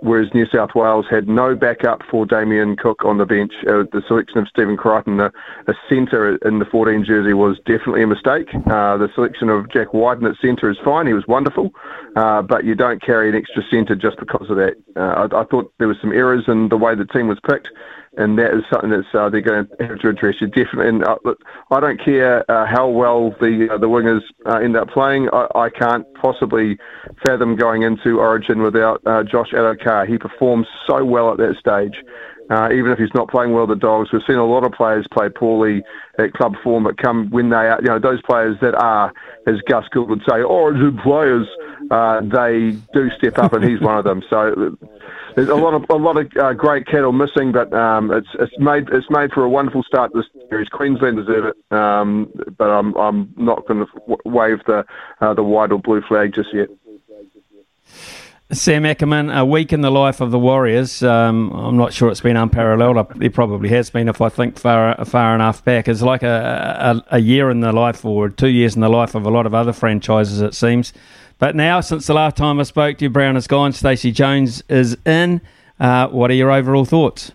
whereas 0.00 0.28
New 0.34 0.46
South 0.46 0.70
Wales 0.74 1.06
had 1.10 1.28
no 1.28 1.54
backup 1.54 2.02
for 2.10 2.26
Damien 2.26 2.76
Cook 2.76 3.04
on 3.04 3.18
the 3.18 3.26
bench. 3.26 3.52
Uh, 3.66 3.84
the 3.92 4.02
selection 4.06 4.38
of 4.38 4.48
Stephen 4.48 4.76
Crichton, 4.76 5.20
a, 5.20 5.32
a 5.66 5.74
centre 5.88 6.36
in 6.36 6.58
the 6.58 6.64
14 6.66 7.04
jersey, 7.04 7.34
was 7.34 7.58
definitely 7.66 8.02
a 8.02 8.06
mistake. 8.06 8.48
Uh, 8.66 8.96
the 8.96 9.08
selection 9.14 9.48
of 9.48 9.70
Jack 9.70 9.92
Wighton 9.94 10.26
at 10.26 10.36
centre 10.40 10.70
is 10.70 10.78
fine. 10.84 11.06
He 11.06 11.12
was 11.12 11.26
wonderful, 11.26 11.70
uh, 12.16 12.42
but 12.42 12.64
you 12.64 12.74
don't 12.74 13.02
carry 13.02 13.28
an 13.28 13.34
extra 13.34 13.62
centre 13.70 13.94
just 13.94 14.18
because 14.18 14.48
of 14.50 14.56
that. 14.56 14.74
Uh, 14.96 15.28
I, 15.30 15.40
I, 15.40 15.44
thought 15.44 15.72
there 15.78 15.88
were 15.88 15.98
some 16.00 16.12
errors 16.12 16.44
in 16.48 16.68
the 16.68 16.76
way 16.76 16.94
the 16.94 17.06
team 17.06 17.28
was 17.28 17.38
picked 17.48 17.68
and 18.16 18.38
that 18.38 18.52
is 18.52 18.62
something 18.72 18.90
that 18.90 19.04
uh, 19.14 19.30
they're 19.30 19.40
going 19.40 19.66
to 19.66 19.86
have 19.86 19.98
to 20.00 20.08
address. 20.08 20.34
You 20.40 20.48
definitely, 20.48 20.88
and 20.88 21.04
uh, 21.04 21.16
look, 21.24 21.38
I 21.70 21.80
don't 21.80 22.02
care 22.02 22.48
uh, 22.50 22.66
how 22.66 22.88
well 22.88 23.30
the 23.40 23.68
uh, 23.72 23.78
the 23.78 23.88
wingers 23.88 24.22
uh, 24.46 24.58
end 24.58 24.76
up 24.76 24.88
playing. 24.88 25.28
I, 25.32 25.46
I, 25.54 25.70
can't 25.70 26.04
possibly 26.14 26.76
fathom 27.24 27.56
going 27.56 27.82
into 27.82 28.18
Origin 28.18 28.62
without 28.62 29.00
uh, 29.06 29.22
Josh 29.22 29.52
Addo-Carr. 29.52 30.06
He 30.06 30.18
performs 30.18 30.66
so 30.88 31.04
well 31.04 31.30
at 31.30 31.38
that 31.38 31.54
stage. 31.60 32.02
even 32.74 32.90
if 32.90 32.98
he's 32.98 33.14
not 33.14 33.28
playing 33.28 33.52
well, 33.52 33.66
the 33.66 33.76
Dogs. 33.76 34.10
We've 34.12 34.22
seen 34.26 34.36
a 34.36 34.46
lot 34.46 34.64
of 34.64 34.72
players 34.72 35.06
play 35.12 35.28
poorly 35.28 35.84
at 36.18 36.32
club 36.32 36.54
form, 36.64 36.84
but 36.84 36.98
come 36.98 37.30
when 37.30 37.50
they 37.50 37.56
are, 37.56 37.78
you 37.80 37.88
know, 37.88 38.00
those 38.00 38.20
players 38.22 38.56
that 38.60 38.74
are, 38.74 39.12
as 39.46 39.56
Gus 39.68 39.86
Gould 39.88 40.10
would 40.10 40.22
say, 40.28 40.42
origin 40.42 40.98
players, 40.98 41.46
uh, 41.90 42.20
they 42.20 42.76
do 42.92 43.10
step 43.18 43.38
up, 43.38 43.52
and 43.52 43.64
he's 43.64 43.80
one 43.80 43.98
of 43.98 44.04
them. 44.04 44.22
So 44.28 44.76
there's 45.36 45.48
a 45.48 45.54
lot 45.54 45.74
of 45.74 45.84
a 45.90 45.94
lot 45.94 46.16
of 46.16 46.30
uh, 46.40 46.52
great 46.52 46.86
cattle 46.86 47.12
missing, 47.12 47.52
but 47.52 47.72
um, 47.72 48.10
it's 48.10 48.28
it's 48.38 48.56
made 48.58 48.88
it's 48.92 49.08
made 49.10 49.32
for 49.32 49.44
a 49.44 49.48
wonderful 49.48 49.82
start 49.82 50.12
this 50.14 50.26
series. 50.48 50.68
Queensland 50.68 51.16
deserve 51.16 51.46
it, 51.46 51.72
um, 51.72 52.30
but 52.58 52.68
I'm 52.68 52.94
I'm 52.96 53.32
not 53.36 53.66
going 53.66 53.86
to 53.86 54.16
wave 54.24 54.58
the 54.66 54.84
uh, 55.20 55.34
the 55.34 55.42
white 55.42 55.72
or 55.72 55.78
blue 55.78 56.02
flag 56.02 56.34
just 56.34 56.52
yet. 56.52 56.68
Sam 58.52 58.84
Ackerman, 58.84 59.30
a 59.30 59.44
week 59.44 59.72
in 59.72 59.80
the 59.80 59.92
life 59.92 60.20
of 60.20 60.32
the 60.32 60.38
Warriors. 60.38 61.04
Um, 61.04 61.52
I'm 61.52 61.76
not 61.76 61.92
sure 61.92 62.10
it's 62.10 62.20
been 62.20 62.36
unparalleled. 62.36 63.22
It 63.22 63.32
probably 63.32 63.68
has 63.68 63.90
been, 63.90 64.08
if 64.08 64.20
I 64.20 64.28
think 64.28 64.58
far 64.58 65.04
far 65.04 65.36
enough 65.36 65.64
back. 65.64 65.86
It's 65.86 66.02
like 66.02 66.24
a, 66.24 67.02
a, 67.08 67.16
a 67.16 67.18
year 67.20 67.50
in 67.50 67.60
the 67.60 67.70
life, 67.70 68.04
or 68.04 68.28
two 68.28 68.48
years 68.48 68.74
in 68.74 68.80
the 68.80 68.88
life 68.88 69.14
of 69.14 69.24
a 69.24 69.30
lot 69.30 69.46
of 69.46 69.54
other 69.54 69.72
franchises, 69.72 70.40
it 70.40 70.54
seems. 70.54 70.92
But 71.38 71.54
now, 71.54 71.80
since 71.80 72.08
the 72.08 72.14
last 72.14 72.36
time 72.36 72.58
I 72.58 72.64
spoke 72.64 72.98
to 72.98 73.04
you, 73.04 73.10
Brown 73.10 73.36
is 73.36 73.46
gone. 73.46 73.72
Stacey 73.72 74.10
Jones 74.10 74.64
is 74.68 74.96
in. 75.06 75.40
Uh, 75.78 76.08
what 76.08 76.30
are 76.30 76.34
your 76.34 76.50
overall 76.50 76.84
thoughts? 76.84 77.30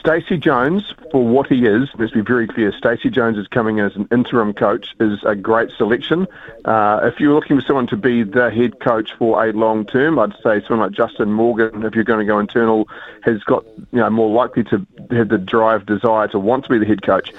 Stacey 0.00 0.38
Jones, 0.38 0.94
for 1.12 1.22
what 1.22 1.46
he 1.46 1.66
is, 1.66 1.90
let's 1.98 2.12
be 2.12 2.22
very 2.22 2.48
clear, 2.48 2.72
Stacey 2.72 3.10
Jones 3.10 3.36
is 3.36 3.46
coming 3.46 3.76
in 3.76 3.84
as 3.84 3.96
an 3.96 4.08
interim 4.10 4.54
coach, 4.54 4.94
is 4.98 5.22
a 5.24 5.36
great 5.36 5.70
selection. 5.76 6.26
Uh, 6.64 7.00
if 7.02 7.20
you're 7.20 7.34
looking 7.34 7.60
for 7.60 7.66
someone 7.66 7.86
to 7.88 7.98
be 7.98 8.22
the 8.22 8.50
head 8.50 8.80
coach 8.80 9.12
for 9.18 9.44
a 9.44 9.52
long 9.52 9.84
term, 9.84 10.18
I'd 10.18 10.32
say 10.42 10.62
someone 10.66 10.88
like 10.88 10.92
Justin 10.92 11.30
Morgan, 11.32 11.84
if 11.84 11.94
you're 11.94 12.04
going 12.04 12.20
to 12.20 12.24
go 12.24 12.38
internal, 12.38 12.88
has 13.24 13.42
got 13.44 13.66
you 13.92 13.98
know 13.98 14.08
more 14.08 14.30
likely 14.30 14.64
to 14.64 14.86
have 15.10 15.28
the 15.28 15.36
drive, 15.36 15.84
desire 15.84 16.28
to 16.28 16.38
want 16.38 16.64
to 16.64 16.70
be 16.70 16.78
the 16.78 16.86
head 16.86 17.02
coach. 17.02 17.30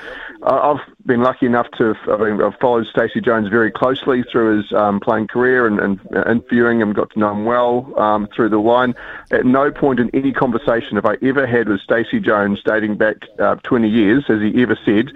I've 0.43 0.79
been 1.05 1.21
lucky 1.21 1.45
enough 1.45 1.67
to 1.77 1.93
have 1.93 2.55
followed 2.59 2.87
Stacey 2.87 3.21
Jones 3.21 3.49
very 3.49 3.71
closely 3.71 4.23
through 4.23 4.57
his 4.57 4.73
um, 4.73 4.99
playing 4.99 5.27
career 5.27 5.67
and, 5.67 5.79
and 5.79 5.99
interviewing 6.27 6.81
him, 6.81 6.93
got 6.93 7.11
to 7.11 7.19
know 7.19 7.31
him 7.31 7.45
well 7.45 7.93
um, 7.99 8.27
through 8.35 8.49
the 8.49 8.57
line. 8.57 8.95
At 9.31 9.45
no 9.45 9.71
point 9.71 9.99
in 9.99 10.09
any 10.15 10.31
conversation 10.31 10.95
have 10.95 11.05
I 11.05 11.17
ever 11.21 11.45
had 11.45 11.69
with 11.69 11.81
Stacey 11.81 12.19
Jones 12.19 12.61
dating 12.65 12.97
back 12.97 13.17
uh, 13.39 13.55
20 13.55 13.87
years 13.87 14.25
has 14.27 14.41
he 14.41 14.61
ever 14.61 14.77
said, 14.83 15.09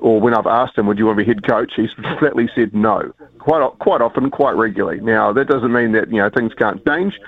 or 0.00 0.20
when 0.20 0.34
I've 0.34 0.48
asked 0.48 0.76
him, 0.76 0.86
would 0.86 0.98
you 0.98 1.06
want 1.06 1.18
to 1.18 1.24
be 1.24 1.28
head 1.28 1.46
coach, 1.46 1.74
he's 1.76 1.92
flatly 2.18 2.48
said 2.54 2.74
no. 2.74 3.12
Quite, 3.38 3.78
quite 3.78 4.00
often, 4.00 4.30
quite 4.30 4.56
regularly. 4.56 5.00
Now, 5.00 5.32
that 5.32 5.46
doesn't 5.46 5.72
mean 5.72 5.92
that, 5.92 6.10
you 6.10 6.18
know, 6.18 6.28
things 6.28 6.52
can't 6.54 6.84
change 6.84 7.18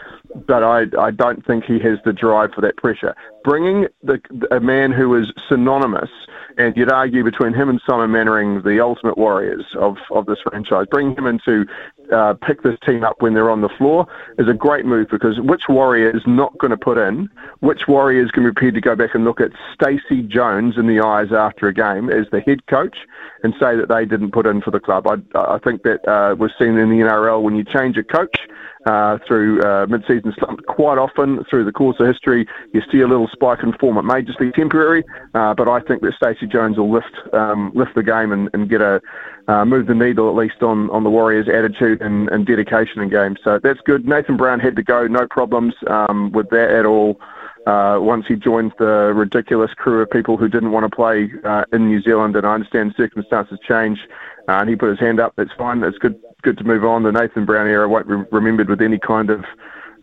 but 0.46 0.62
I, 0.62 0.86
I 0.98 1.10
don't 1.10 1.44
think 1.46 1.64
he 1.64 1.78
has 1.80 1.98
the 2.04 2.12
drive 2.12 2.52
for 2.52 2.60
that 2.62 2.76
pressure. 2.76 3.14
Bringing 3.44 3.86
the, 4.02 4.20
a 4.50 4.60
man 4.60 4.92
who 4.92 5.14
is 5.14 5.32
synonymous, 5.48 6.10
and 6.56 6.76
you'd 6.76 6.90
argue 6.90 7.24
between 7.24 7.52
him 7.52 7.68
and 7.68 7.80
Simon 7.88 8.10
Mannering, 8.10 8.62
the 8.62 8.80
ultimate 8.80 9.18
warriors 9.18 9.64
of, 9.78 9.96
of 10.10 10.26
this 10.26 10.38
franchise, 10.42 10.86
Bring 10.90 11.16
him 11.16 11.26
in 11.26 11.40
to 11.44 11.66
uh, 12.12 12.34
pick 12.34 12.62
this 12.62 12.78
team 12.86 13.04
up 13.04 13.20
when 13.20 13.34
they're 13.34 13.50
on 13.50 13.60
the 13.60 13.68
floor 13.68 14.06
is 14.38 14.48
a 14.48 14.54
great 14.54 14.84
move 14.84 15.08
because 15.10 15.40
which 15.40 15.62
warrior 15.68 16.10
is 16.10 16.22
not 16.26 16.56
going 16.58 16.70
to 16.70 16.76
put 16.76 16.98
in, 16.98 17.28
which 17.60 17.82
warrior 17.88 18.24
is 18.24 18.30
going 18.30 18.46
to 18.46 18.52
be 18.52 18.54
prepared 18.54 18.74
to 18.74 18.80
go 18.80 18.96
back 18.96 19.14
and 19.14 19.24
look 19.24 19.40
at 19.40 19.50
Stacey 19.72 20.22
Jones 20.22 20.76
in 20.76 20.86
the 20.86 21.00
eyes 21.00 21.32
after 21.32 21.68
a 21.68 21.74
game 21.74 22.10
as 22.10 22.26
the 22.30 22.40
head 22.40 22.66
coach 22.66 22.98
and 23.42 23.54
say 23.60 23.76
that 23.76 23.88
they 23.88 24.04
didn't 24.04 24.32
put 24.32 24.46
in 24.46 24.60
for 24.60 24.70
the 24.70 24.80
club. 24.80 25.06
I, 25.06 25.16
I 25.38 25.58
think 25.58 25.82
that 25.82 26.06
uh, 26.08 26.34
we've 26.34 26.50
seen 26.58 26.78
in 26.78 26.90
the 26.90 27.04
NRL 27.04 27.42
when 27.42 27.56
you 27.56 27.64
change 27.64 27.96
a 27.96 28.02
coach, 28.02 28.38
uh, 28.86 29.18
through 29.26 29.62
uh, 29.62 29.86
mid-season 29.88 30.34
slump. 30.38 30.64
Quite 30.66 30.98
often 30.98 31.44
through 31.48 31.64
the 31.64 31.72
course 31.72 31.96
of 32.00 32.06
history, 32.06 32.46
you 32.72 32.82
see 32.92 33.00
a 33.00 33.08
little 33.08 33.28
spike 33.28 33.60
in 33.62 33.72
form. 33.78 33.96
It 33.96 34.02
may 34.02 34.22
just 34.22 34.38
be 34.38 34.50
temporary, 34.52 35.04
uh, 35.34 35.54
but 35.54 35.68
I 35.68 35.80
think 35.80 36.02
that 36.02 36.12
Stacey 36.14 36.46
Jones 36.46 36.76
will 36.76 36.92
lift 36.92 37.14
um, 37.32 37.72
lift 37.74 37.94
the 37.94 38.02
game 38.02 38.32
and, 38.32 38.50
and 38.52 38.68
get 38.68 38.80
a 38.80 39.00
uh, 39.48 39.64
move 39.64 39.86
the 39.86 39.94
needle 39.94 40.28
at 40.28 40.36
least 40.36 40.62
on, 40.62 40.90
on 40.90 41.04
the 41.04 41.10
Warriors' 41.10 41.48
attitude 41.48 42.00
and, 42.00 42.28
and 42.30 42.46
dedication 42.46 43.02
in 43.02 43.08
games. 43.08 43.38
So 43.44 43.58
that's 43.62 43.80
good. 43.80 44.06
Nathan 44.06 44.36
Brown 44.36 44.60
had 44.60 44.76
to 44.76 44.82
go, 44.82 45.06
no 45.06 45.26
problems 45.26 45.74
um, 45.86 46.32
with 46.32 46.50
that 46.50 46.70
at 46.70 46.86
all. 46.86 47.20
Uh, 47.66 47.98
once 47.98 48.26
he 48.26 48.36
joined 48.36 48.72
the 48.78 49.12
ridiculous 49.14 49.72
crew 49.72 50.02
of 50.02 50.10
people 50.10 50.36
who 50.36 50.48
didn't 50.48 50.70
want 50.70 50.84
to 50.84 50.94
play 50.94 51.32
uh, 51.44 51.64
in 51.72 51.88
New 51.88 52.02
Zealand, 52.02 52.36
and 52.36 52.46
I 52.46 52.52
understand 52.52 52.94
circumstances 52.94 53.58
change, 53.66 54.00
uh, 54.48 54.52
and 54.52 54.68
he 54.68 54.76
put 54.76 54.90
his 54.90 55.00
hand 55.00 55.18
up. 55.18 55.32
That's 55.36 55.52
fine. 55.56 55.82
It's 55.82 55.96
good 55.96 56.20
good 56.42 56.58
to 56.58 56.64
move 56.64 56.84
on. 56.84 57.04
The 57.04 57.12
Nathan 57.12 57.46
Brown 57.46 57.66
era 57.66 57.88
won't 57.88 58.06
be 58.06 58.16
remembered 58.30 58.68
with 58.68 58.82
any 58.82 58.98
kind 58.98 59.30
of 59.30 59.46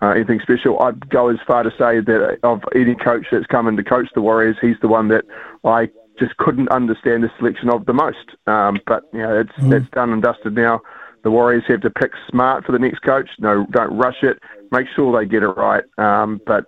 uh, 0.01 0.07
anything 0.07 0.39
special. 0.39 0.81
I'd 0.81 1.07
go 1.09 1.29
as 1.29 1.37
far 1.45 1.61
to 1.61 1.69
say 1.71 1.99
that 1.99 2.39
of 2.41 2.63
any 2.73 2.95
coach 2.95 3.27
that's 3.31 3.45
come 3.45 3.67
in 3.67 3.77
to 3.77 3.83
coach 3.83 4.07
the 4.15 4.21
Warriors, 4.21 4.57
he's 4.59 4.77
the 4.81 4.87
one 4.87 5.09
that 5.09 5.25
I 5.63 5.89
just 6.21 6.37
couldn't 6.37 6.69
understand 6.69 7.23
the 7.23 7.31
selection 7.37 7.69
of 7.69 7.85
the 7.85 7.93
most. 7.93 8.37
Um, 8.47 8.79
but 8.85 9.03
you 9.11 9.19
know, 9.19 9.39
it's 9.39 9.51
mm. 9.59 9.73
it's 9.73 9.89
done 9.91 10.13
and 10.13 10.21
dusted 10.21 10.55
now. 10.55 10.81
The 11.23 11.31
Warriors 11.31 11.63
have 11.67 11.81
to 11.81 11.89
pick 11.89 12.11
smart 12.29 12.65
for 12.65 12.71
the 12.71 12.79
next 12.79 12.99
coach. 12.99 13.29
No, 13.39 13.65
don't 13.71 13.95
rush 13.97 14.23
it. 14.23 14.39
Make 14.71 14.87
sure 14.95 15.17
they 15.17 15.27
get 15.27 15.43
it 15.43 15.47
right. 15.47 15.83
Um, 15.97 16.39
but 16.45 16.65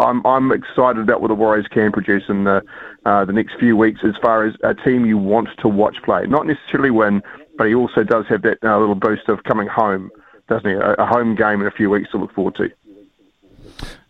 I'm 0.00 0.26
I'm 0.26 0.52
excited 0.52 1.00
about 1.00 1.20
what 1.20 1.28
the 1.28 1.34
Warriors 1.34 1.66
can 1.70 1.92
produce 1.92 2.24
in 2.28 2.44
the 2.44 2.62
uh, 3.04 3.24
the 3.24 3.32
next 3.32 3.54
few 3.58 3.76
weeks 3.76 4.00
as 4.04 4.14
far 4.20 4.44
as 4.46 4.54
a 4.64 4.74
team 4.74 5.06
you 5.06 5.18
want 5.18 5.48
to 5.60 5.68
watch 5.68 5.96
play. 6.04 6.26
Not 6.26 6.46
necessarily 6.46 6.90
win, 6.90 7.22
but 7.56 7.68
he 7.68 7.74
also 7.74 8.02
does 8.02 8.24
have 8.28 8.42
that 8.42 8.58
uh, 8.62 8.78
little 8.78 8.94
boost 8.94 9.28
of 9.28 9.44
coming 9.44 9.68
home, 9.68 10.10
doesn't 10.48 10.68
he? 10.68 10.74
A, 10.74 10.94
a, 10.94 11.06
home 11.06 11.34
game 11.34 11.60
in 11.60 11.66
a 11.66 11.70
few 11.70 11.90
weeks 11.90 12.10
to 12.10 12.18
look 12.18 12.34
forward 12.34 12.56
to. 12.56 12.68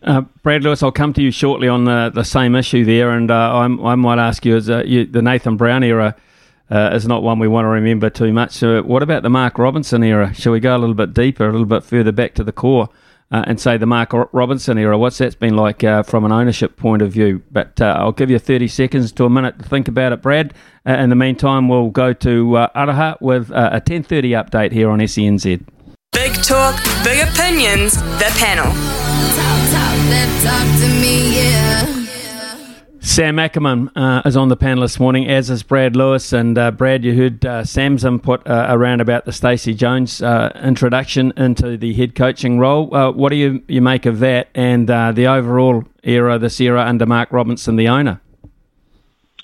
Uh, 0.03 0.23
Brad 0.43 0.63
Lewis, 0.63 0.83
I'll 0.83 0.93
come 0.93 1.13
to 1.15 1.23
you 1.23 1.31
shortly 1.31 1.69
on 1.69 1.85
the, 1.85 2.11
the 2.15 2.25
same 2.25 2.55
issue 2.55 2.85
there, 2.85 3.11
and 3.11 3.31
uh, 3.31 3.57
i 3.59 3.95
might 3.95 4.19
ask 4.19 4.45
you, 4.45 4.57
as 4.57 4.71
uh, 4.71 4.83
you, 4.85 5.05
the 5.05 5.23
Nathan 5.23 5.57
Brown 5.57 5.83
era 5.83 6.15
uh, 6.71 6.91
is 6.93 7.07
not 7.07 7.23
one 7.23 7.39
we 7.39 7.49
want 7.49 7.65
to 7.65 7.71
remember 7.71 8.11
too 8.11 8.33
much. 8.33 8.53
So, 8.53 8.83
what 8.83 9.03
about 9.03 9.23
the 9.23 9.31
Mark 9.31 9.59
Robinson 9.59 10.03
era? 10.03 10.33
Shall 10.35 10.53
we 10.53 10.61
go 10.61 10.77
a 10.77 10.79
little 10.79 10.95
bit 10.95 11.15
deeper, 11.15 11.49
a 11.49 11.53
little 11.53 11.67
bit 11.67 11.85
further 11.85 12.13
back 12.13 12.35
to 12.35 12.45
the 12.45 12.53
core? 12.53 12.89
uh, 13.31 13.45
and 13.47 13.61
say 13.61 13.77
the 13.77 13.87
Mark 13.87 14.13
Robinson 14.33 14.79
era. 14.79 14.97
What's 14.97 15.19
that's 15.19 15.35
been 15.35 15.57
like 15.57 15.83
uh, 15.83 16.03
from 16.03 16.25
an 16.25 16.33
ownership 16.33 16.77
point 16.77 17.03
of 17.03 17.13
view? 17.13 17.43
But 17.51 17.81
uh, 17.81 17.97
I'll 17.99 18.13
give 18.13 18.31
you 18.31 18.39
30 18.39 18.69
seconds 18.69 19.13
to 19.13 19.25
a 19.25 19.31
minute 19.31 19.59
to 19.59 19.65
think 19.65 19.89
about 19.89 20.13
it, 20.13 20.23
Brad. 20.23 20.55
Uh, 20.87 20.93
in 20.93 21.11
the 21.11 21.17
meantime, 21.17 21.69
we'll 21.69 21.91
go 21.91 22.13
to 22.13 22.57
uh, 22.57 22.69
Araha 22.77 23.21
with 23.21 23.51
uh, 23.51 23.71
a 23.73 23.81
10:30 23.81 24.31
update 24.31 24.73
here 24.73 24.89
on 24.89 25.01
SENZ. 25.01 25.65
Talk, 26.43 26.77
big 27.03 27.27
opinions. 27.27 27.95
The 27.95 28.33
panel. 28.39 28.73
Sam 33.01 33.39
Ackerman 33.39 33.89
uh, 33.97 34.23
is 34.25 34.37
on 34.37 34.49
the 34.49 34.57
panel 34.57 34.83
this 34.83 35.01
morning, 35.01 35.29
as 35.29 35.49
is 35.49 35.63
Brad 35.63 35.97
Lewis. 35.97 36.33
And 36.33 36.59
uh, 36.59 36.71
Brad, 36.71 37.05
you 37.05 37.15
heard 37.15 37.45
uh, 37.47 37.65
Sam's 37.65 38.05
input 38.05 38.47
uh, 38.47 38.67
around 38.69 39.01
about 39.01 39.25
the 39.25 39.33
Stacey 39.33 39.75
Jones 39.75 40.21
uh, 40.21 40.53
introduction 40.63 41.33
into 41.37 41.77
the 41.77 41.95
head 41.95 42.15
coaching 42.15 42.59
role. 42.59 42.95
Uh, 42.95 43.11
what 43.11 43.31
do 43.31 43.37
you, 43.37 43.63
you 43.69 43.81
make 43.81 44.05
of 44.05 44.19
that 44.19 44.49
and 44.55 44.89
the 44.89 45.27
overall 45.27 45.85
era, 46.03 46.39
this 46.39 46.61
era 46.61 46.83
under 46.83 47.07
Mark 47.07 47.33
Robinson, 47.33 47.77
the 47.77 47.89
owner? 47.89 48.21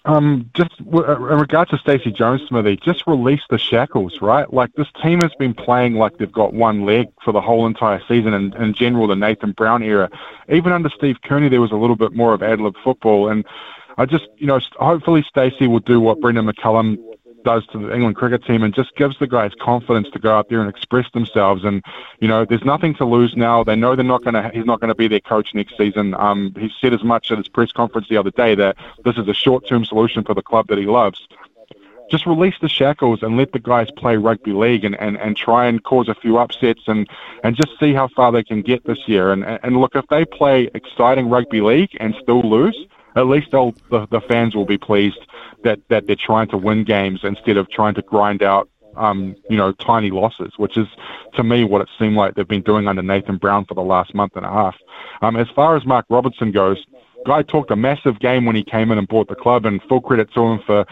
Um, 0.05 0.51
just 0.55 0.73
uh, 0.93 1.15
in 1.15 1.39
regards 1.39 1.71
to 1.71 1.79
Stacey 1.79 2.11
Jones, 2.11 2.43
Smithy, 2.49 2.77
just 2.77 3.07
release 3.07 3.43
the 3.51 3.59
shackles, 3.59 4.21
right? 4.21 4.53
Like 4.53 4.73
this 4.75 4.89
team 5.01 5.21
has 5.21 5.31
been 5.39 5.55
playing 5.55 5.95
like 5.95 6.19
they've 6.19 6.31
got 6.31 6.53
one 6.53 6.85
leg 6.85 7.07
for 7.25 7.33
the 7.33 7.41
whole 7.41 7.67
entire 7.67 8.03
season, 8.09 8.35
and 8.35 8.53
in 8.57 8.75
general, 8.75 9.07
the 9.07 9.15
Nathan 9.15 9.53
Brown 9.53 9.83
era. 9.83 10.11
Even 10.49 10.73
under 10.73 10.91
Steve 10.91 11.19
Kearney, 11.25 11.49
there 11.49 11.61
was 11.61 11.71
a 11.71 11.77
little 11.77 11.95
bit 11.95 12.15
more 12.15 12.35
of 12.35 12.43
ad 12.43 12.61
lib 12.61 12.75
football, 12.83 13.29
and 13.29 13.45
I 13.97 14.07
just, 14.07 14.27
you 14.39 14.47
know, 14.47 14.59
hopefully 14.77 15.25
Stacey 15.29 15.69
will 15.69 15.81
do 15.81 16.01
what 16.01 16.21
Brendon 16.21 16.47
McCullum 16.47 16.99
does 17.45 17.67
to 17.69 17.79
the 17.79 17.95
England 17.95 18.17
cricket 18.17 18.45
team 18.45 18.63
and 18.63 18.75
just 18.75 18.95
gives 18.97 19.19
the 19.19 19.27
guys 19.27 19.53
confidence 19.61 20.09
to 20.13 20.19
go 20.19 20.33
out 20.37 20.49
there 20.49 20.61
and 20.61 20.69
express 20.69 21.07
themselves. 21.13 21.65
And 21.65 21.83
you 22.21 22.29
know, 22.29 22.45
there's 22.45 22.65
nothing 22.65 22.95
to 22.97 23.05
lose 23.05 23.35
now. 23.37 23.65
They 23.65 23.77
know 23.77 23.97
they're 23.97 24.05
not 24.05 24.25
going 24.25 24.35
to. 24.35 24.51
He's 24.55 24.65
not 24.65 24.81
going 24.81 24.89
to 24.89 24.95
be 24.95 25.09
their 25.09 25.21
coach 25.21 25.55
next 25.55 25.77
season. 25.77 26.15
Um, 26.15 26.55
he 26.59 26.71
said 26.81 26.93
as 26.93 27.05
much 27.05 27.31
at 27.31 27.39
his 27.39 27.49
press 27.49 27.73
conference 27.73 28.09
the 28.09 28.17
other 28.17 28.31
day 28.31 28.55
that 28.55 28.77
this 29.05 29.17
is 29.17 29.29
a 29.29 29.35
short-term 29.35 29.85
solution 29.85 30.25
for 30.25 30.35
the 30.35 30.43
club 30.43 30.69
that 30.69 30.79
he 30.79 30.87
loves. 30.87 31.27
Just 32.11 32.27
release 32.27 32.55
the 32.61 32.69
shackles 32.69 33.23
and 33.23 33.39
let 33.39 33.53
the 33.53 33.59
guys 33.59 33.91
play 33.97 34.17
rugby 34.17 34.53
league 34.53 34.85
and, 34.85 34.95
and, 35.01 35.17
and 35.17 35.35
try 35.35 35.67
and 35.67 35.83
cause 35.83 36.09
a 36.09 36.15
few 36.15 36.37
upsets 36.37 36.83
and, 36.87 37.09
and 37.43 37.57
just 37.57 37.79
see 37.81 37.95
how 37.95 38.09
far 38.09 38.31
they 38.31 38.45
can 38.45 38.61
get 38.61 38.85
this 38.85 38.99
year. 39.07 39.33
And, 39.33 39.45
and 39.45 39.79
look, 39.79 39.95
if 39.95 40.07
they 40.09 40.27
play 40.27 40.69
exciting 40.75 41.31
rugby 41.31 41.63
league 41.63 41.97
and 42.01 42.15
still 42.21 42.43
lose, 42.43 42.77
at 43.17 43.27
least 43.27 43.51
the, 43.51 43.73
the 44.11 44.21
fans 44.23 44.55
will 44.55 44.65
be 44.65 44.79
pleased 44.79 45.19
that, 45.65 45.81
that 45.89 46.07
they're 46.07 46.17
trying 46.17 46.49
to 46.49 46.57
win 46.57 46.85
games 46.85 47.21
instead 47.23 47.57
of 47.57 47.71
trying 47.71 47.95
to 47.95 48.03
grind 48.03 48.43
out, 48.43 48.69
um, 48.97 49.37
you 49.49 49.57
know, 49.57 49.73
tiny 49.73 50.11
losses, 50.11 50.53
which 50.57 50.77
is 50.77 50.87
to 51.35 51.43
me 51.43 51.65
what 51.65 51.81
it 51.81 51.89
seemed 51.99 52.17
like 52.17 52.35
they've 52.35 52.49
been 52.49 52.63
doing 52.63 52.89
under 52.89 53.03
Nathan 53.03 53.37
Brown 53.37 53.65
for 53.65 53.75
the 53.75 53.83
last 53.83 54.15
month 54.15 54.37
and 54.37 54.45
a 54.45 54.51
half. 54.51 54.77
Um, 55.23 55.37
as 55.37 55.49
far 55.55 55.77
as 55.77 55.87
Mark 55.87 56.07
Robinson 56.09 56.53
goes, 56.53 56.85
guy 57.27 57.43
talked 57.43 57.71
a 57.71 57.77
massive 57.77 58.19
game 58.19 58.45
when 58.45 58.57
he 58.57 58.65
came 58.65 58.91
in 58.91 58.99
and 58.99 59.09
bought 59.09 59.29
the 59.29 59.35
club, 59.35 59.65
and 59.65 59.81
full 59.85 60.01
credit 60.01 60.33
to 60.35 60.43
him 60.43 60.61
for 60.67 60.85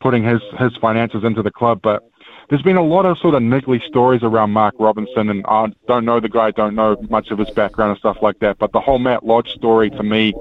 putting 0.00 0.22
his 0.22 0.40
his 0.58 0.76
finances 0.76 1.24
into 1.24 1.42
the 1.42 1.50
club, 1.50 1.80
but 1.82 2.08
there's 2.48 2.62
been 2.62 2.76
a 2.76 2.82
lot 2.82 3.04
of 3.04 3.18
sort 3.18 3.34
of 3.34 3.42
niggly 3.42 3.82
stories 3.86 4.22
around 4.22 4.52
Mark 4.52 4.74
Robinson, 4.78 5.28
and 5.28 5.44
I 5.46 5.66
don't 5.86 6.04
know 6.04 6.18
the 6.18 6.30
guy, 6.30 6.50
don't 6.50 6.74
know 6.74 6.96
much 7.10 7.30
of 7.30 7.38
his 7.38 7.50
background 7.50 7.90
and 7.90 7.98
stuff 7.98 8.18
like 8.22 8.38
that. 8.38 8.58
But 8.58 8.72
the 8.72 8.80
whole 8.80 8.98
Matt 8.98 9.24
Lodge 9.24 9.50
story 9.50 9.90
to 9.90 10.02
me 10.02 10.32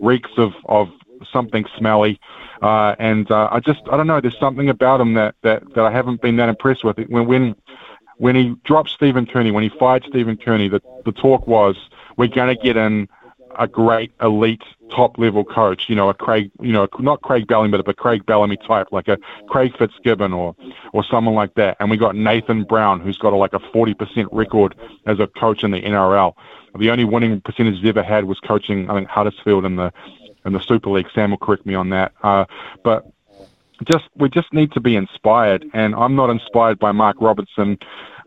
reeks 0.00 0.30
of 0.36 0.52
of 0.66 0.88
something 1.32 1.64
smelly. 1.76 2.20
Uh, 2.62 2.94
and 2.98 3.30
uh, 3.30 3.48
I 3.50 3.60
just 3.60 3.80
I 3.90 3.96
don't 3.96 4.06
know. 4.06 4.20
There's 4.20 4.38
something 4.38 4.68
about 4.68 5.00
him 5.00 5.14
that, 5.14 5.34
that, 5.42 5.62
that 5.74 5.84
I 5.84 5.90
haven't 5.90 6.20
been 6.20 6.36
that 6.36 6.48
impressed 6.48 6.84
with. 6.84 6.98
When 7.08 7.26
when 7.26 7.54
when 8.18 8.36
he 8.36 8.54
dropped 8.64 8.90
Stephen 8.90 9.26
Kearney, 9.26 9.50
when 9.50 9.62
he 9.62 9.70
fired 9.78 10.04
Stephen 10.08 10.36
Kearney, 10.36 10.68
the 10.68 10.82
the 11.04 11.12
talk 11.12 11.46
was 11.46 11.76
we're 12.16 12.28
going 12.28 12.54
to 12.54 12.62
get 12.62 12.76
in 12.76 13.08
a 13.58 13.66
great 13.66 14.12
elite 14.22 14.62
top 14.90 15.18
level 15.18 15.44
coach, 15.44 15.84
you 15.88 15.94
know, 15.94 16.08
a 16.08 16.14
Craig, 16.14 16.50
you 16.60 16.72
know, 16.72 16.88
not 16.98 17.22
Craig 17.22 17.46
Bellamy, 17.46 17.70
but 17.76 17.88
a 17.88 17.94
Craig 17.94 18.24
Bellamy 18.26 18.56
type, 18.56 18.88
like 18.92 19.08
a 19.08 19.18
Craig 19.48 19.76
Fitzgibbon 19.76 20.32
or 20.32 20.54
or 20.92 21.04
someone 21.04 21.34
like 21.34 21.54
that. 21.54 21.76
And 21.80 21.90
we 21.90 21.96
got 21.96 22.14
Nathan 22.14 22.64
Brown, 22.64 23.00
who's 23.00 23.18
got 23.18 23.32
a, 23.32 23.36
like 23.36 23.54
a 23.54 23.58
40% 23.58 24.28
record 24.32 24.74
as 25.06 25.18
a 25.18 25.26
coach 25.26 25.64
in 25.64 25.70
the 25.70 25.80
NRL. 25.80 26.34
The 26.78 26.90
only 26.90 27.04
winning 27.04 27.40
percentage 27.40 27.78
he's 27.80 27.88
ever 27.88 28.02
had 28.02 28.24
was 28.24 28.38
coaching, 28.40 28.88
I 28.90 28.94
think, 28.94 29.08
Huddersfield 29.08 29.64
in 29.64 29.76
the 29.76 29.92
in 30.44 30.52
the 30.52 30.60
Super 30.60 30.90
League. 30.90 31.06
Sam 31.14 31.30
will 31.30 31.38
correct 31.38 31.66
me 31.66 31.74
on 31.74 31.90
that. 31.90 32.12
Uh, 32.22 32.44
but 32.82 33.10
just 33.90 34.04
we 34.16 34.28
just 34.28 34.52
need 34.52 34.72
to 34.72 34.80
be 34.80 34.96
inspired, 34.96 35.64
and 35.72 35.94
I'm 35.94 36.14
not 36.14 36.30
inspired 36.30 36.78
by 36.78 36.92
Mark 36.92 37.16
Robinson. 37.20 37.78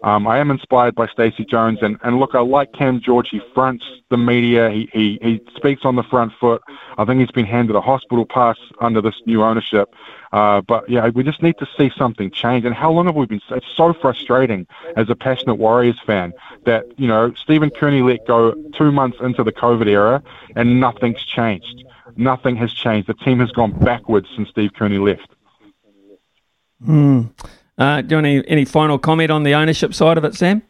Um, 0.04 0.28
I 0.28 0.38
am 0.38 0.52
inspired 0.52 0.96
by 0.96 1.08
Stacey 1.08 1.46
Jones, 1.46 1.80
and, 1.82 1.98
and 2.04 2.20
look, 2.20 2.36
I 2.36 2.42
like 2.42 2.74
Cam 2.74 3.00
George. 3.00 3.30
He 3.32 3.40
fronts 3.54 3.86
the 4.10 4.18
media. 4.18 4.70
He, 4.70 4.90
he 4.92 5.18
he 5.22 5.42
speaks 5.56 5.86
on 5.86 5.96
the 5.96 6.04
front 6.04 6.34
foot. 6.40 6.62
I 6.98 7.06
think 7.06 7.22
he's 7.22 7.32
been 7.32 7.46
handed 7.46 7.76
a 7.76 7.82
hospital 7.82 8.26
pass 8.26 8.58
under 8.82 9.02
this 9.02 9.16
new 9.26 9.44
ownership. 9.44 9.94
Uh, 10.34 10.62
but 10.62 10.90
yeah, 10.90 11.08
we 11.10 11.24
just 11.24 11.44
need 11.44 11.56
to 11.60 11.68
see 11.78 11.92
something 11.96 12.32
change. 12.32 12.66
And 12.66 12.74
how 12.74 12.92
long 12.92 13.06
have 13.06 13.16
we 13.16 13.28
been? 13.28 13.40
It's 13.52 13.68
so 13.76 13.94
frustrating 13.94 14.66
as 14.98 15.08
a 15.10 15.16
passionate 15.16 15.56
Warriors 15.56 16.00
fan 16.06 16.34
that 16.66 16.86
you 16.98 17.08
know 17.08 17.32
Stephen 17.36 17.70
Kearney 17.70 18.02
let 18.02 18.26
go 18.26 18.54
two 18.76 18.92
months 18.92 19.18
into 19.22 19.44
the 19.44 19.52
COVID 19.52 19.88
era, 19.88 20.24
and 20.56 20.80
nothing's 20.80 21.24
changed. 21.24 21.86
Nothing 22.18 22.56
has 22.56 22.74
changed. 22.74 23.08
The 23.08 23.14
team 23.14 23.40
has 23.40 23.52
gone 23.52 23.78
backwards 23.80 24.28
since 24.36 24.50
Steve 24.50 24.72
Kearney 24.74 24.98
left. 24.98 25.30
Hmm. 26.84 27.22
Uh, 27.78 28.02
do 28.02 28.08
you 28.10 28.18
want 28.18 28.28
any, 28.28 28.48
any 28.48 28.66
final 28.66 28.98
comment 28.98 29.32
on 29.32 29.44
the 29.44 29.54
ownership 29.54 29.94
side 29.94 30.18
of 30.18 30.26
it, 30.26 30.36
Sam? 30.36 30.64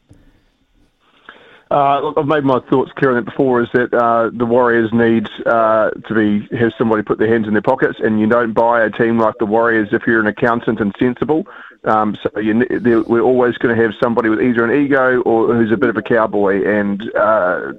Uh, 1.74 2.14
I've 2.16 2.28
made 2.28 2.44
my 2.44 2.60
thoughts 2.70 2.92
clear 2.96 3.14
on 3.14 3.18
it 3.18 3.26
before. 3.26 3.64
Is 3.64 3.68
that 3.74 3.92
uh, 3.96 4.30
the 4.32 4.46
Warriors 4.46 4.92
need 4.94 5.28
uh, 5.48 5.90
to 5.90 6.14
be 6.14 6.56
have 6.56 6.72
somebody 6.78 7.02
put 7.02 7.18
their 7.18 7.28
hands 7.28 7.48
in 7.48 7.54
their 7.54 7.64
pockets, 7.64 7.98
and 8.00 8.20
you 8.20 8.28
don't 8.28 8.54
buy 8.54 8.84
a 8.84 8.92
team 8.92 9.18
like 9.18 9.34
the 9.40 9.48
Warriors 9.48 9.90
if 9.92 10.04
you're 10.06 10.20
an 10.20 10.28
accountant 10.28 10.80
and 10.80 10.94
sensible. 11.00 11.48
Um, 11.86 12.16
so 12.22 12.40
you, 12.40 12.64
we're 13.08 13.22
always 13.22 13.58
going 13.58 13.76
to 13.76 13.82
have 13.82 13.94
somebody 14.00 14.30
with 14.30 14.40
either 14.40 14.64
an 14.64 14.86
ego 14.86 15.22
or 15.24 15.56
who's 15.56 15.72
a 15.72 15.78
bit 15.78 15.90
of 15.90 15.98
a 15.98 16.04
cowboy, 16.04 16.64
and 16.64 17.02
uh, 17.16 17.74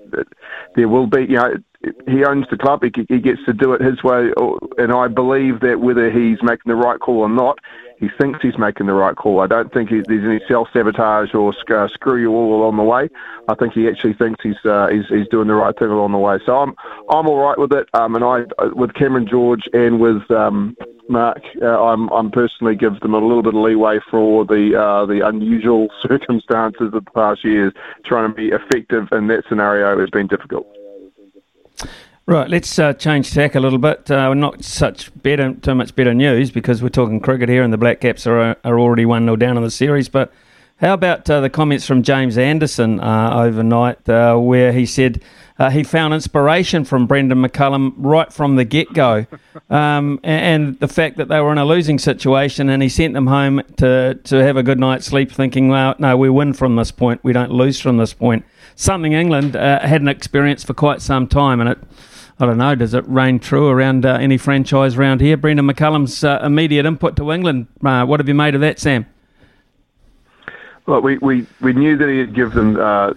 there 0.75 0.89
will 0.89 1.07
be, 1.07 1.21
you 1.23 1.37
know, 1.37 1.55
he 2.07 2.25
owns 2.25 2.47
the 2.51 2.57
club. 2.57 2.83
He, 2.83 2.93
he 3.09 3.21
gets 3.21 3.45
to 3.47 3.53
do 3.53 3.73
it 3.73 3.81
his 3.81 4.03
way, 4.03 4.33
and 4.79 4.93
I 4.93 5.09
believe 5.09 5.61
that 5.61 5.81
whether 5.81 6.11
he's 6.11 6.43
making 6.43 6.71
the 6.71 6.77
right 6.77 6.99
call 7.01 7.21
or 7.21 7.29
not, 7.29 7.59
he 7.99 8.09
thinks 8.21 8.41
he's 8.43 8.59
making 8.59 8.87
the 8.87 8.93
right 8.93 9.17
call. 9.17 9.41
I 9.41 9.47
don't 9.47 9.73
think 9.73 9.91
he, 9.91 10.03
there's 10.07 10.25
any 10.25 10.41
self 10.49 10.69
sabotage 10.73 11.35
or 11.35 11.55
uh, 11.71 11.89
screw 11.89 12.21
you 12.21 12.31
all 12.31 12.61
along 12.61 12.77
the 12.77 12.83
way. 12.83 13.09
I 13.49 13.55
think 13.55 13.73
he 13.73 13.89
actually 13.89 14.15
thinks 14.15 14.43
he's, 14.43 14.63
uh, 14.65 14.89
he's 14.89 15.07
he's 15.09 15.29
doing 15.29 15.49
the 15.49 15.55
right 15.55 15.77
thing 15.79 15.89
along 15.89 16.13
the 16.13 16.19
way. 16.19 16.39
So 16.45 16.57
I'm 16.59 16.75
I'm 17.09 17.27
all 17.27 17.39
right 17.39 17.59
with 17.59 17.73
it. 17.73 17.89
Um, 17.95 18.15
and 18.15 18.25
I 18.25 18.45
with 18.75 18.95
Cameron 18.95 19.27
George 19.27 19.69
and 19.73 20.01
with 20.01 20.29
um, 20.31 20.77
Mark, 21.09 21.41
uh, 21.63 21.83
I'm 21.85 22.09
I'm 22.11 22.31
personally 22.31 22.75
give 22.75 23.01
them 23.01 23.15
a 23.15 23.19
little 23.19 23.43
bit 23.43 23.55
of 23.55 23.61
leeway 23.61 24.01
for 24.11 24.45
the 24.45 24.79
uh, 24.79 25.07
the 25.07 25.27
unusual 25.27 25.89
circumstances 26.03 26.93
of 26.93 27.05
the 27.05 27.11
past 27.15 27.45
years. 27.45 27.73
Trying 28.05 28.31
to 28.31 28.35
be 28.35 28.49
effective 28.49 29.09
in 29.13 29.29
that 29.29 29.45
scenario 29.49 29.99
has 29.99 30.11
been 30.11 30.27
difficult. 30.27 30.67
Right, 32.27 32.49
let's 32.49 32.79
uh, 32.79 32.95
change 32.95 33.33
tack 33.33 33.55
a 33.55 33.61
little 33.61 33.79
bit. 33.79 34.11
Uh, 34.11 34.33
not 34.33 34.65
such 34.65 35.11
better, 35.23 35.53
too 35.53 35.75
much 35.75 35.95
better 35.95 36.15
news 36.15 36.51
because 36.51 36.83
we're 36.83 36.89
talking 36.89 37.21
cricket 37.21 37.51
here, 37.51 37.63
and 37.63 37.71
the 37.71 37.77
Black 37.77 38.01
Caps 38.01 38.27
are 38.27 38.57
are 38.65 38.81
already 38.81 39.05
one 39.05 39.25
0 39.25 39.37
down 39.37 39.59
in 39.59 39.63
the 39.63 39.71
series. 39.71 40.09
But 40.09 40.33
how 40.79 40.95
about 40.95 41.29
uh, 41.29 41.41
the 41.41 41.51
comments 41.51 41.87
from 41.87 42.03
James 42.03 42.39
Anderson 42.39 42.99
uh, 42.99 43.31
overnight, 43.35 44.09
uh, 44.09 44.37
where 44.37 44.73
he 44.73 44.87
said 44.87 45.23
uh, 45.59 45.69
he 45.69 45.85
found 45.85 46.15
inspiration 46.15 46.85
from 46.85 47.07
Brendon 47.07 47.39
McCullum 47.39 47.93
right 47.99 48.33
from 48.33 48.57
the 48.57 48.65
get 48.65 48.93
go, 48.95 49.27
um, 49.71 50.19
and, 50.25 50.65
and, 50.65 50.81
the 50.81 50.89
fact 50.89 51.19
that 51.19 51.29
they 51.29 51.41
were 51.41 51.53
in 51.53 51.59
a 51.59 51.65
losing 51.65 51.99
situation, 51.99 52.71
and 52.71 52.83
he 52.83 52.89
sent 52.89 53.13
them 53.13 53.27
home 53.27 53.63
to 53.77 54.19
to 54.25 54.37
have 54.37 54.57
a 54.57 54.63
good 54.63 54.81
night's 54.81 55.05
sleep, 55.05 55.31
thinking, 55.31 55.69
"Well, 55.69 55.95
no, 55.99 56.17
we 56.17 56.31
win 56.31 56.55
from 56.55 56.75
this 56.77 56.91
point. 56.91 57.23
We 57.23 57.35
don't 57.35 57.53
lose 57.53 57.79
from 57.79 57.99
this 57.99 58.15
point." 58.15 58.45
Something 58.77 59.13
England 59.13 59.55
hadn't 59.55 60.09
experienced 60.09 60.67
for 60.67 60.75
quite 60.75 61.01
some 61.01 61.27
time, 61.27 61.61
and 61.61 61.69
it 61.71 61.79
I 62.41 62.47
don't 62.47 62.59
know, 62.59 62.75
does 62.75 62.95
it 62.95 63.05
reign 63.07 63.39
true 63.39 63.69
around 63.69 64.05
uh, 64.05 64.15
any 64.15 64.39
franchise 64.39 64.97
around 64.97 65.21
here? 65.21 65.37
Brendon 65.37 65.67
McCullum's 65.67 66.25
uh, 66.25 66.41
immediate 66.43 66.85
input 66.85 67.15
to 67.17 67.31
England. 67.31 67.69
Uh, 67.85 68.05
what 68.05 68.19
have 68.19 68.27
you 68.27 68.35
made 68.35 68.57
of 68.57 68.61
that, 68.61 68.81
Sam? 68.81 69.07
Well, 70.87 71.01
we, 71.01 71.17
we, 71.19 71.47
we 71.63 71.73
knew 71.73 71.97
that 71.97 72.09
he'd 72.09 72.35
give 72.35 72.53
them 72.53 72.77
uh, 72.77 73.11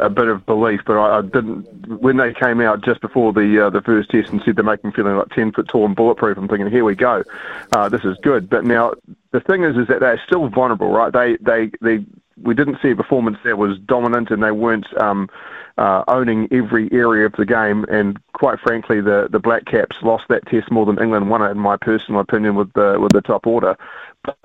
a 0.00 0.08
bit 0.08 0.28
of 0.28 0.46
belief, 0.46 0.80
but 0.86 0.96
I, 0.96 1.18
I, 1.18 1.22
didn't. 1.22 1.66
When 2.00 2.16
they 2.16 2.32
came 2.32 2.62
out 2.62 2.82
just 2.82 3.02
before 3.02 3.34
the 3.34 3.66
uh, 3.66 3.70
the 3.70 3.82
first 3.82 4.08
test 4.08 4.30
and 4.30 4.40
said 4.42 4.56
they 4.56 4.62
make 4.62 4.82
him 4.82 4.92
feeling 4.92 5.16
like 5.16 5.28
ten 5.30 5.52
foot 5.52 5.68
tall 5.68 5.84
and 5.84 5.94
bulletproof, 5.94 6.38
I'm 6.38 6.48
thinking, 6.48 6.70
here 6.70 6.84
we 6.84 6.94
go, 6.94 7.24
uh, 7.72 7.90
this 7.90 8.04
is 8.04 8.16
good. 8.22 8.48
But 8.48 8.64
now 8.64 8.94
the 9.32 9.40
thing 9.40 9.64
is, 9.64 9.76
is 9.76 9.86
that 9.88 10.00
they're 10.00 10.22
still 10.26 10.48
vulnerable, 10.48 10.90
right? 10.90 11.12
They 11.12 11.36
they 11.42 11.70
they 11.82 12.06
we 12.42 12.54
didn't 12.54 12.78
see 12.82 12.90
a 12.90 12.96
performance 12.96 13.38
that 13.44 13.58
was 13.58 13.78
dominant, 13.80 14.30
and 14.30 14.42
they 14.42 14.52
weren't. 14.52 14.86
Um, 15.00 15.28
uh, 15.78 16.02
owning 16.08 16.48
every 16.50 16.92
area 16.92 17.24
of 17.24 17.32
the 17.38 17.46
game. 17.46 17.84
And 17.88 18.18
quite 18.32 18.58
frankly, 18.58 19.00
the, 19.00 19.28
the 19.30 19.38
Black 19.38 19.64
Caps 19.64 19.96
lost 20.02 20.24
that 20.28 20.44
test 20.46 20.70
more 20.72 20.84
than 20.84 21.00
England 21.00 21.30
won 21.30 21.40
it, 21.40 21.50
in 21.50 21.58
my 21.58 21.76
personal 21.76 22.20
opinion, 22.20 22.56
with 22.56 22.72
the 22.72 22.98
with 23.00 23.12
the 23.12 23.20
top 23.20 23.46
order. 23.46 23.76
But 24.24 24.36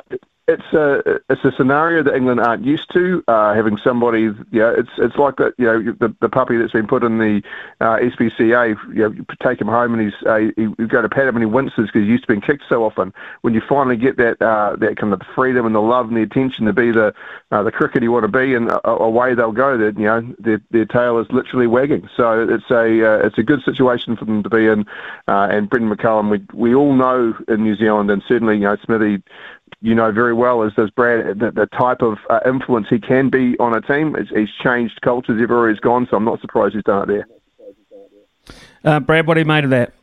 it's 0.48 0.74
a 0.74 1.22
it's 1.30 1.44
a 1.46 1.54
scenario 1.56 2.04
that 2.04 2.16
England 2.16 2.42
aren't 2.42 2.66
used 2.66 2.92
to. 2.94 3.24
Uh, 3.30 3.54
having 3.54 3.78
somebody, 3.78 4.30
yeah, 4.52 4.74
it's 4.78 4.90
it's 4.98 5.16
like 5.16 5.38
that. 5.38 5.54
You 5.58 5.66
know, 5.66 5.96
the 6.00 6.14
the 6.20 6.28
puppy 6.28 6.58
that's 6.58 6.74
been 6.74 6.88
put 6.88 7.04
in 7.04 7.18
the 7.18 7.42
uh, 7.80 7.98
SPCA. 8.00 8.76
You 8.90 8.94
know, 8.94 9.12
you 9.12 9.26
take 9.42 9.62
him 9.62 9.68
home 9.68 9.94
and 9.94 10.04
he's 10.04 10.28
uh, 10.28 10.36
you 10.58 10.76
go 10.88 11.02
to 11.02 11.08
pat 11.08 11.28
him 11.28 11.38
and 11.38 11.44
he 11.44 11.50
winces 11.50 11.88
because 11.88 12.02
he's 12.02 12.10
used 12.10 12.24
to 12.24 12.28
being 12.28 12.42
kicked 12.42 12.64
so 12.68 12.84
often. 12.84 13.14
When 13.42 13.54
you 13.54 13.62
finally 13.68 13.96
get 13.96 14.18
that 14.18 14.42
uh, 14.42 14.76
that 14.78 14.98
kind 14.98 15.14
of 15.14 15.22
freedom 15.34 15.66
and 15.66 15.74
the 15.74 15.82
love 15.82 16.10
and 16.10 16.18
the 16.18 16.24
attention 16.24 16.66
to 16.66 16.74
be 16.74 16.92
the 16.92 17.14
uh, 17.52 17.64
the 17.64 17.72
cricket 17.72 18.04
you 18.04 18.12
want 18.12 18.24
to 18.24 18.28
be, 18.28 18.54
and 18.54 18.70
away 18.84 19.36
they'll 19.36 19.54
go. 19.54 19.78
That 19.78 19.98
you 19.98 20.06
know 20.06 20.36
their 20.40 20.62
their 20.72 20.86
tail 20.86 21.20
is 21.20 21.28
literally 21.32 21.68
wagging. 21.68 22.10
So 22.18 22.46
it's 22.50 22.70
a 22.70 23.14
uh, 23.14 23.26
it's 23.26 23.38
a 23.38 23.44
good 23.44 23.64
situation 23.64 24.18
for 24.18 24.26
them 24.26 24.44
to 24.44 24.50
be 24.50 24.68
in. 24.68 24.86
Uh, 25.26 25.48
and 25.52 25.70
Brendon 25.70 25.96
McCullum, 25.96 26.30
we 26.30 26.46
we 26.54 26.76
all 26.76 26.94
know 26.94 27.34
in 27.48 27.64
New 27.64 27.78
Zealand, 27.78 28.12
and 28.12 28.22
certainly 28.28 28.56
you 28.56 28.64
know 28.64 28.76
Smithy 28.84 29.24
you 29.82 29.96
know 29.96 30.12
very 30.12 30.34
well, 30.34 30.64
as 30.64 30.74
does 30.74 30.90
Brad, 30.90 31.40
the, 31.40 31.52
the 31.52 31.66
type 31.68 32.02
of 32.02 32.18
uh, 32.30 32.40
influence 32.46 32.88
he 32.90 33.00
can 33.00 33.30
be 33.30 33.58
on 33.60 33.76
a 33.76 33.82
team. 33.82 34.16
It's, 34.16 34.30
he's 34.30 34.50
changed 34.62 35.02
cultures 35.02 35.42
everywhere 35.42 35.70
he's 35.70 35.80
gone, 35.80 36.08
so 36.10 36.18
I'm 36.18 36.26
not 36.26 36.42
surprised 36.42 36.76
he's 36.76 36.84
done 36.84 37.10
it 37.10 37.26
there. 38.46 38.56
Uh, 38.84 39.00
Brad, 39.00 39.28
what 39.28 39.36
do 39.36 39.42
you 39.42 39.46
made 39.46 39.64
of 39.64 39.70
that? 39.70 39.94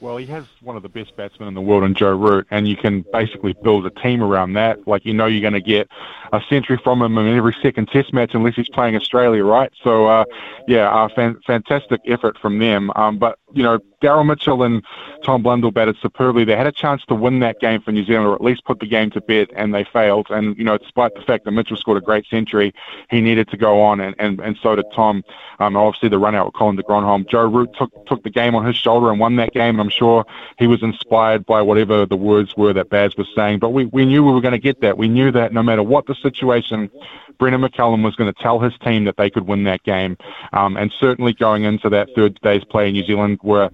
Well, 0.00 0.16
he 0.16 0.26
has 0.26 0.44
one 0.60 0.76
of 0.76 0.82
the 0.82 0.88
best 0.88 1.16
batsmen 1.16 1.48
in 1.48 1.54
the 1.54 1.60
world 1.60 1.82
in 1.82 1.94
Joe 1.94 2.14
Root, 2.14 2.46
and 2.50 2.68
you 2.68 2.76
can 2.76 3.04
basically 3.12 3.54
build 3.64 3.84
a 3.84 3.90
team 3.90 4.22
around 4.22 4.52
that. 4.52 4.86
Like 4.86 5.04
you 5.04 5.12
know, 5.12 5.26
you're 5.26 5.40
going 5.40 5.54
to 5.54 5.60
get 5.60 5.88
a 6.32 6.40
century 6.48 6.78
from 6.82 7.02
him 7.02 7.18
in 7.18 7.36
every 7.36 7.56
second 7.62 7.88
Test 7.88 8.12
match, 8.12 8.30
unless 8.34 8.54
he's 8.54 8.68
playing 8.68 8.96
Australia, 8.96 9.44
right? 9.44 9.72
So, 9.82 10.06
uh, 10.06 10.24
yeah, 10.68 10.88
uh, 10.90 11.08
fan- 11.14 11.40
fantastic 11.46 12.00
effort 12.06 12.38
from 12.38 12.58
them. 12.58 12.92
Um, 12.94 13.18
but 13.18 13.38
you 13.52 13.62
know, 13.62 13.80
Daryl 14.02 14.26
Mitchell 14.26 14.62
and 14.62 14.84
Tom 15.24 15.42
Blundell 15.42 15.70
batted 15.70 15.96
superbly. 16.00 16.44
They 16.44 16.56
had 16.56 16.66
a 16.66 16.72
chance 16.72 17.04
to 17.06 17.14
win 17.14 17.40
that 17.40 17.60
game 17.60 17.80
for 17.80 17.92
New 17.92 18.04
Zealand, 18.04 18.26
or 18.26 18.34
at 18.34 18.40
least 18.40 18.64
put 18.64 18.80
the 18.80 18.86
game 18.86 19.10
to 19.10 19.20
bed, 19.20 19.48
and 19.56 19.74
they 19.74 19.84
failed. 19.84 20.28
And 20.30 20.56
you 20.56 20.64
know, 20.64 20.78
despite 20.78 21.14
the 21.14 21.22
fact 21.22 21.44
that 21.44 21.50
Mitchell 21.50 21.76
scored 21.76 21.98
a 21.98 22.04
great 22.04 22.26
century, 22.26 22.72
he 23.10 23.20
needed 23.20 23.48
to 23.48 23.56
go 23.56 23.80
on, 23.80 24.00
and 24.00 24.14
and, 24.18 24.40
and 24.40 24.56
so 24.62 24.76
did 24.76 24.86
Tom. 24.94 25.24
Um, 25.58 25.76
obviously, 25.76 26.08
the 26.08 26.18
run 26.18 26.34
out 26.34 26.46
with 26.46 26.54
Colin 26.54 26.76
de 26.76 26.82
Grandhomme. 26.82 27.26
Joe 27.28 27.46
Root 27.46 27.70
took 27.76 27.90
took 28.06 28.22
the 28.22 28.30
game 28.30 28.54
on 28.54 28.64
his 28.64 28.76
shoulder 28.76 29.10
and 29.10 29.18
won 29.18 29.36
that 29.36 29.52
game. 29.52 29.80
And 29.80 29.80
I'm 29.80 29.90
sure 29.90 30.24
he 30.58 30.66
was 30.66 30.82
inspired 30.82 31.44
by 31.46 31.62
whatever 31.62 32.06
the 32.06 32.16
words 32.16 32.56
were 32.56 32.72
that 32.72 32.90
Baz 32.90 33.16
was 33.16 33.28
saying. 33.34 33.58
But 33.58 33.70
we 33.70 33.86
we 33.86 34.04
knew 34.04 34.24
we 34.24 34.32
were 34.32 34.40
going 34.40 34.52
to 34.52 34.58
get 34.58 34.80
that. 34.82 34.96
We 34.96 35.08
knew 35.08 35.32
that 35.32 35.52
no 35.52 35.62
matter 35.62 35.82
what 35.82 36.06
the 36.06 36.14
situation, 36.14 36.90
Brendon 37.38 37.60
McCullum 37.60 38.02
was 38.02 38.16
going 38.16 38.32
to 38.32 38.42
tell 38.42 38.58
his 38.58 38.72
team 38.84 39.04
that 39.04 39.16
they 39.16 39.30
could 39.30 39.46
win 39.46 39.64
that 39.64 39.82
game. 39.84 40.16
Um, 40.52 40.76
and 40.76 40.92
certainly 40.98 41.32
going 41.32 41.64
into 41.64 41.88
that 41.90 42.08
third 42.14 42.38
day's 42.42 42.64
play, 42.64 42.88
in 42.88 42.94
New 42.94 43.04
Zealand 43.04 43.38
were 43.42 43.70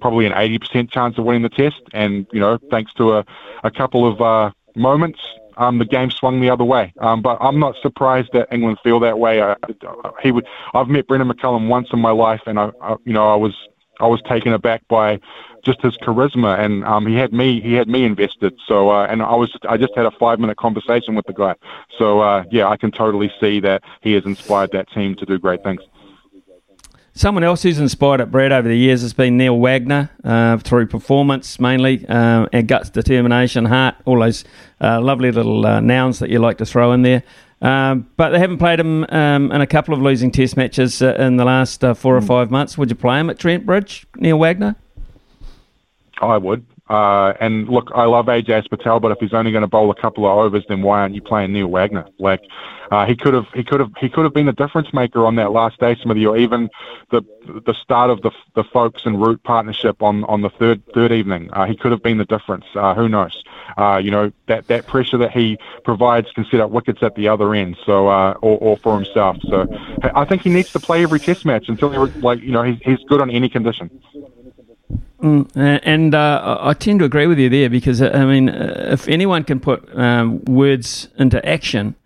probably 0.00 0.26
an 0.26 0.32
80% 0.32 0.90
chance 0.90 1.18
of 1.18 1.24
winning 1.24 1.42
the 1.42 1.48
test. 1.48 1.80
And, 1.92 2.26
you 2.32 2.40
know, 2.40 2.58
thanks 2.70 2.92
to 2.94 3.14
a, 3.18 3.24
a 3.64 3.70
couple 3.70 4.06
of 4.06 4.20
uh, 4.20 4.50
moments, 4.74 5.20
um, 5.56 5.78
the 5.78 5.84
game 5.84 6.10
swung 6.10 6.40
the 6.40 6.50
other 6.50 6.64
way. 6.64 6.92
Um, 7.00 7.22
but 7.22 7.38
I'm 7.40 7.58
not 7.58 7.76
surprised 7.80 8.30
that 8.32 8.48
England 8.52 8.78
feel 8.82 9.00
that 9.00 9.18
way. 9.18 9.40
I, 9.40 9.56
he 10.22 10.30
would. 10.30 10.46
I've 10.74 10.88
met 10.88 11.06
Brendon 11.06 11.28
McCullum 11.28 11.68
once 11.68 11.88
in 11.92 12.00
my 12.00 12.10
life, 12.10 12.42
and 12.46 12.58
I, 12.58 12.70
I 12.82 12.96
you 13.04 13.12
know, 13.12 13.26
I 13.26 13.36
was 13.36 13.54
I 14.00 14.06
was 14.06 14.20
taken 14.22 14.52
aback 14.52 14.86
by 14.88 15.20
just 15.64 15.82
his 15.82 15.96
charisma, 15.98 16.58
and 16.58 16.84
um, 16.84 17.06
he 17.06 17.14
had 17.14 17.32
me 17.32 17.60
he 17.60 17.74
had 17.74 17.88
me 17.88 18.04
invested. 18.04 18.54
So 18.66 18.90
uh, 18.90 19.06
and 19.06 19.22
I 19.22 19.34
was 19.34 19.56
I 19.68 19.76
just 19.76 19.94
had 19.96 20.06
a 20.06 20.10
five 20.12 20.38
minute 20.38 20.56
conversation 20.56 21.14
with 21.14 21.26
the 21.26 21.32
guy. 21.32 21.54
So 21.98 22.20
uh, 22.20 22.44
yeah, 22.50 22.68
I 22.68 22.76
can 22.76 22.92
totally 22.92 23.30
see 23.40 23.60
that 23.60 23.82
he 24.00 24.12
has 24.12 24.24
inspired 24.24 24.72
that 24.72 24.90
team 24.90 25.16
to 25.16 25.26
do 25.26 25.38
great 25.38 25.62
things. 25.62 25.80
Someone 27.16 27.44
else 27.44 27.62
who's 27.62 27.78
inspired 27.78 28.20
at 28.20 28.30
Brad 28.30 28.52
over 28.52 28.68
the 28.68 28.76
years 28.76 29.00
has 29.00 29.14
been 29.14 29.38
Neil 29.38 29.58
Wagner 29.58 30.10
uh, 30.22 30.58
through 30.58 30.86
performance 30.86 31.58
mainly, 31.58 32.06
uh, 32.06 32.46
and 32.52 32.68
guts, 32.68 32.90
determination, 32.90 33.64
heart, 33.64 33.94
all 34.04 34.20
those 34.20 34.44
uh, 34.82 35.00
lovely 35.00 35.32
little 35.32 35.64
uh, 35.64 35.80
nouns 35.80 36.18
that 36.18 36.28
you 36.28 36.38
like 36.40 36.58
to 36.58 36.66
throw 36.66 36.92
in 36.92 37.00
there. 37.00 37.22
Um, 37.62 38.08
but 38.16 38.30
they 38.30 38.38
haven't 38.38 38.58
played 38.58 38.78
him 38.78 39.04
um, 39.08 39.50
in 39.50 39.60
a 39.62 39.66
couple 39.66 39.94
of 39.94 40.02
losing 40.02 40.30
test 40.30 40.56
matches 40.56 41.00
uh, 41.00 41.14
in 41.14 41.36
the 41.38 41.44
last 41.44 41.82
uh, 41.82 41.94
four 41.94 42.16
or 42.16 42.20
Hmm. 42.20 42.26
five 42.26 42.50
months. 42.50 42.76
Would 42.76 42.90
you 42.90 42.96
play 42.96 43.18
him 43.18 43.30
at 43.30 43.38
Trent 43.38 43.64
Bridge, 43.64 44.06
Neil 44.16 44.38
Wagner? 44.38 44.76
I 46.20 46.36
would. 46.36 46.64
Uh, 46.88 47.32
and 47.40 47.68
look, 47.68 47.90
I 47.94 48.04
love 48.04 48.26
AJ 48.26 48.70
Patel, 48.70 49.00
but 49.00 49.10
if 49.10 49.18
he's 49.18 49.34
only 49.34 49.50
going 49.50 49.62
to 49.62 49.68
bowl 49.68 49.90
a 49.90 49.94
couple 50.00 50.24
of 50.24 50.38
overs, 50.38 50.64
then 50.68 50.82
why 50.82 51.00
aren't 51.00 51.14
you 51.14 51.22
playing 51.22 51.52
Neil 51.52 51.66
Wagner? 51.66 52.06
Like, 52.18 52.42
uh, 52.92 53.04
he 53.06 53.16
could 53.16 53.34
have, 53.34 53.46
he 53.54 53.64
could 53.64 53.80
have, 53.80 53.90
he 53.98 54.08
could 54.08 54.22
have 54.22 54.32
been 54.32 54.46
the 54.46 54.52
difference 54.52 54.92
maker 54.92 55.26
on 55.26 55.34
that 55.36 55.50
last 55.50 55.80
day, 55.80 55.96
Smithy, 56.00 56.24
or 56.26 56.36
even 56.36 56.70
the 57.10 57.22
the 57.66 57.74
start 57.74 58.10
of 58.10 58.22
the 58.22 58.30
the 58.54 58.62
Foakes 58.62 59.02
and 59.04 59.20
Root 59.20 59.42
partnership 59.42 60.02
on 60.02 60.22
on 60.24 60.42
the 60.42 60.50
third 60.50 60.82
third 60.94 61.10
evening. 61.10 61.50
Uh, 61.52 61.66
he 61.66 61.76
could 61.76 61.90
have 61.90 62.02
been 62.02 62.18
the 62.18 62.24
difference. 62.24 62.64
Uh, 62.76 62.94
who 62.94 63.08
knows? 63.08 63.42
Uh, 63.76 64.00
you 64.02 64.12
know 64.12 64.30
that 64.46 64.68
that 64.68 64.86
pressure 64.86 65.18
that 65.18 65.32
he 65.32 65.58
provides 65.84 66.30
can 66.32 66.44
set 66.44 66.60
up 66.60 66.70
wickets 66.70 67.02
at 67.02 67.16
the 67.16 67.26
other 67.26 67.52
end. 67.54 67.76
So, 67.84 68.08
uh, 68.08 68.34
or, 68.40 68.58
or 68.58 68.76
for 68.76 68.94
himself. 68.94 69.38
So, 69.48 69.66
I 70.14 70.24
think 70.24 70.42
he 70.42 70.50
needs 70.50 70.70
to 70.72 70.80
play 70.80 71.02
every 71.02 71.18
Test 71.18 71.44
match 71.44 71.68
until 71.68 71.90
he 71.90 72.20
like 72.20 72.40
you 72.40 72.52
know 72.52 72.62
he's 72.62 72.78
he's 72.82 72.98
good 73.08 73.20
on 73.20 73.30
any 73.30 73.48
condition. 73.48 73.90
Mm, 75.26 75.80
and 75.84 76.14
uh, 76.14 76.58
I 76.62 76.70
I 76.70 76.72
tend 76.74 77.00
to 77.00 77.04
agree 77.04 77.26
with 77.26 77.38
you 77.38 77.48
there 77.48 77.68
because 77.68 78.00
uh, 78.00 78.10
I 78.14 78.24
mean, 78.24 78.48
uh, 78.48 78.90
if 78.92 79.08
anyone 79.08 79.42
can 79.42 79.58
put 79.58 79.80
um, 79.98 80.44
words 80.44 81.08
into 81.18 81.44
action, 81.44 81.96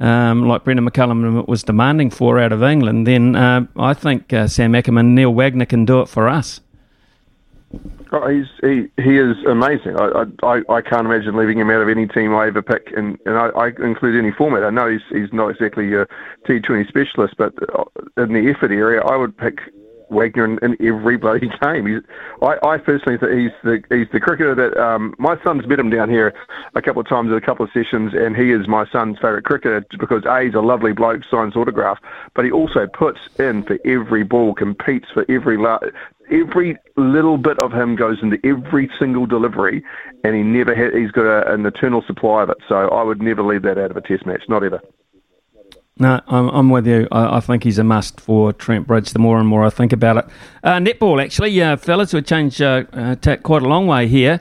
um, 0.00 0.48
like 0.48 0.64
Brendon 0.64 0.88
McCullum 0.88 1.46
was 1.46 1.62
demanding 1.62 2.10
for 2.10 2.40
out 2.40 2.52
of 2.52 2.62
England, 2.64 3.06
then 3.06 3.36
uh, 3.36 3.66
I 3.76 3.94
think 3.94 4.32
uh, 4.32 4.48
Sam 4.48 4.74
Ackerman, 4.74 5.14
Neil 5.14 5.32
Wagner 5.32 5.66
can 5.66 5.84
do 5.84 6.00
it 6.00 6.08
for 6.08 6.28
us. 6.28 6.60
Oh, 8.10 8.28
he's 8.28 8.46
he, 8.62 8.88
he 9.00 9.18
is 9.18 9.36
amazing. 9.46 9.96
I, 10.00 10.24
I 10.42 10.62
I 10.68 10.80
can't 10.80 11.06
imagine 11.06 11.36
leaving 11.36 11.58
him 11.58 11.70
out 11.70 11.82
of 11.82 11.88
any 11.88 12.08
team 12.08 12.34
I 12.34 12.48
ever 12.48 12.62
pick, 12.62 12.92
and, 12.96 13.16
and 13.26 13.36
I, 13.36 13.48
I 13.50 13.66
include 13.80 14.18
any 14.18 14.32
format. 14.32 14.64
I 14.64 14.70
know 14.70 14.90
he's 14.90 15.06
he's 15.10 15.32
not 15.32 15.50
exactly 15.50 15.94
a 15.94 16.06
T20 16.48 16.88
specialist, 16.88 17.34
but 17.38 17.54
uh, 17.78 17.84
in 18.22 18.32
the 18.32 18.50
effort 18.50 18.72
area, 18.72 19.02
I 19.02 19.16
would 19.16 19.36
pick 19.36 19.60
Wagner 20.10 20.44
in, 20.44 20.58
in 20.62 20.86
every 20.86 21.16
bloody 21.16 21.50
game. 21.60 21.86
He's, 21.96 22.02
I, 22.42 22.56
I 22.62 22.78
personally 22.78 23.18
think 23.18 23.32
he's 23.32 23.50
the 23.62 23.82
he's 23.94 24.08
the 24.12 24.20
cricketer 24.20 24.54
that 24.54 24.76
um, 24.76 25.14
my 25.18 25.42
son's 25.42 25.66
met 25.66 25.78
him 25.78 25.90
down 25.90 26.10
here 26.10 26.34
a 26.74 26.82
couple 26.82 27.00
of 27.00 27.08
times 27.08 27.30
at 27.30 27.36
a 27.36 27.40
couple 27.40 27.64
of 27.64 27.72
sessions, 27.72 28.12
and 28.14 28.36
he 28.36 28.52
is 28.52 28.68
my 28.68 28.86
son's 28.86 29.16
favourite 29.16 29.44
cricketer 29.44 29.84
because 29.98 30.24
a 30.24 30.42
he's 30.42 30.54
a 30.54 30.60
lovely 30.60 30.92
bloke, 30.92 31.22
signs 31.30 31.56
autograph, 31.56 31.98
but 32.34 32.44
he 32.44 32.50
also 32.50 32.86
puts 32.86 33.20
in 33.38 33.62
for 33.62 33.78
every 33.84 34.22
ball, 34.22 34.54
competes 34.54 35.08
for 35.12 35.24
every 35.28 35.56
la- 35.56 35.78
every 36.30 36.76
little 36.96 37.38
bit 37.38 37.58
of 37.60 37.72
him 37.72 37.96
goes 37.96 38.22
into 38.22 38.38
every 38.44 38.90
single 38.98 39.26
delivery, 39.26 39.84
and 40.24 40.34
he 40.34 40.42
never 40.42 40.74
had, 40.74 40.94
he's 40.94 41.10
got 41.10 41.24
a, 41.24 41.52
an 41.52 41.64
eternal 41.64 42.02
supply 42.02 42.42
of 42.42 42.50
it. 42.50 42.58
So 42.68 42.88
I 42.88 43.02
would 43.02 43.22
never 43.22 43.42
leave 43.42 43.62
that 43.62 43.78
out 43.78 43.90
of 43.90 43.96
a 43.96 44.00
test 44.00 44.26
match, 44.26 44.42
not 44.48 44.64
ever. 44.64 44.80
No, 45.98 46.20
I'm, 46.26 46.48
I'm 46.48 46.70
with 46.70 46.86
you. 46.86 47.08
I, 47.10 47.38
I 47.38 47.40
think 47.40 47.64
he's 47.64 47.78
a 47.78 47.84
must 47.84 48.20
for 48.20 48.52
Trent 48.52 48.86
Bridge. 48.86 49.10
The 49.12 49.18
more 49.18 49.38
and 49.38 49.48
more 49.48 49.64
I 49.64 49.70
think 49.70 49.94
about 49.94 50.18
it, 50.18 50.26
uh, 50.62 50.74
netball 50.74 51.22
actually, 51.22 51.60
uh, 51.62 51.76
fellas, 51.76 52.12
we've 52.12 52.26
changed 52.26 52.60
uh, 52.60 52.84
uh, 52.92 53.14
tack 53.16 53.42
quite 53.42 53.62
a 53.62 53.68
long 53.68 53.86
way 53.86 54.06
here. 54.06 54.40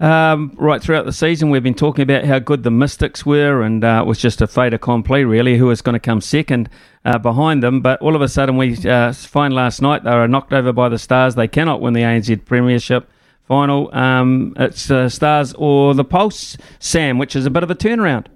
Um, 0.00 0.52
right 0.56 0.82
throughout 0.82 1.04
the 1.04 1.12
season, 1.12 1.50
we've 1.50 1.62
been 1.62 1.74
talking 1.74 2.02
about 2.02 2.24
how 2.24 2.38
good 2.38 2.62
the 2.62 2.70
Mystics 2.70 3.24
were, 3.24 3.62
and 3.62 3.84
uh, 3.84 4.02
it 4.02 4.08
was 4.08 4.18
just 4.18 4.40
a 4.40 4.46
fait 4.46 4.72
accompli, 4.74 5.24
really, 5.24 5.56
who 5.58 5.66
was 5.66 5.82
going 5.82 5.92
to 5.92 6.00
come 6.00 6.20
second 6.20 6.68
uh, 7.04 7.18
behind 7.18 7.62
them. 7.62 7.80
But 7.80 8.00
all 8.00 8.16
of 8.16 8.22
a 8.22 8.28
sudden, 8.28 8.56
we 8.56 8.76
uh, 8.88 9.12
find 9.12 9.54
last 9.54 9.82
night 9.82 10.04
they 10.04 10.10
were 10.10 10.26
knocked 10.26 10.52
over 10.52 10.72
by 10.72 10.88
the 10.88 10.98
Stars. 10.98 11.34
They 11.34 11.48
cannot 11.48 11.80
win 11.80 11.92
the 11.92 12.00
ANZ 12.00 12.44
Premiership 12.44 13.08
final. 13.46 13.94
Um, 13.94 14.54
it's 14.56 14.90
uh, 14.90 15.08
Stars 15.10 15.52
or 15.54 15.94
the 15.94 16.04
Pulse, 16.04 16.56
Sam, 16.78 17.18
which 17.18 17.36
is 17.36 17.44
a 17.44 17.50
bit 17.50 17.62
of 17.62 17.70
a 17.70 17.74
turnaround. 17.74 18.26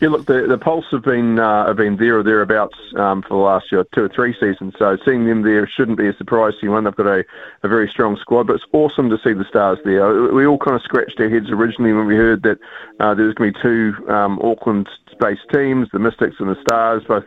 Yeah, 0.00 0.10
look, 0.10 0.26
the, 0.26 0.46
the 0.48 0.58
Pulse 0.58 0.86
have 0.92 1.02
been 1.02 1.38
uh, 1.40 1.66
have 1.66 1.76
been 1.76 1.96
there 1.96 2.18
or 2.18 2.22
thereabouts 2.22 2.76
um, 2.96 3.22
for 3.22 3.30
the 3.30 3.34
last 3.34 3.72
year, 3.72 3.84
two 3.94 4.04
or 4.04 4.08
three 4.08 4.32
seasons. 4.38 4.74
So 4.78 4.96
seeing 5.04 5.26
them 5.26 5.42
there 5.42 5.66
shouldn't 5.68 5.98
be 5.98 6.08
a 6.08 6.14
surprise 6.14 6.54
to 6.54 6.66
anyone. 6.66 6.84
They've 6.84 6.94
got 6.94 7.06
a, 7.06 7.24
a 7.64 7.68
very 7.68 7.88
strong 7.88 8.16
squad, 8.20 8.46
but 8.46 8.54
it's 8.54 8.64
awesome 8.72 9.10
to 9.10 9.18
see 9.24 9.32
the 9.32 9.44
Stars 9.48 9.78
there. 9.84 10.32
We 10.32 10.46
all 10.46 10.58
kind 10.58 10.76
of 10.76 10.82
scratched 10.82 11.18
our 11.18 11.28
heads 11.28 11.50
originally 11.50 11.92
when 11.92 12.06
we 12.06 12.14
heard 12.14 12.42
that 12.44 12.58
uh, 13.00 13.14
there 13.14 13.26
was 13.26 13.34
going 13.34 13.52
to 13.52 13.58
be 13.58 13.62
two 13.62 14.08
um, 14.08 14.38
Auckland-based 14.40 15.48
teams, 15.52 15.88
the 15.92 15.98
Mystics 15.98 16.36
and 16.38 16.48
the 16.48 16.60
Stars, 16.62 17.02
both 17.08 17.24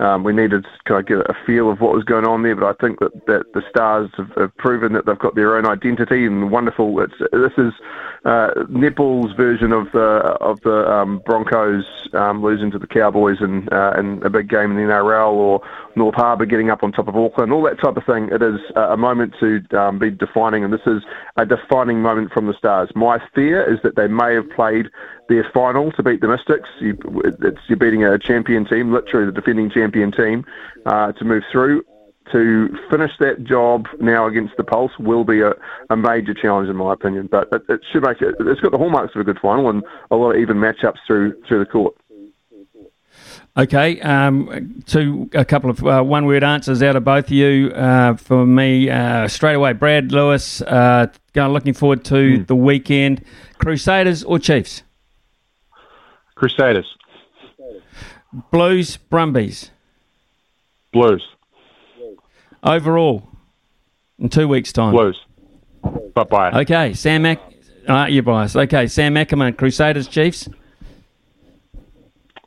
um, 0.00 0.22
we 0.22 0.32
needed 0.32 0.64
to 0.64 0.70
kind 0.84 1.00
of 1.00 1.06
get 1.06 1.18
a 1.30 1.36
feel 1.44 1.70
of 1.70 1.80
what 1.80 1.92
was 1.92 2.04
going 2.04 2.24
on 2.24 2.42
there, 2.42 2.54
but 2.54 2.66
I 2.66 2.72
think 2.80 3.00
that, 3.00 3.26
that 3.26 3.52
the 3.52 3.62
Stars 3.68 4.10
have, 4.16 4.30
have 4.36 4.56
proven 4.56 4.92
that 4.92 5.06
they've 5.06 5.18
got 5.18 5.34
their 5.34 5.56
own 5.56 5.66
identity 5.66 6.24
and 6.24 6.50
wonderful. 6.50 7.00
It's, 7.00 7.14
this 7.32 7.52
is 7.58 7.72
uh, 8.24 8.50
netball's 8.68 9.32
version 9.34 9.72
of 9.72 9.90
the 9.92 10.36
of 10.40 10.60
the 10.60 10.90
um, 10.90 11.20
Broncos 11.24 11.84
um, 12.12 12.42
losing 12.42 12.70
to 12.72 12.78
the 12.78 12.86
Cowboys 12.86 13.40
in, 13.40 13.68
uh, 13.70 13.94
in 13.98 14.22
a 14.24 14.30
big 14.30 14.48
game 14.48 14.70
in 14.70 14.76
the 14.76 14.92
NRL, 14.92 15.32
or 15.32 15.60
North 15.98 16.14
Harbour 16.14 16.46
getting 16.46 16.70
up 16.70 16.82
on 16.82 16.92
top 16.92 17.08
of 17.08 17.16
Auckland, 17.16 17.52
all 17.52 17.62
that 17.64 17.80
type 17.80 17.96
of 17.96 18.04
thing. 18.04 18.28
It 18.32 18.40
is 18.40 18.60
a 18.76 18.96
moment 18.96 19.34
to 19.40 19.62
um, 19.78 19.98
be 19.98 20.10
defining, 20.10 20.64
and 20.64 20.72
this 20.72 20.86
is 20.86 21.02
a 21.36 21.44
defining 21.44 22.00
moment 22.00 22.32
from 22.32 22.46
the 22.46 22.54
Stars. 22.54 22.90
My 22.94 23.20
fear 23.34 23.62
is 23.70 23.80
that 23.82 23.96
they 23.96 24.06
may 24.06 24.34
have 24.34 24.48
played 24.50 24.86
their 25.28 25.48
final 25.52 25.92
to 25.92 26.02
beat 26.02 26.20
the 26.20 26.28
Mystics. 26.28 26.68
You, 26.80 26.96
you're 27.68 27.76
beating 27.76 28.04
a 28.04 28.18
champion 28.18 28.64
team, 28.64 28.92
literally 28.92 29.26
the 29.26 29.32
defending 29.32 29.70
champion 29.70 30.12
team, 30.12 30.46
uh, 30.86 31.12
to 31.12 31.24
move 31.24 31.42
through. 31.52 31.84
To 32.32 32.68
finish 32.90 33.12
that 33.20 33.44
job 33.44 33.86
now 34.00 34.26
against 34.26 34.58
the 34.58 34.64
Pulse 34.64 34.92
will 34.98 35.24
be 35.24 35.40
a, 35.40 35.54
a 35.88 35.96
major 35.96 36.34
challenge, 36.34 36.68
in 36.68 36.76
my 36.76 36.92
opinion. 36.92 37.26
But 37.30 37.48
it, 37.52 37.62
it 37.70 37.80
should 37.90 38.02
make 38.02 38.20
it. 38.20 38.34
It's 38.38 38.60
got 38.60 38.72
the 38.72 38.76
hallmarks 38.76 39.14
of 39.14 39.22
a 39.22 39.24
good 39.24 39.38
final 39.40 39.70
and 39.70 39.82
a 40.10 40.16
lot 40.16 40.32
of 40.32 40.36
even 40.36 40.58
matchups 40.58 40.98
through 41.06 41.40
through 41.48 41.60
the 41.60 41.64
court. 41.64 41.94
Okay, 43.56 44.00
um, 44.02 44.82
two 44.86 45.28
a 45.34 45.44
couple 45.44 45.68
of 45.68 45.84
uh, 45.84 46.00
one-word 46.02 46.44
answers 46.44 46.80
out 46.80 46.94
of 46.94 47.02
both 47.04 47.24
of 47.26 47.32
you. 47.32 47.70
Uh, 47.70 48.14
for 48.16 48.46
me, 48.46 48.88
uh, 48.88 49.26
straight 49.26 49.54
away, 49.54 49.72
Brad 49.72 50.12
Lewis. 50.12 50.62
Uh, 50.62 51.06
going 51.32 51.52
looking 51.52 51.74
forward 51.74 52.04
to 52.04 52.44
the 52.44 52.54
weekend. 52.54 53.24
Crusaders 53.58 54.22
or 54.22 54.38
Chiefs? 54.38 54.84
Crusaders, 56.36 56.86
Blues, 58.52 58.96
Brumbies. 58.96 59.72
Blues, 60.92 61.26
Overall, 62.62 63.28
in 64.20 64.28
two 64.28 64.46
weeks' 64.46 64.72
time. 64.72 64.92
Blues. 64.92 65.20
Bye 66.14 66.24
bye. 66.24 66.50
Okay, 66.60 66.94
Sam 66.94 67.22
Mac. 67.22 67.40
Uh, 67.88 68.06
you're 68.08 68.22
biased. 68.22 68.56
Okay, 68.56 68.86
Sam 68.86 69.16
Ackerman, 69.16 69.54
Crusaders, 69.54 70.06
Chiefs. 70.06 70.48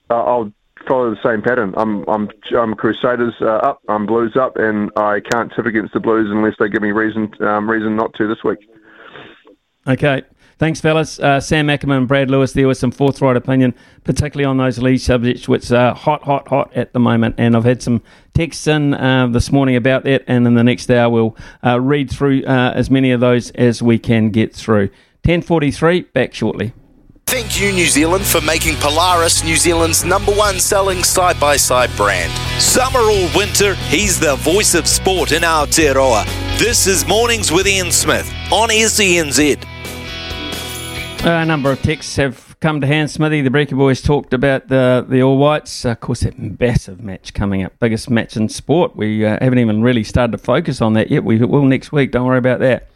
Uh, 0.09 0.13
I'll 0.13 0.53
follow 0.87 1.09
the 1.09 1.21
same 1.23 1.41
pattern. 1.41 1.73
I'm 1.77 2.03
I'm 2.07 2.29
I'm 2.57 2.73
Crusaders 2.75 3.33
uh, 3.41 3.45
up, 3.45 3.81
I'm 3.87 4.05
Blues 4.05 4.35
up, 4.35 4.57
and 4.57 4.91
I 4.95 5.19
can't 5.19 5.51
tip 5.55 5.65
against 5.65 5.93
the 5.93 5.99
Blues 5.99 6.27
unless 6.29 6.55
they 6.59 6.69
give 6.69 6.81
me 6.81 6.91
reason 6.91 7.31
um, 7.41 7.69
reason 7.69 7.95
not 7.95 8.13
to 8.15 8.27
this 8.27 8.43
week. 8.43 8.59
Okay. 9.87 10.23
Thanks, 10.61 10.79
fellas. 10.79 11.19
Uh, 11.19 11.39
Sam 11.39 11.71
Ackerman 11.71 11.97
and 11.97 12.07
Brad 12.07 12.29
Lewis 12.29 12.53
there 12.53 12.67
with 12.67 12.77
some 12.77 12.91
forthright 12.91 13.35
opinion, 13.35 13.73
particularly 14.03 14.45
on 14.45 14.57
those 14.57 14.77
lead 14.77 14.99
subjects, 14.99 15.47
which 15.47 15.71
are 15.71 15.95
hot, 15.95 16.21
hot, 16.21 16.49
hot 16.49 16.71
at 16.75 16.93
the 16.93 16.99
moment. 16.99 17.33
And 17.39 17.57
I've 17.57 17.63
had 17.63 17.81
some 17.81 18.03
texts 18.35 18.67
in 18.67 18.93
uh, 18.93 19.25
this 19.25 19.51
morning 19.51 19.75
about 19.75 20.03
that, 20.03 20.23
and 20.27 20.45
in 20.45 20.53
the 20.53 20.63
next 20.63 20.91
hour 20.91 21.09
we'll 21.09 21.35
uh, 21.65 21.81
read 21.81 22.11
through 22.11 22.45
uh, 22.45 22.73
as 22.75 22.91
many 22.91 23.09
of 23.09 23.19
those 23.19 23.49
as 23.51 23.81
we 23.81 23.97
can 23.97 24.29
get 24.29 24.53
through. 24.53 24.89
1043, 25.23 26.01
back 26.01 26.31
shortly. 26.35 26.73
Thank 27.31 27.61
you, 27.61 27.71
New 27.71 27.87
Zealand, 27.87 28.25
for 28.25 28.41
making 28.41 28.75
Polaris 28.75 29.41
New 29.41 29.55
Zealand's 29.55 30.03
number 30.03 30.33
one 30.33 30.59
selling 30.59 31.01
side 31.01 31.39
by 31.39 31.55
side 31.55 31.89
brand. 31.95 32.29
Summer 32.61 32.99
or 32.99 33.29
winter, 33.33 33.75
he's 33.87 34.19
the 34.19 34.35
voice 34.35 34.75
of 34.75 34.85
sport 34.85 35.31
in 35.31 35.41
Aotearoa. 35.41 36.25
This 36.59 36.87
is 36.87 37.07
Mornings 37.07 37.49
with 37.49 37.67
Ian 37.67 37.89
Smith 37.93 38.29
on 38.51 38.67
SENZ. 38.67 39.63
A 41.23 41.45
number 41.45 41.71
of 41.71 41.81
texts 41.81 42.17
have 42.17 42.59
come 42.59 42.81
to 42.81 42.87
hand. 42.87 43.09
Smithy, 43.09 43.41
the 43.41 43.49
Breaker 43.49 43.77
Boys 43.77 44.01
talked 44.01 44.33
about 44.33 44.67
the 44.67 45.05
the 45.07 45.23
All 45.23 45.37
Whites. 45.37 45.85
of 45.85 46.01
course, 46.01 46.19
that 46.19 46.37
massive 46.37 46.99
match 46.99 47.33
coming 47.33 47.63
up, 47.63 47.71
biggest 47.79 48.09
match 48.09 48.35
in 48.35 48.49
sport. 48.49 48.97
We 48.97 49.25
uh, 49.25 49.37
haven't 49.41 49.59
even 49.59 49.81
really 49.81 50.03
started 50.03 50.33
to 50.33 50.37
focus 50.37 50.81
on 50.81 50.95
that 50.95 51.09
yet. 51.09 51.23
We 51.23 51.37
will 51.37 51.63
next 51.63 51.93
week. 51.93 52.11
Don't 52.11 52.25
worry 52.25 52.39
about 52.39 52.59
that. 52.59 52.89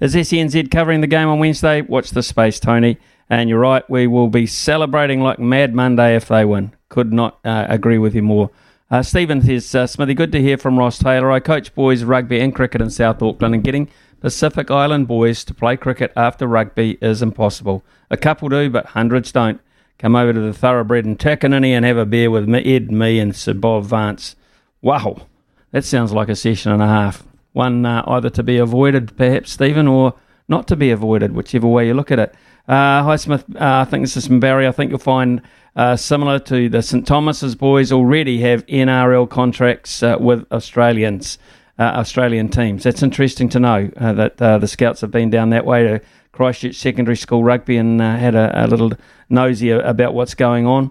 Is 0.00 0.16
SENZ 0.16 0.72
covering 0.72 1.02
the 1.02 1.06
game 1.06 1.28
on 1.28 1.38
Wednesday? 1.38 1.82
Watch 1.82 2.10
the 2.10 2.24
space, 2.24 2.58
Tony. 2.58 2.98
And 3.28 3.48
you're 3.48 3.58
right, 3.58 3.88
we 3.90 4.06
will 4.06 4.28
be 4.28 4.46
celebrating 4.46 5.20
like 5.20 5.38
Mad 5.38 5.74
Monday 5.74 6.14
if 6.14 6.28
they 6.28 6.44
win. 6.44 6.72
Could 6.88 7.12
not 7.12 7.38
uh, 7.44 7.66
agree 7.68 7.98
with 7.98 8.14
you 8.14 8.22
more. 8.22 8.50
Uh, 8.88 9.02
Stephen 9.02 9.42
says, 9.42 9.74
uh, 9.74 9.86
Smithy, 9.86 10.14
good 10.14 10.30
to 10.30 10.40
hear 10.40 10.56
from 10.56 10.78
Ross 10.78 10.98
Taylor. 10.98 11.32
I 11.32 11.40
coach 11.40 11.74
boys 11.74 12.04
rugby 12.04 12.38
and 12.38 12.54
cricket 12.54 12.80
in 12.80 12.90
South 12.90 13.20
Auckland, 13.20 13.54
and 13.54 13.64
getting 13.64 13.88
Pacific 14.20 14.70
Island 14.70 15.08
boys 15.08 15.42
to 15.44 15.54
play 15.54 15.76
cricket 15.76 16.12
after 16.16 16.46
rugby 16.46 16.98
is 17.02 17.20
impossible. 17.20 17.84
A 18.10 18.16
couple 18.16 18.48
do, 18.48 18.70
but 18.70 18.86
hundreds 18.86 19.32
don't. 19.32 19.60
Come 19.98 20.14
over 20.14 20.32
to 20.32 20.40
the 20.40 20.52
Thoroughbred 20.52 21.04
in 21.04 21.16
Takanini 21.16 21.70
and 21.70 21.84
have 21.84 21.96
a 21.96 22.06
beer 22.06 22.30
with 22.30 22.48
Ed, 22.54 22.92
me, 22.92 23.18
and 23.18 23.34
Sir 23.34 23.54
Bob 23.54 23.84
Vance. 23.84 24.36
Wow. 24.82 25.26
That 25.72 25.84
sounds 25.84 26.12
like 26.12 26.28
a 26.28 26.36
session 26.36 26.70
and 26.70 26.82
a 26.82 26.86
half. 26.86 27.24
One 27.52 27.84
uh, 27.84 28.04
either 28.06 28.30
to 28.30 28.42
be 28.42 28.58
avoided, 28.58 29.16
perhaps, 29.16 29.50
Stephen, 29.52 29.88
or 29.88 30.14
not 30.48 30.68
to 30.68 30.76
be 30.76 30.90
avoided, 30.90 31.32
whichever 31.32 31.66
way 31.66 31.86
you 31.86 31.94
look 31.94 32.12
at 32.12 32.18
it. 32.18 32.34
Uh, 32.68 33.02
Highsmith, 33.02 33.44
uh, 33.54 33.82
I 33.82 33.84
think 33.84 34.02
this 34.02 34.16
is 34.16 34.26
from 34.26 34.40
Barry. 34.40 34.66
I 34.66 34.72
think 34.72 34.90
you'll 34.90 34.98
find 34.98 35.40
uh, 35.76 35.94
similar 35.96 36.38
to 36.40 36.68
the 36.68 36.82
St 36.82 37.06
Thomas's 37.06 37.54
boys 37.54 37.92
already 37.92 38.40
have 38.40 38.66
NRL 38.66 39.28
contracts 39.28 40.02
uh, 40.02 40.16
with 40.18 40.50
Australians, 40.50 41.38
uh, 41.78 41.82
Australian 41.82 42.48
teams. 42.48 42.82
That's 42.82 43.02
interesting 43.02 43.48
to 43.50 43.60
know 43.60 43.90
uh, 43.96 44.12
that 44.14 44.38
the 44.38 44.66
Scouts 44.66 45.00
have 45.02 45.12
been 45.12 45.30
down 45.30 45.50
that 45.50 45.64
way 45.64 45.84
to 45.84 46.00
Christchurch 46.32 46.74
Secondary 46.74 47.16
School 47.16 47.44
Rugby 47.44 47.76
and 47.76 48.00
had 48.00 48.34
a, 48.34 48.64
a, 48.64 48.66
little 48.66 48.92
nosy 49.28 49.70
about 49.70 50.14
what's 50.14 50.34
going 50.34 50.66
on. 50.66 50.90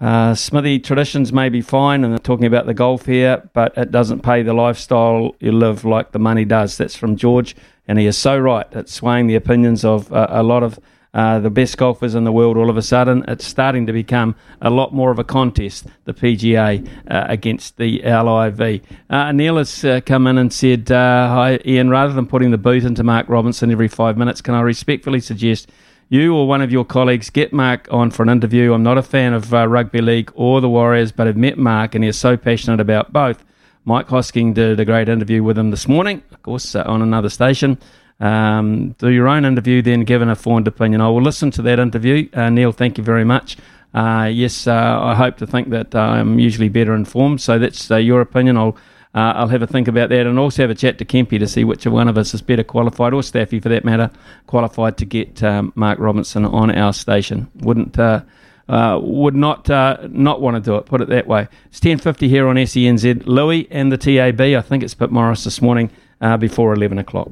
Uh, 0.00 0.34
Smithy 0.34 0.80
traditions 0.80 1.32
may 1.32 1.48
be 1.48 1.60
fine, 1.60 2.02
and 2.02 2.12
they're 2.12 2.18
talking 2.18 2.46
about 2.46 2.66
the 2.66 2.74
golf 2.74 3.06
here, 3.06 3.48
but 3.52 3.72
it 3.78 3.92
doesn't 3.92 4.22
pay 4.22 4.42
the 4.42 4.52
lifestyle 4.52 5.36
you 5.38 5.52
live 5.52 5.84
like 5.84 6.10
the 6.10 6.18
money 6.18 6.44
does. 6.44 6.76
That's 6.76 6.96
from 6.96 7.16
George, 7.16 7.54
and 7.86 8.00
he 8.00 8.06
is 8.06 8.18
so 8.18 8.36
right. 8.36 8.66
It's 8.72 8.92
swaying 8.92 9.28
the 9.28 9.36
opinions 9.36 9.84
of 9.84 10.12
uh, 10.12 10.26
a 10.28 10.42
lot 10.42 10.64
of 10.64 10.80
uh, 11.14 11.38
the 11.38 11.50
best 11.50 11.76
golfers 11.76 12.14
in 12.14 12.24
the 12.24 12.32
world 12.32 12.56
all 12.56 12.70
of 12.70 12.76
a 12.76 12.82
sudden. 12.82 13.24
It's 13.28 13.46
starting 13.46 13.86
to 13.86 13.92
become 13.92 14.34
a 14.60 14.70
lot 14.70 14.94
more 14.94 15.10
of 15.10 15.18
a 15.18 15.24
contest, 15.24 15.86
the 16.04 16.14
PGA 16.14 16.86
uh, 17.10 17.26
against 17.28 17.76
the 17.76 18.00
LIV. 18.02 18.80
Uh, 19.10 19.32
Neil 19.32 19.58
has 19.58 19.84
uh, 19.84 20.00
come 20.04 20.26
in 20.26 20.38
and 20.38 20.52
said, 20.52 20.90
uh, 20.90 21.28
Hi, 21.28 21.60
Ian, 21.66 21.90
rather 21.90 22.12
than 22.12 22.26
putting 22.26 22.50
the 22.50 22.58
boot 22.58 22.84
into 22.84 23.02
Mark 23.02 23.28
Robinson 23.28 23.70
every 23.70 23.88
five 23.88 24.16
minutes, 24.16 24.40
can 24.40 24.54
I 24.54 24.60
respectfully 24.60 25.20
suggest 25.20 25.70
you 26.08 26.34
or 26.34 26.46
one 26.46 26.60
of 26.60 26.70
your 26.70 26.84
colleagues 26.84 27.30
get 27.30 27.52
Mark 27.54 27.88
on 27.90 28.10
for 28.10 28.22
an 28.22 28.28
interview. 28.28 28.74
I'm 28.74 28.82
not 28.82 28.98
a 28.98 29.02
fan 29.02 29.32
of 29.32 29.54
uh, 29.54 29.66
rugby 29.66 30.02
league 30.02 30.30
or 30.34 30.60
the 30.60 30.68
Warriors, 30.68 31.10
but 31.10 31.26
I've 31.26 31.38
met 31.38 31.56
Mark 31.56 31.94
and 31.94 32.04
he's 32.04 32.18
so 32.18 32.36
passionate 32.36 32.80
about 32.80 33.12
both. 33.12 33.42
Mike 33.84 34.08
Hosking 34.08 34.54
did 34.54 34.78
a 34.78 34.84
great 34.84 35.08
interview 35.08 35.42
with 35.42 35.58
him 35.58 35.70
this 35.70 35.88
morning, 35.88 36.22
of 36.30 36.42
course, 36.42 36.76
on 36.76 37.02
another 37.02 37.28
station. 37.28 37.78
Um, 38.20 38.94
do 38.98 39.08
your 39.08 39.28
own 39.28 39.44
interview, 39.44 39.82
then 39.82 40.04
give 40.04 40.22
an 40.22 40.28
informed 40.28 40.68
opinion. 40.68 41.00
I 41.00 41.08
will 41.08 41.22
listen 41.22 41.50
to 41.52 41.62
that 41.62 41.78
interview. 41.78 42.28
Uh, 42.32 42.50
Neil, 42.50 42.72
thank 42.72 42.98
you 42.98 43.04
very 43.04 43.24
much. 43.24 43.56
Uh, 43.94 44.30
yes, 44.32 44.66
uh, 44.66 44.98
I 45.02 45.14
hope 45.14 45.36
to 45.38 45.46
think 45.46 45.70
that 45.70 45.94
I'm 45.94 46.38
usually 46.38 46.68
better 46.68 46.94
informed, 46.94 47.40
so 47.40 47.58
that's 47.58 47.90
uh, 47.90 47.96
your 47.96 48.20
opinion. 48.20 48.56
I'll 48.56 48.76
uh, 49.14 49.34
I'll 49.36 49.48
have 49.48 49.60
a 49.60 49.66
think 49.66 49.88
about 49.88 50.08
that 50.08 50.26
and 50.26 50.38
also 50.38 50.62
have 50.62 50.70
a 50.70 50.74
chat 50.74 50.96
to 50.98 51.04
Kempy 51.04 51.38
to 51.38 51.46
see 51.46 51.64
which 51.64 51.86
one 51.86 52.08
of 52.08 52.16
us 52.16 52.32
is 52.32 52.40
better 52.40 52.64
qualified, 52.64 53.12
or 53.12 53.22
Staffy 53.22 53.60
for 53.60 53.68
that 53.68 53.84
matter, 53.84 54.10
qualified 54.46 54.96
to 54.98 55.04
get 55.04 55.42
um, 55.42 55.70
Mark 55.74 55.98
Robinson 55.98 56.46
on 56.46 56.70
our 56.70 56.94
station. 56.94 57.50
Wouldn't 57.56 57.98
uh, 57.98 58.22
uh, 58.68 58.98
would 59.02 59.34
not 59.34 59.68
uh, 59.68 59.98
not 60.08 60.40
want 60.40 60.56
to 60.56 60.60
do 60.62 60.76
it. 60.76 60.86
Put 60.86 61.02
it 61.02 61.08
that 61.08 61.26
way. 61.26 61.48
It's 61.66 61.80
ten 61.80 61.98
fifty 61.98 62.28
here 62.28 62.46
on 62.48 62.56
SENZ. 62.56 63.26
Louis 63.26 63.68
and 63.70 63.92
the 63.92 63.98
TAB. 63.98 64.40
I 64.40 64.62
think 64.62 64.82
it's 64.82 64.94
Pip 64.94 65.10
Morris 65.10 65.44
this 65.44 65.60
morning 65.60 65.90
uh, 66.22 66.38
before 66.38 66.72
eleven 66.72 66.98
o'clock. 66.98 67.28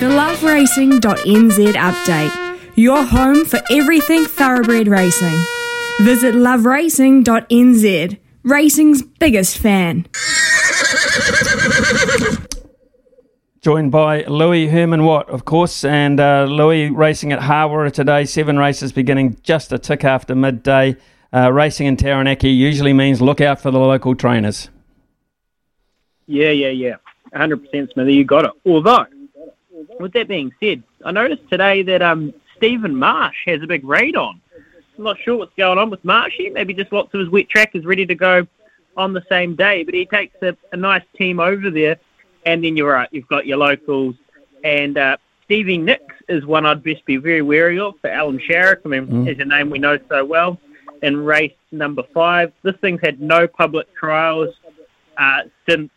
The 0.00 0.06
loveracing.nz 0.06 1.72
update. 1.74 2.58
Your 2.74 3.04
home 3.04 3.44
for 3.44 3.60
everything 3.70 4.24
thoroughbred 4.24 4.88
racing. 4.88 5.38
Visit 6.00 6.34
loveracing.nz 6.34 8.18
racing's 8.42 9.02
biggest 9.02 9.58
fan. 9.58 10.06
Joined 13.60 13.92
by 13.92 14.22
Louis 14.22 14.68
Herman 14.68 15.04
Watt, 15.04 15.28
of 15.28 15.44
course, 15.44 15.84
and 15.84 16.18
uh, 16.18 16.44
Louis 16.44 16.88
racing 16.88 17.32
at 17.32 17.40
Hawera 17.40 17.92
today. 17.92 18.24
Seven 18.24 18.56
races 18.56 18.92
beginning 18.92 19.36
just 19.42 19.70
a 19.70 19.78
tick 19.78 20.02
after 20.02 20.34
midday. 20.34 20.96
Uh, 21.30 21.52
racing 21.52 21.86
in 21.86 21.98
Taranaki 21.98 22.48
usually 22.48 22.94
means 22.94 23.20
look 23.20 23.42
out 23.42 23.60
for 23.60 23.70
the 23.70 23.78
local 23.78 24.14
trainers. 24.14 24.70
Yeah, 26.26 26.52
yeah, 26.52 26.68
yeah. 26.68 26.94
100% 27.34 27.92
Smithy, 27.92 28.14
you 28.14 28.24
got 28.24 28.46
it. 28.46 28.52
Although, 28.64 29.04
with 30.00 30.12
that 30.14 30.28
being 30.28 30.52
said, 30.60 30.82
I 31.04 31.12
noticed 31.12 31.48
today 31.50 31.82
that 31.82 32.02
um, 32.02 32.32
Stephen 32.56 32.96
Marsh 32.96 33.36
has 33.46 33.62
a 33.62 33.66
big 33.66 33.84
raid 33.84 34.16
on. 34.16 34.40
I'm 34.98 35.04
not 35.04 35.18
sure 35.18 35.36
what's 35.36 35.54
going 35.56 35.78
on 35.78 35.90
with 35.90 36.04
Marshy. 36.04 36.50
Maybe 36.50 36.74
just 36.74 36.92
lots 36.92 37.14
of 37.14 37.20
his 37.20 37.30
wet 37.30 37.48
trackers 37.48 37.84
ready 37.86 38.04
to 38.06 38.14
go 38.14 38.46
on 38.96 39.12
the 39.12 39.24
same 39.28 39.56
day. 39.56 39.82
But 39.82 39.94
he 39.94 40.04
takes 40.06 40.36
a, 40.42 40.56
a 40.72 40.76
nice 40.76 41.04
team 41.16 41.40
over 41.40 41.70
there, 41.70 41.96
and 42.44 42.62
then 42.62 42.76
you're 42.76 42.92
right. 42.92 43.08
You've 43.10 43.28
got 43.28 43.46
your 43.46 43.58
locals, 43.58 44.14
and 44.62 44.98
uh, 44.98 45.16
Stevie 45.44 45.78
Nicks 45.78 46.14
is 46.28 46.44
one 46.44 46.66
I'd 46.66 46.82
best 46.82 47.04
be 47.06 47.16
very 47.16 47.42
wary 47.42 47.78
of 47.78 47.94
for 48.00 48.08
Alan 48.08 48.38
Sharrock. 48.38 48.80
I 48.84 48.88
mean, 48.88 49.06
mm. 49.06 49.32
is 49.32 49.40
a 49.40 49.44
name 49.44 49.70
we 49.70 49.78
know 49.78 49.98
so 50.08 50.24
well. 50.24 50.60
In 51.02 51.24
race 51.24 51.52
number 51.72 52.02
five, 52.12 52.52
this 52.62 52.76
thing's 52.82 53.00
had 53.00 53.20
no 53.20 53.46
public 53.48 53.92
trials 53.94 54.54
uh, 55.16 55.42
since 55.68 55.90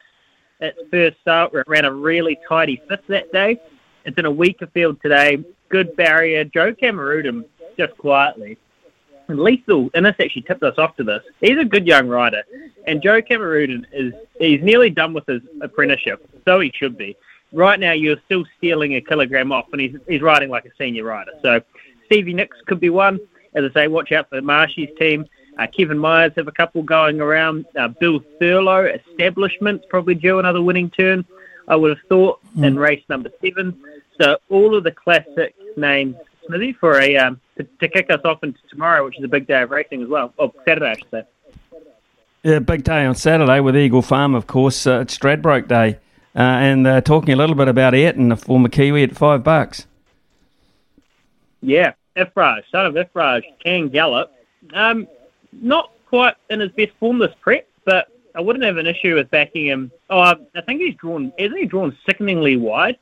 its 0.61 0.79
first 0.89 1.19
start, 1.21 1.51
where 1.51 1.61
it 1.61 1.67
ran 1.67 1.85
a 1.85 1.91
really 1.91 2.39
tidy 2.47 2.81
fifth 2.87 3.07
that 3.09 3.31
day. 3.33 3.59
It's 4.05 4.17
in 4.17 4.25
a 4.25 4.31
weaker 4.31 4.67
field 4.67 5.01
today. 5.01 5.43
Good 5.69 5.95
barrier. 5.95 6.43
Joe 6.43 6.73
Cameroon 6.73 7.45
just 7.77 7.97
quietly 7.97 8.57
and 9.27 9.39
Lethal, 9.39 9.89
and 9.93 10.05
this 10.05 10.15
actually 10.19 10.43
tipped 10.43 10.63
us 10.63 10.77
off 10.77 10.95
to 10.97 11.03
this. 11.03 11.23
He's 11.41 11.57
a 11.57 11.65
good 11.65 11.87
young 11.87 12.07
rider, 12.07 12.43
and 12.87 13.01
Joe 13.01 13.21
Cameroon 13.21 13.85
is 13.91 14.13
he's 14.39 14.61
nearly 14.61 14.89
done 14.89 15.13
with 15.13 15.25
his 15.27 15.41
apprenticeship, 15.61 16.27
so 16.45 16.59
he 16.59 16.71
should 16.75 16.97
be. 16.97 17.15
Right 17.51 17.79
now, 17.79 17.91
you're 17.91 18.17
still 18.25 18.43
stealing 18.57 18.95
a 18.95 19.01
kilogram 19.01 19.51
off, 19.51 19.67
and 19.71 19.81
he's 19.81 19.95
he's 20.07 20.21
riding 20.21 20.49
like 20.49 20.65
a 20.65 20.71
senior 20.77 21.05
rider. 21.05 21.31
So 21.41 21.61
Stevie 22.05 22.33
Nicks 22.33 22.57
could 22.65 22.79
be 22.79 22.89
one. 22.89 23.19
As 23.55 23.63
I 23.69 23.73
say, 23.73 23.87
watch 23.87 24.11
out 24.11 24.29
for 24.29 24.41
Marshy's 24.41 24.89
team. 24.97 25.25
Uh, 25.59 25.67
Kevin 25.67 25.99
Myers 25.99 26.31
have 26.35 26.47
a 26.47 26.51
couple 26.51 26.81
going 26.81 27.21
around. 27.21 27.65
Uh, 27.77 27.87
Bill 27.87 28.19
Thurlow, 28.41 28.85
Establishment's 28.85 29.85
probably 29.87 30.15
due 30.15 30.39
another 30.39 30.63
winning 30.63 30.89
turn. 30.89 31.23
I 31.67 31.75
would 31.75 31.91
have 31.91 32.05
thought 32.09 32.39
in 32.57 32.77
race 32.77 33.03
number 33.07 33.29
seven. 33.41 33.79
So 34.23 34.37
all 34.49 34.73
of 34.73 34.85
the 34.85 34.91
classic 34.91 35.53
names 35.75 36.15
Smithy, 36.45 36.73
for 36.73 36.99
a 36.99 37.17
um, 37.17 37.41
to, 37.57 37.63
to, 37.63 37.87
kick 37.89 38.09
us 38.09 38.21
off 38.23 38.41
into 38.43 38.59
tomorrow, 38.69 39.03
which 39.03 39.17
is 39.17 39.23
a 39.23 39.27
big 39.27 39.47
day 39.47 39.61
of 39.61 39.71
racing 39.71 40.01
as 40.01 40.07
well. 40.07 40.33
Oh, 40.39 40.53
Saturday, 40.65 40.91
I 40.91 40.95
should 40.95 41.09
say. 41.11 41.23
Yeah, 42.43 42.59
big 42.59 42.83
day 42.83 43.05
on 43.05 43.15
Saturday 43.15 43.59
with 43.59 43.75
Eagle 43.75 44.01
Farm, 44.01 44.33
of 44.33 44.47
course. 44.47 44.87
Uh, 44.87 45.01
it's 45.01 45.17
Stradbroke 45.17 45.67
Day, 45.67 45.99
uh, 46.35 46.39
and 46.39 46.87
uh, 46.87 47.01
talking 47.01 47.33
a 47.33 47.37
little 47.37 47.55
bit 47.55 47.67
about 47.67 47.93
Ayrton, 47.93 48.29
the 48.29 48.37
former 48.37 48.69
Kiwi, 48.69 49.03
at 49.03 49.15
five 49.15 49.43
bucks. 49.43 49.87
Yeah, 51.61 51.93
Ifraj, 52.15 52.63
son 52.71 52.85
of 52.85 52.93
Ifraj, 52.95 53.43
can 53.63 53.89
gallop. 53.89 54.31
Um, 54.73 55.07
not 55.53 55.91
quite 56.07 56.35
in 56.49 56.61
his 56.61 56.71
best 56.71 56.91
form 56.99 57.19
this 57.19 57.33
prep, 57.41 57.67
but 57.85 58.07
I 58.35 58.41
wouldn't 58.41 58.65
have 58.65 58.77
an 58.77 58.87
issue 58.87 59.15
with 59.15 59.29
backing 59.31 59.65
him. 59.65 59.91
Oh, 60.09 60.19
I 60.19 60.61
think 60.61 60.81
he's 60.81 60.95
drawn. 60.95 61.31
Isn't 61.37 61.57
he 61.57 61.65
drawn 61.65 61.97
sickeningly 62.05 62.57
wide? 62.57 62.97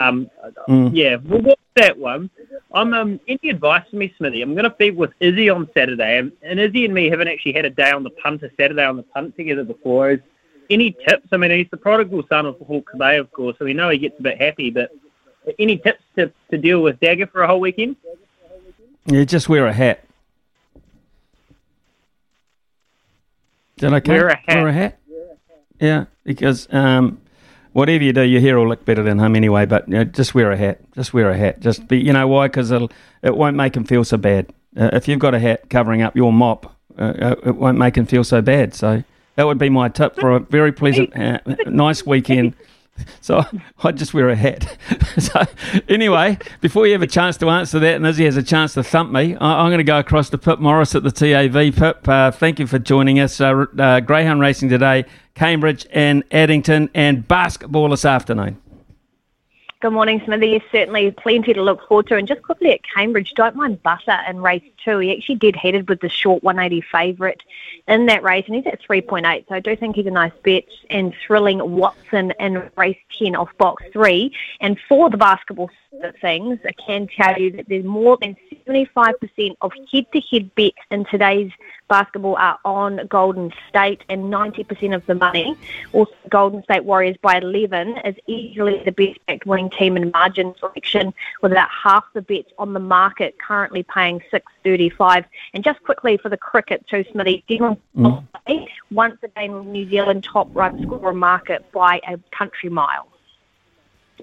Um, 0.00 0.30
mm. 0.68 0.90
Yeah, 0.92 1.16
we'll 1.24 1.42
watch 1.42 1.58
that 1.76 1.96
one. 1.96 2.30
I'm 2.72 2.92
um, 2.94 3.20
any 3.28 3.50
advice 3.50 3.84
for 3.90 3.96
me, 3.96 4.12
Smithy? 4.16 4.42
I'm 4.42 4.54
going 4.54 4.64
to 4.64 4.70
be 4.70 4.90
with 4.90 5.12
Izzy 5.20 5.48
on 5.48 5.68
Saturday, 5.74 6.18
and, 6.18 6.32
and 6.42 6.58
Izzy 6.58 6.84
and 6.84 6.94
me 6.94 7.08
haven't 7.08 7.28
actually 7.28 7.52
had 7.52 7.64
a 7.64 7.70
day 7.70 7.90
on 7.90 8.02
the 8.02 8.10
punt, 8.10 8.42
a 8.42 8.50
Saturday 8.58 8.84
on 8.84 8.96
the 8.96 9.02
punt 9.02 9.36
together 9.36 9.64
before. 9.64 10.12
Is 10.12 10.20
any 10.70 10.92
tips? 11.06 11.28
I 11.32 11.36
mean, 11.36 11.50
he's 11.50 11.68
the 11.70 11.76
prodigal 11.76 12.24
son 12.28 12.46
of 12.46 12.56
Hawke's 12.66 12.94
Bay, 12.98 13.18
of 13.18 13.30
course, 13.30 13.56
so 13.58 13.64
we 13.64 13.74
know 13.74 13.90
he 13.90 13.98
gets 13.98 14.18
a 14.18 14.22
bit 14.22 14.40
happy. 14.40 14.70
But 14.70 14.90
any 15.58 15.78
tips 15.78 16.02
to, 16.16 16.32
to 16.50 16.58
deal 16.58 16.82
with 16.82 16.98
Dagger 17.00 17.26
for 17.26 17.42
a 17.42 17.46
whole 17.46 17.60
weekend? 17.60 17.96
Yeah, 19.06 19.24
just 19.24 19.48
wear 19.48 19.66
a 19.66 19.72
hat. 19.72 20.04
Is 23.76 23.82
that 23.82 23.92
okay? 23.92 24.12
Wear 24.12 24.28
a 24.28 24.36
hat. 24.36 24.46
Wear 24.48 24.68
a 24.68 24.72
hat. 24.72 24.98
Yeah, 25.80 26.04
because 26.22 26.68
um, 26.72 27.20
whatever 27.74 28.02
you 28.02 28.12
do, 28.12 28.22
your 28.22 28.40
hair 28.40 28.58
will 28.58 28.68
look 28.68 28.84
better 28.86 29.02
than 29.02 29.18
him 29.18 29.36
anyway. 29.36 29.66
But 29.66 29.86
you 29.86 29.94
know, 29.94 30.04
just 30.04 30.34
wear 30.34 30.50
a 30.50 30.56
hat. 30.56 30.80
Just 30.94 31.12
wear 31.12 31.30
a 31.30 31.36
hat. 31.36 31.60
Just 31.60 31.86
be, 31.86 31.98
you 31.98 32.12
know 32.12 32.26
why? 32.26 32.46
Because 32.48 32.70
it 32.70 32.90
it 33.22 33.36
won't 33.36 33.56
make 33.56 33.76
him 33.76 33.84
feel 33.84 34.04
so 34.04 34.16
bad. 34.16 34.46
Uh, 34.76 34.90
if 34.92 35.06
you've 35.06 35.18
got 35.18 35.34
a 35.34 35.38
hat 35.38 35.68
covering 35.68 36.02
up 36.02 36.16
your 36.16 36.32
mop, 36.32 36.74
uh, 36.98 37.02
uh, 37.02 37.34
it 37.44 37.56
won't 37.56 37.78
make 37.78 37.96
him 37.96 38.06
feel 38.06 38.24
so 38.24 38.40
bad. 38.40 38.74
So 38.74 39.04
that 39.36 39.44
would 39.44 39.58
be 39.58 39.68
my 39.68 39.88
tip 39.88 40.16
for 40.16 40.32
a 40.32 40.40
very 40.40 40.72
pleasant, 40.72 41.16
uh, 41.16 41.38
nice 41.66 42.06
weekend. 42.06 42.54
So 43.20 43.42
I 43.82 43.92
just 43.92 44.12
wear 44.12 44.28
a 44.28 44.36
hat. 44.36 44.76
so 45.18 45.44
anyway, 45.88 46.36
before 46.60 46.86
you 46.86 46.92
have 46.92 47.00
a 47.00 47.06
chance 47.06 47.38
to 47.38 47.48
answer 47.48 47.78
that, 47.78 47.96
and 47.96 48.06
Izzy 48.06 48.26
has 48.26 48.36
a 48.36 48.42
chance 48.42 48.74
to 48.74 48.84
thump 48.84 49.10
me, 49.12 49.34
I, 49.36 49.64
am 49.64 49.70
going 49.70 49.78
to 49.78 49.84
go 49.84 49.98
across 49.98 50.28
to 50.30 50.38
Pip 50.38 50.58
Morris 50.58 50.94
at 50.94 51.04
the 51.04 51.10
TAB. 51.10 51.74
Pip, 51.74 52.06
uh, 52.06 52.30
thank 52.30 52.58
you 52.58 52.66
for 52.66 52.78
joining 52.78 53.20
us. 53.20 53.40
Uh, 53.40 53.64
uh, 53.78 54.00
Greyhound 54.00 54.40
Racing 54.40 54.68
today, 54.68 55.06
Cambridge 55.34 55.86
and 55.90 56.22
Addington, 56.30 56.90
and 56.94 57.26
basketball 57.26 57.88
this 57.88 58.04
afternoon. 58.04 58.60
Good 59.84 59.92
morning, 59.92 60.22
Smithy. 60.24 60.64
Certainly 60.72 61.10
plenty 61.10 61.52
to 61.52 61.62
look 61.62 61.86
forward 61.86 62.06
to. 62.06 62.16
And 62.16 62.26
just 62.26 62.40
quickly 62.40 62.72
at 62.72 62.80
Cambridge, 62.96 63.34
don't 63.36 63.54
mind 63.54 63.82
Butter 63.82 64.18
in 64.26 64.40
race 64.40 64.62
two. 64.82 65.00
He 65.00 65.14
actually 65.14 65.34
did 65.34 65.54
headed 65.54 65.90
with 65.90 66.00
the 66.00 66.08
short 66.08 66.42
180 66.42 66.80
favourite 66.90 67.42
in 67.86 68.06
that 68.06 68.22
race, 68.22 68.44
and 68.46 68.56
he's 68.56 68.64
at 68.64 68.80
3.8. 68.80 69.46
So 69.46 69.54
I 69.54 69.60
do 69.60 69.76
think 69.76 69.96
he's 69.96 70.06
a 70.06 70.10
nice 70.10 70.32
bet. 70.42 70.64
And 70.88 71.14
thrilling 71.26 71.72
Watson 71.72 72.32
in 72.40 72.70
race 72.78 72.96
10 73.18 73.36
off 73.36 73.54
box 73.58 73.84
three. 73.92 74.34
And 74.58 74.80
for 74.88 75.10
the 75.10 75.18
basketball 75.18 75.68
things, 76.20 76.58
I 76.64 76.72
can 76.72 77.08
tell 77.08 77.38
you 77.38 77.50
that 77.52 77.68
there's 77.68 77.84
more 77.84 78.16
than 78.20 78.36
75% 78.66 79.56
of 79.60 79.72
head-to-head 79.92 80.54
bets 80.54 80.76
in 80.90 81.04
today's 81.04 81.50
basketball 81.88 82.36
are 82.36 82.58
on 82.64 83.06
Golden 83.08 83.52
State, 83.68 84.02
and 84.08 84.32
90% 84.32 84.94
of 84.94 85.04
the 85.06 85.14
money, 85.14 85.56
also 85.92 86.12
Golden 86.28 86.62
State 86.62 86.84
Warriors 86.84 87.16
by 87.20 87.38
11, 87.38 87.98
is 87.98 88.16
easily 88.26 88.82
the 88.84 88.92
best 88.92 89.18
backed 89.26 89.46
winning 89.46 89.70
team 89.70 89.96
in 89.96 90.10
margin 90.10 90.54
selection, 90.58 91.12
with 91.42 91.52
about 91.52 91.68
half 91.70 92.04
the 92.14 92.22
bets 92.22 92.52
on 92.58 92.72
the 92.72 92.80
market 92.80 93.38
currently 93.38 93.82
paying 93.82 94.20
6.35. 94.32 95.24
And 95.52 95.62
just 95.62 95.82
quickly 95.82 96.16
for 96.16 96.28
the 96.28 96.36
cricket 96.36 96.86
too, 96.88 97.04
Smithy, 97.12 97.44
Devon 97.48 97.76
mm. 97.96 98.66
once 98.90 99.18
again 99.22 99.70
New 99.70 99.88
Zealand 99.88 100.24
top 100.24 100.48
run 100.54 100.82
scorer 100.82 101.12
market 101.12 101.70
by 101.72 102.00
a 102.08 102.18
country 102.30 102.70
mile. 102.70 103.08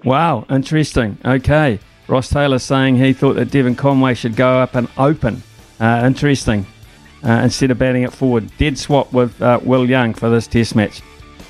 Wow, 0.04 0.46
interesting. 0.50 1.18
Okay. 1.24 1.78
Ross 2.08 2.28
Taylor 2.28 2.58
saying 2.58 2.96
he 2.96 3.12
thought 3.12 3.34
that 3.34 3.50
Devon 3.50 3.76
Conway 3.76 4.14
should 4.14 4.36
go 4.36 4.58
up 4.58 4.74
and 4.74 4.88
open. 4.98 5.42
Uh, 5.80 6.02
interesting. 6.04 6.66
Uh, 7.24 7.40
instead 7.44 7.70
of 7.70 7.78
batting 7.78 8.02
it 8.02 8.12
forward. 8.12 8.50
Dead 8.58 8.76
swap 8.76 9.12
with 9.12 9.40
uh, 9.40 9.60
Will 9.62 9.88
Young 9.88 10.12
for 10.12 10.28
this 10.28 10.46
test 10.48 10.74
match. 10.74 11.02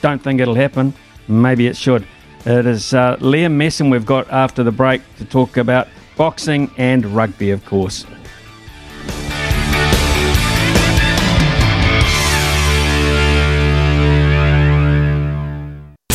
Don't 0.02 0.22
think 0.22 0.40
it'll 0.40 0.54
happen. 0.54 0.92
Maybe 1.28 1.66
it 1.66 1.76
should. 1.76 2.06
It 2.44 2.66
is 2.66 2.92
uh, 2.92 3.16
Liam 3.16 3.56
Messam 3.56 3.90
we've 3.90 4.04
got 4.04 4.30
after 4.30 4.62
the 4.62 4.72
break 4.72 5.00
to 5.16 5.24
talk 5.24 5.56
about 5.56 5.88
boxing 6.16 6.70
and 6.76 7.06
rugby, 7.06 7.50
of 7.50 7.64
course. 7.64 8.04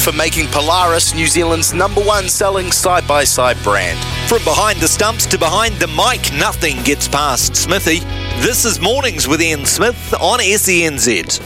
For 0.07 0.13
making 0.13 0.47
Polaris 0.47 1.13
New 1.13 1.27
Zealand's 1.27 1.73
number 1.73 1.99
one 1.99 2.29
selling 2.29 2.71
side 2.71 3.05
by 3.05 3.25
side 3.25 3.61
brand. 3.61 3.99
From 4.29 4.41
behind 4.45 4.79
the 4.79 4.87
stumps 4.87 5.25
to 5.25 5.37
behind 5.37 5.75
the 5.81 5.87
mic, 5.87 6.31
nothing 6.39 6.81
gets 6.83 7.09
past 7.09 7.57
Smithy. 7.57 7.99
This 8.39 8.63
is 8.63 8.79
Mornings 8.79 9.27
with 9.27 9.41
Ian 9.41 9.65
Smith 9.65 10.13
on 10.21 10.39
SENZ. 10.39 11.41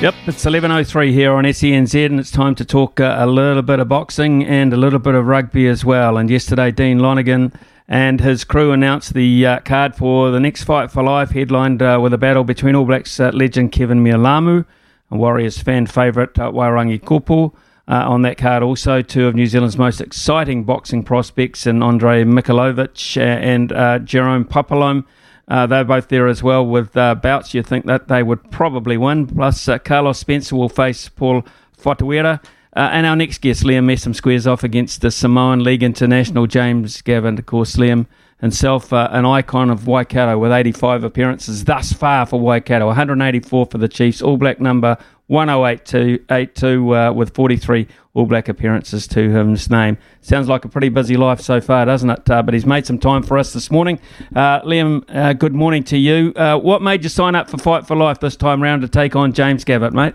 Yep, 0.00 0.14
it's 0.28 0.46
11.03 0.46 1.12
here 1.12 1.34
on 1.34 1.44
SENZ, 1.44 2.06
and 2.06 2.18
it's 2.18 2.30
time 2.30 2.54
to 2.54 2.64
talk 2.64 2.98
uh, 3.00 3.16
a 3.18 3.26
little 3.26 3.60
bit 3.60 3.80
of 3.80 3.88
boxing 3.88 4.42
and 4.46 4.72
a 4.72 4.78
little 4.78 4.98
bit 4.98 5.14
of 5.14 5.26
rugby 5.26 5.68
as 5.68 5.84
well. 5.84 6.16
And 6.16 6.30
yesterday, 6.30 6.70
Dean 6.70 7.00
Lonergan 7.00 7.52
and 7.86 8.22
his 8.22 8.44
crew 8.44 8.72
announced 8.72 9.12
the 9.12 9.46
uh, 9.46 9.58
card 9.58 9.94
for 9.94 10.30
the 10.30 10.40
next 10.40 10.64
Fight 10.64 10.90
for 10.90 11.02
Life, 11.02 11.32
headlined 11.32 11.82
uh, 11.82 11.98
with 12.00 12.14
a 12.14 12.18
battle 12.18 12.44
between 12.44 12.74
All 12.74 12.86
Blacks 12.86 13.20
uh, 13.20 13.30
legend 13.34 13.72
Keven 13.72 14.02
Mealamu 14.02 14.64
Warriors 15.10 15.58
fan 15.58 15.86
favourite 15.86 16.38
uh, 16.38 16.50
Wairangi 16.50 17.00
Koopu. 17.00 17.54
Uh, 17.88 18.08
on 18.08 18.22
that 18.22 18.38
card, 18.38 18.62
also 18.62 19.02
two 19.02 19.26
of 19.26 19.34
New 19.34 19.46
Zealand's 19.46 19.76
most 19.76 20.00
exciting 20.00 20.62
boxing 20.62 21.02
prospects, 21.02 21.66
and 21.66 21.82
Andre 21.82 22.22
Mikhailovich 22.22 23.16
uh, 23.16 23.20
and 23.20 23.72
uh, 23.72 23.98
Jerome 23.98 24.44
Pampellone. 24.44 25.04
Uh, 25.48 25.66
they're 25.66 25.82
both 25.82 26.06
there 26.06 26.28
as 26.28 26.40
well 26.40 26.64
with 26.64 26.96
uh, 26.96 27.16
bouts 27.16 27.52
you 27.52 27.64
think 27.64 27.86
that 27.86 28.06
they 28.06 28.22
would 28.22 28.48
probably 28.52 28.96
win. 28.96 29.26
Plus, 29.26 29.66
uh, 29.66 29.76
Carlos 29.78 30.20
Spencer 30.20 30.54
will 30.54 30.68
face 30.68 31.08
Paul 31.08 31.44
Whatuira. 31.78 32.40
and 32.74 33.06
our 33.06 33.16
next 33.16 33.40
guest, 33.40 33.64
Liam 33.64 33.86
Messam, 33.86 34.14
squares 34.14 34.46
off 34.46 34.62
against 34.62 35.00
the 35.00 35.10
Samoan 35.10 35.64
League 35.64 35.82
International 35.82 36.46
James 36.46 37.02
Gavin. 37.02 37.36
Of 37.38 37.46
course, 37.46 37.74
Liam 37.74 38.06
himself 38.40 38.92
uh, 38.92 39.08
an 39.12 39.26
icon 39.26 39.70
of 39.70 39.86
Waikato 39.86 40.38
with 40.38 40.52
85 40.52 41.04
appearances 41.04 41.64
thus 41.64 41.92
far 41.92 42.26
for 42.26 42.40
Waikato, 42.40 42.86
184 42.86 43.66
for 43.66 43.78
the 43.78 43.88
Chiefs, 43.88 44.22
All 44.22 44.36
Black 44.36 44.60
number 44.60 44.96
10882 45.30 46.94
uh, 46.94 47.12
with 47.12 47.34
43 47.34 47.86
All 48.14 48.26
Black 48.26 48.48
appearances 48.48 49.06
to 49.08 49.30
his 49.30 49.70
name. 49.70 49.96
Sounds 50.22 50.48
like 50.48 50.64
a 50.64 50.68
pretty 50.68 50.88
busy 50.88 51.16
life 51.16 51.40
so 51.40 51.60
far, 51.60 51.84
doesn't 51.84 52.10
it? 52.10 52.28
Uh, 52.28 52.42
but 52.42 52.52
he's 52.52 52.66
made 52.66 52.84
some 52.86 52.98
time 52.98 53.22
for 53.22 53.38
us 53.38 53.52
this 53.52 53.70
morning. 53.70 54.00
Uh, 54.34 54.60
Liam, 54.62 55.04
uh, 55.08 55.32
good 55.32 55.54
morning 55.54 55.84
to 55.84 55.96
you. 55.96 56.32
Uh, 56.34 56.58
what 56.58 56.82
made 56.82 57.04
you 57.04 57.08
sign 57.08 57.34
up 57.34 57.48
for 57.48 57.58
Fight 57.58 57.86
for 57.86 57.94
Life 57.94 58.20
this 58.20 58.36
time 58.36 58.62
round 58.62 58.82
to 58.82 58.88
take 58.88 59.14
on 59.14 59.32
James 59.32 59.64
Gavet, 59.64 59.92
mate? 59.92 60.14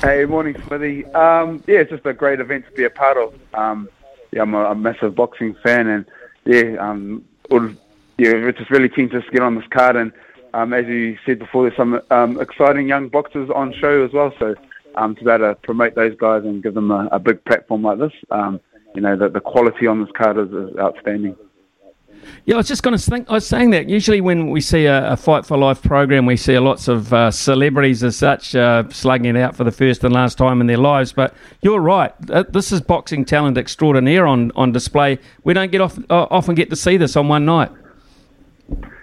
Hey, 0.00 0.24
morning, 0.24 0.56
Smithy. 0.66 1.04
Um, 1.06 1.62
yeah, 1.66 1.80
it's 1.80 1.90
just 1.90 2.06
a 2.06 2.14
great 2.14 2.40
event 2.40 2.64
to 2.64 2.72
be 2.72 2.84
a 2.84 2.90
part 2.90 3.18
of. 3.18 3.34
Um, 3.52 3.86
yeah, 4.32 4.42
I'm 4.42 4.54
a, 4.54 4.70
a 4.70 4.74
massive 4.74 5.14
boxing 5.14 5.54
fan 5.62 5.88
and 5.88 6.06
yeah, 6.44 6.76
um, 6.78 7.24
yeah, 7.50 8.32
we're 8.32 8.52
just 8.52 8.70
really 8.70 8.88
keen 8.88 9.08
to 9.10 9.22
get 9.32 9.42
on 9.42 9.54
this 9.54 9.66
card. 9.70 9.96
And 9.96 10.12
um, 10.54 10.72
as 10.72 10.86
you 10.86 11.16
said 11.24 11.38
before, 11.38 11.64
there's 11.64 11.76
some 11.76 12.00
um, 12.10 12.40
exciting 12.40 12.88
young 12.88 13.08
boxers 13.08 13.50
on 13.50 13.72
show 13.72 14.04
as 14.04 14.12
well. 14.12 14.32
So 14.38 14.54
um, 14.96 15.14
to 15.16 15.24
be 15.24 15.30
able 15.30 15.48
to 15.48 15.54
promote 15.62 15.94
those 15.94 16.16
guys 16.16 16.44
and 16.44 16.62
give 16.62 16.74
them 16.74 16.90
a, 16.90 17.08
a 17.12 17.18
big 17.18 17.44
platform 17.44 17.82
like 17.82 17.98
this, 17.98 18.12
um, 18.30 18.60
you 18.94 19.00
know, 19.00 19.16
the, 19.16 19.28
the 19.28 19.40
quality 19.40 19.86
on 19.86 20.02
this 20.02 20.10
card 20.16 20.36
is, 20.36 20.52
is 20.52 20.76
outstanding. 20.78 21.36
Yeah, 22.44 22.54
I 22.54 22.58
was 22.58 22.68
just 22.68 22.82
going 22.82 22.96
to 22.96 23.02
think. 23.02 23.28
I 23.28 23.34
was 23.34 23.46
saying 23.46 23.70
that 23.70 23.88
usually 23.88 24.20
when 24.20 24.50
we 24.50 24.60
see 24.60 24.86
a, 24.86 25.12
a 25.12 25.16
Fight 25.16 25.46
for 25.46 25.56
Life 25.56 25.82
program, 25.82 26.26
we 26.26 26.36
see 26.36 26.58
lots 26.58 26.88
of 26.88 27.12
uh, 27.12 27.30
celebrities 27.30 28.02
as 28.02 28.16
such 28.16 28.54
uh, 28.54 28.84
slugging 28.90 29.36
it 29.36 29.40
out 29.40 29.56
for 29.56 29.64
the 29.64 29.72
first 29.72 30.04
and 30.04 30.12
last 30.12 30.38
time 30.38 30.60
in 30.60 30.66
their 30.66 30.78
lives. 30.78 31.12
But 31.12 31.34
you're 31.62 31.80
right. 31.80 32.12
Uh, 32.30 32.44
this 32.48 32.72
is 32.72 32.80
boxing 32.80 33.24
talent 33.24 33.58
extraordinaire 33.58 34.26
on, 34.26 34.52
on 34.56 34.72
display. 34.72 35.18
We 35.44 35.54
don't 35.54 35.70
get 35.70 35.80
off, 35.80 35.98
uh, 36.10 36.26
often 36.30 36.54
get 36.54 36.70
to 36.70 36.76
see 36.76 36.96
this 36.96 37.16
on 37.16 37.28
one 37.28 37.44
night. 37.44 37.70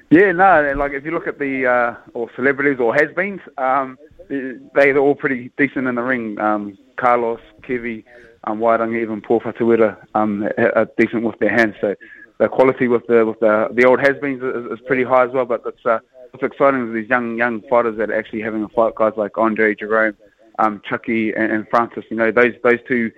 Yeah, 0.09 0.31
no. 0.31 0.73
Like 0.77 0.93
if 0.93 1.03
you 1.03 1.11
look 1.11 1.27
at 1.27 1.37
the 1.37 1.65
uh, 1.65 1.95
or 2.13 2.29
celebrities 2.35 2.79
or 2.79 2.95
has-beens, 2.95 3.41
um, 3.57 3.97
they're 4.29 4.97
all 4.97 5.15
pretty 5.15 5.51
decent 5.57 5.87
in 5.87 5.95
the 5.95 6.01
ring. 6.01 6.39
Um, 6.39 6.77
Carlos, 6.97 7.39
Kevi, 7.61 8.03
um, 8.45 8.59
Wairangi, 8.59 9.01
even 9.01 9.21
Paul 9.21 9.41
Whatuira 9.41 9.97
um, 10.15 10.47
are 10.57 10.87
decent 10.97 11.23
with 11.23 11.37
their 11.39 11.49
hands. 11.49 11.75
So 11.81 11.95
the 12.37 12.47
quality 12.47 12.87
with 12.87 13.05
the 13.07 13.25
with 13.25 13.39
the 13.39 13.69
the 13.71 13.85
old 13.85 13.99
has-beens 13.99 14.41
is, 14.43 14.79
is 14.79 14.85
pretty 14.85 15.03
high 15.03 15.25
as 15.25 15.31
well. 15.31 15.45
But 15.45 15.63
it's 15.65 15.85
uh, 15.85 15.99
it's 16.33 16.43
exciting 16.43 16.83
with 16.83 16.93
these 16.93 17.09
young 17.09 17.37
young 17.37 17.61
fighters 17.69 17.97
that 17.97 18.09
are 18.09 18.15
actually 18.17 18.41
having 18.41 18.63
a 18.63 18.69
fight. 18.69 18.95
Guys 18.95 19.13
like 19.17 19.37
Andre 19.37 19.75
Jerome, 19.75 20.15
um, 20.59 20.81
Chucky, 20.87 21.33
and, 21.33 21.51
and 21.51 21.67
Francis. 21.69 22.05
You 22.09 22.17
know 22.17 22.31
those 22.31 22.53
those 22.63 22.79
two 22.87 23.11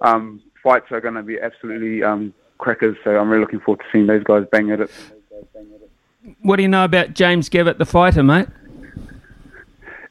um, 0.00 0.42
fights 0.62 0.86
are 0.90 1.00
going 1.00 1.14
to 1.14 1.22
be 1.22 1.40
absolutely 1.40 2.02
um, 2.02 2.32
crackers. 2.58 2.96
So 3.04 3.16
I'm 3.16 3.28
really 3.28 3.40
looking 3.40 3.60
forward 3.60 3.80
to 3.80 3.86
seeing 3.92 4.06
those 4.06 4.24
guys 4.24 4.44
bang 4.52 4.70
at 4.70 4.80
it. 4.80 4.90
What 6.42 6.56
do 6.56 6.62
you 6.62 6.68
know 6.68 6.84
about 6.84 7.14
James 7.14 7.48
Gavet, 7.48 7.78
the 7.78 7.86
fighter, 7.86 8.22
mate? 8.22 8.48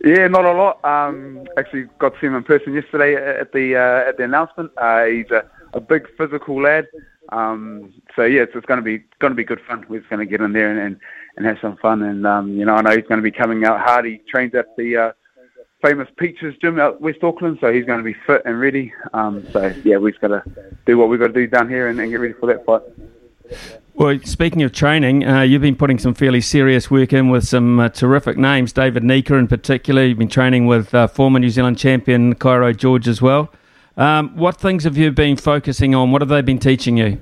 Yeah, 0.03 0.27
not 0.27 0.45
a 0.45 0.53
lot. 0.53 0.83
Um, 0.85 1.45
actually, 1.57 1.83
got 1.99 2.13
to 2.13 2.19
see 2.19 2.27
him 2.27 2.35
in 2.35 2.43
person 2.43 2.73
yesterday 2.73 3.15
at 3.15 3.51
the 3.51 3.75
uh, 3.75 4.09
at 4.09 4.17
the 4.17 4.23
announcement. 4.23 4.71
Uh, 4.77 5.05
he's 5.05 5.29
a, 5.29 5.45
a 5.73 5.81
big 5.81 6.07
physical 6.17 6.61
lad. 6.61 6.87
Um, 7.31 7.93
so 8.15 8.23
yeah, 8.23 8.41
it's, 8.41 8.53
it's 8.55 8.65
going 8.65 8.79
to 8.79 8.83
be 8.83 9.03
going 9.19 9.31
to 9.31 9.35
be 9.35 9.43
good 9.43 9.61
fun. 9.67 9.85
We're 9.89 9.99
just 9.99 10.09
going 10.09 10.25
to 10.25 10.29
get 10.29 10.41
in 10.41 10.53
there 10.53 10.71
and, 10.71 10.79
and, 10.79 10.99
and 11.37 11.45
have 11.45 11.57
some 11.61 11.77
fun. 11.77 12.01
And 12.01 12.25
um, 12.25 12.53
you 12.57 12.65
know, 12.65 12.75
I 12.75 12.81
know 12.81 12.91
he's 12.91 13.07
going 13.07 13.19
to 13.19 13.23
be 13.23 13.31
coming 13.31 13.65
out 13.65 13.79
hard. 13.79 14.05
He 14.05 14.21
trains 14.29 14.55
at 14.55 14.75
the 14.77 14.97
uh, 14.97 15.11
famous 15.81 16.07
Peaches 16.17 16.55
Gym 16.61 16.79
out 16.79 17.01
West 17.01 17.23
Auckland, 17.23 17.59
so 17.61 17.71
he's 17.71 17.85
going 17.85 17.99
to 17.99 18.03
be 18.03 18.15
fit 18.25 18.41
and 18.45 18.59
ready. 18.59 18.93
Um, 19.13 19.45
so 19.51 19.73
yeah, 19.83 19.97
we've 19.97 20.13
just 20.13 20.21
got 20.21 20.29
to 20.29 20.43
do 20.85 20.97
what 20.97 21.09
we've 21.09 21.19
got 21.19 21.27
to 21.27 21.33
do 21.33 21.47
down 21.47 21.69
here 21.69 21.87
and, 21.87 21.99
and 21.99 22.11
get 22.11 22.19
ready 22.19 22.33
for 22.33 22.47
that 22.47 22.65
fight. 22.65 22.81
Well, 23.95 24.17
speaking 24.23 24.63
of 24.63 24.71
training, 24.71 25.25
uh, 25.25 25.41
you've 25.41 25.61
been 25.61 25.75
putting 25.75 25.99
some 25.99 26.13
fairly 26.13 26.39
serious 26.39 26.89
work 26.89 27.11
in 27.11 27.29
with 27.29 27.47
some 27.47 27.79
uh, 27.79 27.89
terrific 27.89 28.37
names. 28.37 28.71
David 28.71 29.03
Nyika 29.03 29.37
in 29.37 29.47
particular, 29.47 30.05
you've 30.05 30.17
been 30.17 30.29
training 30.29 30.67
with 30.67 30.95
uh, 30.95 31.07
former 31.07 31.39
New 31.39 31.49
Zealand 31.49 31.77
champion 31.77 32.35
Cairo 32.35 32.71
George 32.71 33.07
as 33.07 33.21
well. 33.21 33.51
Um, 33.99 34.37
what 34.37 34.55
things 34.55 34.85
have 34.85 34.95
you 34.95 35.11
been 35.11 35.35
focusing 35.35 35.93
on? 35.93 36.13
What 36.13 36.21
have 36.21 36.29
they 36.29 36.41
been 36.41 36.57
teaching 36.57 36.95
you? 36.95 37.19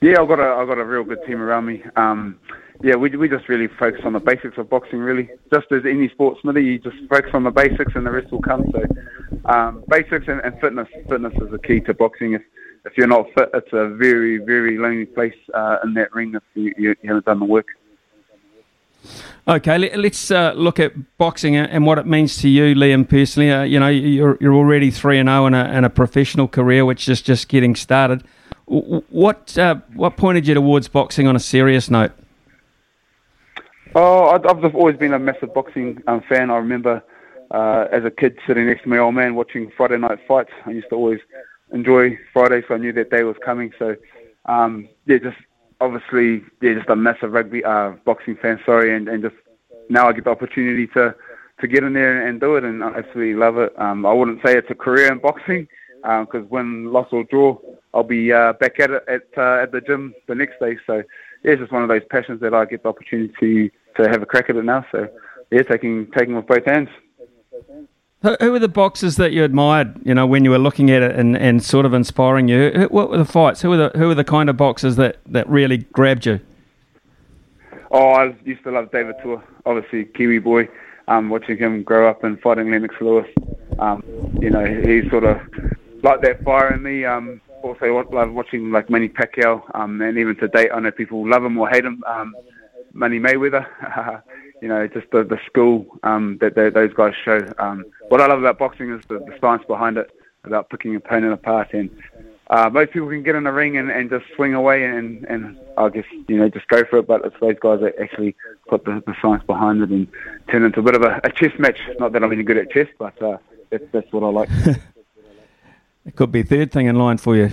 Yeah, 0.00 0.22
I've 0.22 0.28
got 0.28 0.40
a 0.40 0.54
I've 0.54 0.66
got 0.66 0.78
a 0.78 0.84
real 0.84 1.04
good 1.04 1.22
team 1.26 1.42
around 1.42 1.66
me. 1.66 1.82
Um, 1.96 2.40
yeah, 2.82 2.94
we 2.96 3.10
we 3.10 3.28
just 3.28 3.46
really 3.46 3.68
focus 3.78 4.00
on 4.06 4.14
the 4.14 4.20
basics 4.20 4.56
of 4.56 4.70
boxing. 4.70 5.00
Really, 5.00 5.28
just 5.52 5.70
as 5.70 5.82
any 5.84 6.08
sport, 6.08 6.38
Smithy, 6.40 6.64
you 6.64 6.78
just 6.78 6.96
focus 7.10 7.30
on 7.34 7.44
the 7.44 7.50
basics, 7.50 7.92
and 7.94 8.06
the 8.06 8.10
rest 8.10 8.32
will 8.32 8.40
come. 8.40 8.64
So, 8.72 8.82
um, 9.44 9.84
basics 9.86 10.28
and, 10.28 10.40
and, 10.40 10.58
fitness. 10.62 10.88
Fitness 11.10 11.34
is 11.34 11.50
the 11.50 11.58
key 11.58 11.80
to 11.80 11.92
boxing. 11.92 12.32
If 12.32 12.42
if 12.86 12.96
you're 12.96 13.06
not 13.06 13.26
fit, 13.36 13.50
it's 13.52 13.72
a 13.74 13.88
very 13.88 14.38
very 14.38 14.78
lonely 14.78 15.04
place 15.04 15.36
uh, 15.52 15.76
in 15.84 15.92
that 15.92 16.14
ring 16.14 16.34
if 16.34 16.42
you, 16.54 16.72
you 16.78 16.96
haven't 17.04 17.26
done 17.26 17.40
the 17.40 17.44
work. 17.44 17.66
Okay, 19.46 19.76
let, 19.76 20.12
us 20.12 20.30
uh, 20.30 20.54
look 20.56 20.80
at 20.80 21.18
boxing 21.18 21.54
and 21.54 21.84
what 21.84 21.98
it 21.98 22.06
means 22.06 22.38
to 22.38 22.48
you, 22.48 22.74
Liam, 22.74 23.06
personally. 23.06 23.50
Uh, 23.50 23.62
you 23.62 23.78
know, 23.78 23.88
you're, 23.88 24.38
you're 24.40 24.54
already 24.54 24.90
3 24.90 25.18
and 25.18 25.28
0 25.28 25.46
in 25.46 25.54
a, 25.54 25.64
in 25.66 25.84
a 25.84 25.90
professional 25.90 26.48
career, 26.48 26.86
which 26.86 27.10
is 27.10 27.20
just 27.20 27.48
getting 27.48 27.74
started. 27.74 28.24
What, 28.64 29.58
uh, 29.58 29.76
what 29.92 30.16
pointed 30.16 30.46
you 30.46 30.54
towards 30.54 30.88
boxing 30.88 31.26
on 31.26 31.36
a 31.36 31.40
serious 31.40 31.90
note? 31.90 32.12
Oh, 33.94 34.28
I've 34.30 34.74
always 34.74 34.96
been 34.96 35.12
a 35.12 35.18
massive 35.18 35.52
boxing 35.52 36.02
um, 36.06 36.22
fan. 36.26 36.50
I 36.50 36.56
remember 36.56 37.02
uh, 37.50 37.86
as 37.92 38.04
a 38.04 38.10
kid 38.10 38.38
sitting 38.46 38.66
next 38.66 38.84
to 38.84 38.88
my 38.88 38.98
old 38.98 39.14
man 39.14 39.34
watching 39.34 39.70
Friday 39.76 39.98
night 39.98 40.20
fights. 40.26 40.50
I 40.64 40.70
used 40.70 40.88
to 40.88 40.96
always 40.96 41.20
enjoy 41.70 42.18
Friday, 42.32 42.62
so 42.66 42.74
I 42.74 42.78
knew 42.78 42.94
that 42.94 43.10
day 43.10 43.24
was 43.24 43.36
coming. 43.44 43.72
So 43.78 43.94
um, 44.46 44.88
yeah, 45.06 45.18
just 45.18 45.36
obviously 45.80 46.42
yeah, 46.60 46.74
just 46.74 46.88
a 46.88 46.96
massive 46.96 47.32
rugby 47.32 47.64
uh, 47.64 47.92
boxing 48.04 48.36
fan. 48.36 48.60
Sorry, 48.64 48.94
and, 48.94 49.08
and 49.08 49.22
just 49.22 49.36
now 49.88 50.08
I 50.08 50.12
get 50.12 50.24
the 50.24 50.30
opportunity 50.30 50.86
to 50.88 51.14
to 51.60 51.68
get 51.68 51.84
in 51.84 51.92
there 51.92 52.26
and 52.26 52.40
do 52.40 52.56
it, 52.56 52.64
and 52.64 52.82
I 52.82 52.88
absolutely 52.88 53.34
love 53.34 53.58
it. 53.58 53.72
Um, 53.78 54.04
I 54.04 54.12
wouldn't 54.12 54.40
say 54.44 54.56
it's 54.56 54.70
a 54.70 54.74
career 54.74 55.12
in 55.12 55.18
boxing 55.18 55.68
because 56.02 56.42
um, 56.42 56.48
when 56.48 56.92
loss 56.92 57.08
or 57.12 57.24
draw, 57.24 57.56
I'll 57.94 58.02
be 58.02 58.32
uh, 58.32 58.54
back 58.54 58.80
at 58.80 58.90
it 58.90 59.04
at 59.08 59.22
uh, 59.36 59.62
at 59.62 59.72
the 59.72 59.80
gym 59.80 60.14
the 60.26 60.34
next 60.34 60.58
day. 60.60 60.76
So 60.86 60.96
yeah, 61.42 61.52
it's 61.52 61.60
just 61.60 61.72
one 61.72 61.82
of 61.82 61.88
those 61.88 62.02
passions 62.10 62.40
that 62.40 62.54
I 62.54 62.64
get 62.64 62.82
the 62.82 62.88
opportunity 62.88 63.70
to 63.96 64.08
have 64.08 64.22
a 64.22 64.26
crack 64.26 64.50
at 64.50 64.56
it 64.56 64.64
now. 64.64 64.84
So 64.92 65.08
yeah, 65.50 65.62
taking 65.62 66.10
taking 66.16 66.36
with 66.36 66.46
both 66.46 66.64
hands. 66.66 66.88
Who, 68.24 68.38
who 68.40 68.52
were 68.52 68.58
the 68.58 68.68
boxers 68.68 69.16
that 69.16 69.32
you 69.32 69.44
admired? 69.44 70.00
You 70.02 70.14
know, 70.14 70.26
when 70.26 70.44
you 70.44 70.50
were 70.50 70.58
looking 70.58 70.90
at 70.90 71.02
it 71.02 71.14
and, 71.14 71.36
and 71.36 71.62
sort 71.62 71.84
of 71.84 71.92
inspiring 71.92 72.48
you. 72.48 72.88
What 72.90 73.10
were 73.10 73.18
the 73.18 73.26
fights? 73.26 73.60
Who 73.60 73.68
were 73.68 73.76
the 73.76 73.98
who 73.98 74.06
were 74.08 74.14
the 74.14 74.24
kind 74.24 74.48
of 74.48 74.56
boxers 74.56 74.96
that, 74.96 75.18
that 75.26 75.46
really 75.46 75.76
grabbed 75.76 76.24
you? 76.24 76.40
Oh, 77.90 78.12
I 78.12 78.34
used 78.44 78.64
to 78.64 78.70
love 78.70 78.90
David 78.90 79.16
Tua, 79.22 79.42
obviously 79.66 80.06
Kiwi 80.06 80.38
boy. 80.38 80.68
Um, 81.06 81.28
watching 81.28 81.58
him 81.58 81.82
grow 81.82 82.08
up 82.08 82.24
and 82.24 82.40
fighting 82.40 82.70
Lennox 82.70 82.94
Lewis. 82.98 83.28
Um, 83.78 84.02
you 84.40 84.48
know, 84.48 84.64
he 84.64 85.06
sort 85.10 85.24
of 85.24 85.38
like 86.02 86.22
that 86.22 86.42
fire 86.44 86.72
in 86.72 86.82
me. 86.82 87.04
Um, 87.04 87.42
also 87.62 88.08
love 88.10 88.32
watching 88.32 88.70
like 88.70 88.88
Manny 88.88 89.10
Pacquiao, 89.10 89.62
um, 89.74 90.00
and 90.00 90.16
even 90.16 90.34
to 90.36 90.48
date, 90.48 90.70
I 90.72 90.80
know 90.80 90.90
people 90.90 91.28
love 91.28 91.44
him 91.44 91.58
or 91.58 91.68
hate 91.68 91.84
him. 91.84 92.02
Um, 92.06 92.34
Manny 92.94 93.18
Mayweather, 93.18 93.66
you 94.62 94.68
know, 94.68 94.86
just 94.86 95.10
the 95.10 95.24
the 95.24 95.38
skill 95.46 95.86
um, 96.02 96.38
that 96.40 96.54
those 96.54 96.94
guys 96.94 97.12
show. 97.24 97.40
Um, 97.58 97.84
what 98.08 98.20
I 98.20 98.26
love 98.26 98.38
about 98.38 98.58
boxing 98.58 98.90
is 98.92 99.04
the, 99.08 99.18
the 99.18 99.36
science 99.40 99.64
behind 99.66 99.96
it, 99.98 100.10
about 100.44 100.70
picking 100.70 100.94
a 100.94 100.98
opponent 100.98 101.32
apart, 101.32 101.74
and 101.74 101.90
uh, 102.48 102.70
most 102.70 102.92
people 102.92 103.08
can 103.08 103.22
get 103.22 103.34
in 103.34 103.44
the 103.44 103.52
ring 103.52 103.76
and, 103.76 103.90
and 103.90 104.10
just 104.10 104.24
swing 104.36 104.54
away 104.54 104.84
and 104.84 105.24
and 105.24 105.58
I 105.76 105.88
guess 105.88 106.04
you 106.28 106.38
know 106.38 106.48
just 106.48 106.68
go 106.68 106.84
for 106.84 106.98
it. 106.98 107.06
But 107.06 107.24
it's 107.24 107.36
those 107.40 107.58
guys 107.60 107.80
that 107.80 107.98
actually 108.00 108.36
put 108.68 108.84
the, 108.84 109.02
the 109.06 109.14
science 109.20 109.42
behind 109.44 109.82
it 109.82 109.90
and 109.90 110.06
turn 110.50 110.62
it 110.62 110.66
into 110.66 110.80
a 110.80 110.82
bit 110.82 110.94
of 110.94 111.02
a, 111.02 111.20
a 111.24 111.30
chess 111.30 111.52
match. 111.58 111.78
Not 111.98 112.12
that 112.12 112.22
I'm 112.22 112.32
any 112.32 112.42
good 112.42 112.58
at 112.58 112.70
chess, 112.70 112.88
but 112.98 113.20
uh, 113.20 113.38
that's 113.70 113.84
that's 113.92 114.12
what 114.12 114.22
I 114.22 114.28
like. 114.28 114.48
It 116.06 116.16
could 116.16 116.30
be 116.30 116.42
third 116.42 116.70
thing 116.70 116.86
in 116.86 116.96
line 116.96 117.16
for 117.16 117.34
you. 117.34 117.52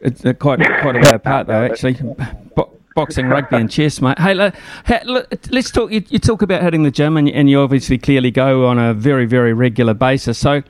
It's 0.00 0.20
quite 0.38 0.60
quite 0.60 0.96
a 0.96 1.00
way 1.00 1.10
apart 1.14 1.46
though, 1.46 1.64
actually. 1.64 1.94
Bo- 2.54 2.75
boxing, 2.96 3.28
rugby, 3.28 3.56
and 3.56 3.70
chess, 3.70 4.00
mate. 4.00 4.18
Hey, 4.18 4.34
let's 4.34 5.70
talk. 5.70 5.92
You, 5.92 6.02
you 6.08 6.18
talk 6.18 6.42
about 6.42 6.62
hitting 6.62 6.82
the 6.82 6.90
gym, 6.90 7.16
and, 7.16 7.28
and, 7.28 7.48
you 7.48 7.60
obviously 7.60 7.98
clearly 7.98 8.32
go 8.32 8.66
on 8.66 8.78
a 8.78 8.92
very 8.92 9.26
very 9.26 9.52
regular 9.52 9.94
basis. 9.94 10.38
So, 10.38 10.62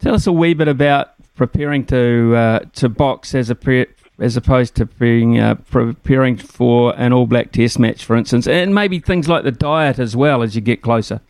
tell 0.00 0.14
us 0.14 0.26
a 0.26 0.32
wee 0.32 0.54
bit 0.54 0.66
about 0.66 1.10
preparing 1.36 1.86
to 1.86 2.34
uh, 2.34 2.58
to 2.74 2.88
box 2.88 3.36
as 3.36 3.50
a 3.50 3.54
pre- 3.54 3.86
as 4.18 4.36
opposed 4.36 4.74
to 4.76 4.86
being 4.86 5.38
uh, 5.38 5.54
preparing 5.54 6.36
for 6.36 6.94
an 6.96 7.12
All 7.12 7.26
Black 7.26 7.52
Test 7.52 7.78
match, 7.78 8.04
for 8.04 8.16
instance, 8.16 8.48
and 8.48 8.74
maybe 8.74 8.98
things 8.98 9.28
like 9.28 9.44
the 9.44 9.52
diet 9.52 10.00
as 10.00 10.16
well 10.16 10.42
as 10.42 10.56
you 10.56 10.60
get 10.60 10.82
closer. 10.82 11.20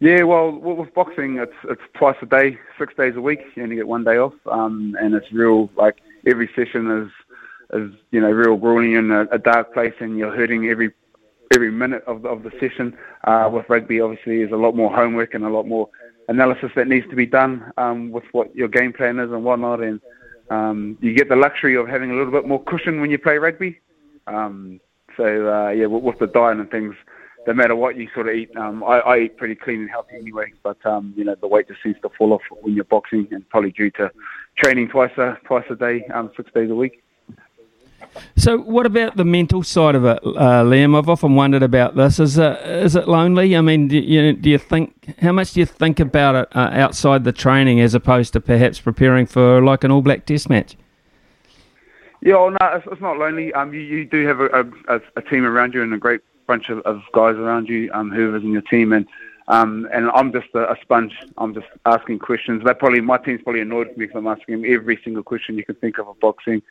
Yeah, 0.00 0.24
well, 0.24 0.50
with 0.50 0.92
boxing, 0.92 1.38
it's 1.38 1.54
it's 1.64 1.80
twice 1.94 2.16
a 2.20 2.26
day, 2.26 2.58
six 2.78 2.94
days 2.94 3.14
a 3.16 3.20
week. 3.20 3.40
You 3.54 3.62
only 3.62 3.76
get 3.76 3.86
one 3.86 4.04
day 4.04 4.18
off, 4.18 4.34
um, 4.50 4.96
and 5.00 5.14
it's 5.14 5.30
real. 5.32 5.70
Like 5.76 6.00
every 6.26 6.50
session 6.54 6.90
is 6.90 7.10
is 7.72 7.92
you 8.10 8.20
know 8.20 8.30
real 8.30 8.56
grueling 8.56 8.92
in 8.92 9.10
a, 9.10 9.22
a 9.32 9.38
dark 9.38 9.72
place, 9.72 9.94
and 10.00 10.18
you're 10.18 10.34
hurting 10.34 10.66
every 10.66 10.92
every 11.54 11.70
minute 11.70 12.02
of 12.06 12.22
the, 12.22 12.28
of 12.28 12.42
the 12.42 12.50
session. 12.60 12.96
Uh, 13.24 13.48
with 13.52 13.68
rugby, 13.68 14.00
obviously, 14.00 14.38
there's 14.38 14.52
a 14.52 14.56
lot 14.56 14.74
more 14.74 14.94
homework 14.94 15.34
and 15.34 15.44
a 15.44 15.48
lot 15.48 15.66
more 15.66 15.88
analysis 16.28 16.70
that 16.76 16.88
needs 16.88 17.08
to 17.10 17.16
be 17.16 17.26
done 17.26 17.72
um, 17.76 18.10
with 18.10 18.24
what 18.32 18.54
your 18.54 18.68
game 18.68 18.92
plan 18.92 19.18
is 19.18 19.30
and 19.30 19.44
whatnot. 19.44 19.82
And 19.82 20.00
um, 20.50 20.98
you 21.00 21.14
get 21.14 21.28
the 21.28 21.36
luxury 21.36 21.76
of 21.76 21.88
having 21.88 22.10
a 22.10 22.14
little 22.14 22.32
bit 22.32 22.46
more 22.46 22.62
cushion 22.64 23.00
when 23.00 23.10
you 23.10 23.18
play 23.18 23.38
rugby. 23.38 23.78
Um, 24.26 24.80
so 25.16 25.24
uh, 25.24 25.70
yeah, 25.70 25.86
with, 25.86 26.02
with 26.02 26.18
the 26.18 26.26
diet 26.26 26.58
and 26.58 26.70
things 26.70 26.94
no 27.46 27.52
matter 27.52 27.76
what 27.76 27.96
you 27.96 28.08
sort 28.14 28.28
of 28.28 28.34
eat. 28.34 28.50
Um, 28.56 28.82
I, 28.82 29.00
I 29.00 29.18
eat 29.20 29.36
pretty 29.36 29.54
clean 29.54 29.82
and 29.82 29.90
healthy 29.90 30.16
anyway, 30.16 30.52
but 30.62 30.84
um, 30.86 31.12
you 31.16 31.24
know 31.24 31.34
the 31.40 31.46
weight 31.46 31.68
just 31.68 31.82
seems 31.82 31.96
to 32.02 32.08
fall 32.16 32.32
off 32.32 32.42
when 32.62 32.74
you're 32.74 32.84
boxing, 32.84 33.28
and 33.30 33.48
probably 33.50 33.70
due 33.70 33.90
to 33.92 34.10
training 34.56 34.88
twice 34.88 35.16
a 35.18 35.38
twice 35.44 35.66
a 35.70 35.76
day, 35.76 36.06
um, 36.14 36.30
six 36.36 36.50
days 36.52 36.70
a 36.70 36.74
week. 36.74 37.03
So, 38.36 38.58
what 38.58 38.86
about 38.86 39.16
the 39.16 39.24
mental 39.24 39.62
side 39.62 39.94
of 39.94 40.04
it, 40.04 40.18
uh, 40.24 40.62
Liam? 40.64 40.96
I've 40.96 41.08
often 41.08 41.34
wondered 41.34 41.62
about 41.62 41.96
this. 41.96 42.18
Is 42.18 42.38
it 42.38 42.60
is 42.66 42.96
it 42.96 43.08
lonely? 43.08 43.56
I 43.56 43.60
mean, 43.60 43.88
do 43.88 43.98
you, 43.98 44.32
do 44.32 44.50
you 44.50 44.58
think 44.58 45.14
how 45.20 45.32
much 45.32 45.52
do 45.52 45.60
you 45.60 45.66
think 45.66 46.00
about 46.00 46.34
it 46.34 46.56
uh, 46.56 46.70
outside 46.72 47.24
the 47.24 47.32
training 47.32 47.80
as 47.80 47.94
opposed 47.94 48.32
to 48.34 48.40
perhaps 48.40 48.80
preparing 48.80 49.26
for 49.26 49.62
like 49.62 49.84
an 49.84 49.90
All 49.90 50.02
Black 50.02 50.26
Test 50.26 50.48
match? 50.48 50.76
Yeah, 52.20 52.36
well, 52.36 52.50
no, 52.50 52.58
it's, 52.62 52.86
it's 52.90 53.00
not 53.02 53.18
lonely. 53.18 53.52
Um, 53.52 53.74
you, 53.74 53.80
you 53.80 54.04
do 54.06 54.26
have 54.26 54.40
a, 54.40 54.66
a, 54.88 55.00
a 55.16 55.22
team 55.22 55.44
around 55.44 55.74
you 55.74 55.82
and 55.82 55.92
a 55.92 55.98
great 55.98 56.22
bunch 56.46 56.70
of, 56.70 56.78
of 56.80 57.02
guys 57.12 57.36
around 57.36 57.68
you, 57.68 57.90
um, 57.92 58.10
whoever's 58.10 58.42
in 58.42 58.52
your 58.52 58.62
team, 58.62 58.92
and 58.92 59.06
um, 59.48 59.86
and 59.92 60.10
I'm 60.10 60.32
just 60.32 60.48
a, 60.54 60.72
a 60.72 60.76
sponge. 60.80 61.12
I'm 61.36 61.52
just 61.52 61.66
asking 61.84 62.20
questions. 62.20 62.62
They 62.64 62.72
probably 62.74 63.00
my 63.00 63.18
team's 63.18 63.42
probably 63.42 63.60
annoyed 63.60 63.88
with 63.88 63.98
me 63.98 64.06
because 64.06 64.18
I'm 64.18 64.26
asking 64.26 64.62
them 64.62 64.72
every 64.72 64.98
single 65.04 65.22
question 65.22 65.58
you 65.58 65.64
can 65.64 65.74
think 65.76 65.98
of 65.98 66.08
of 66.08 66.18
boxing. 66.20 66.62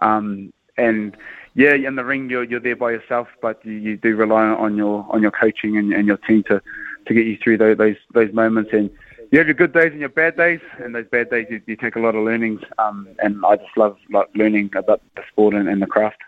Um, 0.00 0.52
and 0.78 1.16
yeah, 1.54 1.74
in 1.74 1.96
the 1.96 2.04
ring 2.04 2.30
you're 2.30 2.44
you're 2.44 2.60
there 2.60 2.76
by 2.76 2.92
yourself, 2.92 3.28
but 3.42 3.64
you, 3.64 3.72
you 3.72 3.96
do 3.96 4.14
rely 4.16 4.44
on 4.44 4.76
your 4.76 5.06
on 5.10 5.22
your 5.22 5.32
coaching 5.32 5.76
and, 5.76 5.92
and 5.92 6.06
your 6.06 6.18
team 6.18 6.44
to 6.44 6.62
to 7.06 7.14
get 7.14 7.26
you 7.26 7.36
through 7.42 7.58
those 7.58 7.76
those, 7.76 7.96
those 8.14 8.32
moments. 8.32 8.70
And 8.72 8.90
you 9.30 9.38
have 9.38 9.48
your 9.48 9.54
good 9.54 9.72
days 9.72 9.90
and 9.90 10.00
your 10.00 10.08
bad 10.08 10.36
days, 10.36 10.60
and 10.78 10.94
those 10.94 11.06
bad 11.08 11.30
days 11.30 11.46
you, 11.50 11.60
you 11.66 11.76
take 11.76 11.96
a 11.96 12.00
lot 12.00 12.14
of 12.14 12.24
learnings. 12.24 12.60
Um, 12.78 13.08
and 13.18 13.44
I 13.44 13.56
just 13.56 13.76
love 13.76 13.96
like 14.10 14.28
learning 14.34 14.70
about 14.76 15.02
the 15.16 15.22
sport 15.30 15.54
and, 15.54 15.68
and 15.68 15.82
the 15.82 15.86
craft. 15.86 16.18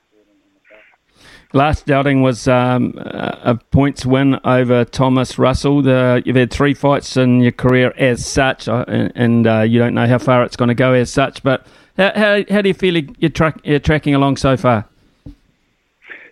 Last 1.53 1.91
outing 1.91 2.23
was 2.23 2.47
um, 2.47 2.95
a 2.97 3.59
points 3.73 4.07
win 4.07 4.39
over 4.45 4.85
Thomas 4.85 5.37
Russell. 5.37 5.83
The, 5.83 6.23
you've 6.25 6.37
had 6.37 6.53
three 6.53 6.75
fights 6.75 7.17
in 7.17 7.41
your 7.41 7.53
career 7.53 7.93
as 7.97 8.25
such, 8.25 8.69
and, 8.69 9.13
and 9.17 9.47
uh, 9.47 9.61
you 9.63 9.81
don't 9.81 9.95
know 9.95 10.07
how 10.07 10.19
far 10.19 10.45
it's 10.45 10.57
going 10.57 10.69
to 10.69 10.75
go 10.75 10.93
as 10.93 11.13
such. 11.13 11.43
But 11.43 11.67
how, 12.01 12.13
how, 12.15 12.45
how 12.51 12.63
do 12.63 12.69
you 12.69 12.75
feel 12.75 12.97
you're, 12.97 13.33
you're, 13.63 13.79
tracking 13.79 14.15
along 14.15 14.39
so 14.39 14.57
far? 14.57 14.87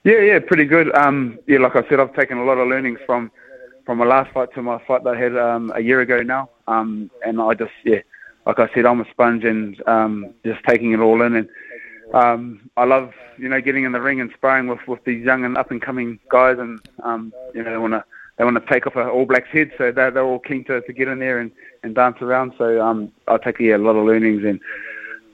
Yeah, 0.05 0.21
yeah, 0.21 0.39
pretty 0.39 0.65
good. 0.65 0.95
Um, 0.95 1.39
yeah, 1.47 1.59
like 1.59 1.77
I 1.77 1.87
said, 1.89 2.01
I've 2.01 2.15
taken 2.15 2.39
a 2.39 2.45
lot 2.45 2.59
of 2.59 2.69
learnings 2.69 2.99
from 3.05 3.31
from 3.85 3.99
my 3.99 4.05
last 4.05 4.31
fight 4.33 4.53
to 4.55 4.63
my 4.63 4.79
fight 4.87 5.03
that 5.05 5.15
I 5.17 5.19
had 5.19 5.37
um, 5.37 5.73
a 5.75 5.81
year 5.81 6.01
ago 6.03 6.23
now. 6.23 6.51
Um, 6.67 7.11
and 7.25 7.41
I 7.41 7.55
just, 7.55 7.73
yeah, 7.85 8.01
like 8.45 8.59
I 8.59 8.69
said, 8.75 8.85
I'm 8.85 9.01
a 9.01 9.11
sponge 9.11 9.45
and 9.45 9.83
um, 9.89 10.35
just 10.45 10.63
taking 10.65 10.93
it 10.93 11.01
all 11.01 11.23
in 11.23 11.37
and 11.37 11.49
um, 12.15 12.71
I 12.77 12.85
love 12.85 13.13
you 13.37 13.49
know 13.49 13.61
getting 13.61 13.85
in 13.85 13.93
the 13.93 14.01
ring 14.01 14.21
and 14.21 14.31
sparring 14.35 14.67
with, 14.67 14.87
with 14.87 15.05
these 15.05 15.25
young 15.25 15.45
and 15.45 15.57
up 15.57 15.71
and 15.71 15.81
coming 15.81 16.19
guys, 16.31 16.59
and 16.59 16.81
um, 17.03 17.33
you 17.55 17.63
know 17.63 17.71
they 17.71 17.77
want 17.77 17.93
to 17.93 18.05
they 18.37 18.45
want 18.45 18.57
to 18.57 18.73
take 18.73 18.87
off 18.87 18.97
a 18.97 19.09
All 19.09 19.27
Blacks 19.27 19.49
head, 19.49 19.73
so 19.77 19.93
they're, 19.93 20.11
they're 20.11 20.25
all 20.25 20.39
keen 20.39 20.65
to, 20.65 20.81
to 20.81 20.93
get 20.93 21.09
in 21.09 21.19
there 21.19 21.41
and, 21.41 21.51
and 21.83 21.95
dance 21.95 22.17
around. 22.21 22.55
So 22.57 22.81
um, 22.81 23.13
I 23.27 23.37
take 23.37 23.59
yeah, 23.59 23.77
a 23.77 23.79
lot 23.79 23.97
of 23.97 24.07
learnings 24.07 24.45
and 24.45 24.61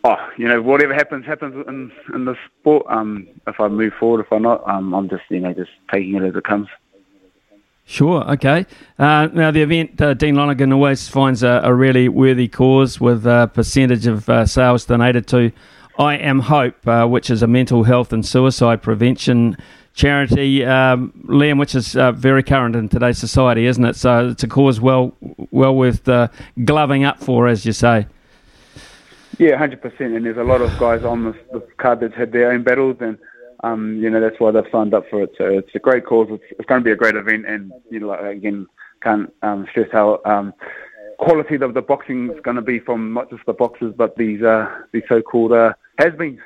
oh 0.04 0.28
you 0.36 0.46
know 0.46 0.62
whatever 0.62 0.94
happens 0.94 1.26
happens 1.26 1.54
in 1.66 1.90
in 2.14 2.24
the 2.24 2.36
sport. 2.60 2.86
Um, 2.88 3.26
if 3.46 3.58
I 3.58 3.68
move 3.68 3.92
forward, 3.98 4.20
if 4.20 4.32
I'm 4.32 4.42
not, 4.42 4.66
um, 4.68 4.94
I'm 4.94 5.08
just 5.08 5.22
you 5.30 5.40
know 5.40 5.52
just 5.52 5.70
taking 5.92 6.14
it 6.14 6.22
as 6.22 6.36
it 6.36 6.44
comes. 6.44 6.68
Sure. 7.86 8.24
Okay. 8.32 8.64
Uh, 8.98 9.28
now 9.34 9.50
the 9.50 9.60
event, 9.60 10.00
uh, 10.00 10.14
Dean 10.14 10.36
Lonergan 10.36 10.72
always 10.72 11.06
finds 11.06 11.42
a, 11.42 11.60
a, 11.64 11.74
really 11.74 12.08
worthy 12.08 12.48
cause 12.48 12.98
with 12.98 13.26
a 13.26 13.50
percentage 13.52 14.06
of 14.06 14.26
uh, 14.30 14.46
sales 14.46 14.86
donated 14.86 15.26
to 15.26 15.52
I 15.98 16.16
Am 16.16 16.40
Hope, 16.40 16.88
uh, 16.88 17.06
which 17.06 17.28
is 17.28 17.42
a 17.42 17.46
mental 17.46 17.84
health 17.84 18.10
and 18.10 18.24
suicide 18.24 18.80
prevention 18.80 19.58
charity, 19.92 20.64
um, 20.64 21.12
Liam, 21.26 21.58
which 21.58 21.74
is 21.74 21.94
uh, 21.94 22.12
very 22.12 22.42
current 22.42 22.74
in 22.74 22.88
today's 22.88 23.18
society, 23.18 23.66
isn't 23.66 23.84
it? 23.84 23.96
So 23.96 24.28
it's 24.30 24.42
a 24.42 24.48
cause 24.48 24.80
well 24.80 25.14
well 25.50 25.76
worth 25.76 26.08
uh, 26.08 26.28
gloving 26.64 27.04
up 27.04 27.20
for, 27.20 27.48
as 27.48 27.66
you 27.66 27.72
say. 27.72 28.06
Yeah, 29.38 29.56
hundred 29.56 29.82
percent. 29.82 30.14
And 30.14 30.24
there's 30.24 30.36
a 30.36 30.44
lot 30.44 30.60
of 30.60 30.76
guys 30.78 31.04
on 31.04 31.24
this 31.24 31.62
card 31.78 32.00
that's 32.00 32.14
had 32.14 32.32
their 32.32 32.52
own 32.52 32.62
battles, 32.62 32.96
and 33.00 33.18
um, 33.62 33.98
you 34.02 34.10
know 34.10 34.20
that's 34.20 34.38
why 34.38 34.50
they've 34.50 34.64
signed 34.70 34.94
up 34.94 35.04
for 35.10 35.22
it. 35.22 35.30
So 35.36 35.46
it's 35.46 35.74
a 35.74 35.78
great 35.78 36.06
cause. 36.06 36.28
It's, 36.30 36.44
it's 36.50 36.68
going 36.68 36.80
to 36.80 36.84
be 36.84 36.92
a 36.92 36.96
great 36.96 37.16
event, 37.16 37.46
and 37.46 37.72
you 37.90 38.00
know, 38.00 38.08
like, 38.08 38.36
again, 38.36 38.66
can't 39.02 39.32
um, 39.42 39.66
stress 39.70 39.88
how 39.92 40.20
um, 40.24 40.52
quality 41.18 41.56
of 41.56 41.74
the 41.74 41.82
boxing 41.82 42.30
is 42.30 42.40
going 42.42 42.56
to 42.56 42.62
be 42.62 42.78
from 42.80 43.14
not 43.14 43.30
just 43.30 43.44
the 43.46 43.52
boxers, 43.52 43.94
but 43.96 44.16
these 44.16 44.42
uh, 44.42 44.66
these 44.92 45.02
so-called 45.08 45.52
uh, 45.52 45.72
has 45.98 46.14
been. 46.14 46.40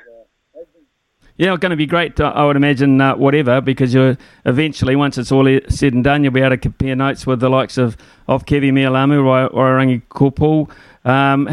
Yeah, 1.37 1.53
it's 1.53 1.61
going 1.61 1.69
to 1.69 1.77
be 1.77 1.85
great. 1.85 2.19
Uh, 2.19 2.33
I 2.35 2.43
would 2.43 2.57
imagine 2.57 2.99
uh, 2.99 3.15
whatever 3.15 3.61
because 3.61 3.93
you 3.93 4.17
eventually, 4.45 4.97
once 4.97 5.17
it's 5.17 5.31
all 5.31 5.47
said 5.69 5.93
and 5.93 6.03
done, 6.03 6.23
you'll 6.23 6.33
be 6.33 6.41
able 6.41 6.49
to 6.49 6.57
compare 6.57 6.97
notes 6.97 7.25
with 7.25 7.39
the 7.39 7.49
likes 7.49 7.77
of 7.77 7.95
of 8.27 8.45
Kevi 8.45 8.71
Mealamu 8.71 9.23
or 9.23 9.49
Wairangi 9.49 10.01
Koopu. 10.09 10.69
Um, 11.05 11.47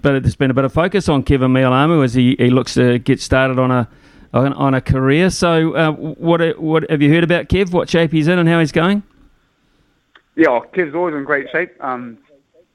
but 0.00 0.22
there's 0.22 0.36
been 0.36 0.50
a 0.50 0.54
bit 0.54 0.64
of 0.64 0.72
focus 0.72 1.08
on 1.08 1.22
Keven 1.22 1.52
Mealamu 1.52 2.04
as 2.04 2.14
he, 2.14 2.36
he 2.38 2.50
looks 2.50 2.74
to 2.74 2.98
get 2.98 3.20
started 3.20 3.58
on 3.58 3.70
a 3.70 3.88
on, 4.32 4.52
on 4.54 4.74
a 4.74 4.80
career. 4.80 5.30
So, 5.30 5.74
uh, 5.74 5.92
what 5.92 6.58
what 6.58 6.90
have 6.90 7.02
you 7.02 7.10
heard 7.10 7.24
about 7.24 7.48
Kev? 7.48 7.72
What 7.72 7.90
shape 7.90 8.12
he's 8.12 8.28
in 8.28 8.38
and 8.38 8.48
how 8.48 8.60
he's 8.60 8.72
going? 8.72 9.02
Yeah, 10.36 10.60
Kev's 10.72 10.94
always 10.94 11.14
in 11.14 11.24
great 11.24 11.50
shape. 11.50 11.72
Um, 11.82 12.18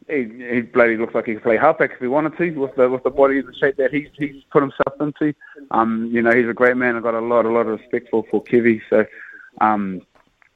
he, 0.08 0.30
he 0.50 0.62
bloody 0.62 0.96
looks 0.96 1.16
like 1.16 1.26
he 1.26 1.34
could 1.34 1.44
play 1.44 1.58
halfback 1.58 1.92
if 1.92 2.00
he 2.00 2.08
wanted 2.08 2.38
to 2.38 2.52
with 2.52 2.76
the 2.76 2.90
with 2.90 3.04
the 3.04 3.10
body 3.10 3.40
and 3.40 3.48
the 3.48 3.54
shape 3.56 3.78
that 3.78 3.94
he's 3.94 4.08
he's 4.14 4.44
put 4.52 4.62
himself 4.62 5.00
into. 5.00 5.34
Um, 5.72 6.10
you 6.12 6.22
know, 6.22 6.32
he's 6.32 6.48
a 6.48 6.54
great 6.54 6.78
man. 6.78 6.96
I've 6.96 7.04
got 7.04 7.16
a 7.16 7.20
lot 7.20 7.46
a 7.46 7.50
lot 7.50 7.62
of 7.62 7.80
respect 7.80 8.10
for 8.10 8.24
for 8.30 8.44
Kevy. 8.44 8.82
So, 8.90 9.06
um, 9.62 10.02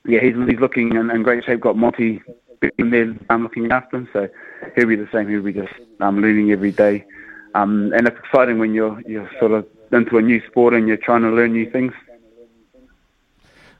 yeah, 0.06 0.19
he's 0.22 0.36
he's 0.48 0.60
looking 0.60 0.95
in, 0.95 1.10
in 1.10 1.23
great 1.23 1.44
shape. 1.44 1.61
Got 1.61 1.78
Monty 1.78 2.22
in 2.78 2.91
there 2.91 3.15
um, 3.30 3.44
looking 3.44 3.72
after 3.72 3.98
him. 3.98 4.10
So 4.14 4.30
he'll 4.76 4.88
be 4.88 4.96
the 4.96 5.10
same. 5.12 5.30
He'll 5.30 5.42
be 5.42 5.54
just 5.54 5.74
um, 6.00 6.22
learning 6.22 6.52
every 6.52 6.72
day. 6.72 7.06
Um, 7.54 7.92
and 7.94 8.08
it's 8.08 8.18
exciting 8.18 8.60
when 8.60 8.74
you're 8.74 9.02
you're 9.02 9.30
sort 9.40 9.52
of 9.52 9.68
into 9.92 10.18
a 10.18 10.22
new 10.22 10.42
sport 10.48 10.74
and 10.74 10.88
you're 10.88 10.98
trying 10.98 11.22
to 11.22 11.30
learn 11.30 11.54
new 11.54 11.70
things. 11.70 11.94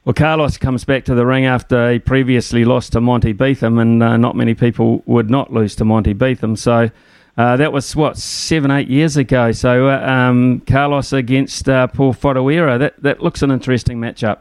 Well, 0.04 0.14
Carlos 0.14 0.58
comes 0.58 0.84
back 0.84 1.04
to 1.04 1.14
the 1.14 1.24
ring 1.24 1.46
after 1.46 1.92
he 1.92 1.98
previously 2.00 2.64
lost 2.64 2.92
to 2.92 3.00
Monty 3.00 3.32
Betham, 3.32 3.78
and 3.78 4.02
uh, 4.02 4.16
not 4.16 4.34
many 4.34 4.52
people 4.52 5.02
would 5.06 5.30
not 5.30 5.52
lose 5.52 5.76
to 5.76 5.84
Monty 5.84 6.12
Betham. 6.12 6.56
So 6.56 6.90
uh, 7.36 7.56
that 7.56 7.72
was, 7.72 7.94
what, 7.94 8.18
seven, 8.18 8.72
eight 8.72 8.88
years 8.88 9.16
ago. 9.16 9.52
So 9.52 9.88
uh, 9.88 10.00
um, 10.04 10.60
Carlos 10.66 11.12
against 11.12 11.68
uh, 11.68 11.86
Paul 11.86 12.14
Whatuira, 12.14 12.80
that, 12.80 13.00
that 13.00 13.22
looks 13.22 13.42
an 13.42 13.52
interesting 13.52 13.98
matchup. 13.98 14.40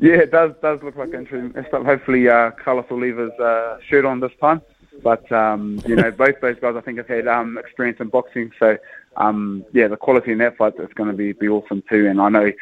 Yeah, 0.00 0.14
it 0.14 0.30
does 0.30 0.52
does 0.62 0.82
look 0.82 0.96
like 0.96 1.08
an 1.08 1.26
interesting 1.26 1.50
matchup. 1.52 1.84
Hopefully, 1.84 2.28
uh, 2.28 2.52
Carlos 2.52 2.88
will 2.88 3.00
leave 3.00 3.18
his 3.18 3.32
uh, 3.32 3.78
shirt 3.86 4.04
on 4.04 4.20
this 4.20 4.32
time. 4.40 4.62
But, 5.02 5.30
um, 5.32 5.80
you 5.86 5.96
know, 5.96 6.10
both 6.10 6.40
those 6.40 6.58
guys, 6.60 6.74
I 6.76 6.80
think, 6.80 6.98
have 6.98 7.08
had 7.08 7.28
um, 7.28 7.58
experience 7.58 7.98
in 8.00 8.08
boxing. 8.08 8.50
So, 8.58 8.76
um, 9.16 9.64
yeah, 9.72 9.88
the 9.88 9.96
quality 9.96 10.32
in 10.32 10.38
that 10.38 10.56
fight 10.56 10.74
is 10.78 10.92
going 10.94 11.10
to 11.10 11.16
be, 11.16 11.32
be 11.32 11.48
awesome 11.48 11.82
too. 11.88 12.08
And 12.08 12.20
I 12.20 12.28
know 12.28 12.52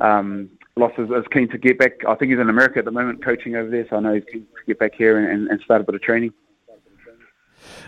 um, 0.00 0.50
Loss 0.76 0.92
is, 0.98 1.08
is, 1.10 1.24
keen 1.32 1.48
to 1.48 1.58
get 1.58 1.78
back. 1.78 2.04
I 2.06 2.14
think 2.14 2.30
he's 2.30 2.40
in 2.40 2.50
America 2.50 2.78
at 2.78 2.84
the 2.84 2.90
moment, 2.90 3.24
coaching 3.24 3.56
over 3.56 3.70
there. 3.70 3.86
So 3.88 3.96
I 3.96 4.00
know 4.00 4.14
he's 4.14 4.24
keen 4.30 4.42
to 4.42 4.64
get 4.66 4.78
back 4.78 4.94
here 4.94 5.30
and, 5.30 5.48
and 5.48 5.60
start 5.62 5.80
a 5.80 5.84
bit 5.84 5.94
of 5.94 6.02
training. 6.02 6.32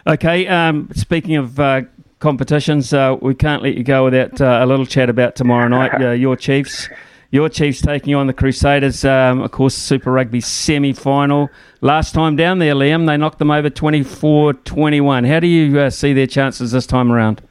Okay. 0.06 0.47
Um, 0.47 0.89
speaking 0.94 1.36
of 1.36 1.60
uh, 1.60 1.82
competitions, 2.18 2.93
uh, 2.93 3.16
we 3.20 3.35
can't 3.35 3.62
let 3.62 3.74
you 3.74 3.85
go 3.85 4.05
without 4.05 4.40
uh, 4.40 4.60
a 4.62 4.66
little 4.66 4.86
chat 4.86 5.10
about 5.10 5.36
tomorrow 5.36 5.68
night. 5.68 5.93
Uh, 6.01 6.12
your 6.12 6.36
Chiefs. 6.36 6.89
Your 7.30 7.50
Chiefs 7.50 7.82
taking 7.82 8.09
you 8.09 8.16
on 8.16 8.26
the 8.26 8.32
Crusaders, 8.32 9.05
um, 9.05 9.42
of 9.42 9.50
course, 9.50 9.74
Super 9.74 10.10
Rugby 10.10 10.40
semi 10.40 10.94
final. 10.94 11.50
Last 11.82 12.14
time 12.14 12.36
down 12.36 12.59
there, 12.59 12.74
Liam, 12.74 13.06
they 13.06 13.18
knocked 13.18 13.38
them 13.38 13.50
over 13.50 13.68
24 13.68 14.55
21. 14.55 15.24
How 15.24 15.38
do 15.38 15.46
you 15.46 15.78
uh, 15.78 15.90
see 15.90 16.14
their 16.14 16.26
chances 16.26 16.72
this 16.72 16.86
time 16.86 17.12
around? 17.12 17.42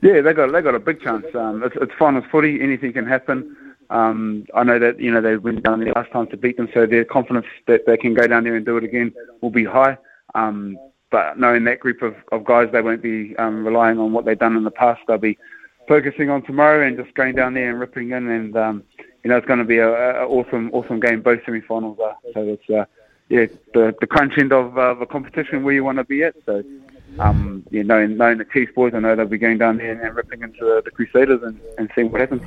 Yeah, 0.00 0.22
they 0.22 0.32
got 0.32 0.50
they 0.50 0.62
got 0.62 0.74
a 0.74 0.78
big 0.78 1.02
chance. 1.02 1.26
Um, 1.34 1.62
it's, 1.62 1.76
it's 1.78 1.92
finals 1.98 2.24
footy. 2.32 2.62
Anything 2.62 2.94
can 2.94 3.06
happen. 3.06 3.54
Um, 3.90 4.46
I 4.54 4.62
know 4.64 4.78
that 4.78 4.98
you 4.98 5.10
know 5.10 5.20
they 5.20 5.36
went 5.36 5.62
down 5.62 5.80
there 5.80 5.92
last 5.94 6.10
time 6.10 6.28
to 6.28 6.36
beat 6.38 6.56
them, 6.56 6.70
so 6.72 6.86
their 6.86 7.04
confidence 7.04 7.46
that 7.66 7.84
they 7.86 7.98
can 7.98 8.14
go 8.14 8.26
down 8.26 8.44
there 8.44 8.56
and 8.56 8.64
do 8.64 8.78
it 8.78 8.84
again 8.84 9.12
will 9.42 9.50
be 9.50 9.64
high. 9.64 9.98
Um, 10.34 10.78
but 11.10 11.38
knowing 11.38 11.64
that 11.64 11.80
group 11.80 12.00
of, 12.00 12.16
of 12.32 12.44
guys, 12.44 12.70
they 12.72 12.80
won't 12.80 13.02
be 13.02 13.36
um, 13.36 13.64
relying 13.64 13.98
on 13.98 14.12
what 14.12 14.24
they've 14.24 14.38
done 14.38 14.56
in 14.56 14.64
the 14.64 14.70
past. 14.70 15.02
They'll 15.06 15.18
be 15.18 15.38
focusing 15.88 16.30
on 16.30 16.42
tomorrow 16.42 16.86
and 16.86 16.96
just 16.96 17.14
going 17.14 17.34
down 17.34 17.54
there 17.54 17.70
and 17.70 17.80
ripping 17.80 18.10
in. 18.10 18.28
And 18.28 18.56
um, 18.56 18.84
you 19.22 19.30
know 19.30 19.36
it's 19.36 19.46
going 19.46 19.58
to 19.58 19.64
be 19.64 19.78
a, 19.78 20.26
awesome, 20.26 20.70
awesome 20.72 21.00
game. 21.00 21.22
Both 21.22 21.40
semi-finals 21.44 21.98
are. 22.02 22.16
So 22.32 22.40
it's 22.42 22.70
uh, 22.70 22.84
yeah 23.28 23.46
the 23.72 23.94
the 24.00 24.06
crunch 24.06 24.34
end 24.38 24.52
of 24.52 24.76
uh, 24.76 24.94
the 24.94 25.06
competition 25.06 25.62
where 25.64 25.74
you 25.74 25.84
want 25.84 25.98
to 25.98 26.04
be 26.04 26.22
at. 26.22 26.34
So. 26.46 26.62
Um, 27.16 27.64
you 27.70 27.84
know, 27.84 28.04
knowing 28.04 28.38
the 28.38 28.44
Chiefs 28.44 28.72
boys, 28.74 28.92
I 28.92 28.98
know 28.98 29.14
they'll 29.14 29.26
be 29.26 29.38
going 29.38 29.58
down 29.58 29.76
there 29.76 29.92
and, 29.92 30.00
and 30.00 30.16
ripping 30.16 30.42
into 30.42 30.64
the, 30.64 30.82
the 30.84 30.90
Crusaders 30.90 31.44
and, 31.44 31.60
and 31.78 31.88
seeing 31.94 32.10
what 32.10 32.20
happens. 32.20 32.42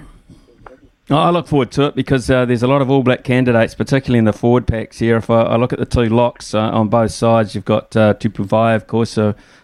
I 1.09 1.29
look 1.29 1.47
forward 1.47 1.71
to 1.71 1.83
it 1.83 1.95
because 1.95 2.29
uh, 2.29 2.43
there's 2.43 2.63
a 2.63 2.67
lot 2.67 2.81
of 2.81 2.89
All 2.89 3.01
Black 3.01 3.23
candidates, 3.23 3.73
particularly 3.75 4.19
in 4.19 4.25
the 4.25 4.33
forward 4.33 4.67
packs 4.67 4.99
here. 4.99 5.15
If 5.15 5.29
I, 5.29 5.43
I 5.43 5.55
look 5.55 5.71
at 5.71 5.79
the 5.79 5.85
two 5.85 6.09
locks 6.09 6.53
uh, 6.53 6.59
on 6.59 6.89
both 6.89 7.11
sides, 7.11 7.55
you've 7.55 7.63
got 7.63 7.95
uh, 7.95 8.15
Tupou 8.15 8.45
Vaa'i, 8.45 8.75
of 8.75 8.87
course, 8.87 9.17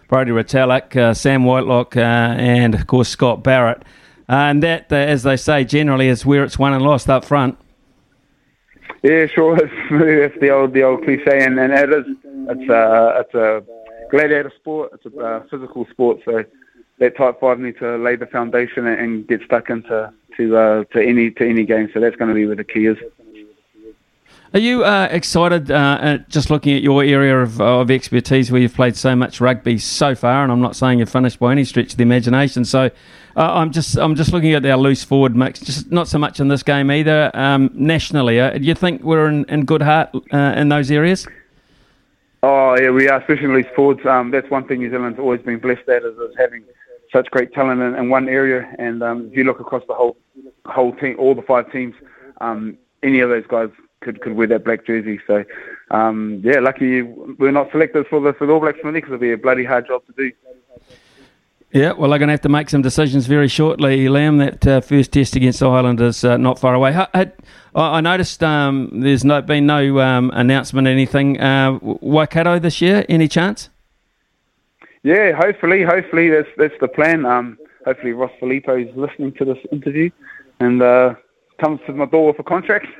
Brodie 0.08 0.32
Retallick, 0.32 0.96
uh, 0.96 1.14
Sam 1.14 1.44
Whitelock, 1.44 1.96
uh, 1.96 2.00
and 2.00 2.74
of 2.74 2.86
course 2.86 3.08
Scott 3.08 3.42
Barrett. 3.42 3.82
and 4.28 4.62
that, 4.62 4.92
uh, 4.92 4.96
as 4.96 5.22
they 5.22 5.36
say, 5.36 5.64
generally 5.64 6.08
is 6.08 6.24
where 6.24 6.44
it's 6.44 6.58
won 6.58 6.72
and 6.72 6.82
lost 6.82 7.08
up 7.08 7.24
front. 7.24 7.58
Yeah, 9.02 9.26
sure. 9.26 9.58
It's, 9.90 10.40
the 10.40 10.50
old 10.50 10.72
the 10.72 10.82
old 10.82 11.04
cliche, 11.04 11.44
and, 11.44 11.58
and 11.58 11.72
it 11.72 11.92
is. 11.92 12.06
It's 12.48 12.70
a 12.70 13.16
it's 13.20 13.34
a 13.34 13.62
gladiator 14.10 14.52
sport. 14.56 14.92
It's 14.94 15.06
a 15.16 15.46
physical 15.50 15.86
sport, 15.90 16.20
so 16.24 16.44
that 16.98 17.16
tight 17.16 17.38
five 17.40 17.58
need 17.58 17.78
to 17.78 17.96
lay 17.96 18.16
the 18.16 18.26
foundation 18.26 18.86
and, 18.86 18.98
and 18.98 19.28
get 19.28 19.42
stuck 19.42 19.68
into 19.68 20.12
to 20.36 20.56
uh, 20.56 20.84
to 20.92 21.02
any 21.02 21.30
to 21.32 21.46
any 21.46 21.64
game. 21.64 21.90
So 21.92 22.00
that's 22.00 22.16
going 22.16 22.28
to 22.28 22.34
be 22.34 22.46
where 22.46 22.56
the 22.56 22.64
key 22.64 22.86
is. 22.86 22.96
Are 24.54 24.60
you 24.60 24.84
uh, 24.84 25.08
excited 25.10 25.68
uh, 25.72 26.18
just 26.28 26.48
looking 26.48 26.76
at 26.76 26.82
your 26.82 27.02
area 27.02 27.36
of, 27.42 27.60
of 27.60 27.90
expertise 27.90 28.52
where 28.52 28.60
you've 28.60 28.72
played 28.72 28.94
so 28.94 29.16
much 29.16 29.40
rugby 29.40 29.78
so 29.78 30.14
far? 30.14 30.44
And 30.44 30.52
I'm 30.52 30.60
not 30.60 30.76
saying 30.76 31.00
you're 31.00 31.08
finished 31.08 31.40
by 31.40 31.50
any 31.50 31.64
stretch 31.64 31.90
of 31.90 31.96
the 31.96 32.04
imagination. 32.04 32.64
So 32.64 32.84
uh, 33.36 33.52
I'm 33.52 33.72
just 33.72 33.96
I'm 33.96 34.14
just 34.14 34.32
looking 34.32 34.52
at 34.52 34.64
our 34.64 34.76
loose 34.76 35.02
forward 35.02 35.34
mix, 35.34 35.58
just 35.58 35.90
not 35.90 36.06
so 36.06 36.18
much 36.20 36.38
in 36.38 36.46
this 36.46 36.62
game 36.62 36.88
either. 36.92 37.32
Um, 37.34 37.68
nationally, 37.74 38.38
uh, 38.38 38.56
do 38.56 38.62
you 38.62 38.76
think 38.76 39.02
we're 39.02 39.26
in, 39.26 39.44
in 39.46 39.64
good 39.64 39.82
heart 39.82 40.10
uh, 40.32 40.54
in 40.56 40.68
those 40.68 40.88
areas? 40.88 41.26
Oh 42.44 42.78
yeah, 42.78 42.90
we 42.90 43.08
are, 43.08 43.18
especially 43.18 43.48
loose 43.48 43.66
forwards. 43.74 44.06
Um, 44.06 44.30
that's 44.30 44.48
one 44.50 44.68
thing 44.68 44.78
New 44.78 44.90
Zealand's 44.90 45.18
always 45.18 45.40
been 45.40 45.58
blessed 45.58 45.88
at 45.88 46.04
is, 46.04 46.16
is 46.16 46.36
having 46.38 46.62
such 47.12 47.28
great 47.32 47.52
talent 47.54 47.80
in, 47.80 47.96
in 47.96 48.08
one 48.08 48.28
area. 48.28 48.72
And 48.78 49.02
um, 49.02 49.30
if 49.32 49.36
you 49.36 49.42
look 49.42 49.58
across 49.58 49.82
the 49.88 49.94
whole 49.94 50.16
whole 50.64 50.94
team, 50.94 51.16
all 51.18 51.34
the 51.34 51.42
five 51.42 51.72
teams, 51.72 51.96
um, 52.40 52.78
any 53.02 53.18
of 53.18 53.30
those 53.30 53.46
guys 53.48 53.70
could, 54.04 54.20
could 54.20 54.34
wear 54.34 54.46
that 54.46 54.64
black 54.64 54.86
jersey. 54.86 55.20
So 55.26 55.44
um, 55.90 56.40
yeah, 56.44 56.60
lucky 56.60 57.02
we're 57.02 57.50
not 57.50 57.70
selected 57.72 58.06
for 58.06 58.20
the 58.20 58.32
for 58.32 58.46
the 58.46 58.52
All 58.52 58.60
Blacks 58.60 58.78
because 58.82 59.02
it'll 59.04 59.18
be 59.18 59.32
a 59.32 59.38
bloody 59.38 59.64
hard 59.64 59.86
job 59.86 60.02
to 60.06 60.12
do. 60.12 60.32
Yeah, 61.72 61.90
well, 61.90 62.10
they're 62.10 62.20
going 62.20 62.28
to 62.28 62.34
have 62.34 62.40
to 62.42 62.48
make 62.48 62.70
some 62.70 62.82
decisions 62.82 63.26
very 63.26 63.48
shortly, 63.48 64.04
Liam. 64.04 64.38
That 64.38 64.64
uh, 64.64 64.80
first 64.80 65.10
test 65.10 65.34
against 65.34 65.60
Ireland 65.60 66.00
is 66.00 66.22
uh, 66.22 66.36
not 66.36 66.60
far 66.60 66.72
away. 66.72 66.94
I, 66.94 67.32
I 67.74 68.00
noticed 68.00 68.44
um, 68.44 68.90
there's 68.92 69.24
no, 69.24 69.42
been 69.42 69.66
no 69.66 69.98
um, 69.98 70.30
announcement, 70.34 70.86
anything. 70.86 71.40
Uh, 71.40 71.80
Waikato 71.82 72.60
this 72.60 72.80
year, 72.80 73.04
any 73.08 73.26
chance? 73.26 73.70
Yeah, 75.02 75.32
hopefully, 75.32 75.82
hopefully 75.82 76.30
that's 76.30 76.48
that's 76.56 76.74
the 76.80 76.86
plan. 76.86 77.26
Um, 77.26 77.58
hopefully 77.84 78.12
Ross 78.12 78.30
Filipo 78.40 78.88
is 78.88 78.96
listening 78.96 79.32
to 79.32 79.44
this 79.44 79.58
interview 79.72 80.10
and 80.60 80.80
uh, 80.80 81.14
comes 81.60 81.80
to 81.86 81.92
my 81.92 82.06
door 82.06 82.28
with 82.28 82.38
a 82.38 82.44
contract. 82.44 82.86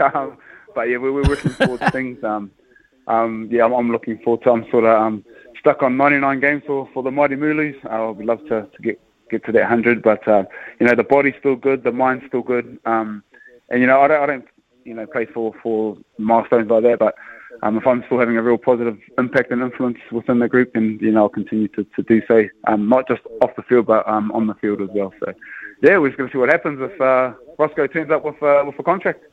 But 0.74 0.88
yeah, 0.88 0.98
we're, 0.98 1.12
we're 1.12 1.28
working 1.28 1.52
towards 1.52 1.82
things. 1.92 2.22
Um, 2.24 2.50
um, 3.06 3.48
yeah, 3.50 3.64
I'm, 3.64 3.72
I'm, 3.72 3.92
looking 3.92 4.18
forward 4.18 4.42
to. 4.44 4.50
I'm 4.50 4.68
sort 4.70 4.84
of 4.84 5.00
um, 5.00 5.24
stuck 5.60 5.82
on 5.82 5.96
99 5.96 6.40
games 6.40 6.62
for, 6.66 6.88
for 6.94 7.02
the 7.02 7.10
Mighty 7.10 7.36
Mooloos. 7.36 7.76
I 7.86 8.00
would 8.08 8.24
love 8.24 8.40
to, 8.48 8.66
to 8.66 8.82
get 8.82 9.00
get 9.30 9.44
to 9.46 9.52
that 9.52 9.62
100, 9.62 10.02
but 10.02 10.26
uh, 10.28 10.44
you 10.80 10.86
know 10.86 10.94
the 10.94 11.04
body's 11.04 11.34
still 11.38 11.56
good, 11.56 11.82
the 11.82 11.92
mind's 11.92 12.24
still 12.28 12.42
good, 12.42 12.78
um, 12.84 13.22
and 13.70 13.80
you 13.80 13.86
know 13.86 14.00
I 14.00 14.08
don't, 14.08 14.22
I 14.22 14.26
don't 14.26 14.44
you 14.84 14.94
know 14.94 15.06
play 15.06 15.26
for 15.26 15.54
for 15.62 15.96
milestones 16.18 16.70
like 16.70 16.82
that, 16.84 16.98
but 16.98 17.14
um, 17.62 17.78
if 17.78 17.86
I'm 17.86 18.02
still 18.06 18.18
having 18.18 18.36
a 18.36 18.42
real 18.42 18.58
positive 18.58 18.98
impact 19.18 19.50
and 19.50 19.62
influence 19.62 19.98
within 20.12 20.38
the 20.38 20.48
group, 20.48 20.72
then 20.74 20.98
you 21.00 21.12
know 21.12 21.22
I'll 21.22 21.28
continue 21.28 21.68
to, 21.68 21.84
to 21.84 22.02
do 22.02 22.22
so, 22.28 22.44
um, 22.66 22.88
not 22.88 23.08
just 23.08 23.22
off 23.42 23.56
the 23.56 23.62
field 23.62 23.86
but 23.86 24.06
um, 24.08 24.30
on 24.32 24.46
the 24.46 24.54
field 24.54 24.80
as 24.82 24.88
well. 24.92 25.12
So 25.20 25.32
yeah, 25.82 25.98
we're 25.98 26.08
just 26.08 26.18
going 26.18 26.30
to 26.30 26.34
see 26.34 26.38
what 26.38 26.50
happens 26.50 26.78
if 26.80 27.00
uh, 27.00 27.32
Roscoe 27.58 27.86
turns 27.86 28.10
up 28.10 28.24
with 28.24 28.42
uh, 28.42 28.62
with 28.66 28.78
a 28.78 28.82
contract. 28.82 29.24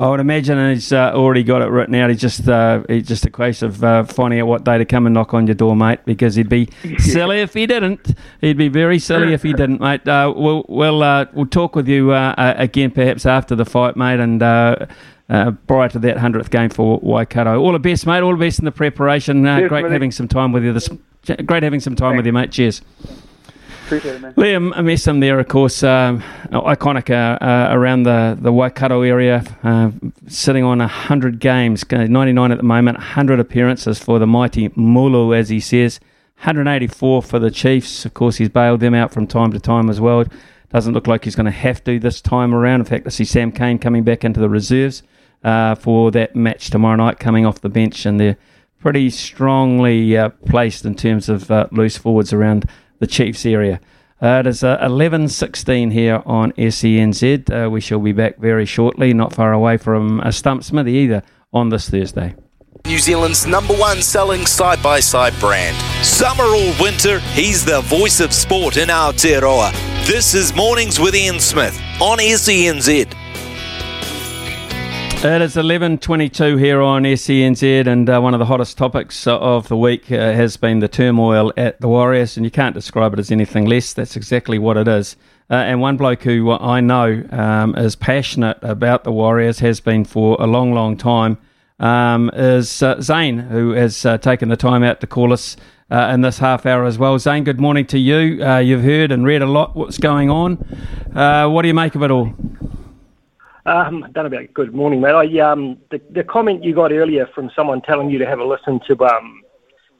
I 0.00 0.08
would 0.08 0.20
imagine 0.20 0.74
he's 0.74 0.92
uh, 0.92 1.10
already 1.12 1.42
got 1.42 1.60
it 1.60 1.66
written 1.66 1.96
out. 1.96 2.08
He's 2.08 2.20
just 2.20 2.48
uh, 2.48 2.84
he's 2.88 3.08
just 3.08 3.26
a 3.26 3.30
case 3.30 3.62
of 3.62 3.82
uh, 3.82 4.04
finding 4.04 4.38
out 4.38 4.46
what 4.46 4.62
day 4.62 4.78
to 4.78 4.84
come 4.84 5.06
and 5.06 5.14
knock 5.14 5.34
on 5.34 5.48
your 5.48 5.56
door, 5.56 5.74
mate. 5.74 5.98
Because 6.04 6.36
he'd 6.36 6.48
be 6.48 6.68
silly 6.98 7.40
if 7.40 7.54
he 7.54 7.66
didn't. 7.66 8.14
He'd 8.40 8.56
be 8.56 8.68
very 8.68 9.00
silly 9.00 9.32
if 9.32 9.42
he 9.42 9.52
didn't, 9.52 9.80
mate. 9.80 10.06
Uh, 10.06 10.32
we'll 10.36 10.64
we'll 10.68 11.02
uh, 11.02 11.26
we'll 11.32 11.46
talk 11.46 11.74
with 11.74 11.88
you 11.88 12.12
uh, 12.12 12.54
again 12.56 12.92
perhaps 12.92 13.26
after 13.26 13.56
the 13.56 13.64
fight, 13.64 13.96
mate, 13.96 14.20
and. 14.20 14.40
prior 15.66 15.88
to 15.90 15.98
that 15.98 16.16
hundredth 16.16 16.50
game 16.50 16.70
for 16.70 17.00
Waikato, 17.02 17.60
all 17.60 17.72
the 17.72 17.78
best, 17.78 18.06
mate. 18.06 18.22
All 18.22 18.32
the 18.32 18.38
best 18.38 18.60
in 18.60 18.64
the 18.64 18.72
preparation. 18.72 19.42
great 19.42 19.84
having 19.90 20.12
some 20.12 20.28
time 20.28 20.52
with 20.52 20.64
you. 20.64 20.72
This, 20.72 20.88
great 21.44 21.64
having 21.64 21.80
some 21.80 21.96
time 21.96 22.12
Thanks. 22.12 22.18
with 22.18 22.26
you, 22.26 22.32
mate. 22.32 22.52
Cheers. 22.52 22.82
Appreciate 23.88 24.16
it, 24.16 24.20
man. 24.20 24.34
Liam 24.34 24.74
Messam 24.74 25.20
there, 25.22 25.40
of 25.40 25.48
course, 25.48 25.82
um, 25.82 26.20
iconic 26.50 27.08
uh, 27.08 27.42
uh, 27.42 27.68
around 27.70 28.02
the, 28.02 28.36
the 28.38 28.52
Waikato 28.52 29.00
area, 29.00 29.42
uh, 29.62 29.90
sitting 30.26 30.62
on 30.62 30.80
100 30.80 31.40
games, 31.40 31.90
99 31.90 32.52
at 32.52 32.58
the 32.58 32.64
moment, 32.64 32.98
100 32.98 33.40
appearances 33.40 33.98
for 33.98 34.18
the 34.18 34.26
mighty 34.26 34.68
Mooloo, 34.68 35.34
as 35.34 35.48
he 35.48 35.58
says, 35.58 36.00
184 36.40 37.22
for 37.22 37.38
the 37.38 37.50
Chiefs. 37.50 38.04
Of 38.04 38.12
course, 38.12 38.36
he's 38.36 38.50
bailed 38.50 38.80
them 38.80 38.92
out 38.92 39.10
from 39.10 39.26
time 39.26 39.52
to 39.52 39.58
time 39.58 39.88
as 39.88 40.02
well. 40.02 40.26
Doesn't 40.68 40.92
look 40.92 41.06
like 41.06 41.24
he's 41.24 41.34
going 41.34 41.46
to 41.46 41.50
have 41.50 41.82
to 41.84 41.98
this 41.98 42.20
time 42.20 42.54
around. 42.54 42.80
In 42.80 42.84
fact, 42.84 43.06
I 43.06 43.08
see 43.08 43.24
Sam 43.24 43.50
Cane 43.50 43.78
coming 43.78 44.04
back 44.04 44.22
into 44.22 44.38
the 44.38 44.50
reserves 44.50 45.02
uh, 45.42 45.76
for 45.76 46.10
that 46.10 46.36
match 46.36 46.68
tomorrow 46.68 46.96
night, 46.96 47.18
coming 47.18 47.46
off 47.46 47.62
the 47.62 47.70
bench, 47.70 48.04
and 48.04 48.20
they're 48.20 48.36
pretty 48.80 49.08
strongly 49.08 50.14
uh, 50.14 50.28
placed 50.28 50.84
in 50.84 50.94
terms 50.94 51.30
of 51.30 51.50
uh, 51.50 51.68
loose 51.72 51.96
forwards 51.96 52.34
around 52.34 52.68
the 52.98 53.06
Chiefs 53.06 53.46
area. 53.46 53.80
Uh, 54.20 54.40
it 54.40 54.46
is 54.48 54.64
uh, 54.64 54.78
11.16 54.78 55.92
here 55.92 56.22
on 56.26 56.52
SENZ. 56.52 57.66
Uh, 57.66 57.70
we 57.70 57.80
shall 57.80 58.00
be 58.00 58.12
back 58.12 58.38
very 58.38 58.66
shortly, 58.66 59.14
not 59.14 59.32
far 59.32 59.52
away 59.52 59.76
from 59.76 60.20
a 60.20 60.32
Stump 60.32 60.64
Smithy 60.64 60.92
either, 60.92 61.22
on 61.52 61.68
this 61.68 61.88
Thursday. 61.88 62.34
New 62.86 62.98
Zealand's 62.98 63.46
number 63.46 63.74
one 63.74 64.02
selling 64.02 64.46
side 64.46 64.82
by 64.82 65.00
side 65.00 65.38
brand. 65.38 65.76
Summer 66.04 66.44
or 66.44 66.74
winter, 66.80 67.20
he's 67.20 67.64
the 67.64 67.80
voice 67.82 68.20
of 68.20 68.32
sport 68.32 68.76
in 68.76 68.90
our 68.90 69.12
Aotearoa. 69.12 69.72
This 70.06 70.34
is 70.34 70.54
Mornings 70.54 70.98
with 70.98 71.14
Ian 71.14 71.38
Smith 71.38 71.78
on 72.00 72.18
SENZ. 72.18 73.27
It 75.20 75.42
is 75.42 75.56
11.22 75.56 76.60
here 76.60 76.80
on 76.80 77.02
SENZ 77.02 77.88
and 77.88 78.08
uh, 78.08 78.20
one 78.20 78.34
of 78.34 78.38
the 78.38 78.46
hottest 78.46 78.78
topics 78.78 79.26
of 79.26 79.66
the 79.66 79.76
week 79.76 80.12
uh, 80.12 80.32
has 80.32 80.56
been 80.56 80.78
the 80.78 80.86
turmoil 80.86 81.52
at 81.56 81.80
the 81.80 81.88
Warriors 81.88 82.36
and 82.36 82.46
you 82.46 82.52
can't 82.52 82.72
describe 82.72 83.14
it 83.14 83.18
as 83.18 83.32
anything 83.32 83.66
less. 83.66 83.92
That's 83.92 84.14
exactly 84.14 84.60
what 84.60 84.76
it 84.76 84.86
is. 84.86 85.16
Uh, 85.50 85.54
and 85.54 85.80
one 85.80 85.96
bloke 85.96 86.22
who 86.22 86.52
I 86.52 86.80
know 86.80 87.24
um, 87.32 87.74
is 87.74 87.96
passionate 87.96 88.58
about 88.62 89.02
the 89.02 89.10
Warriors, 89.10 89.58
has 89.58 89.80
been 89.80 90.04
for 90.04 90.36
a 90.38 90.46
long, 90.46 90.72
long 90.72 90.96
time, 90.96 91.38
um, 91.80 92.30
is 92.32 92.80
uh, 92.80 93.00
Zane, 93.00 93.40
who 93.40 93.72
has 93.72 94.06
uh, 94.06 94.18
taken 94.18 94.50
the 94.50 94.56
time 94.56 94.84
out 94.84 95.00
to 95.00 95.08
call 95.08 95.32
us 95.32 95.56
uh, 95.90 96.12
in 96.14 96.20
this 96.20 96.38
half 96.38 96.64
hour 96.64 96.84
as 96.84 96.96
well. 96.96 97.18
Zane, 97.18 97.42
good 97.42 97.60
morning 97.60 97.86
to 97.86 97.98
you. 97.98 98.18
You've 98.60 98.84
heard 98.84 99.10
and 99.10 99.26
read 99.26 99.42
a 99.42 99.46
lot 99.46 99.74
what's 99.74 99.98
going 99.98 100.30
on. 100.30 100.58
What 101.12 101.62
do 101.62 101.68
you 101.68 101.74
make 101.74 101.96
of 101.96 102.04
it 102.04 102.12
all? 102.12 102.36
Um, 103.68 104.00
don't 104.12 104.24
know 104.24 104.38
about 104.38 104.54
good 104.54 104.74
morning, 104.74 105.02
mate. 105.02 105.12
I, 105.12 105.40
um, 105.40 105.76
the, 105.90 106.00
the 106.08 106.24
comment 106.24 106.64
you 106.64 106.74
got 106.74 106.90
earlier 106.90 107.26
from 107.34 107.50
someone 107.54 107.82
telling 107.82 108.08
you 108.08 108.18
to 108.18 108.24
have 108.24 108.38
a 108.38 108.44
listen 108.44 108.80
to 108.86 109.04
um, 109.04 109.42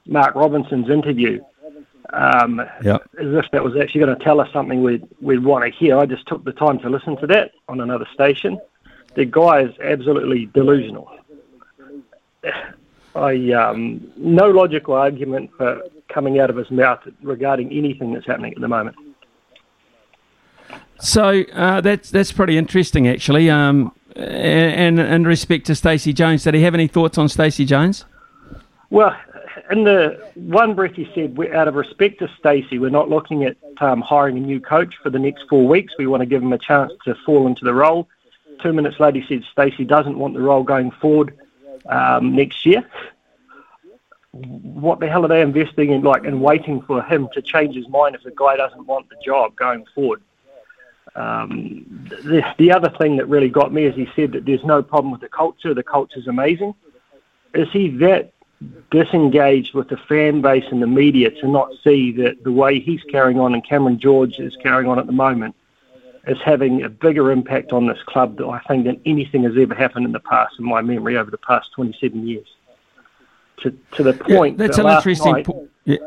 Mark 0.07 0.33
Robinson's 0.33 0.89
interview, 0.89 1.39
um, 2.11 2.63
yep. 2.83 3.03
as 3.19 3.27
if 3.27 3.45
that 3.51 3.63
was 3.63 3.77
actually 3.79 4.01
going 4.01 4.17
to 4.17 4.23
tell 4.23 4.41
us 4.41 4.51
something 4.51 4.81
we'd, 4.81 5.07
we'd 5.21 5.43
want 5.43 5.65
to 5.65 5.69
hear. 5.69 5.99
I 5.99 6.07
just 6.07 6.25
took 6.25 6.43
the 6.45 6.51
time 6.51 6.79
to 6.79 6.89
listen 6.89 7.15
to 7.17 7.27
that 7.27 7.51
on 7.67 7.79
another 7.79 8.07
station. 8.11 8.59
The 9.13 9.25
guy 9.25 9.61
is 9.61 9.79
absolutely 9.79 10.47
delusional. 10.47 11.07
I 13.13 13.51
um, 13.51 14.11
no 14.17 14.49
logical 14.49 14.95
argument 14.95 15.51
for 15.55 15.83
coming 16.07 16.39
out 16.39 16.49
of 16.49 16.55
his 16.55 16.71
mouth 16.71 17.07
regarding 17.21 17.71
anything 17.71 18.13
that's 18.15 18.25
happening 18.25 18.53
at 18.55 18.61
the 18.61 18.67
moment. 18.67 18.95
So 20.99 21.43
uh, 21.53 21.81
that's 21.81 22.11
that's 22.11 22.31
pretty 22.31 22.57
interesting, 22.57 23.07
actually. 23.07 23.49
Um, 23.49 23.93
and 24.15 24.99
in 24.99 25.23
respect 25.25 25.65
to 25.67 25.75
Stacey 25.75 26.13
Jones, 26.13 26.43
did 26.43 26.53
he 26.53 26.61
have 26.63 26.73
any 26.73 26.87
thoughts 26.87 27.17
on 27.17 27.29
Stacey 27.29 27.65
Jones? 27.65 28.05
Well, 28.89 29.15
in 29.71 29.83
the 29.83 30.19
one 30.35 30.73
breath, 30.73 30.95
he 30.95 31.09
said, 31.13 31.37
out 31.53 31.67
of 31.67 31.75
respect 31.75 32.19
to 32.19 32.29
Stacey, 32.39 32.79
we're 32.79 32.89
not 32.89 33.09
looking 33.09 33.43
at 33.43 33.55
um, 33.79 34.01
hiring 34.01 34.37
a 34.37 34.41
new 34.41 34.59
coach 34.59 34.95
for 35.01 35.09
the 35.09 35.19
next 35.19 35.45
four 35.47 35.67
weeks. 35.67 35.93
We 35.97 36.07
want 36.07 36.21
to 36.21 36.25
give 36.25 36.41
him 36.41 36.51
a 36.51 36.57
chance 36.57 36.91
to 37.05 37.15
fall 37.25 37.47
into 37.47 37.63
the 37.63 37.73
role." 37.73 38.07
Two 38.61 38.73
minutes 38.73 38.99
later, 38.99 39.19
he 39.19 39.27
said 39.27 39.43
Stacey 39.49 39.85
doesn't 39.85 40.19
want 40.19 40.33
the 40.33 40.41
role 40.41 40.63
going 40.63 40.91
forward 40.91 41.33
um, 41.87 42.35
next 42.35 42.65
year. 42.65 42.83
What 44.31 44.99
the 44.99 45.07
hell 45.07 45.23
are 45.23 45.29
they 45.29 45.41
investing 45.41 45.91
in, 45.91 46.01
like, 46.01 46.25
and 46.25 46.41
waiting 46.41 46.81
for 46.81 47.01
him 47.01 47.29
to 47.33 47.41
change 47.41 47.75
his 47.75 47.87
mind 47.87 48.15
if 48.15 48.23
the 48.23 48.33
guy 48.35 48.57
doesn't 48.57 48.85
want 48.85 49.07
the 49.09 49.15
job 49.23 49.55
going 49.55 49.85
forward? 49.95 50.21
Um, 51.15 52.07
the, 52.09 52.43
the 52.57 52.71
other 52.71 52.89
thing 52.97 53.17
that 53.17 53.27
really 53.27 53.49
got 53.49 53.73
me 53.73 53.85
is 53.85 53.95
he 53.95 54.07
said 54.15 54.31
that 54.33 54.45
there's 54.45 54.63
no 54.63 54.81
problem 54.81 55.11
with 55.11 55.21
the 55.21 55.29
culture. 55.29 55.73
The 55.73 55.83
culture's 55.83 56.27
amazing. 56.27 56.75
Is 57.53 57.67
he 57.71 57.89
that 57.97 58.33
disengaged 58.91 59.73
with 59.73 59.87
the 59.87 59.97
fan 59.97 60.41
base 60.41 60.65
and 60.71 60.81
the 60.81 60.87
media 60.87 61.31
to 61.31 61.47
not 61.47 61.69
see 61.83 62.11
that 62.11 62.43
the 62.43 62.51
way 62.51 62.79
he's 62.79 63.01
carrying 63.03 63.39
on 63.39 63.53
and 63.53 63.65
Cameron 63.65 63.99
George 63.99 64.37
is 64.37 64.55
carrying 64.57 64.89
on 64.89 64.99
at 64.99 65.05
the 65.05 65.13
moment 65.13 65.55
is 66.27 66.37
having 66.43 66.83
a 66.83 66.89
bigger 66.89 67.31
impact 67.31 67.71
on 67.71 67.87
this 67.87 67.99
club 68.05 68.37
that 68.37 68.45
I 68.45 68.59
think 68.67 68.85
than 68.85 68.99
anything 69.05 69.43
has 69.43 69.53
ever 69.57 69.73
happened 69.73 70.05
in 70.05 70.11
the 70.11 70.19
past 70.19 70.55
in 70.59 70.65
my 70.65 70.81
memory 70.81 71.17
over 71.17 71.31
the 71.31 71.37
past 71.37 71.71
27 71.73 72.27
years. 72.27 72.47
To, 73.61 73.77
to 73.93 74.03
the 74.03 74.13
point 74.13 74.57
yeah, 74.57 74.67
that's 74.67 74.77
that 74.77 74.85
an 74.85 74.95
interesting 74.95 75.43
point. 75.43 75.69
Yeah. 75.83 75.97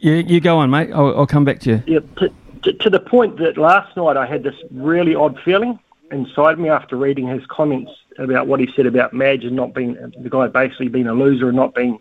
You, 0.00 0.12
you 0.14 0.40
go 0.40 0.58
on, 0.58 0.70
mate. 0.70 0.90
I'll, 0.92 1.20
I'll 1.20 1.26
come 1.26 1.44
back 1.44 1.60
to 1.60 1.70
you. 1.70 1.82
Yeah, 1.86 2.00
to, 2.16 2.32
to, 2.62 2.90
the 2.90 3.00
point 3.00 3.38
that 3.38 3.56
last 3.56 3.96
night 3.96 4.16
I 4.16 4.26
had 4.26 4.42
this 4.42 4.54
really 4.70 5.14
odd 5.14 5.38
feeling 5.44 5.78
inside 6.10 6.58
me 6.58 6.68
after 6.68 6.96
reading 6.96 7.26
his 7.26 7.44
comments 7.46 7.92
about 8.18 8.46
what 8.46 8.60
he 8.60 8.68
said 8.74 8.86
about 8.86 9.12
Madge 9.12 9.44
and 9.44 9.54
not 9.54 9.74
being 9.74 9.94
the 9.94 10.30
guy 10.30 10.46
basically 10.48 10.88
being 10.88 11.06
a 11.06 11.14
loser 11.14 11.48
and 11.48 11.56
not 11.56 11.74
being 11.74 11.98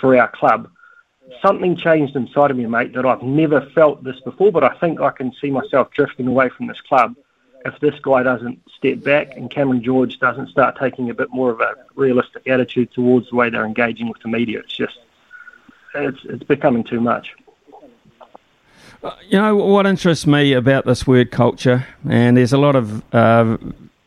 for 0.00 0.16
our 0.16 0.28
club. 0.28 0.70
Something 1.42 1.76
changed 1.76 2.16
inside 2.16 2.50
of 2.50 2.56
me, 2.56 2.66
mate, 2.66 2.92
that 2.94 3.06
I've 3.06 3.22
never 3.22 3.60
felt 3.74 4.02
this 4.02 4.20
before, 4.20 4.50
but 4.50 4.64
I 4.64 4.74
think 4.78 5.00
I 5.00 5.10
can 5.10 5.32
see 5.40 5.50
myself 5.50 5.90
drifting 5.92 6.26
away 6.26 6.48
from 6.48 6.66
this 6.66 6.80
club 6.80 7.14
if 7.64 7.78
this 7.80 7.94
guy 8.00 8.22
doesn't 8.22 8.58
step 8.76 9.02
back 9.02 9.36
and 9.36 9.50
Cameron 9.50 9.82
George 9.82 10.18
doesn't 10.18 10.48
start 10.48 10.78
taking 10.78 11.10
a 11.10 11.14
bit 11.14 11.28
more 11.30 11.50
of 11.50 11.60
a 11.60 11.74
realistic 11.94 12.46
attitude 12.48 12.90
towards 12.92 13.28
the 13.28 13.36
way 13.36 13.50
they're 13.50 13.66
engaging 13.66 14.08
with 14.08 14.20
the 14.22 14.28
media. 14.28 14.60
It's 14.60 14.74
just, 14.74 14.98
it's, 15.94 16.20
it's 16.24 16.42
becoming 16.44 16.84
too 16.84 17.00
much. 17.00 17.34
You 19.02 19.38
know 19.38 19.56
what 19.56 19.86
interests 19.86 20.26
me 20.26 20.52
about 20.52 20.84
this 20.84 21.06
word 21.06 21.30
culture, 21.30 21.86
and 22.06 22.36
there's 22.36 22.52
a 22.52 22.58
lot 22.58 22.76
of 22.76 23.02
uh, 23.14 23.56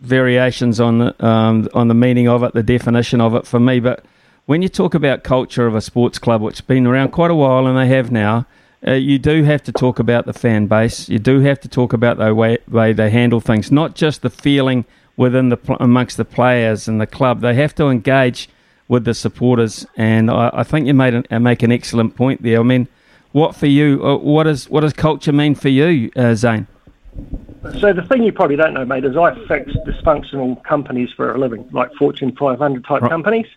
variations 0.01 0.79
on 0.79 0.99
the 0.99 1.25
um, 1.25 1.67
on 1.73 1.87
the 1.87 1.95
meaning 1.95 2.27
of 2.27 2.43
it, 2.43 2.53
the 2.53 2.61
definition 2.61 3.19
of 3.19 3.33
it 3.33 3.47
for 3.47 3.59
me. 3.59 3.79
But 3.79 4.05
when 4.45 4.61
you 4.61 4.69
talk 4.69 4.93
about 4.93 5.23
culture 5.23 5.65
of 5.65 5.73
a 5.73 5.81
sports 5.81 6.19
club, 6.19 6.41
which 6.41 6.57
has 6.57 6.61
been 6.61 6.85
around 6.85 7.09
quite 7.09 7.31
a 7.31 7.35
while, 7.35 7.65
and 7.65 7.75
they 7.75 7.87
have 7.87 8.11
now, 8.11 8.45
uh, 8.87 8.91
you 8.91 9.17
do 9.17 9.43
have 9.43 9.63
to 9.63 9.71
talk 9.71 9.97
about 9.97 10.27
the 10.27 10.33
fan 10.33 10.67
base. 10.67 11.09
You 11.09 11.17
do 11.17 11.39
have 11.39 11.59
to 11.61 11.67
talk 11.67 11.93
about 11.93 12.17
the 12.17 12.35
way, 12.35 12.59
way 12.67 12.93
they 12.93 13.09
handle 13.09 13.39
things, 13.39 13.71
not 13.71 13.95
just 13.95 14.21
the 14.21 14.29
feeling 14.29 14.85
within 15.17 15.49
the 15.49 15.57
amongst 15.79 16.17
the 16.17 16.25
players 16.25 16.87
and 16.87 17.01
the 17.01 17.07
club. 17.07 17.41
They 17.41 17.55
have 17.55 17.73
to 17.75 17.87
engage 17.87 18.47
with 18.87 19.05
the 19.05 19.15
supporters, 19.15 19.87
and 19.95 20.29
I, 20.29 20.51
I 20.53 20.63
think 20.63 20.85
you 20.85 20.93
made 20.93 21.15
an, 21.15 21.43
make 21.43 21.63
an 21.63 21.71
excellent 21.71 22.15
point 22.15 22.43
there. 22.43 22.59
I 22.59 22.63
mean 22.63 22.87
what 23.33 23.55
for 23.55 23.65
you? 23.67 24.03
Uh, 24.03 24.17
what 24.17 24.43
does 24.43 24.69
what 24.69 24.81
does 24.81 24.93
culture 24.93 25.33
mean 25.33 25.55
for 25.55 25.69
you, 25.69 26.11
uh, 26.15 26.33
Zane? 26.35 26.67
So 27.79 27.93
the 27.93 28.03
thing 28.03 28.23
you 28.23 28.31
probably 28.31 28.55
don't 28.55 28.73
know, 28.73 28.85
mate, 28.85 29.05
is 29.05 29.17
I 29.17 29.35
fix 29.47 29.71
dysfunctional 29.87 30.63
companies 30.63 31.09
for 31.15 31.33
a 31.33 31.37
living, 31.37 31.67
like 31.71 31.93
Fortune 31.95 32.35
500 32.35 32.83
type 32.85 33.01
Right. 33.01 33.11
companies. 33.11 33.47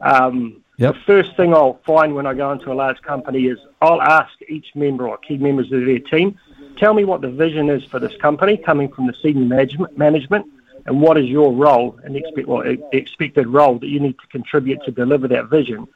Um, 0.00 0.60
Yep. 0.76 0.94
The 0.94 1.00
first 1.06 1.36
thing 1.36 1.54
I'll 1.54 1.78
find 1.86 2.16
when 2.16 2.26
I 2.26 2.34
go 2.34 2.50
into 2.50 2.72
a 2.72 2.74
large 2.74 3.00
company 3.02 3.46
is 3.46 3.58
I'll 3.80 4.02
ask 4.02 4.32
each 4.48 4.66
member 4.74 5.08
or 5.08 5.16
key 5.18 5.36
members 5.38 5.70
of 5.70 5.84
their 5.84 6.00
team, 6.00 6.36
tell 6.76 6.94
me 6.94 7.04
what 7.04 7.20
the 7.20 7.30
vision 7.30 7.70
is 7.70 7.84
for 7.84 8.00
this 8.00 8.16
company 8.16 8.56
coming 8.56 8.88
from 8.88 9.06
the 9.06 9.14
senior 9.22 9.46
management, 9.46 9.96
management 9.96 10.46
and 10.86 11.00
what 11.00 11.16
is 11.16 11.26
your 11.26 11.52
role 11.52 11.96
and 12.02 12.16
expect, 12.16 12.48
well, 12.48 12.62
expected 12.92 13.46
role 13.46 13.78
that 13.78 13.86
you 13.86 14.00
need 14.00 14.18
to 14.18 14.26
contribute 14.26 14.82
to 14.84 14.90
deliver 14.90 15.28
that 15.28 15.48
vision. 15.48 15.86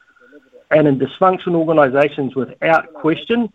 And 0.71 0.87
in 0.87 0.99
dysfunctional 0.99 1.67
organisations, 1.67 2.35
without 2.35 2.93
question, 2.93 3.51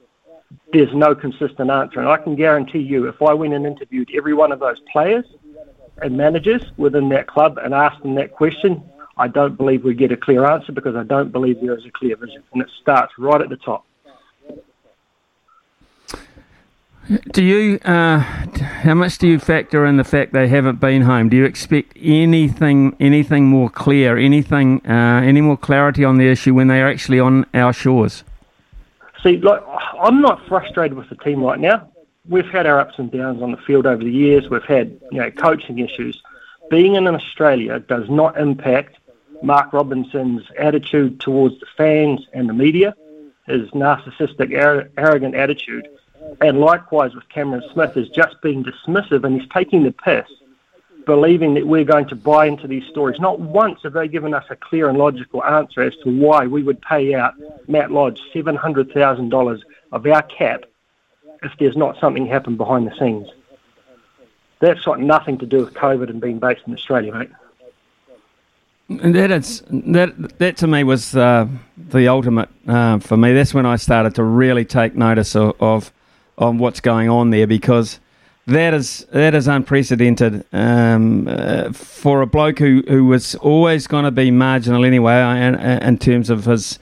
there's 0.72 0.92
no 0.94 1.14
consistent 1.14 1.70
answer. 1.70 2.00
And 2.00 2.08
I 2.08 2.16
can 2.16 2.34
guarantee 2.34 2.80
you, 2.80 3.08
if 3.08 3.22
I 3.22 3.32
went 3.34 3.54
and 3.54 3.66
interviewed 3.66 4.10
every 4.14 4.34
one 4.34 4.52
of 4.52 4.60
those 4.60 4.80
players 4.92 5.24
and 6.02 6.16
managers 6.16 6.62
within 6.76 7.08
that 7.10 7.26
club 7.28 7.58
and 7.58 7.72
asked 7.72 8.02
them 8.02 8.14
that 8.16 8.32
question, 8.32 8.82
I 9.16 9.28
don't 9.28 9.56
believe 9.56 9.84
we 9.84 9.94
get 9.94 10.10
a 10.10 10.16
clear 10.16 10.44
answer 10.44 10.72
because 10.72 10.96
I 10.96 11.04
don't 11.04 11.30
believe 11.30 11.60
there 11.60 11.78
is 11.78 11.86
a 11.86 11.90
clear 11.90 12.16
vision. 12.16 12.42
And 12.52 12.62
it 12.62 12.70
starts 12.80 13.12
right 13.16 13.40
at 13.40 13.48
the 13.48 13.56
top. 13.56 13.86
Do 17.32 17.44
you? 17.44 17.78
Uh, 17.84 18.18
how 18.18 18.94
much 18.94 19.18
do 19.18 19.28
you 19.28 19.38
factor 19.38 19.84
in 19.84 19.98
the 19.98 20.04
fact 20.04 20.32
they 20.32 20.48
haven't 20.48 20.80
been 20.80 21.02
home? 21.02 21.28
Do 21.28 21.36
you 21.36 21.44
expect 21.44 21.92
anything, 22.00 22.96
anything 22.98 23.46
more 23.46 23.68
clear, 23.68 24.16
anything, 24.16 24.80
uh, 24.88 25.20
any 25.22 25.42
more 25.42 25.58
clarity 25.58 26.02
on 26.04 26.16
the 26.16 26.26
issue 26.28 26.54
when 26.54 26.68
they 26.68 26.80
are 26.80 26.88
actually 26.88 27.20
on 27.20 27.44
our 27.52 27.74
shores? 27.74 28.24
See, 29.22 29.36
like, 29.38 29.62
I'm 30.00 30.22
not 30.22 30.46
frustrated 30.46 30.96
with 30.96 31.10
the 31.10 31.16
team 31.16 31.42
right 31.42 31.58
now. 31.58 31.88
We've 32.28 32.48
had 32.48 32.66
our 32.66 32.80
ups 32.80 32.94
and 32.98 33.12
downs 33.12 33.42
on 33.42 33.50
the 33.50 33.58
field 33.58 33.86
over 33.86 34.02
the 34.02 34.10
years. 34.10 34.48
We've 34.48 34.64
had, 34.64 34.98
you 35.12 35.20
know, 35.20 35.30
coaching 35.30 35.78
issues. 35.80 36.22
Being 36.70 36.94
in 36.94 37.06
Australia 37.06 37.80
does 37.80 38.08
not 38.08 38.38
impact 38.38 38.96
Mark 39.42 39.74
Robinson's 39.74 40.44
attitude 40.58 41.20
towards 41.20 41.60
the 41.60 41.66
fans 41.76 42.26
and 42.32 42.48
the 42.48 42.54
media, 42.54 42.94
his 43.46 43.68
narcissistic, 43.70 44.52
arrogant 44.96 45.34
attitude. 45.34 45.86
And 46.40 46.60
likewise 46.60 47.14
with 47.14 47.28
Cameron 47.28 47.62
Smith 47.72 47.96
is 47.96 48.08
just 48.08 48.40
being 48.42 48.64
dismissive 48.64 49.24
and 49.24 49.40
he's 49.40 49.48
taking 49.50 49.82
the 49.82 49.92
piss, 49.92 50.26
believing 51.06 51.54
that 51.54 51.66
we're 51.66 51.84
going 51.84 52.08
to 52.08 52.16
buy 52.16 52.46
into 52.46 52.66
these 52.66 52.84
stories. 52.90 53.20
Not 53.20 53.40
once 53.40 53.80
have 53.82 53.92
they 53.92 54.08
given 54.08 54.34
us 54.34 54.44
a 54.50 54.56
clear 54.56 54.88
and 54.88 54.98
logical 54.98 55.44
answer 55.44 55.82
as 55.82 55.94
to 56.02 56.10
why 56.10 56.46
we 56.46 56.62
would 56.62 56.80
pay 56.82 57.14
out 57.14 57.34
Matt 57.68 57.90
Lodge 57.90 58.20
$700,000 58.34 59.62
of 59.92 60.06
our 60.06 60.22
cap 60.22 60.64
if 61.42 61.52
there's 61.58 61.76
not 61.76 61.98
something 62.00 62.26
happen 62.26 62.56
behind 62.56 62.86
the 62.86 62.96
scenes. 62.98 63.28
That's 64.60 64.84
got 64.84 65.00
nothing 65.00 65.38
to 65.38 65.46
do 65.46 65.58
with 65.58 65.74
COVID 65.74 66.08
and 66.08 66.20
being 66.20 66.38
based 66.38 66.62
in 66.66 66.72
Australia, 66.72 67.12
mate. 67.12 67.30
That 68.88 69.30
is 69.30 69.62
that 69.70 70.38
that 70.38 70.58
to 70.58 70.66
me 70.66 70.84
was 70.84 71.16
uh, 71.16 71.48
the 71.76 72.08
ultimate 72.08 72.50
uh, 72.68 72.98
for 72.98 73.16
me. 73.16 73.32
That's 73.32 73.54
when 73.54 73.64
I 73.64 73.76
started 73.76 74.14
to 74.16 74.22
really 74.22 74.66
take 74.66 74.94
notice 74.94 75.34
of, 75.34 75.54
of 75.58 75.92
of 76.38 76.56
what's 76.58 76.80
going 76.80 77.08
on 77.08 77.30
there 77.30 77.46
because 77.46 78.00
That 78.46 78.74
is 78.74 79.06
that 79.10 79.34
is 79.34 79.48
unprecedented 79.48 80.44
um, 80.52 81.26
uh, 81.28 81.72
for 81.72 82.20
a 82.20 82.26
bloke 82.26 82.58
who, 82.58 82.82
who 82.86 83.06
was 83.06 83.34
always 83.36 83.86
going 83.86 84.04
to 84.04 84.10
be 84.10 84.30
marginal 84.30 84.84
anyway, 84.84 85.18
in, 85.40 85.54
in 85.54 85.96
terms 85.98 86.28
of 86.28 86.44
his 86.44 86.78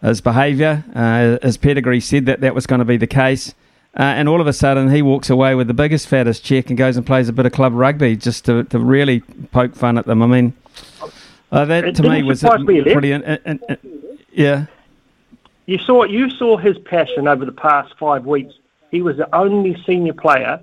his 0.00 0.20
behaviour. 0.20 0.84
Uh, 0.94 1.38
his 1.42 1.56
pedigree 1.56 1.98
said 2.00 2.26
that 2.26 2.40
that 2.40 2.54
was 2.54 2.66
going 2.66 2.78
to 2.78 2.84
be 2.84 2.96
the 2.96 3.08
case, 3.08 3.52
uh, 3.98 4.02
and 4.02 4.28
all 4.28 4.40
of 4.40 4.46
a 4.46 4.52
sudden 4.52 4.90
he 4.94 5.02
walks 5.02 5.28
away 5.28 5.56
with 5.56 5.66
the 5.66 5.74
biggest 5.74 6.06
fattest 6.06 6.44
check 6.44 6.68
and 6.70 6.78
goes 6.78 6.96
and 6.96 7.04
plays 7.04 7.28
a 7.28 7.32
bit 7.32 7.46
of 7.46 7.52
club 7.52 7.72
rugby 7.74 8.14
just 8.14 8.44
to, 8.44 8.62
to 8.64 8.78
really 8.78 9.20
poke 9.50 9.74
fun 9.74 9.98
at 9.98 10.06
them. 10.06 10.22
I 10.22 10.26
mean, 10.26 10.52
uh, 11.50 11.64
that 11.64 11.96
to 11.96 12.02
me 12.04 12.22
was 12.22 12.42
pretty. 12.42 13.10
in- 13.10 13.22
in- 13.24 13.60
in- 13.68 13.88
yeah. 14.32 14.66
You 15.66 15.78
saw 15.78 16.04
you 16.04 16.30
saw 16.30 16.56
his 16.58 16.78
passion 16.78 17.26
over 17.26 17.44
the 17.44 17.52
past 17.52 17.94
five 17.98 18.24
weeks. 18.24 18.54
He 18.92 19.02
was 19.02 19.16
the 19.16 19.34
only 19.34 19.82
senior 19.84 20.12
player 20.12 20.60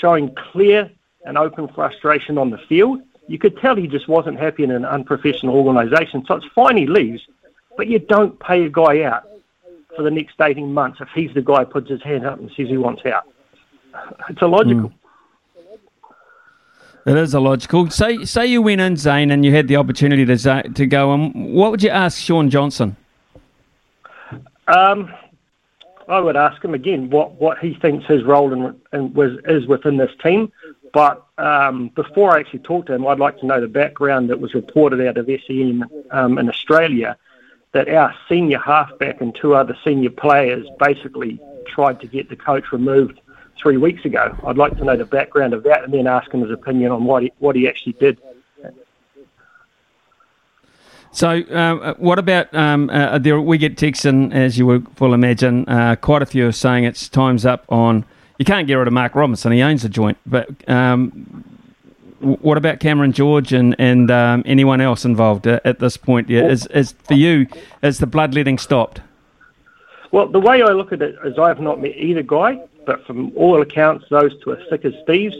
showing 0.00 0.34
clear 0.34 0.90
and 1.24 1.38
open 1.38 1.68
frustration 1.68 2.38
on 2.38 2.50
the 2.50 2.58
field. 2.58 3.02
You 3.28 3.38
could 3.38 3.58
tell 3.58 3.76
he 3.76 3.86
just 3.86 4.08
wasn't 4.08 4.40
happy 4.40 4.64
in 4.64 4.70
an 4.70 4.86
unprofessional 4.86 5.54
organisation. 5.54 6.24
So 6.26 6.36
it's 6.36 6.46
fine 6.54 6.78
he 6.78 6.86
leaves, 6.86 7.22
but 7.76 7.86
you 7.86 7.98
don't 7.98 8.40
pay 8.40 8.64
a 8.64 8.70
guy 8.70 9.02
out 9.02 9.28
for 9.94 10.02
the 10.02 10.10
next 10.10 10.40
18 10.40 10.72
months 10.72 10.98
if 11.00 11.08
he's 11.14 11.32
the 11.34 11.42
guy 11.42 11.64
who 11.64 11.66
puts 11.66 11.90
his 11.90 12.02
hand 12.02 12.24
up 12.24 12.38
and 12.38 12.50
says 12.56 12.68
he 12.68 12.78
wants 12.78 13.04
out. 13.06 13.24
It's 14.28 14.40
illogical. 14.40 14.92
It 17.04 17.16
is 17.16 17.34
illogical. 17.34 17.90
Say 17.90 18.24
say 18.24 18.46
you 18.46 18.62
went 18.62 18.80
in, 18.80 18.96
Zane, 18.96 19.30
and 19.30 19.44
you 19.44 19.52
had 19.52 19.66
the 19.66 19.76
opportunity 19.76 20.24
to 20.26 20.62
to 20.62 20.86
go. 20.86 21.12
And 21.14 21.54
what 21.54 21.70
would 21.70 21.82
you 21.82 21.88
ask 21.88 22.18
Shaun 22.22 22.50
Johnson? 22.50 22.96
Um, 24.68 25.12
I 26.08 26.20
would 26.20 26.36
ask 26.36 26.64
him 26.64 26.74
again 26.74 27.10
what, 27.10 27.32
what 27.34 27.58
he 27.58 27.74
thinks 27.74 28.06
his 28.06 28.24
role 28.24 28.52
in, 28.52 28.80
in, 28.92 29.12
was, 29.12 29.38
is 29.44 29.66
within 29.66 29.98
this 29.98 30.10
team. 30.22 30.50
But 30.92 31.26
um, 31.36 31.88
before 31.88 32.34
I 32.34 32.40
actually 32.40 32.60
talk 32.60 32.86
to 32.86 32.94
him, 32.94 33.06
I'd 33.06 33.18
like 33.18 33.38
to 33.40 33.46
know 33.46 33.60
the 33.60 33.68
background 33.68 34.30
that 34.30 34.40
was 34.40 34.54
reported 34.54 35.06
out 35.06 35.18
of 35.18 35.26
SEN 35.46 35.84
um, 36.10 36.38
in 36.38 36.48
Australia 36.48 37.16
that 37.72 37.88
our 37.90 38.14
senior 38.28 38.58
halfback 38.58 39.20
and 39.20 39.34
two 39.34 39.54
other 39.54 39.76
senior 39.84 40.10
players 40.10 40.66
basically 40.78 41.38
tried 41.66 42.00
to 42.00 42.06
get 42.06 42.30
the 42.30 42.36
coach 42.36 42.72
removed 42.72 43.20
three 43.60 43.76
weeks 43.76 44.04
ago. 44.04 44.34
I'd 44.46 44.56
like 44.56 44.76
to 44.78 44.84
know 44.84 44.96
the 44.96 45.04
background 45.04 45.52
of 45.52 45.64
that 45.64 45.84
and 45.84 45.92
then 45.92 46.06
ask 46.06 46.32
him 46.32 46.40
his 46.40 46.50
opinion 46.50 46.92
on 46.92 47.04
what 47.04 47.24
he, 47.24 47.32
what 47.38 47.56
he 47.56 47.68
actually 47.68 47.94
did. 47.94 48.18
So, 51.18 51.30
uh, 51.30 51.94
what 51.94 52.20
about 52.20 52.54
um, 52.54 52.90
uh, 52.90 53.18
there? 53.18 53.40
We 53.40 53.58
get 53.58 53.76
texts, 53.76 54.04
and 54.04 54.32
as 54.32 54.56
you 54.56 54.66
will 54.66 54.84
will 55.00 55.14
imagine, 55.14 55.68
uh, 55.68 55.96
quite 55.96 56.22
a 56.22 56.26
few 56.26 56.46
are 56.46 56.52
saying 56.52 56.84
it's 56.84 57.08
time's 57.08 57.44
up 57.44 57.64
on. 57.68 58.04
You 58.38 58.44
can't 58.44 58.68
get 58.68 58.74
rid 58.74 58.86
of 58.86 58.92
Mark 58.92 59.16
Robinson; 59.16 59.50
he 59.50 59.60
owns 59.60 59.82
the 59.82 59.88
joint. 59.88 60.16
But 60.24 60.48
um, 60.70 61.10
what 62.20 62.56
about 62.56 62.78
Cameron 62.78 63.10
George 63.10 63.52
and 63.52 63.74
and 63.80 64.12
um, 64.12 64.44
anyone 64.46 64.80
else 64.80 65.04
involved 65.04 65.48
uh, 65.48 65.58
at 65.64 65.80
this 65.80 65.96
point? 65.96 66.30
Yeah, 66.30 66.46
is 66.46 66.66
is 66.66 66.92
for 66.92 67.14
you? 67.14 67.48
Is 67.82 67.98
the 67.98 68.06
bloodletting 68.06 68.56
stopped? 68.56 69.00
Well, 70.12 70.28
the 70.28 70.38
way 70.38 70.62
I 70.62 70.68
look 70.68 70.92
at 70.92 71.02
it 71.02 71.16
is 71.24 71.36
I've 71.36 71.58
not 71.58 71.82
met 71.82 71.96
either 71.96 72.22
guy, 72.22 72.62
but 72.86 73.04
from 73.04 73.32
all 73.34 73.60
accounts, 73.60 74.04
those 74.08 74.40
two 74.44 74.52
are 74.52 74.62
thick 74.70 74.84
as 74.84 74.94
thieves. 75.04 75.34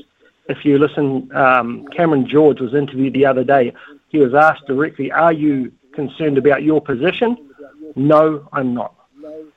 If 0.49 0.65
you 0.65 0.77
listen, 0.77 1.31
um, 1.37 1.87
Cameron 1.95 2.27
George 2.27 2.59
was 2.59 2.75
interviewed 2.75 3.13
the 3.13 3.27
other 3.27 3.45
day. 3.45 3.73
He 4.09 4.19
was 4.19 4.35
asked 4.35 4.67
directly, 4.67 5.11
Are 5.13 5.33
you 5.33 5.73
concerned 5.93 6.39
about 6.39 6.63
your 6.63 6.81
position? 6.81 7.51
No, 7.97 8.49
I'm 8.53 8.75
not. 8.75 8.95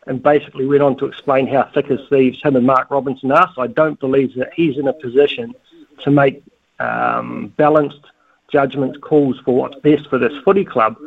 And 0.07 0.21
basically 0.21 0.65
went 0.65 0.81
on 0.81 0.97
to 0.97 1.05
explain 1.05 1.47
how 1.47 1.69
thick 1.73 1.91
as 1.91 1.99
thieves 2.09 2.41
him 2.41 2.55
and 2.55 2.65
Mark 2.65 2.89
Robinson 2.89 3.31
are. 3.31 3.49
So 3.55 3.61
I 3.61 3.67
don't 3.67 3.99
believe 3.99 4.35
that 4.35 4.53
he's 4.53 4.77
in 4.77 4.87
a 4.87 4.93
position 4.93 5.53
to 6.03 6.11
make 6.11 6.43
um, 6.79 7.53
balanced 7.57 8.01
judgments, 8.51 8.97
calls 9.01 9.39
for 9.45 9.55
what's 9.55 9.79
best 9.79 10.09
for 10.09 10.17
this 10.17 10.33
footy 10.43 10.65
club 10.65 10.97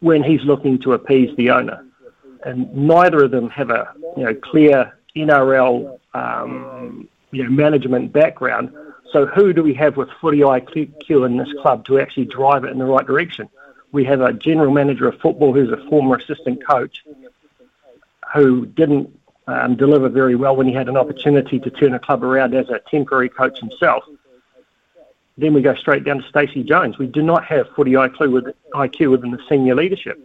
when 0.00 0.22
he's 0.22 0.42
looking 0.42 0.78
to 0.80 0.92
appease 0.92 1.34
the 1.36 1.50
owner 1.50 1.84
and 2.44 2.72
neither 2.74 3.24
of 3.24 3.30
them 3.30 3.50
have 3.50 3.70
a 3.70 3.92
you 4.16 4.24
know 4.24 4.34
clear 4.34 4.98
NRL 5.16 5.98
um, 6.14 7.08
you 7.30 7.44
know 7.44 7.50
management 7.50 8.12
background. 8.12 8.70
So 9.12 9.26
who 9.26 9.52
do 9.52 9.62
we 9.62 9.74
have 9.74 9.96
with 9.96 10.10
footy 10.20 10.40
IQ 10.40 11.26
in 11.26 11.36
this 11.36 11.52
club 11.60 11.84
to 11.86 11.98
actually 11.98 12.26
drive 12.26 12.64
it 12.64 12.70
in 12.70 12.78
the 12.78 12.84
right 12.84 13.06
direction? 13.06 13.48
We 13.90 14.04
have 14.04 14.20
a 14.20 14.32
general 14.32 14.72
manager 14.72 15.08
of 15.08 15.18
football 15.20 15.54
who's 15.54 15.70
a 15.70 15.88
former 15.88 16.16
assistant 16.16 16.64
coach 16.66 17.02
who 18.34 18.66
didn't 18.66 19.18
um, 19.46 19.76
deliver 19.76 20.10
very 20.10 20.34
well 20.34 20.54
when 20.54 20.66
he 20.66 20.74
had 20.74 20.88
an 20.88 20.96
opportunity 20.96 21.58
to 21.58 21.70
turn 21.70 21.94
a 21.94 21.98
club 21.98 22.22
around 22.22 22.54
as 22.54 22.68
a 22.68 22.80
temporary 22.90 23.30
coach 23.30 23.58
himself. 23.58 24.04
Then 25.38 25.54
we 25.54 25.62
go 25.62 25.74
straight 25.74 26.04
down 26.04 26.20
to 26.20 26.28
Stacey 26.28 26.62
Jones. 26.62 26.98
We 26.98 27.06
do 27.06 27.22
not 27.22 27.44
have 27.44 27.68
footy 27.74 27.92
IQ, 27.92 28.32
with, 28.32 28.54
IQ 28.74 29.12
within 29.12 29.30
the 29.30 29.38
senior 29.48 29.74
leadership. 29.74 30.20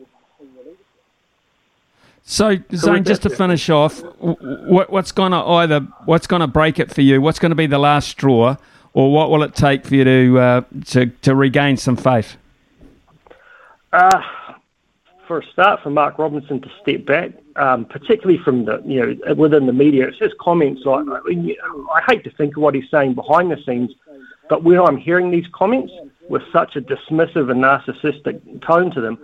So, 2.26 2.58
Zane, 2.74 3.04
just 3.04 3.22
to 3.24 3.30
finish 3.30 3.70
off, 3.70 4.02
what, 4.20 4.90
what's 4.90 5.12
going 5.12 5.34
to 5.34 5.38
either 5.38 5.82
what's 6.06 6.26
going 6.26 6.40
to 6.40 6.48
break 6.48 6.80
it 6.80 6.94
for 6.94 7.02
you? 7.02 7.22
What's 7.22 7.38
going 7.38 7.52
to 7.52 7.56
be 7.56 7.68
the 7.68 7.80
last 7.80 8.08
straw, 8.08 8.56
or 8.94 9.12
what 9.12 9.30
will 9.30 9.44
it 9.44 9.56
take 9.56 9.86
for 9.86 9.96
you 9.96 10.04
to 10.04 10.40
uh, 10.40 10.62
to 10.86 11.08
to 11.08 11.36
regain 11.36 11.78
some 11.78 11.96
faith? 11.96 12.38
Uh, 13.92 14.22
for 15.28 15.40
a 15.40 15.46
start, 15.52 15.82
for 15.82 15.90
Mark 15.90 16.18
Robinson 16.18 16.62
to 16.62 16.70
step 16.82 17.06
back, 17.06 17.32
um, 17.56 17.86
particularly 17.86 18.40
from 18.44 18.66
the 18.66 18.82
you 18.86 19.16
know 19.16 19.34
within 19.36 19.66
the 19.66 19.74
media, 19.74 20.08
it's 20.08 20.18
just 20.18 20.38
comments 20.38 20.82
like 20.86 21.06
I, 21.08 22.02
hate 22.08 22.24
to 22.24 22.32
think 22.32 22.58
of 22.58 22.64
what 22.64 22.76
he's 22.76 22.90
saying 22.90 23.14
behind 23.16 23.52
the 23.52 23.58
scenes, 23.66 23.92
but 24.50 24.64
when 24.64 24.80
I'm 24.80 24.98
hearing 24.98 25.32
these 25.32 25.48
comments 25.54 25.94
with 26.30 26.44
such 26.52 26.76
a 26.76 26.82
dismissive 26.82 27.52
and 27.52 27.64
narcissistic 27.64 28.66
tone 28.66 28.92
to 28.92 29.02
them, 29.02 29.18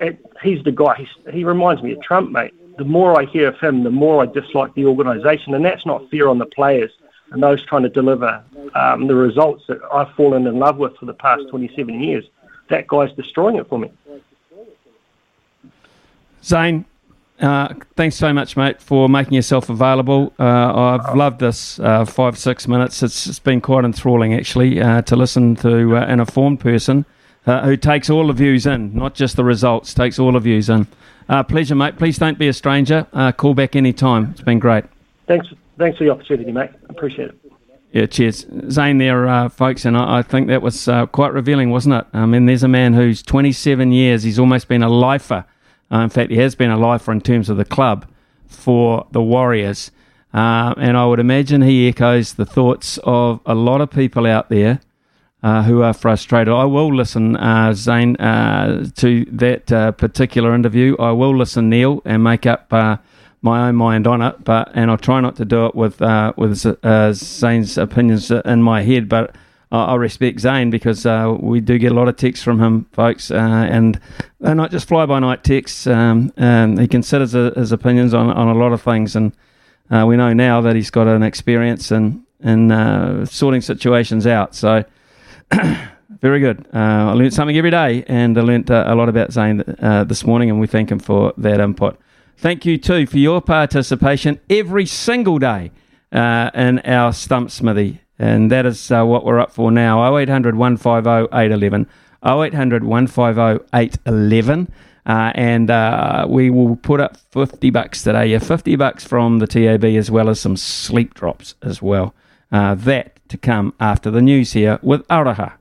it, 0.00 0.24
he's 0.42 0.62
the 0.64 0.72
guy. 0.72 0.96
He's, 0.96 1.34
he 1.34 1.44
reminds 1.44 1.82
me 1.82 1.92
of 1.92 2.02
Trump, 2.02 2.30
mate. 2.30 2.54
The 2.78 2.84
more 2.84 3.20
I 3.20 3.26
hear 3.26 3.48
of 3.48 3.60
him, 3.60 3.84
the 3.84 3.90
more 3.90 4.22
I 4.22 4.26
dislike 4.26 4.74
the 4.74 4.86
organisation, 4.86 5.54
and 5.54 5.64
that's 5.64 5.84
not 5.84 6.10
fair 6.10 6.28
on 6.28 6.38
the 6.38 6.46
players 6.46 6.90
and 7.32 7.42
those 7.42 7.64
trying 7.64 7.82
to 7.82 7.88
deliver 7.88 8.42
um, 8.74 9.06
the 9.06 9.14
results 9.14 9.64
that 9.68 9.80
I've 9.92 10.10
fallen 10.14 10.46
in 10.46 10.58
love 10.58 10.76
with 10.76 10.96
for 10.96 11.06
the 11.06 11.14
past 11.14 11.48
27 11.50 12.00
years. 12.00 12.24
That 12.68 12.86
guy's 12.86 13.12
destroying 13.12 13.56
it 13.56 13.68
for 13.68 13.78
me. 13.78 13.90
Zane, 16.44 16.84
uh, 17.40 17.74
thanks 17.96 18.16
so 18.16 18.32
much, 18.32 18.56
mate, 18.56 18.80
for 18.80 19.08
making 19.08 19.34
yourself 19.34 19.68
available. 19.68 20.32
Uh, 20.38 20.98
I've 21.00 21.16
loved 21.16 21.40
this 21.40 21.78
uh, 21.80 22.04
five, 22.04 22.38
six 22.38 22.68
minutes. 22.68 23.02
It's, 23.02 23.26
it's 23.26 23.38
been 23.38 23.60
quite 23.60 23.84
enthralling, 23.84 24.34
actually, 24.34 24.80
uh, 24.80 25.02
to 25.02 25.16
listen 25.16 25.56
to 25.56 25.96
uh, 25.96 26.00
an 26.00 26.20
informed 26.20 26.60
person 26.60 27.04
uh, 27.46 27.64
who 27.64 27.76
takes 27.76 28.08
all 28.10 28.26
the 28.28 28.32
views 28.32 28.66
in, 28.66 28.94
not 28.94 29.14
just 29.14 29.36
the 29.36 29.44
results, 29.44 29.94
takes 29.94 30.18
all 30.18 30.32
the 30.32 30.40
views 30.40 30.68
in. 30.68 30.86
Uh, 31.28 31.42
pleasure, 31.42 31.74
mate. 31.74 31.96
Please 31.96 32.18
don't 32.18 32.38
be 32.38 32.48
a 32.48 32.52
stranger. 32.52 33.06
Uh, 33.12 33.32
call 33.32 33.54
back 33.54 33.74
any 33.76 33.92
time. 33.92 34.30
It's 34.32 34.42
been 34.42 34.58
great. 34.58 34.84
Thanks, 35.26 35.48
thanks 35.78 35.98
for 35.98 36.04
the 36.04 36.10
opportunity, 36.10 36.52
mate. 36.52 36.70
Appreciate 36.88 37.30
it. 37.30 37.52
Yeah, 37.92 38.06
cheers. 38.06 38.46
Zane 38.70 38.96
there, 38.96 39.28
uh, 39.28 39.50
folks, 39.50 39.84
and 39.84 39.98
I, 39.98 40.18
I 40.18 40.22
think 40.22 40.48
that 40.48 40.62
was 40.62 40.88
uh, 40.88 41.04
quite 41.06 41.34
revealing, 41.34 41.70
wasn't 41.70 41.96
it? 41.96 42.06
I 42.14 42.24
mean, 42.24 42.46
there's 42.46 42.62
a 42.62 42.68
man 42.68 42.94
who's 42.94 43.22
27 43.22 43.92
years, 43.92 44.22
he's 44.22 44.38
almost 44.38 44.66
been 44.66 44.82
a 44.82 44.88
lifer. 44.88 45.44
Uh, 45.92 45.98
in 45.98 46.08
fact, 46.08 46.30
he 46.30 46.38
has 46.38 46.54
been 46.54 46.70
a 46.70 46.78
lifer 46.78 47.12
in 47.12 47.20
terms 47.20 47.50
of 47.50 47.58
the 47.58 47.66
club 47.66 48.06
for 48.46 49.06
the 49.10 49.20
Warriors. 49.20 49.90
Uh, 50.32 50.72
and 50.78 50.96
I 50.96 51.04
would 51.04 51.20
imagine 51.20 51.60
he 51.60 51.86
echoes 51.86 52.32
the 52.34 52.46
thoughts 52.46 52.98
of 53.04 53.40
a 53.44 53.54
lot 53.54 53.82
of 53.82 53.90
people 53.90 54.26
out 54.26 54.48
there 54.48 54.80
uh, 55.42 55.62
who 55.64 55.82
are 55.82 55.92
frustrated. 55.92 56.54
I 56.54 56.64
will 56.64 56.94
listen, 56.94 57.36
uh, 57.36 57.74
Zane, 57.74 58.14
to 58.16 59.26
that 59.32 59.94
particular 59.98 60.54
interview. 60.54 60.96
I 60.98 61.10
will 61.10 61.36
listen, 61.36 61.68
Neil, 61.68 62.00
and 62.06 62.24
make 62.24 62.46
up 62.46 62.72
my 63.42 63.68
own 63.68 63.76
mind 63.76 64.06
on 64.06 64.22
it. 64.22 64.42
But 64.44 64.70
and 64.74 64.90
I'll 64.90 64.96
try 64.96 65.20
not 65.20 65.36
to 65.36 65.44
do 65.44 65.66
it 65.66 65.74
with 65.74 66.00
uh, 66.00 66.32
with 66.36 66.64
uh, 66.82 67.12
Zane's 67.12 67.76
opinions 67.76 68.30
in 68.30 68.62
my 68.62 68.82
head. 68.82 69.08
But 69.08 69.34
I, 69.70 69.84
I 69.84 69.94
respect 69.96 70.40
Zane 70.40 70.70
because 70.70 71.04
uh, 71.04 71.36
we 71.38 71.60
do 71.60 71.78
get 71.78 71.92
a 71.92 71.94
lot 71.94 72.08
of 72.08 72.16
texts 72.16 72.44
from 72.44 72.60
him, 72.60 72.86
folks, 72.92 73.30
uh, 73.30 73.36
and 73.36 74.00
they're 74.40 74.54
not 74.54 74.70
just 74.70 74.88
fly 74.88 75.04
by 75.04 75.18
night 75.18 75.44
texts. 75.44 75.86
Um, 75.86 76.32
um, 76.36 76.78
he 76.78 76.86
considers 76.86 77.32
his 77.32 77.72
opinions 77.72 78.14
on 78.14 78.30
on 78.30 78.48
a 78.48 78.54
lot 78.54 78.72
of 78.72 78.80
things, 78.80 79.16
and 79.16 79.32
uh, 79.90 80.04
we 80.06 80.16
know 80.16 80.32
now 80.32 80.60
that 80.60 80.76
he's 80.76 80.90
got 80.90 81.08
an 81.08 81.22
experience 81.22 81.90
in 81.90 82.24
in 82.40 82.70
uh, 82.70 83.26
sorting 83.26 83.60
situations 83.60 84.26
out. 84.26 84.54
So. 84.54 84.84
Very 86.20 86.38
good. 86.38 86.68
I 86.72 87.14
learnt 87.14 87.32
something 87.32 87.56
every 87.56 87.72
day, 87.72 88.04
and 88.06 88.38
I 88.38 88.42
learnt 88.42 88.70
uh, 88.70 88.84
a 88.86 88.94
lot 88.94 89.08
about 89.08 89.32
Zane 89.32 89.64
this 90.06 90.24
morning, 90.24 90.50
and 90.50 90.60
we 90.60 90.68
thank 90.68 90.88
him 90.88 91.00
for 91.00 91.32
that 91.36 91.58
input. 91.58 91.98
Thank 92.42 92.66
you 92.66 92.76
too 92.76 93.06
for 93.06 93.18
your 93.18 93.40
participation 93.40 94.40
every 94.50 94.84
single 94.84 95.38
day 95.38 95.70
uh, 96.10 96.50
in 96.52 96.80
our 96.80 97.12
stump 97.12 97.52
smithy, 97.52 98.00
and 98.18 98.50
that 98.50 98.66
is 98.66 98.90
uh, 98.90 99.04
what 99.04 99.24
we're 99.24 99.38
up 99.38 99.52
for 99.52 99.70
now. 99.70 100.16
0800 100.18 100.56
150 100.56 101.28
811. 101.32 101.86
0800 102.26 102.82
150 102.82 103.64
811. 103.72 104.72
Uh, 105.06 105.30
and 105.36 105.70
uh, 105.70 106.26
we 106.28 106.50
will 106.50 106.74
put 106.74 106.98
up 106.98 107.16
50 107.30 107.70
bucks 107.70 108.02
today. 108.02 108.26
Yeah, 108.26 108.40
50 108.40 108.74
bucks 108.74 109.04
from 109.04 109.38
the 109.38 109.46
TAB 109.46 109.84
as 109.84 110.10
well 110.10 110.28
as 110.28 110.40
some 110.40 110.56
sleep 110.56 111.14
drops 111.14 111.54
as 111.62 111.80
well. 111.80 112.12
Uh, 112.50 112.74
that 112.74 113.20
to 113.28 113.38
come 113.38 113.72
after 113.78 114.10
the 114.10 114.20
news 114.20 114.52
here 114.52 114.80
with 114.82 115.06
Araha. 115.06 115.52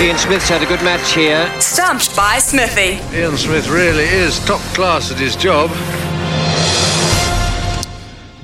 Ian 0.00 0.18
Smith's 0.18 0.48
had 0.48 0.60
a 0.60 0.66
good 0.66 0.82
match 0.82 1.14
here. 1.14 1.48
Stumped 1.60 2.16
by 2.16 2.38
Smithy. 2.38 3.00
Ian 3.16 3.36
Smith 3.36 3.68
really 3.70 4.02
is 4.02 4.40
top 4.40 4.60
class 4.74 5.12
at 5.12 5.18
his 5.18 5.36
job. 5.36 5.70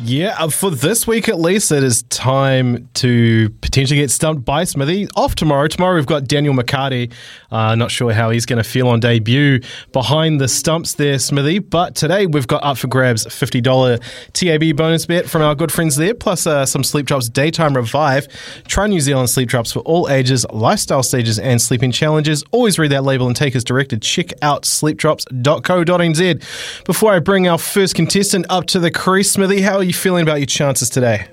Yeah, 0.02 0.35
uh, 0.39 0.48
for 0.48 0.70
this 0.70 1.06
week 1.06 1.28
at 1.28 1.39
least, 1.39 1.70
it 1.70 1.82
is 1.82 2.05
time 2.05 2.89
to 2.94 3.51
potentially 3.60 4.01
get 4.01 4.10
stumped 4.10 4.47
by 4.47 4.64
Smithy. 4.64 5.09
Off 5.14 5.35
tomorrow. 5.35 5.68
Tomorrow 5.68 5.97
we've 5.97 6.06
got 6.06 6.27
Daniel 6.27 6.55
McCarty. 6.55 7.12
Uh, 7.51 7.74
not 7.74 7.90
sure 7.90 8.10
how 8.12 8.31
he's 8.31 8.47
going 8.47 8.56
to 8.56 8.68
feel 8.68 8.89
on 8.89 9.01
debut 9.01 9.60
behind 9.93 10.40
the 10.40 10.48
stumps 10.48 10.94
there, 10.94 11.18
Smithy. 11.18 11.59
But 11.59 11.97
today 11.97 12.27
we've 12.27 12.47
got 12.47 12.64
up 12.64 12.78
for 12.78 12.86
grabs 12.86 13.27
$50 13.27 14.01
TAB 14.32 14.74
bonus 14.74 15.05
bet 15.05 15.28
from 15.28 15.43
our 15.43 15.55
good 15.55 15.70
friends 15.70 15.97
there, 15.97 16.14
plus 16.14 16.47
uh, 16.47 16.64
some 16.64 16.82
Sleep 16.82 17.05
Drops 17.05 17.28
Daytime 17.28 17.77
Revive. 17.77 18.27
Try 18.66 18.86
New 18.86 19.01
Zealand 19.01 19.28
Sleep 19.28 19.51
Drops 19.51 19.70
for 19.70 19.81
all 19.81 20.09
ages, 20.09 20.47
lifestyle 20.51 21.02
stages, 21.02 21.39
and 21.39 21.60
sleeping 21.60 21.93
challenges. 21.93 22.43
Always 22.52 22.78
read 22.78 22.93
that 22.93 23.05
label 23.05 23.27
and 23.27 23.36
take 23.36 23.55
as 23.55 23.64
directed. 23.64 24.01
Check 24.01 24.32
out 24.40 24.62
sleepdrops.co.nz. 24.62 26.85
Before 26.86 27.12
I 27.12 27.18
bring 27.18 27.48
our 27.48 27.59
first 27.59 27.94
contestant 27.94 28.47
up 28.48 28.64
to 28.68 28.78
the 28.78 28.90
crease, 28.90 29.32
Smithy, 29.32 29.60
how 29.60 29.77
are 29.77 29.85
you 29.85 29.89
feeling 29.92 30.22
about 30.22 30.38
your 30.38 30.46
chances 30.46 30.90
today? 30.90 31.28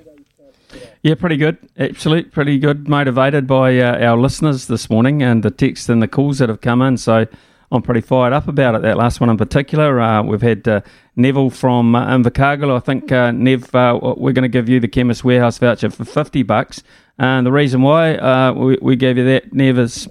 Yeah, 1.04 1.16
pretty 1.16 1.38
good. 1.38 1.58
Absolutely, 1.78 2.30
pretty 2.30 2.60
good. 2.60 2.90
Motivated 2.90 3.48
by 3.48 3.80
uh, 3.80 4.04
our 4.04 4.18
listeners 4.18 4.68
this 4.68 4.90
morning 4.90 5.24
and 5.24 5.42
the 5.42 5.52
texts 5.52 5.88
and 5.90 6.02
the 6.02 6.08
calls 6.08 6.40
that 6.40 6.50
have 6.50 6.60
come 6.62 6.82
in. 6.82 6.98
So 6.98 7.28
I'm 7.72 7.82
pretty 7.82 8.02
fired 8.02 8.34
up 8.34 8.48
about 8.48 8.76
it. 8.76 8.82
That 8.82 8.98
last 8.98 9.22
one 9.22 9.30
in 9.30 9.38
particular. 9.38 10.02
Uh, 10.02 10.24
we've 10.24 10.42
had 10.42 10.68
uh, 10.68 10.82
Neville 11.16 11.50
from 11.50 11.96
uh, 11.96 12.08
Invercargill. 12.08 12.76
I 12.76 12.80
think 12.80 13.12
uh, 13.12 13.32
Nev, 13.32 13.74
uh, 13.74 14.00
we're 14.18 14.34
going 14.34 14.44
to 14.44 14.50
give 14.50 14.68
you 14.68 14.80
the 14.80 14.88
Chemist 14.88 15.24
Warehouse 15.24 15.58
voucher 15.60 15.90
for 15.90 16.04
fifty 16.04 16.44
bucks. 16.44 16.84
And 17.18 17.46
the 17.46 17.52
reason 17.52 17.82
why 17.82 18.16
uh, 18.16 18.54
we, 18.54 18.78
we 18.82 18.96
gave 18.96 19.18
you 19.18 19.26
that, 19.26 19.54
Nev, 19.54 19.80
is 19.80 20.10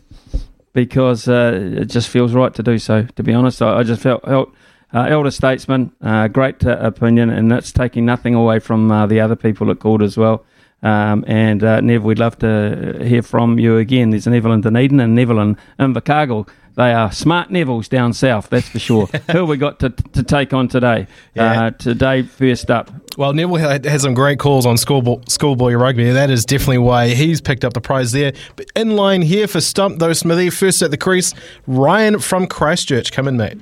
because 0.72 1.28
it 1.28 1.86
just 1.86 2.08
feels 2.08 2.32
right 2.32 2.54
to 2.54 2.62
do 2.62 2.78
so. 2.78 3.02
To 3.02 3.22
be 3.22 3.34
honest, 3.34 3.60
I, 3.60 3.78
I 3.78 3.82
just 3.82 4.02
felt. 4.02 4.24
felt 4.24 4.54
uh, 4.92 5.02
elder 5.02 5.30
statesman, 5.30 5.92
uh, 6.00 6.28
great 6.28 6.64
uh, 6.64 6.78
opinion, 6.80 7.30
and 7.30 7.50
that's 7.50 7.72
taking 7.72 8.04
nothing 8.04 8.34
away 8.34 8.58
from 8.58 8.90
uh, 8.90 9.06
the 9.06 9.20
other 9.20 9.36
people 9.36 9.66
that 9.66 9.80
called 9.80 10.02
as 10.02 10.16
well. 10.16 10.44
Um, 10.82 11.24
and 11.26 11.64
uh, 11.64 11.80
Nev, 11.80 12.04
we'd 12.04 12.18
love 12.18 12.38
to 12.40 12.98
hear 13.02 13.22
from 13.22 13.58
you 13.58 13.78
again. 13.78 14.10
There's 14.10 14.26
Neville 14.26 14.52
in 14.52 14.60
Dunedin 14.60 15.00
and 15.00 15.14
Neville 15.14 15.40
in 15.40 15.56
Invercargill. 15.80 16.48
They 16.76 16.92
are 16.92 17.10
smart 17.10 17.48
Nevilles 17.48 17.88
down 17.88 18.12
south, 18.12 18.50
that's 18.50 18.68
for 18.68 18.78
sure. 18.78 19.06
Who 19.32 19.38
have 19.38 19.48
we 19.48 19.56
got 19.56 19.80
to, 19.80 19.90
to 19.90 20.22
take 20.22 20.52
on 20.52 20.68
today? 20.68 21.06
Yeah. 21.34 21.66
Uh, 21.66 21.70
today, 21.70 22.22
first 22.22 22.70
up. 22.70 22.90
Well, 23.16 23.32
Neville 23.32 23.56
had 23.56 23.86
had 23.86 24.02
some 24.02 24.12
great 24.12 24.38
calls 24.38 24.66
on 24.66 24.76
schoolboy, 24.76 25.22
schoolboy 25.26 25.72
rugby. 25.72 26.10
That 26.10 26.28
is 26.28 26.44
definitely 26.44 26.78
why 26.78 27.08
he's 27.08 27.40
picked 27.40 27.64
up 27.64 27.72
the 27.72 27.80
prize 27.80 28.12
there. 28.12 28.34
But 28.56 28.66
in 28.76 28.90
line 28.90 29.22
here 29.22 29.48
for 29.48 29.62
Stump, 29.62 29.98
though, 29.98 30.12
Smithy, 30.12 30.50
first 30.50 30.82
at 30.82 30.90
the 30.90 30.98
crease, 30.98 31.32
Ryan 31.66 32.18
from 32.18 32.46
Christchurch. 32.46 33.10
Come 33.10 33.26
in, 33.26 33.38
mate. 33.38 33.58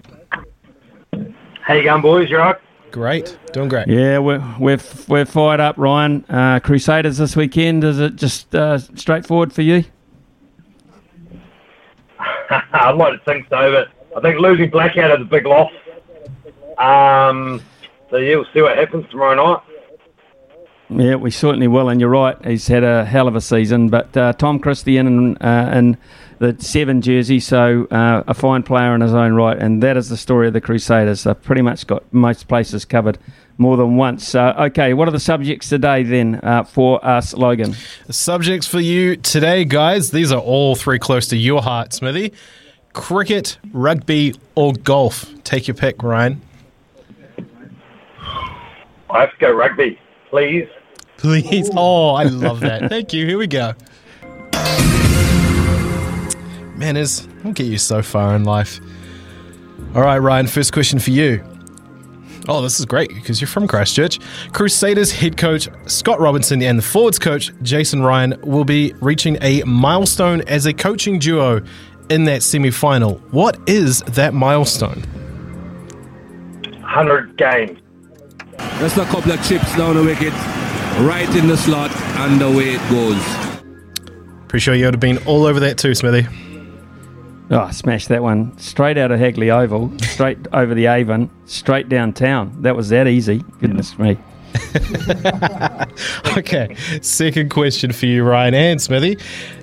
How 1.64 1.72
you 1.72 1.82
going, 1.82 2.02
boys? 2.02 2.30
You 2.30 2.36
right? 2.36 2.56
Great. 2.90 3.38
Doing 3.54 3.70
great. 3.70 3.88
Yeah, 3.88 4.18
we're, 4.18 4.44
we're, 4.60 4.78
we're 5.08 5.24
fired 5.24 5.60
up, 5.60 5.78
Ryan. 5.78 6.22
Uh, 6.28 6.60
Crusaders 6.60 7.16
this 7.16 7.34
weekend, 7.34 7.82
is 7.84 7.98
it 7.98 8.16
just 8.16 8.54
uh, 8.54 8.76
straightforward 8.76 9.50
for 9.50 9.62
you? 9.62 9.82
I'd 12.50 12.96
like 12.96 13.18
to 13.18 13.24
think 13.24 13.48
so, 13.48 13.72
but 13.72 13.88
I 14.14 14.20
think 14.20 14.38
losing 14.38 14.68
Blackadder 14.68 15.14
is 15.14 15.22
a 15.22 15.24
big 15.24 15.46
loss. 15.46 15.72
Um, 16.76 17.62
so 18.10 18.18
yeah, 18.18 18.36
we'll 18.36 18.46
see 18.52 18.60
what 18.60 18.76
happens 18.76 19.06
tomorrow 19.10 19.34
night. 19.34 19.62
Yeah, 20.90 21.14
we 21.14 21.30
certainly 21.30 21.66
will, 21.66 21.88
and 21.88 21.98
you're 21.98 22.10
right. 22.10 22.36
He's 22.44 22.68
had 22.68 22.84
a 22.84 23.06
hell 23.06 23.26
of 23.26 23.34
a 23.34 23.40
season, 23.40 23.88
but 23.88 24.14
uh, 24.14 24.34
Tom 24.34 24.58
Christie 24.58 24.98
in, 24.98 25.38
uh, 25.38 25.72
in 25.74 25.96
the 26.38 26.56
seven 26.58 27.00
jersey, 27.00 27.40
so 27.40 27.86
uh, 27.90 28.24
a 28.26 28.34
fine 28.34 28.62
player 28.62 28.94
in 28.94 29.00
his 29.00 29.14
own 29.14 29.34
right, 29.34 29.56
and 29.58 29.82
that 29.82 29.96
is 29.96 30.08
the 30.08 30.16
story 30.16 30.46
of 30.46 30.52
the 30.52 30.60
Crusaders. 30.60 31.24
They've 31.24 31.42
pretty 31.42 31.62
much 31.62 31.86
got 31.86 32.02
most 32.12 32.48
places 32.48 32.84
covered 32.84 33.18
more 33.58 33.76
than 33.76 33.96
once. 33.96 34.34
Uh, 34.34 34.54
okay, 34.58 34.94
what 34.94 35.06
are 35.08 35.12
the 35.12 35.20
subjects 35.20 35.68
today 35.68 36.02
then 36.02 36.40
uh, 36.42 36.64
for 36.64 37.04
us, 37.04 37.34
Logan? 37.34 37.74
The 38.06 38.12
subjects 38.12 38.66
for 38.66 38.80
you 38.80 39.16
today, 39.16 39.64
guys, 39.64 40.10
these 40.10 40.32
are 40.32 40.40
all 40.40 40.74
three 40.74 40.98
close 40.98 41.28
to 41.28 41.36
your 41.36 41.62
heart, 41.62 41.92
Smithy. 41.92 42.32
Cricket, 42.92 43.58
rugby, 43.72 44.34
or 44.54 44.72
golf? 44.72 45.32
Take 45.44 45.68
your 45.68 45.74
pick, 45.74 46.02
Ryan. 46.02 46.40
I 49.10 49.20
have 49.20 49.30
to 49.30 49.38
go 49.38 49.52
rugby, 49.52 49.98
please. 50.30 50.68
Please. 51.16 51.70
Oh, 51.76 52.14
I 52.14 52.24
love 52.24 52.60
that. 52.60 52.88
Thank 52.90 53.12
you. 53.12 53.26
Here 53.26 53.38
we 53.38 53.46
go. 53.46 53.74
Man, 56.76 56.96
is 56.96 57.26
we'll 57.42 57.52
get 57.52 57.66
you 57.66 57.78
so 57.78 58.02
far 58.02 58.34
in 58.34 58.44
life. 58.44 58.80
All 59.94 60.02
right, 60.02 60.18
Ryan. 60.18 60.46
First 60.46 60.72
question 60.72 60.98
for 60.98 61.10
you. 61.10 61.44
Oh, 62.46 62.60
this 62.60 62.78
is 62.78 62.84
great 62.84 63.08
because 63.08 63.40
you're 63.40 63.48
from 63.48 63.66
Christchurch. 63.66 64.18
Crusaders 64.52 65.10
head 65.10 65.36
coach 65.36 65.68
Scott 65.86 66.20
Robertson 66.20 66.62
and 66.62 66.78
the 66.78 66.82
forwards 66.82 67.18
coach 67.18 67.52
Jason 67.62 68.02
Ryan 68.02 68.38
will 68.42 68.64
be 68.64 68.92
reaching 69.00 69.38
a 69.40 69.62
milestone 69.62 70.42
as 70.42 70.66
a 70.66 70.74
coaching 70.74 71.18
duo 71.18 71.62
in 72.10 72.24
that 72.24 72.42
semi 72.42 72.70
final. 72.70 73.14
What 73.30 73.58
is 73.66 74.00
that 74.00 74.34
milestone? 74.34 75.00
100 76.80 77.36
games. 77.38 77.78
Just 78.78 78.98
a 78.98 79.04
couple 79.06 79.32
of 79.32 79.42
chips 79.48 79.74
down 79.76 79.96
the 79.96 80.02
wicket, 80.02 80.32
right 81.00 81.28
in 81.36 81.46
the 81.48 81.56
slot, 81.56 81.90
and 81.96 82.42
away 82.42 82.74
it 82.74 82.90
goes. 82.90 83.22
Pretty 84.48 84.62
sure 84.62 84.74
you 84.74 84.84
would 84.84 84.94
have 84.94 85.00
been 85.00 85.18
all 85.26 85.46
over 85.46 85.60
that 85.60 85.78
too, 85.78 85.94
Smithy. 85.94 86.26
Oh, 87.50 87.70
smash 87.70 88.06
that 88.06 88.22
one 88.22 88.56
straight 88.58 88.96
out 88.96 89.10
of 89.10 89.18
Hagley 89.18 89.50
Oval, 89.50 89.92
straight 89.98 90.38
over 90.52 90.74
the 90.74 90.86
Avon, 90.86 91.30
straight 91.44 91.88
downtown. 91.88 92.54
That 92.62 92.74
was 92.74 92.88
that 92.88 93.06
easy. 93.06 93.44
Goodness 93.60 93.98
me. 93.98 94.16
okay, 96.38 96.74
second 97.02 97.50
question 97.50 97.92
for 97.92 98.06
you, 98.06 98.24
Ryan 98.24 98.54
and 98.54 98.80
Smithy. 98.80 99.18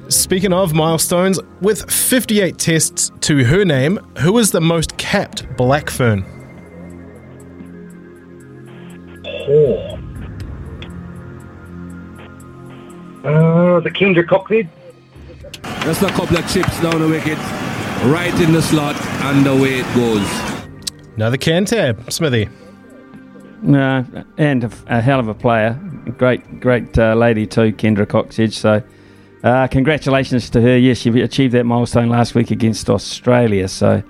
Speaking 0.10 0.54
of 0.54 0.74
milestones, 0.74 1.40
with 1.62 1.90
58 1.90 2.58
tests 2.58 3.12
to 3.22 3.46
her 3.46 3.64
name, 3.64 3.98
who 4.20 4.38
is 4.38 4.52
the 4.52 4.62
most 4.62 4.98
capped 4.98 5.48
black 5.56 5.90
fern? 5.90 6.26
Oh. 9.48 9.98
Uh, 13.24 13.80
the 13.80 13.90
Kendra 13.90 14.26
Cocksedge. 14.26 14.68
Just 15.84 16.04
a 16.04 16.10
couple 16.10 16.38
of 16.38 16.48
chips 16.48 16.80
down 16.80 17.02
the 17.02 17.08
wicket, 17.08 17.38
right 18.06 18.34
in 18.40 18.54
the 18.54 18.62
slot, 18.62 18.96
and 19.24 19.46
away 19.48 19.80
it 19.80 19.96
goes. 19.96 20.28
Another 21.16 21.38
Cantab, 21.38 22.12
Smithy. 22.12 22.48
No, 23.64 24.06
and 24.38 24.64
a, 24.64 24.72
a 24.88 25.02
hell 25.02 25.20
of 25.20 25.28
a 25.28 25.34
player. 25.34 25.74
Great, 26.18 26.60
great 26.60 26.98
uh, 26.98 27.16
lady 27.16 27.48
too, 27.48 27.72
Kendra 27.74 28.06
Cocksedge. 28.06 28.54
So, 28.54 28.84
uh, 29.44 29.68
congratulations 29.68 30.50
to 30.52 30.62
her. 30.62 30.78
Yes, 30.78 31.00
she 31.00 31.10
achieved 31.20 31.54
that 31.54 31.66
milestone 31.66 32.10
last 32.10 32.36
week 32.36 32.52
against 32.52 32.90
Australia. 32.90 33.68
So, 33.68 34.04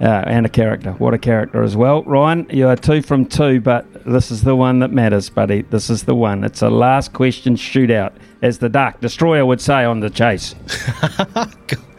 uh, 0.00 0.24
and 0.26 0.46
a 0.46 0.48
character. 0.48 0.92
What 0.92 1.14
a 1.14 1.18
character 1.18 1.62
as 1.62 1.76
well. 1.76 2.02
Ryan, 2.02 2.46
you 2.50 2.66
are 2.68 2.76
two 2.76 3.02
from 3.02 3.26
two, 3.26 3.60
but 3.60 3.86
this 4.04 4.30
is 4.30 4.42
the 4.42 4.56
one 4.56 4.80
that 4.80 4.90
matters, 4.90 5.30
buddy. 5.30 5.62
This 5.62 5.90
is 5.90 6.04
the 6.04 6.14
one. 6.14 6.42
It's 6.44 6.62
a 6.62 6.70
last 6.70 7.12
question 7.12 7.54
shootout, 7.54 8.12
as 8.42 8.58
the 8.58 8.68
Dark 8.68 9.00
Destroyer 9.00 9.46
would 9.46 9.60
say 9.60 9.84
on 9.84 10.00
the 10.00 10.10
chase. 10.10 10.54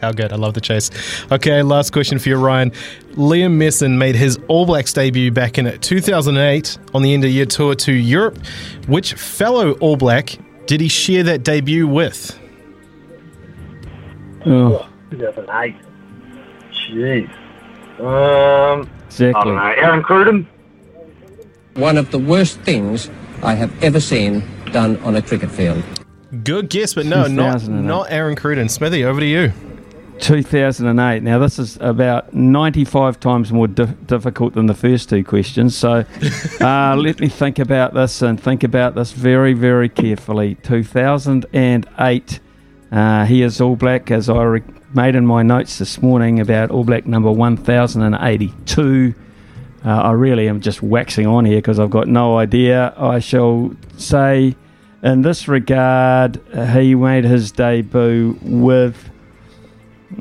How 0.00 0.12
good. 0.12 0.32
I 0.32 0.36
love 0.36 0.52
the 0.52 0.60
chase. 0.60 0.90
Okay, 1.32 1.62
last 1.62 1.92
question 1.92 2.18
for 2.18 2.28
you, 2.28 2.36
Ryan. 2.36 2.72
Liam 3.12 3.56
Messam 3.56 3.96
made 3.96 4.16
his 4.16 4.38
All 4.48 4.66
Blacks 4.66 4.92
debut 4.92 5.30
back 5.30 5.56
in 5.56 5.78
2008 5.80 6.78
on 6.92 7.02
the 7.02 7.14
end 7.14 7.24
of 7.24 7.30
year 7.30 7.46
tour 7.46 7.74
to 7.76 7.92
Europe. 7.92 8.38
Which 8.86 9.14
fellow 9.14 9.72
All 9.74 9.96
Black 9.96 10.36
did 10.66 10.82
he 10.82 10.88
share 10.88 11.22
that 11.22 11.42
debut 11.42 11.88
with? 11.88 12.38
Oh. 14.44 14.86
2008. 15.10 15.74
Jeez. 16.72 17.43
Um, 18.00 18.88
Exactly. 19.06 19.40
I 19.40 19.44
don't 19.44 19.56
know. 19.56 19.82
Aaron 19.82 20.02
Cruden. 20.02 20.48
One 21.74 21.96
of 21.96 22.10
the 22.10 22.18
worst 22.18 22.58
things 22.60 23.10
I 23.42 23.54
have 23.54 23.70
ever 23.82 24.00
seen 24.00 24.42
done 24.72 24.96
on 24.98 25.16
a 25.16 25.22
cricket 25.22 25.50
field. 25.50 25.82
Good 26.42 26.68
guess, 26.68 26.94
but 26.94 27.06
no, 27.06 27.26
not, 27.26 27.68
not 27.68 28.10
Aaron 28.10 28.34
Cruden. 28.34 28.68
Smithy, 28.68 29.04
over 29.04 29.20
to 29.20 29.26
you. 29.26 29.52
2008. 30.20 31.22
Now, 31.22 31.38
this 31.38 31.58
is 31.58 31.76
about 31.80 32.32
95 32.34 33.18
times 33.20 33.52
more 33.52 33.66
di- 33.68 33.84
difficult 34.06 34.54
than 34.54 34.66
the 34.66 34.74
first 34.74 35.08
two 35.08 35.22
questions. 35.24 35.76
So, 35.76 36.04
uh, 36.60 36.96
let 36.96 37.20
me 37.20 37.28
think 37.28 37.58
about 37.58 37.94
this 37.94 38.22
and 38.22 38.40
think 38.40 38.64
about 38.64 38.94
this 38.94 39.12
very, 39.12 39.52
very 39.54 39.88
carefully. 39.88 40.56
2008. 40.62 42.40
Uh, 42.92 43.24
he 43.24 43.42
is 43.42 43.60
All 43.60 43.76
Black, 43.76 44.10
as 44.10 44.28
I 44.28 44.42
re- 44.42 44.62
made 44.94 45.16
in 45.16 45.26
my 45.26 45.42
notes 45.42 45.78
this 45.78 46.00
morning 46.00 46.40
about 46.40 46.70
All 46.70 46.84
Black 46.84 47.06
number 47.06 47.30
1082. 47.30 49.14
Uh, 49.84 49.88
I 49.88 50.12
really 50.12 50.48
am 50.48 50.60
just 50.60 50.82
waxing 50.82 51.26
on 51.26 51.44
here 51.44 51.58
because 51.58 51.78
I've 51.78 51.90
got 51.90 52.08
no 52.08 52.38
idea. 52.38 52.94
I 52.96 53.18
shall 53.18 53.74
say 53.96 54.56
in 55.02 55.22
this 55.22 55.48
regard, 55.48 56.40
he 56.72 56.94
made 56.94 57.24
his 57.24 57.52
debut 57.52 58.38
with. 58.40 59.10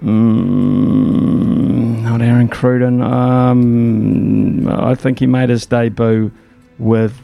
Mm, 0.01 2.01
not 2.01 2.21
Aaron 2.21 2.49
Cruden. 2.49 3.01
Um, 3.01 4.67
I 4.67 4.95
think 4.95 5.19
he 5.19 5.27
made 5.27 5.49
his 5.49 5.65
debut 5.65 6.31
with. 6.77 7.17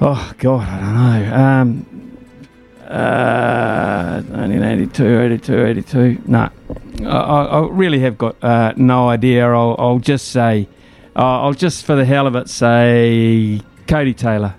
Oh 0.00 0.32
God, 0.38 0.68
I 0.68 0.80
don't 0.80 0.94
know. 0.94 1.34
Um, 1.34 1.97
uh, 2.88 4.22
1982, 4.28 5.20
82, 5.20 5.66
82. 5.66 6.22
No, 6.26 6.50
I, 7.04 7.06
I 7.06 7.68
really 7.68 8.00
have 8.00 8.18
got 8.18 8.42
uh, 8.42 8.72
no 8.76 9.08
idea. 9.08 9.46
I'll, 9.50 9.76
I'll 9.78 9.98
just 9.98 10.28
say, 10.28 10.68
uh, 11.14 11.42
I'll 11.42 11.52
just 11.54 11.84
for 11.84 11.94
the 11.96 12.04
hell 12.04 12.26
of 12.26 12.34
it 12.36 12.48
say 12.48 13.60
Codie 13.86 14.16
Taylor. 14.16 14.54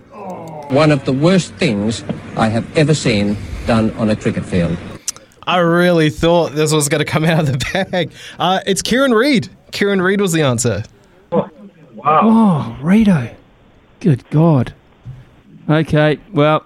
One 0.69 0.91
of 0.91 1.03
the 1.05 1.13
worst 1.13 1.53
things 1.55 2.03
I 2.37 2.47
have 2.49 2.77
ever 2.77 2.93
seen 2.93 3.35
done 3.65 3.91
on 3.95 4.09
a 4.11 4.15
cricket 4.15 4.45
field. 4.45 4.77
I 5.47 5.57
really 5.57 6.11
thought 6.11 6.51
this 6.51 6.71
was 6.71 6.89
going 6.89 6.99
to 6.99 7.05
come 7.11 7.25
out 7.25 7.39
of 7.39 7.47
the 7.47 7.85
bag. 7.89 8.11
Uh, 8.37 8.59
it's 8.67 8.83
Kieran 8.83 9.13
Read. 9.13 9.49
Kieran 9.71 9.99
Read 10.01 10.21
was 10.21 10.31
the 10.31 10.43
answer. 10.43 10.83
Oh, 11.31 11.49
Wow. 11.95 12.21
Oh, 12.23 12.77
Rito. 12.83 13.35
Good 13.99 14.29
God. 14.29 14.73
Okay, 15.69 16.17
well, 16.31 16.65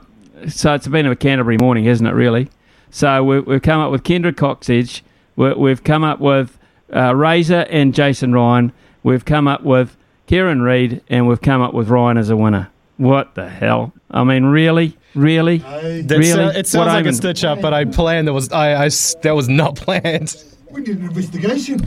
so 0.50 0.74
it's 0.74 0.88
been 0.88 1.06
a 1.06 1.16
Canterbury 1.16 1.58
morning, 1.58 1.86
hasn't 1.86 2.10
it, 2.10 2.14
really? 2.14 2.50
So 2.92 3.24
we, 3.24 3.40
we've 3.40 3.62
come 3.62 3.82
up 3.82 3.92
with 3.92 4.04
Kendra 4.04 4.32
Cocksedge. 4.34 5.02
We, 5.36 5.54
we've 5.54 5.84
come 5.84 6.04
up 6.04 6.20
with 6.20 6.58
uh, 6.96 7.16
Razor 7.16 7.66
and 7.70 7.94
Jason 7.94 8.34
Ryan. 8.34 8.72
We've 9.04 9.26
come 9.26 9.48
up 9.48 9.64
with 9.64 9.98
Kieran 10.28 10.62
Read, 10.62 11.02
and 11.10 11.28
we've 11.28 11.42
come 11.42 11.62
up 11.62 11.74
with 11.74 11.90
Ryan 11.90 12.18
as 12.18 12.30
a 12.30 12.36
winner. 12.38 12.70
What 12.98 13.36
the 13.36 13.50
hell? 13.50 13.92
I 14.12 14.24
mean, 14.24 14.46
really? 14.46 14.96
Really? 15.16 15.58
That's, 15.58 16.10
really? 16.12 16.44
uh, 16.46 16.50
it 16.52 16.68
sounds 16.68 16.88
What 16.88 16.88
like 16.88 17.06
a 17.06 17.14
stitch 17.14 17.44
up, 17.44 17.62
but 17.62 17.74
I 17.74 17.86
planned. 17.86 18.28
That 18.28 18.34
was 18.34 18.52
I, 18.52 18.72
I 18.74 18.86
s- 18.86 19.16
that 19.24 19.36
was 19.36 19.50
not 19.50 19.76
planned. 19.78 20.36
We 20.72 20.84
did 20.84 21.00
an 21.00 21.06
investigation. 21.06 21.82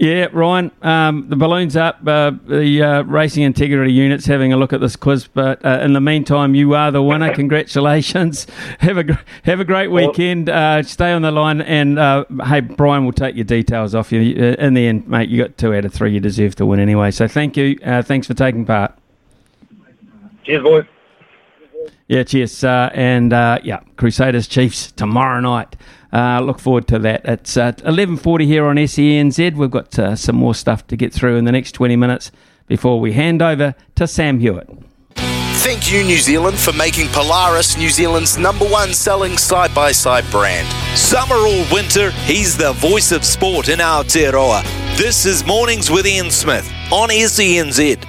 Yeah, 0.00 0.28
Ryan, 0.32 0.72
um, 0.80 1.28
the 1.28 1.36
balloon's 1.36 1.76
up. 1.76 1.98
Uh, 2.06 2.32
the 2.46 2.82
uh, 2.82 3.02
Racing 3.02 3.42
Integrity 3.42 3.92
Unit's 3.92 4.24
having 4.24 4.50
a 4.50 4.56
look 4.56 4.72
at 4.72 4.80
this 4.80 4.96
quiz, 4.96 5.26
but 5.26 5.62
uh, 5.62 5.80
in 5.82 5.92
the 5.92 6.00
meantime, 6.00 6.54
you 6.54 6.74
are 6.74 6.90
the 6.90 7.02
winner. 7.02 7.34
Congratulations. 7.34 8.46
Have 8.80 8.96
a 8.96 9.04
gr- 9.04 9.12
have 9.42 9.60
a 9.60 9.64
great 9.64 9.90
weekend. 9.90 10.48
Uh, 10.48 10.82
stay 10.84 11.12
on 11.12 11.20
the 11.20 11.30
line, 11.30 11.60
and 11.60 11.98
uh, 11.98 12.24
hey, 12.46 12.60
Brian 12.60 13.04
will 13.04 13.12
take 13.12 13.34
your 13.36 13.44
details 13.44 13.94
off 13.94 14.10
you. 14.10 14.20
Uh, 14.42 14.54
in 14.58 14.72
the 14.72 14.86
end, 14.86 15.06
mate, 15.06 15.28
you 15.28 15.36
got 15.36 15.58
two 15.58 15.74
out 15.74 15.84
of 15.84 15.92
three. 15.92 16.14
You 16.14 16.20
deserve 16.20 16.54
to 16.56 16.64
win 16.64 16.80
anyway. 16.80 17.10
So 17.10 17.28
thank 17.28 17.58
you. 17.58 17.78
Uh, 17.84 18.00
thanks 18.00 18.26
for 18.26 18.32
taking 18.32 18.64
part. 18.64 18.94
Cheers, 20.44 20.62
boys. 20.62 20.84
Yeah, 22.08 22.24
cheers. 22.24 22.64
Uh, 22.64 22.90
and 22.92 23.32
uh, 23.32 23.58
yeah, 23.62 23.80
Crusaders 23.96 24.48
Chiefs 24.48 24.92
tomorrow 24.92 25.40
night. 25.40 25.76
Uh, 26.12 26.40
look 26.40 26.58
forward 26.58 26.88
to 26.88 26.98
that. 26.98 27.22
It's 27.24 27.56
uh, 27.56 27.72
11.40 27.72 28.44
here 28.44 28.66
on 28.66 28.76
SENZ. 28.76 29.54
We've 29.54 29.70
got 29.70 29.98
uh, 29.98 30.16
some 30.16 30.36
more 30.36 30.54
stuff 30.54 30.86
to 30.88 30.96
get 30.96 31.12
through 31.12 31.36
in 31.36 31.44
the 31.44 31.52
next 31.52 31.72
20 31.72 31.96
minutes 31.96 32.32
before 32.66 33.00
we 33.00 33.12
hand 33.12 33.42
over 33.42 33.74
to 33.94 34.06
Sam 34.06 34.40
Hewitt. 34.40 34.68
Thank 35.62 35.92
you, 35.92 36.02
New 36.02 36.16
Zealand, 36.16 36.58
for 36.58 36.72
making 36.72 37.08
Polaris 37.08 37.76
New 37.76 37.90
Zealand's 37.90 38.38
number 38.38 38.64
one 38.64 38.94
selling 38.94 39.36
side 39.36 39.74
by 39.74 39.92
side 39.92 40.24
brand. 40.30 40.66
Summer 40.98 41.36
or 41.36 41.66
winter, 41.70 42.10
he's 42.12 42.56
the 42.56 42.72
voice 42.72 43.12
of 43.12 43.24
sport 43.24 43.68
in 43.68 43.80
our 43.80 44.02
Aotearoa. 44.02 44.62
This 44.96 45.26
is 45.26 45.44
Mornings 45.44 45.90
with 45.90 46.06
Ian 46.06 46.30
Smith 46.30 46.66
on 46.90 47.10
SENZ. 47.10 48.06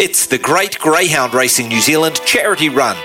It's 0.00 0.28
the 0.28 0.38
Great 0.38 0.78
Greyhound 0.78 1.34
Racing 1.34 1.66
New 1.66 1.80
Zealand 1.80 2.20
charity 2.24 2.68
run. 2.68 2.96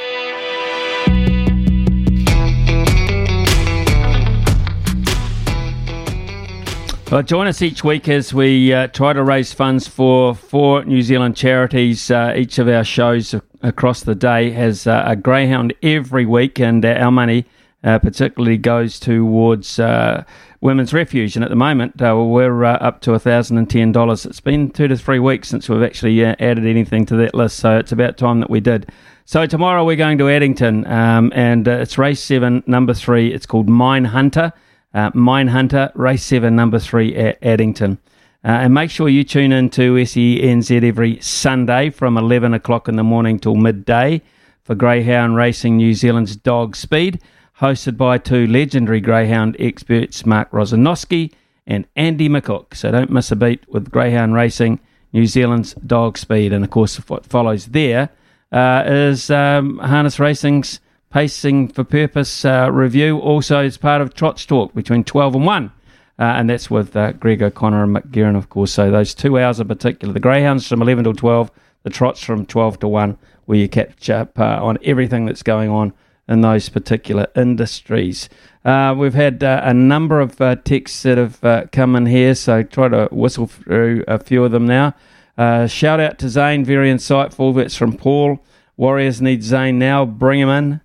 Well, 7.11 7.23
join 7.23 7.47
us 7.47 7.63
each 7.63 7.83
week 7.83 8.07
as 8.07 8.31
we 8.31 8.71
uh, 8.71 8.89
try 8.89 9.13
to 9.13 9.23
raise 9.23 9.53
funds 9.53 9.87
for 9.87 10.35
four 10.35 10.85
New 10.85 11.01
Zealand 11.01 11.35
charities. 11.35 12.11
Uh, 12.11 12.35
each 12.37 12.59
of 12.59 12.67
our 12.67 12.83
shows 12.83 13.33
across 13.63 14.03
the 14.03 14.13
day 14.13 14.51
has 14.51 14.85
uh, 14.85 15.03
a 15.07 15.15
greyhound 15.15 15.73
every 15.81 16.27
week, 16.27 16.59
and 16.59 16.85
uh, 16.85 16.89
our 16.89 17.11
money 17.11 17.45
uh, 17.83 17.97
particularly 17.97 18.57
goes 18.57 18.99
towards 18.99 19.79
uh, 19.79 20.23
Women's 20.63 20.93
Refuge. 20.93 21.35
And 21.35 21.43
at 21.43 21.49
the 21.49 21.57
moment, 21.57 22.01
uh, 22.01 22.15
we're 22.17 22.63
uh, 22.63 22.77
up 22.77 23.01
to 23.01 23.11
$1,010. 23.11 24.25
It's 24.25 24.39
been 24.39 24.71
two 24.71 24.87
to 24.87 24.97
three 24.97 25.19
weeks 25.19 25.49
since 25.49 25.67
we've 25.67 25.83
actually 25.83 26.23
uh, 26.23 26.35
added 26.39 26.65
anything 26.65 27.05
to 27.07 27.17
that 27.17 27.35
list, 27.35 27.57
so 27.57 27.77
it's 27.77 27.91
about 27.91 28.17
time 28.17 28.39
that 28.39 28.49
we 28.49 28.61
did. 28.61 28.89
So 29.25 29.45
tomorrow 29.45 29.83
we're 29.83 29.97
going 29.97 30.17
to 30.19 30.29
Addington, 30.29 30.87
um, 30.87 31.33
and 31.35 31.67
uh, 31.67 31.71
it's 31.71 31.97
race 31.97 32.21
seven, 32.21 32.63
number 32.65 32.93
three. 32.93 33.33
It's 33.33 33.45
called 33.45 33.67
Mine 33.67 34.05
Hunter. 34.05 34.53
Uh, 34.93 35.11
Mine 35.13 35.49
Hunter, 35.49 35.91
race 35.95 36.23
seven, 36.23 36.55
number 36.55 36.79
three 36.79 37.13
at 37.15 37.43
Addington. 37.43 37.97
Uh, 38.45 38.47
and 38.47 38.73
make 38.73 38.89
sure 38.89 39.09
you 39.09 39.23
tune 39.23 39.51
in 39.51 39.69
to 39.71 39.95
SENZ 39.95 40.83
every 40.83 41.19
Sunday 41.19 41.89
from 41.89 42.17
11 42.17 42.53
o'clock 42.53 42.87
in 42.87 42.95
the 42.95 43.03
morning 43.03 43.39
till 43.39 43.55
midday 43.55 44.21
for 44.63 44.75
Greyhound 44.75 45.35
Racing 45.35 45.77
New 45.77 45.93
Zealand's 45.93 46.35
Dog 46.35 46.75
Speed, 46.75 47.21
hosted 47.59 47.97
by 47.97 48.17
two 48.17 48.47
legendary 48.47 48.99
Greyhound 48.99 49.55
experts, 49.59 50.25
Mark 50.25 50.51
Rosanowski 50.51 51.31
and 51.65 51.87
Andy 51.95 52.27
McCook. 52.27 52.75
So 52.75 52.91
don't 52.91 53.11
miss 53.11 53.31
a 53.31 53.35
beat 53.35 53.67
with 53.69 53.91
Greyhound 53.91 54.33
Racing 54.33 54.79
New 55.13 55.27
Zealand's 55.27 55.73
Dog 55.75 56.17
Speed. 56.17 56.51
And 56.51 56.63
of 56.63 56.71
course, 56.71 56.97
what 57.07 57.25
follows 57.25 57.67
there 57.67 58.09
uh, 58.51 58.83
is 58.85 59.29
um, 59.29 59.77
Harness 59.79 60.19
Racing's 60.19 60.79
Pacing 61.09 61.67
for 61.67 61.83
Purpose 61.83 62.43
uh, 62.43 62.69
review, 62.71 63.19
also 63.19 63.63
as 63.63 63.77
part 63.77 64.01
of 64.01 64.15
Trots 64.15 64.45
Talk 64.45 64.73
between 64.73 65.03
12 65.03 65.35
and 65.35 65.45
1. 65.45 65.71
Uh, 66.19 66.23
and 66.23 66.49
that's 66.49 66.69
with 66.69 66.95
uh, 66.95 67.11
Greg 67.13 67.41
O'Connor 67.41 67.83
and 67.83 67.95
Mick 67.95 68.35
of 68.37 68.49
course. 68.49 68.71
So 68.71 68.89
those 68.89 69.13
two 69.13 69.37
hours 69.37 69.59
in 69.59 69.67
particular. 69.67 70.13
The 70.13 70.19
Greyhounds 70.19 70.67
from 70.67 70.81
11 70.81 71.03
till 71.03 71.13
12, 71.13 71.51
the 71.83 71.89
Trots 71.89 72.23
from 72.23 72.45
12 72.45 72.79
to 72.79 72.87
1, 72.87 73.17
where 73.45 73.57
you 73.57 73.69
catch 73.69 74.09
up 74.09 74.39
uh, 74.39 74.59
on 74.63 74.77
everything 74.83 75.25
that's 75.25 75.43
going 75.43 75.69
on 75.69 75.93
in 76.27 76.41
those 76.41 76.69
particular 76.69 77.27
industries. 77.35 78.29
Uh, 78.63 78.95
we've 78.97 79.13
had 79.13 79.43
uh, 79.43 79.61
a 79.63 79.73
number 79.73 80.21
of 80.21 80.39
uh, 80.39 80.55
texts 80.55 81.03
that 81.03 81.17
have 81.17 81.43
uh, 81.43 81.65
come 81.71 81.95
in 81.95 82.05
here, 82.05 82.33
so 82.33 82.63
try 82.63 82.87
to 82.87 83.09
whistle 83.11 83.47
through 83.47 84.03
a 84.07 84.17
few 84.17 84.43
of 84.43 84.51
them 84.51 84.65
now. 84.65 84.95
Uh, 85.37 85.67
shout 85.67 85.99
out 85.99 86.17
to 86.19 86.29
Zane, 86.29 86.63
very 86.63 86.89
insightful. 86.91 87.53
That's 87.53 87.75
from 87.75 87.97
Paul. 87.97 88.39
Warriors 88.77 89.21
need 89.21 89.43
Zane 89.43 89.77
now. 89.79 90.05
Bring 90.05 90.39
him 90.39 90.49
in. 90.49 90.81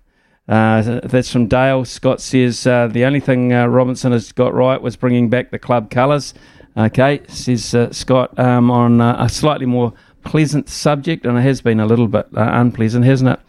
Uh, 0.47 1.01
that's 1.03 1.31
from 1.31 1.47
Dale. 1.47 1.85
Scott 1.85 2.19
says 2.19 2.63
the 2.63 3.03
only 3.05 3.19
thing 3.19 3.51
Robinson 3.51 4.11
has 4.11 4.31
got 4.31 4.53
right 4.53 4.81
was 4.81 4.95
bringing 4.95 5.29
back 5.29 5.51
the 5.51 5.59
club 5.59 5.89
colours. 5.89 6.33
Okay, 6.75 7.21
says 7.27 7.75
Scott 7.91 8.37
um, 8.39 8.71
on 8.71 8.99
a 8.99 9.29
slightly 9.29 9.67
more 9.67 9.93
pleasant 10.23 10.69
subject, 10.69 11.25
and 11.25 11.37
it 11.37 11.41
has 11.41 11.61
been 11.61 11.79
a 11.79 11.85
little 11.85 12.07
bit 12.07 12.27
unpleasant, 12.33 13.05
hasn't 13.05 13.29
it? 13.29 13.39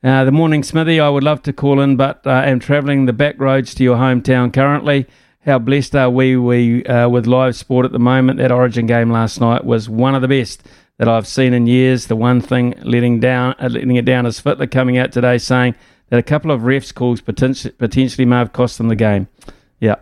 Uh, 0.00 0.22
the 0.22 0.30
morning 0.30 0.62
Smithy, 0.62 1.00
I 1.00 1.08
would 1.08 1.24
love 1.24 1.42
to 1.42 1.52
call 1.52 1.80
in, 1.80 1.96
but 1.96 2.24
uh, 2.24 2.30
am 2.30 2.60
travelling 2.60 3.06
the 3.06 3.12
back 3.12 3.34
roads 3.40 3.74
to 3.74 3.82
your 3.82 3.96
hometown 3.96 4.52
currently. 4.52 5.06
How 5.44 5.58
blessed 5.58 5.96
are 5.96 6.08
we, 6.08 6.36
we 6.36 6.84
uh, 6.84 7.08
with 7.08 7.26
live 7.26 7.56
sport 7.56 7.84
at 7.84 7.90
the 7.90 7.98
moment? 7.98 8.38
That 8.38 8.52
Origin 8.52 8.86
game 8.86 9.10
last 9.10 9.40
night 9.40 9.64
was 9.64 9.88
one 9.88 10.14
of 10.14 10.22
the 10.22 10.28
best 10.28 10.62
that 10.98 11.08
I've 11.08 11.26
seen 11.26 11.52
in 11.52 11.66
years. 11.66 12.06
The 12.06 12.14
one 12.14 12.40
thing 12.40 12.74
letting 12.84 13.18
down, 13.18 13.56
uh, 13.58 13.70
letting 13.70 13.96
it 13.96 14.04
down 14.04 14.24
is 14.24 14.40
Fittler 14.40 14.70
coming 14.70 14.98
out 14.98 15.10
today 15.10 15.36
saying 15.36 15.74
that 16.10 16.18
a 16.20 16.22
couple 16.22 16.52
of 16.52 16.60
refs 16.60 16.94
calls 16.94 17.20
potentially, 17.20 17.72
potentially 17.72 18.24
may 18.24 18.36
have 18.36 18.52
cost 18.52 18.78
them 18.78 18.86
the 18.86 18.94
game. 18.94 19.26
Yeah, 19.80 19.96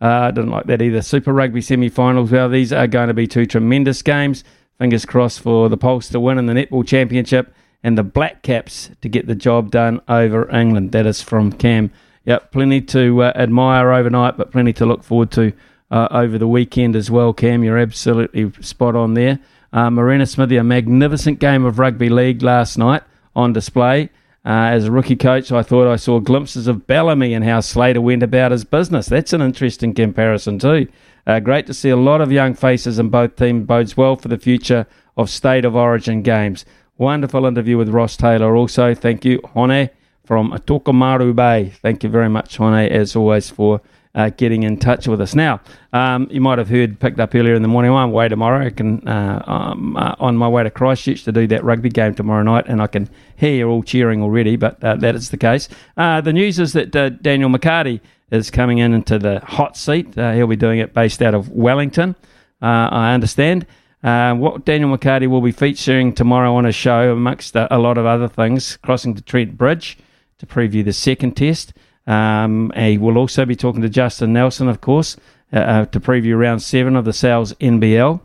uh, 0.00 0.06
I 0.06 0.30
didn't 0.30 0.50
like 0.50 0.66
that 0.66 0.80
either. 0.80 1.02
Super 1.02 1.32
Rugby 1.32 1.62
semi-finals. 1.62 2.30
Well, 2.30 2.48
these 2.48 2.72
are 2.72 2.86
going 2.86 3.08
to 3.08 3.14
be 3.14 3.26
two 3.26 3.46
tremendous 3.46 4.02
games. 4.02 4.44
Fingers 4.78 5.04
crossed 5.04 5.40
for 5.40 5.68
the 5.68 5.76
Pulse 5.76 6.08
to 6.10 6.20
win 6.20 6.38
in 6.38 6.46
the 6.46 6.52
Netball 6.52 6.86
Championship 6.86 7.52
and 7.82 7.98
the 7.98 8.02
Black 8.02 8.42
Caps 8.42 8.90
to 9.00 9.08
get 9.08 9.26
the 9.26 9.34
job 9.34 9.70
done 9.70 10.00
over 10.08 10.50
England. 10.54 10.92
That 10.92 11.06
is 11.06 11.22
from 11.22 11.52
Cam. 11.52 11.90
Yep, 12.24 12.52
plenty 12.52 12.80
to 12.82 13.22
uh, 13.22 13.32
admire 13.34 13.92
overnight, 13.92 14.36
but 14.36 14.52
plenty 14.52 14.72
to 14.74 14.86
look 14.86 15.02
forward 15.02 15.30
to 15.32 15.52
uh, 15.90 16.08
over 16.10 16.38
the 16.38 16.48
weekend 16.48 16.94
as 16.94 17.10
well. 17.10 17.32
Cam, 17.32 17.64
you're 17.64 17.78
absolutely 17.78 18.52
spot 18.62 18.94
on 18.94 19.14
there. 19.14 19.40
Uh, 19.72 19.90
Marina 19.90 20.26
Smithy, 20.26 20.56
a 20.56 20.64
magnificent 20.64 21.38
game 21.38 21.64
of 21.64 21.78
rugby 21.78 22.08
league 22.08 22.42
last 22.42 22.78
night 22.78 23.02
on 23.34 23.52
display. 23.52 24.10
Uh, 24.44 24.70
as 24.72 24.86
a 24.86 24.90
rookie 24.90 25.16
coach, 25.16 25.52
I 25.52 25.62
thought 25.62 25.90
I 25.90 25.96
saw 25.96 26.18
glimpses 26.18 26.66
of 26.66 26.86
Bellamy 26.86 27.32
and 27.32 27.44
how 27.44 27.60
Slater 27.60 28.00
went 28.00 28.22
about 28.22 28.50
his 28.50 28.64
business. 28.64 29.06
That's 29.06 29.32
an 29.32 29.40
interesting 29.40 29.94
comparison 29.94 30.58
too. 30.58 30.88
Uh, 31.26 31.38
great 31.38 31.66
to 31.66 31.74
see 31.74 31.90
a 31.90 31.96
lot 31.96 32.20
of 32.20 32.32
young 32.32 32.54
faces 32.54 32.98
in 32.98 33.08
both 33.08 33.36
teams. 33.36 33.66
Bodes 33.66 33.96
well 33.96 34.16
for 34.16 34.28
the 34.28 34.38
future 34.38 34.86
of 35.16 35.30
state 35.30 35.64
of 35.64 35.76
origin 35.76 36.22
games. 36.22 36.64
Wonderful 37.02 37.46
interview 37.46 37.78
with 37.78 37.88
Ross 37.88 38.16
Taylor. 38.16 38.54
Also, 38.54 38.94
thank 38.94 39.24
you, 39.24 39.40
Hone 39.54 39.90
from 40.24 40.52
Tokomaru 40.52 41.34
Bay. 41.34 41.72
Thank 41.82 42.04
you 42.04 42.08
very 42.08 42.28
much, 42.28 42.58
Hone, 42.58 42.74
as 42.74 43.16
always, 43.16 43.50
for 43.50 43.80
uh, 44.14 44.30
getting 44.36 44.62
in 44.62 44.76
touch 44.76 45.08
with 45.08 45.20
us. 45.20 45.34
Now, 45.34 45.60
um, 45.92 46.28
you 46.30 46.40
might 46.40 46.58
have 46.58 46.68
heard 46.68 47.00
picked 47.00 47.18
up 47.18 47.34
earlier 47.34 47.56
in 47.56 47.62
the 47.62 47.66
morning. 47.66 47.90
I'm 47.90 48.10
away 48.10 48.28
tomorrow. 48.28 48.66
I 48.66 48.70
can 48.70 49.08
uh, 49.08 49.42
I'm 49.44 49.96
uh, 49.96 50.14
on 50.20 50.36
my 50.36 50.46
way 50.46 50.62
to 50.62 50.70
Christchurch 50.70 51.24
to 51.24 51.32
do 51.32 51.48
that 51.48 51.64
rugby 51.64 51.88
game 51.88 52.14
tomorrow 52.14 52.44
night, 52.44 52.66
and 52.68 52.80
I 52.80 52.86
can 52.86 53.10
hear 53.34 53.52
you 53.52 53.68
all 53.68 53.82
cheering 53.82 54.22
already. 54.22 54.54
But 54.54 54.84
uh, 54.84 54.94
that 54.94 55.16
is 55.16 55.30
the 55.30 55.38
case. 55.38 55.68
Uh, 55.96 56.20
the 56.20 56.32
news 56.32 56.60
is 56.60 56.72
that 56.74 56.94
uh, 56.94 57.08
Daniel 57.08 57.50
McCarty 57.50 58.00
is 58.30 58.48
coming 58.48 58.78
in 58.78 58.94
into 58.94 59.18
the 59.18 59.40
hot 59.40 59.76
seat. 59.76 60.14
He'll 60.14 60.46
be 60.46 60.54
doing 60.54 60.78
it 60.78 60.94
based 60.94 61.20
out 61.20 61.34
of 61.34 61.48
Wellington. 61.48 62.14
I 62.60 63.12
understand. 63.12 63.66
Uh, 64.02 64.34
what 64.34 64.64
Daniel 64.64 64.96
McCarty 64.96 65.28
will 65.28 65.40
be 65.40 65.52
featuring 65.52 66.12
tomorrow 66.12 66.54
on 66.56 66.66
a 66.66 66.72
show, 66.72 67.12
amongst 67.12 67.54
a, 67.54 67.78
lot 67.78 67.98
of 67.98 68.04
other 68.04 68.26
things, 68.26 68.76
crossing 68.78 69.14
the 69.14 69.20
Trent 69.20 69.56
Bridge 69.56 69.96
to 70.38 70.46
preview 70.46 70.84
the 70.84 70.92
second 70.92 71.36
test. 71.36 71.72
Um, 72.06 72.72
he 72.76 72.98
will 72.98 73.16
also 73.16 73.44
be 73.44 73.54
talking 73.54 73.80
to 73.82 73.88
Justin 73.88 74.32
Nelson, 74.32 74.68
of 74.68 74.80
course, 74.80 75.16
uh, 75.52 75.58
uh, 75.58 75.84
to 75.86 76.00
preview 76.00 76.36
round 76.36 76.62
seven 76.62 76.96
of 76.96 77.04
the 77.04 77.12
Sal's 77.12 77.52
NBL. 77.54 78.20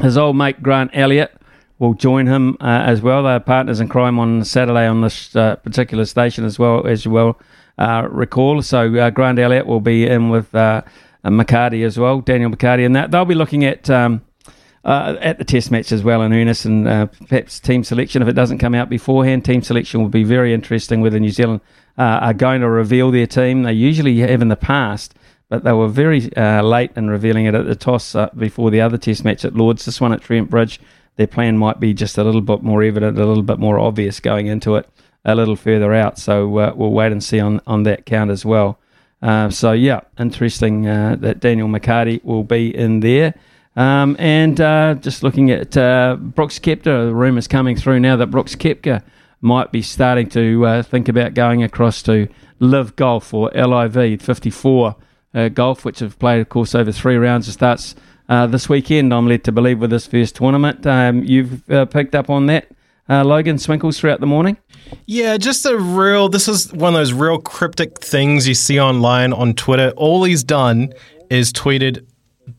His 0.00 0.16
old 0.16 0.36
mate 0.36 0.62
Grant 0.62 0.92
Elliott 0.94 1.36
will 1.80 1.94
join 1.94 2.28
him 2.28 2.56
uh, 2.60 2.82
as 2.86 3.02
well. 3.02 3.24
They're 3.24 3.40
partners 3.40 3.80
in 3.80 3.88
crime 3.88 4.20
on 4.20 4.44
Saturday 4.44 4.86
on 4.86 5.00
this 5.00 5.34
uh, 5.34 5.56
particular 5.56 6.04
station 6.04 6.44
as 6.44 6.60
well, 6.60 6.86
as 6.86 7.04
you 7.04 7.10
well 7.10 7.40
uh, 7.76 8.06
recall. 8.08 8.62
So 8.62 8.94
uh, 8.94 9.10
Grant 9.10 9.40
Elliott 9.40 9.66
will 9.66 9.80
be 9.80 10.06
in 10.06 10.30
with 10.30 10.52
McCarty 10.52 11.84
as 11.84 11.98
well, 11.98 12.20
Daniel 12.20 12.50
McCarty, 12.50 12.86
and 12.86 12.94
that 12.94 13.10
they'll 13.10 13.24
be 13.24 13.34
looking 13.34 13.64
at. 13.64 13.90
Um, 13.90 14.22
uh, 14.86 15.16
at 15.20 15.38
the 15.38 15.44
test 15.44 15.72
match 15.72 15.90
as 15.90 16.04
well 16.04 16.22
in 16.22 16.32
earnest, 16.32 16.64
and 16.64 16.86
uh, 16.86 17.06
perhaps 17.28 17.58
team 17.58 17.82
selection 17.82 18.22
if 18.22 18.28
it 18.28 18.34
doesn't 18.34 18.58
come 18.58 18.72
out 18.72 18.88
beforehand. 18.88 19.44
Team 19.44 19.60
selection 19.60 20.00
will 20.00 20.08
be 20.08 20.22
very 20.22 20.54
interesting 20.54 21.00
whether 21.00 21.18
New 21.18 21.30
Zealand 21.30 21.60
uh, 21.98 22.02
are 22.02 22.32
going 22.32 22.60
to 22.60 22.70
reveal 22.70 23.10
their 23.10 23.26
team. 23.26 23.64
They 23.64 23.72
usually 23.72 24.16
have 24.20 24.40
in 24.40 24.48
the 24.48 24.54
past, 24.54 25.14
but 25.48 25.64
they 25.64 25.72
were 25.72 25.88
very 25.88 26.32
uh, 26.36 26.62
late 26.62 26.92
in 26.94 27.10
revealing 27.10 27.46
it 27.46 27.54
at 27.56 27.66
the 27.66 27.74
toss 27.74 28.14
uh, 28.14 28.30
before 28.36 28.70
the 28.70 28.80
other 28.80 28.96
test 28.96 29.24
match 29.24 29.44
at 29.44 29.56
Lords. 29.56 29.84
This 29.84 30.00
one 30.00 30.12
at 30.12 30.22
Trent 30.22 30.50
Bridge, 30.50 30.78
their 31.16 31.26
plan 31.26 31.58
might 31.58 31.80
be 31.80 31.92
just 31.92 32.16
a 32.16 32.22
little 32.22 32.40
bit 32.40 32.62
more 32.62 32.84
evident, 32.84 33.18
a 33.18 33.26
little 33.26 33.42
bit 33.42 33.58
more 33.58 33.80
obvious 33.80 34.20
going 34.20 34.46
into 34.46 34.76
it 34.76 34.88
a 35.24 35.34
little 35.34 35.56
further 35.56 35.92
out. 35.92 36.16
So 36.16 36.56
uh, 36.58 36.72
we'll 36.76 36.92
wait 36.92 37.10
and 37.10 37.24
see 37.24 37.40
on, 37.40 37.60
on 37.66 37.82
that 37.82 38.06
count 38.06 38.30
as 38.30 38.44
well. 38.44 38.78
so 39.50 39.72
yeah, 39.72 40.02
interesting 40.16 40.82
that 40.82 41.40
Daniel 41.40 41.66
McCarty 41.66 42.22
will 42.22 42.44
be 42.44 42.72
in 42.72 43.00
there. 43.00 43.34
Um, 43.76 44.16
and 44.18 44.58
uh, 44.58 44.94
just 44.94 45.22
looking 45.22 45.50
at 45.50 45.76
uh, 45.76 46.16
Brooks 46.18 46.58
Koepka, 46.58 47.08
the 47.08 47.14
rumours 47.14 47.46
coming 47.46 47.76
through 47.76 48.00
now 48.00 48.16
that 48.16 48.28
Brooks 48.28 48.56
Koepka 48.56 49.02
might 49.42 49.70
be 49.70 49.82
starting 49.82 50.28
to 50.30 50.64
uh, 50.66 50.82
think 50.82 51.08
about 51.08 51.34
going 51.34 51.62
across 51.62 52.02
to 52.04 52.26
LIV 52.58 52.96
Golf 52.96 53.34
or 53.34 53.50
LIV 53.50 54.22
54 54.22 54.96
uh, 55.34 55.48
Golf, 55.50 55.84
which 55.84 55.98
have 55.98 56.18
played, 56.18 56.40
of 56.40 56.48
course, 56.48 56.74
over 56.74 56.90
three 56.90 57.16
rounds. 57.16 57.48
It 57.48 57.52
starts 57.52 57.94
uh, 58.30 58.46
this 58.46 58.68
weekend, 58.68 59.12
I'm 59.12 59.28
led 59.28 59.44
to 59.44 59.52
believe, 59.52 59.78
with 59.78 59.90
this 59.90 60.06
first 60.06 60.36
tournament. 60.36 60.86
Um, 60.86 61.22
you've 61.22 61.70
uh, 61.70 61.84
picked 61.84 62.14
up 62.14 62.30
on 62.30 62.46
that, 62.46 62.68
Logan 63.08 63.56
Swinkles, 63.56 63.98
throughout 63.98 64.20
the 64.20 64.26
morning? 64.26 64.56
Yeah, 65.04 65.36
just 65.36 65.66
a 65.66 65.76
real. 65.76 66.30
This 66.30 66.48
is 66.48 66.72
one 66.72 66.94
of 66.94 66.98
those 66.98 67.12
real 67.12 67.38
cryptic 67.38 68.00
things 68.00 68.48
you 68.48 68.54
see 68.54 68.80
online 68.80 69.34
on 69.34 69.52
Twitter. 69.52 69.90
All 69.96 70.24
he's 70.24 70.42
done 70.42 70.94
is 71.28 71.52
tweeted 71.52 72.06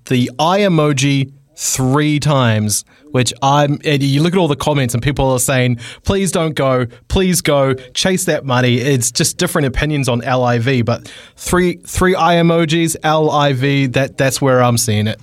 the 0.05 0.31
eye 0.39 0.59
emoji 0.59 1.31
three 1.55 2.19
times, 2.19 2.85
which 3.11 3.33
I'm. 3.41 3.79
you 3.83 4.21
look 4.21 4.33
at 4.33 4.39
all 4.39 4.47
the 4.47 4.55
comments 4.55 4.93
and 4.93 5.03
people 5.03 5.31
are 5.31 5.39
saying, 5.39 5.77
"Please 6.03 6.31
don't 6.31 6.55
go, 6.55 6.85
please 7.07 7.41
go, 7.41 7.73
chase 7.93 8.25
that 8.25 8.45
money." 8.45 8.75
It's 8.75 9.11
just 9.11 9.37
different 9.37 9.67
opinions 9.67 10.07
on 10.07 10.19
LIV, 10.19 10.85
but 10.85 11.11
three 11.35 11.77
three 11.77 12.15
eye 12.15 12.35
emojis, 12.35 12.95
LIV. 13.03 13.93
That 13.93 14.17
that's 14.17 14.41
where 14.41 14.61
I'm 14.61 14.77
seeing 14.77 15.07
it. 15.07 15.19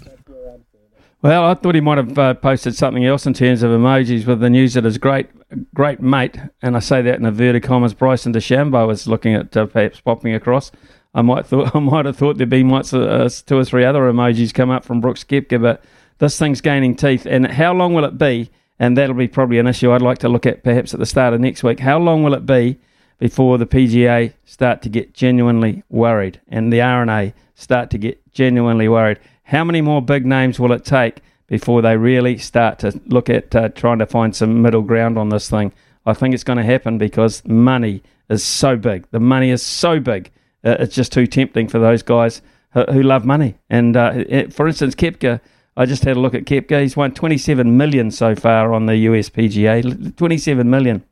Well, 1.22 1.46
I 1.46 1.54
thought 1.54 1.74
he 1.74 1.80
might 1.80 1.96
have 1.96 2.18
uh, 2.18 2.34
posted 2.34 2.74
something 2.74 3.06
else 3.06 3.24
in 3.24 3.32
terms 3.32 3.62
of 3.62 3.70
emojis 3.70 4.26
with 4.26 4.40
the 4.40 4.50
news 4.50 4.74
that 4.74 4.84
his 4.84 4.98
great 4.98 5.28
great 5.72 6.00
mate, 6.00 6.38
and 6.62 6.76
I 6.76 6.80
say 6.80 7.00
that 7.02 7.18
in 7.18 7.24
inverted 7.24 7.62
commas, 7.62 7.94
Bryson 7.94 8.32
DeChambeau 8.32 8.86
was 8.86 9.06
looking 9.06 9.34
at 9.34 9.56
uh, 9.56 9.66
perhaps 9.66 10.00
popping 10.00 10.34
across. 10.34 10.70
I 11.14 11.22
might 11.22 11.46
thought 11.46 11.74
I 11.74 11.78
might 11.78 12.06
have 12.06 12.16
thought 12.16 12.36
there'd 12.36 12.50
be 12.50 12.64
might 12.64 12.92
uh, 12.92 13.28
two 13.28 13.56
or 13.56 13.64
three 13.64 13.84
other 13.84 14.00
emojis 14.00 14.52
come 14.52 14.70
up 14.70 14.84
from 14.84 15.00
Brooks 15.00 15.24
Koepka, 15.24 15.60
but 15.60 15.82
this 16.18 16.38
thing's 16.38 16.60
gaining 16.60 16.96
teeth. 16.96 17.26
And 17.26 17.46
how 17.46 17.72
long 17.72 17.94
will 17.94 18.04
it 18.04 18.18
be? 18.18 18.50
And 18.78 18.98
that'll 18.98 19.14
be 19.14 19.28
probably 19.28 19.58
an 19.58 19.68
issue 19.68 19.92
I'd 19.92 20.02
like 20.02 20.18
to 20.18 20.28
look 20.28 20.46
at 20.46 20.64
perhaps 20.64 20.92
at 20.92 21.00
the 21.00 21.06
start 21.06 21.32
of 21.32 21.40
next 21.40 21.62
week. 21.62 21.80
How 21.80 21.98
long 21.98 22.24
will 22.24 22.34
it 22.34 22.44
be 22.44 22.78
before 23.18 23.56
the 23.56 23.66
PGA 23.66 24.32
start 24.44 24.82
to 24.82 24.88
get 24.88 25.14
genuinely 25.14 25.84
worried 25.88 26.40
and 26.48 26.72
the 26.72 26.82
R&A 26.82 27.34
start 27.54 27.90
to 27.90 27.98
get 27.98 28.32
genuinely 28.32 28.88
worried? 28.88 29.20
How 29.44 29.62
many 29.62 29.80
more 29.80 30.02
big 30.02 30.26
names 30.26 30.58
will 30.58 30.72
it 30.72 30.84
take 30.84 31.20
before 31.46 31.82
they 31.82 31.96
really 31.96 32.36
start 32.36 32.80
to 32.80 33.00
look 33.06 33.30
at 33.30 33.54
uh, 33.54 33.68
trying 33.68 34.00
to 34.00 34.06
find 34.06 34.34
some 34.34 34.60
middle 34.60 34.82
ground 34.82 35.18
on 35.18 35.28
this 35.28 35.48
thing? 35.48 35.72
I 36.04 36.12
think 36.12 36.34
it's 36.34 36.44
going 36.44 36.58
to 36.58 36.64
happen 36.64 36.98
because 36.98 37.44
money 37.46 38.02
is 38.28 38.42
so 38.42 38.76
big. 38.76 39.06
The 39.12 39.20
money 39.20 39.50
is 39.50 39.62
so 39.62 40.00
big 40.00 40.32
uh, 40.64 40.76
it's 40.80 40.94
just 40.94 41.12
too 41.12 41.26
tempting 41.26 41.68
for 41.68 41.78
those 41.78 42.02
guys 42.02 42.42
who, 42.72 42.82
who 42.84 43.02
love 43.02 43.24
money. 43.24 43.56
And 43.70 43.96
uh, 43.96 44.48
for 44.50 44.66
instance, 44.66 44.94
Koepka, 44.94 45.40
I 45.76 45.86
just 45.86 46.04
had 46.04 46.16
a 46.16 46.20
look 46.20 46.34
at 46.34 46.44
Koepka. 46.44 46.80
He's 46.82 46.96
won 46.96 47.12
27 47.12 47.76
million 47.76 48.10
so 48.10 48.34
far 48.34 48.72
on 48.72 48.86
the 48.86 48.96
US 48.96 49.28
PGA. 49.30 50.16
27 50.16 50.68
million. 50.68 51.04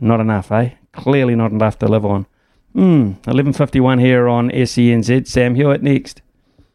Not 0.00 0.20
enough, 0.20 0.52
eh? 0.52 0.70
Clearly 0.92 1.34
not 1.34 1.50
enough 1.50 1.78
to 1.80 1.86
live 1.86 2.04
on. 2.04 2.26
Hmm, 2.74 3.12
11.51 3.22 4.00
here 4.00 4.28
on 4.28 4.50
SENZ. 4.50 5.26
Sam 5.26 5.54
Hewitt 5.54 5.82
next. 5.82 6.22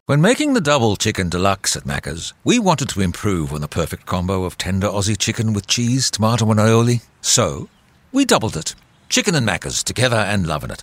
When 0.06 0.20
making 0.20 0.54
the 0.54 0.60
double 0.60 0.96
chicken 0.96 1.28
deluxe 1.28 1.76
at 1.76 1.84
Macca's, 1.84 2.32
we 2.42 2.58
wanted 2.58 2.88
to 2.88 3.00
improve 3.00 3.52
on 3.52 3.60
the 3.60 3.68
perfect 3.68 4.06
combo 4.06 4.44
of 4.44 4.58
tender 4.58 4.88
Aussie 4.88 5.16
chicken 5.16 5.52
with 5.52 5.68
cheese, 5.68 6.10
tomato, 6.10 6.50
and 6.50 6.58
aioli. 6.58 7.02
So, 7.20 7.68
we 8.10 8.24
doubled 8.24 8.56
it. 8.56 8.74
Chicken 9.08 9.34
and 9.34 9.46
Macca's 9.46 9.84
together 9.84 10.16
and 10.16 10.46
loving 10.46 10.70
it. 10.70 10.82